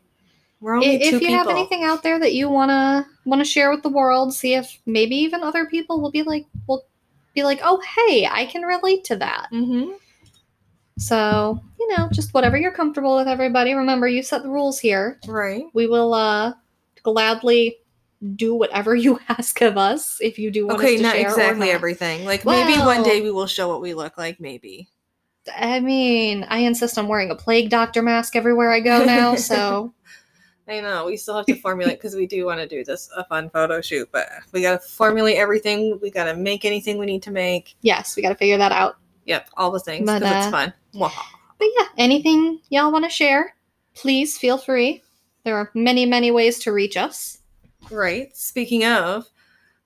we're 0.60 0.74
only 0.74 1.02
if 1.02 1.20
two 1.20 1.24
you 1.24 1.36
have 1.36 1.48
anything 1.48 1.84
out 1.84 2.02
there 2.02 2.18
that 2.18 2.34
you 2.34 2.48
wanna 2.48 3.06
wanna 3.24 3.44
share 3.44 3.70
with 3.70 3.82
the 3.82 3.88
world, 3.88 4.34
see 4.34 4.54
if 4.54 4.80
maybe 4.86 5.16
even 5.16 5.42
other 5.42 5.66
people 5.66 6.00
will 6.00 6.10
be 6.10 6.22
like 6.22 6.46
will 6.66 6.84
be 7.34 7.44
like, 7.44 7.60
oh 7.62 7.80
hey, 7.96 8.26
I 8.30 8.46
can 8.46 8.62
relate 8.62 9.04
to 9.04 9.16
that. 9.16 9.46
Mhm. 9.52 9.94
So, 10.98 11.58
you 11.78 11.96
know, 11.96 12.10
just 12.12 12.34
whatever 12.34 12.58
you're 12.58 12.72
comfortable 12.72 13.16
with, 13.16 13.26
everybody. 13.26 13.72
Remember, 13.72 14.06
you 14.06 14.22
set 14.22 14.42
the 14.42 14.50
rules 14.50 14.78
here. 14.78 15.18
Right. 15.26 15.64
We 15.72 15.86
will 15.86 16.12
uh 16.12 16.52
gladly 17.02 17.78
do 18.36 18.54
whatever 18.54 18.94
you 19.04 19.18
ask 19.28 19.60
of 19.62 19.76
us 19.76 20.18
if 20.20 20.38
you 20.38 20.50
do 20.50 20.66
want 20.66 20.80
Okay, 20.80 20.96
not 20.96 21.16
exactly 21.16 21.66
not. 21.66 21.74
everything. 21.74 22.24
Like 22.24 22.44
maybe 22.44 22.78
one 22.78 23.02
day 23.02 23.20
we 23.20 23.30
will 23.30 23.46
show 23.46 23.68
what 23.68 23.80
we 23.80 23.94
look 23.94 24.18
like. 24.18 24.40
Maybe. 24.40 24.88
I 25.56 25.80
mean, 25.80 26.44
I 26.48 26.58
insist 26.58 26.98
on 26.98 27.08
wearing 27.08 27.30
a 27.30 27.34
plague 27.34 27.70
doctor 27.70 28.02
mask 28.02 28.36
everywhere 28.36 28.70
I 28.70 28.80
go 28.80 29.04
now, 29.04 29.34
so 29.36 29.94
I 30.68 30.80
know 30.80 31.06
we 31.06 31.16
still 31.16 31.36
have 31.36 31.46
to 31.46 31.54
formulate 31.56 31.98
because 31.98 32.14
we 32.14 32.26
do 32.26 32.44
want 32.44 32.60
to 32.60 32.68
do 32.68 32.84
this 32.84 33.10
a 33.16 33.24
fun 33.24 33.50
photo 33.50 33.80
shoot, 33.80 34.08
but 34.12 34.28
we 34.52 34.62
got 34.62 34.80
to 34.80 34.88
formulate 34.88 35.36
everything. 35.36 35.98
We 36.00 36.10
got 36.10 36.24
to 36.24 36.36
make 36.36 36.64
anything 36.64 36.98
we 36.98 37.06
need 37.06 37.22
to 37.24 37.30
make. 37.30 37.74
yes, 37.80 38.14
we 38.16 38.22
got 38.22 38.28
to 38.28 38.34
figure 38.36 38.58
that 38.58 38.70
out. 38.70 38.98
Yep, 39.24 39.50
all 39.56 39.70
the 39.70 39.80
things 39.80 40.06
But, 40.06 40.20
because 40.20 40.36
it's 40.36 40.46
uh, 40.46 40.50
fun. 40.50 40.74
Mwah. 40.94 41.12
But 41.58 41.68
yeah, 41.78 41.86
anything 41.98 42.60
y'all 42.68 42.92
want 42.92 43.04
to 43.04 43.10
share, 43.10 43.54
please 43.94 44.38
feel 44.38 44.58
free. 44.58 45.02
There 45.44 45.56
are 45.56 45.70
many, 45.74 46.06
many 46.06 46.30
ways 46.30 46.58
to 46.60 46.72
reach 46.72 46.96
us. 46.96 47.38
Right. 47.90 48.36
Speaking 48.36 48.84
of, 48.84 49.26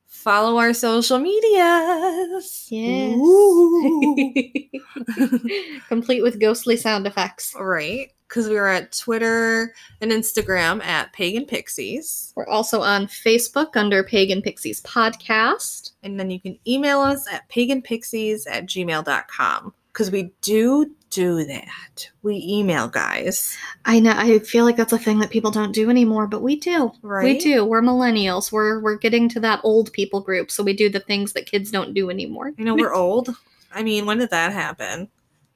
follow 0.06 0.58
our 0.58 0.72
social 0.72 1.18
medias. 1.18 2.66
Yes. 2.70 3.18
Complete 5.88 6.22
with 6.22 6.40
ghostly 6.40 6.76
sound 6.76 7.06
effects. 7.06 7.54
right. 7.58 8.10
Because 8.28 8.48
we 8.48 8.56
are 8.56 8.68
at 8.68 8.96
Twitter 8.96 9.74
and 10.00 10.10
Instagram 10.10 10.82
at 10.82 11.12
Pagan 11.12 11.44
Pixies. 11.44 12.32
We're 12.34 12.48
also 12.48 12.80
on 12.80 13.06
Facebook 13.06 13.76
under 13.76 14.02
Pagan 14.02 14.42
Pixies 14.42 14.80
Podcast. 14.80 15.92
And 16.02 16.18
then 16.18 16.30
you 16.30 16.40
can 16.40 16.58
email 16.66 17.00
us 17.00 17.26
at 17.30 17.48
paganpixies 17.48 18.44
at 18.50 18.66
gmail.com. 18.66 19.74
Because 19.92 20.10
we 20.10 20.32
do 20.40 20.90
do 21.14 21.44
that. 21.44 22.08
We 22.22 22.36
email 22.46 22.88
guys. 22.88 23.56
I 23.84 24.00
know 24.00 24.12
I 24.14 24.38
feel 24.40 24.64
like 24.64 24.76
that's 24.76 24.92
a 24.92 24.98
thing 24.98 25.18
that 25.20 25.30
people 25.30 25.50
don't 25.50 25.72
do 25.72 25.88
anymore, 25.90 26.26
but 26.26 26.42
we 26.42 26.56
do. 26.56 26.92
Right. 27.02 27.24
We 27.24 27.38
do. 27.38 27.64
We're 27.64 27.82
millennials. 27.82 28.50
We're 28.50 28.80
we're 28.80 28.96
getting 28.96 29.28
to 29.30 29.40
that 29.40 29.60
old 29.62 29.92
people 29.92 30.20
group, 30.20 30.50
so 30.50 30.62
we 30.62 30.72
do 30.74 30.88
the 30.88 31.00
things 31.00 31.32
that 31.34 31.46
kids 31.46 31.70
don't 31.70 31.94
do 31.94 32.10
anymore. 32.10 32.52
You 32.56 32.64
know, 32.64 32.74
we're 32.74 32.92
old. 33.04 33.34
I 33.72 33.82
mean, 33.82 34.06
when 34.06 34.18
did 34.18 34.30
that 34.30 34.52
happen? 34.52 35.08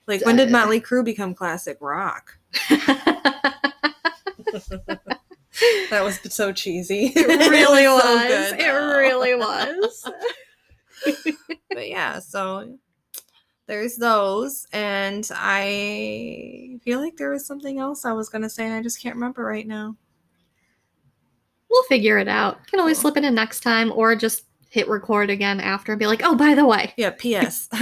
Like, 0.06 0.24
when 0.24 0.36
did 0.36 0.48
Uh, 0.48 0.52
Motley 0.52 0.80
Crue 0.80 1.04
become 1.04 1.34
classic 1.34 1.78
rock? 1.80 2.38
That 5.90 6.04
was 6.04 6.20
so 6.32 6.52
cheesy. 6.52 7.12
It 7.16 7.26
really 7.50 7.82
so 7.84 7.94
was. 7.96 8.28
good, 8.52 8.60
it 8.60 8.68
really 8.70 9.34
was. 9.34 10.10
but 11.70 11.88
yeah, 11.88 12.20
so 12.20 12.78
there's 13.68 13.96
those. 13.96 14.66
And 14.72 15.30
I 15.32 16.80
feel 16.82 17.00
like 17.00 17.16
there 17.16 17.30
was 17.30 17.46
something 17.46 17.78
else 17.78 18.04
I 18.04 18.12
was 18.12 18.28
going 18.28 18.42
to 18.42 18.50
say, 18.50 18.64
and 18.64 18.74
I 18.74 18.82
just 18.82 19.00
can't 19.00 19.14
remember 19.14 19.44
right 19.44 19.66
now. 19.66 19.96
We'll 21.70 21.84
figure 21.84 22.18
it 22.18 22.28
out. 22.28 22.66
Can 22.66 22.80
always 22.80 22.98
slip 22.98 23.16
it 23.16 23.24
in 23.24 23.34
next 23.34 23.60
time 23.60 23.92
or 23.92 24.16
just 24.16 24.44
hit 24.70 24.88
record 24.88 25.30
again 25.30 25.60
after 25.60 25.92
and 25.92 25.98
be 25.98 26.06
like, 26.06 26.22
oh, 26.24 26.34
by 26.34 26.54
the 26.54 26.64
way. 26.64 26.94
Yeah, 26.96 27.10
P.S. 27.10 27.68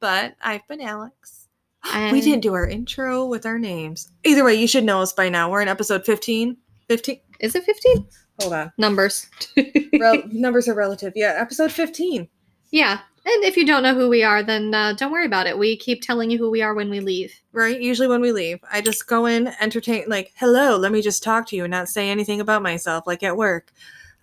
but 0.00 0.34
I've 0.40 0.66
been 0.68 0.80
Alex. 0.80 1.48
we 2.12 2.20
didn't 2.20 2.42
do 2.42 2.54
our 2.54 2.68
intro 2.68 3.26
with 3.26 3.44
our 3.44 3.58
names. 3.58 4.12
Either 4.24 4.44
way, 4.44 4.54
you 4.54 4.68
should 4.68 4.84
know 4.84 5.02
us 5.02 5.12
by 5.12 5.28
now. 5.28 5.50
We're 5.50 5.62
in 5.62 5.68
episode 5.68 6.06
15. 6.06 6.56
15? 6.88 7.20
Is 7.40 7.56
it 7.56 7.64
15? 7.64 8.06
Hold 8.40 8.52
on. 8.52 8.72
Numbers. 8.78 9.28
Rel- 10.00 10.22
numbers 10.28 10.68
are 10.68 10.74
relative. 10.74 11.12
Yeah, 11.16 11.34
episode 11.36 11.72
15. 11.72 12.28
Yeah. 12.74 12.98
And 13.24 13.44
if 13.44 13.56
you 13.56 13.64
don't 13.64 13.84
know 13.84 13.94
who 13.94 14.08
we 14.08 14.24
are, 14.24 14.42
then 14.42 14.74
uh, 14.74 14.94
don't 14.94 15.12
worry 15.12 15.26
about 15.26 15.46
it. 15.46 15.56
We 15.56 15.76
keep 15.76 16.02
telling 16.02 16.28
you 16.28 16.38
who 16.38 16.50
we 16.50 16.60
are 16.60 16.74
when 16.74 16.90
we 16.90 16.98
leave. 16.98 17.32
Right? 17.52 17.80
Usually 17.80 18.08
when 18.08 18.20
we 18.20 18.32
leave, 18.32 18.58
I 18.70 18.80
just 18.80 19.06
go 19.06 19.26
in, 19.26 19.46
entertain, 19.60 20.04
like, 20.08 20.32
hello, 20.34 20.76
let 20.76 20.90
me 20.90 21.00
just 21.00 21.22
talk 21.22 21.46
to 21.48 21.56
you 21.56 21.64
and 21.64 21.70
not 21.70 21.88
say 21.88 22.10
anything 22.10 22.40
about 22.40 22.62
myself, 22.62 23.06
like 23.06 23.22
at 23.22 23.36
work. 23.36 23.72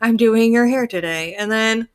I'm 0.01 0.17
doing 0.17 0.53
your 0.53 0.67
hair 0.67 0.85
today. 0.85 1.33
And 1.35 1.49
then, 1.49 1.87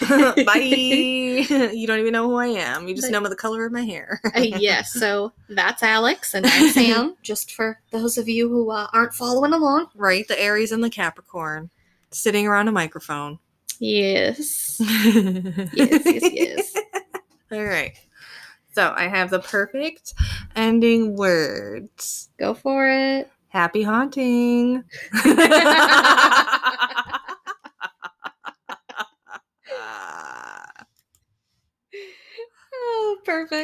bye. 0.46 0.54
you 1.74 1.86
don't 1.86 1.98
even 1.98 2.12
know 2.12 2.30
who 2.30 2.36
I 2.36 2.46
am. 2.46 2.86
You 2.86 2.94
just 2.94 3.10
know 3.10 3.20
the 3.28 3.34
color 3.34 3.66
of 3.66 3.72
my 3.72 3.82
hair. 3.82 4.20
Uh, 4.24 4.40
yes, 4.40 4.92
so 4.92 5.32
that's 5.48 5.82
Alex 5.82 6.32
and 6.32 6.46
I'm 6.46 6.70
Sam, 6.70 7.16
just 7.22 7.52
for 7.52 7.80
those 7.90 8.16
of 8.16 8.28
you 8.28 8.48
who 8.48 8.70
uh, 8.70 8.86
aren't 8.92 9.14
following 9.14 9.52
along. 9.52 9.88
Right? 9.96 10.28
The 10.28 10.40
Aries 10.40 10.70
and 10.70 10.84
the 10.84 10.90
Capricorn 10.90 11.70
sitting 12.12 12.46
around 12.46 12.68
a 12.68 12.72
microphone. 12.72 13.40
Yes. 13.78 14.76
yes, 14.80 15.70
Yes, 15.72 16.30
yes. 16.32 16.74
All 17.52 17.64
right. 17.64 17.92
So 18.72 18.92
I 18.96 19.08
have 19.08 19.30
the 19.30 19.40
perfect 19.40 20.14
ending 20.56 21.16
words. 21.16 22.28
Go 22.38 22.54
for 22.54 22.88
it. 22.88 23.30
Happy 23.48 23.82
haunting. 23.82 24.84
Oh, 32.80 33.18
perfect. 33.24 33.54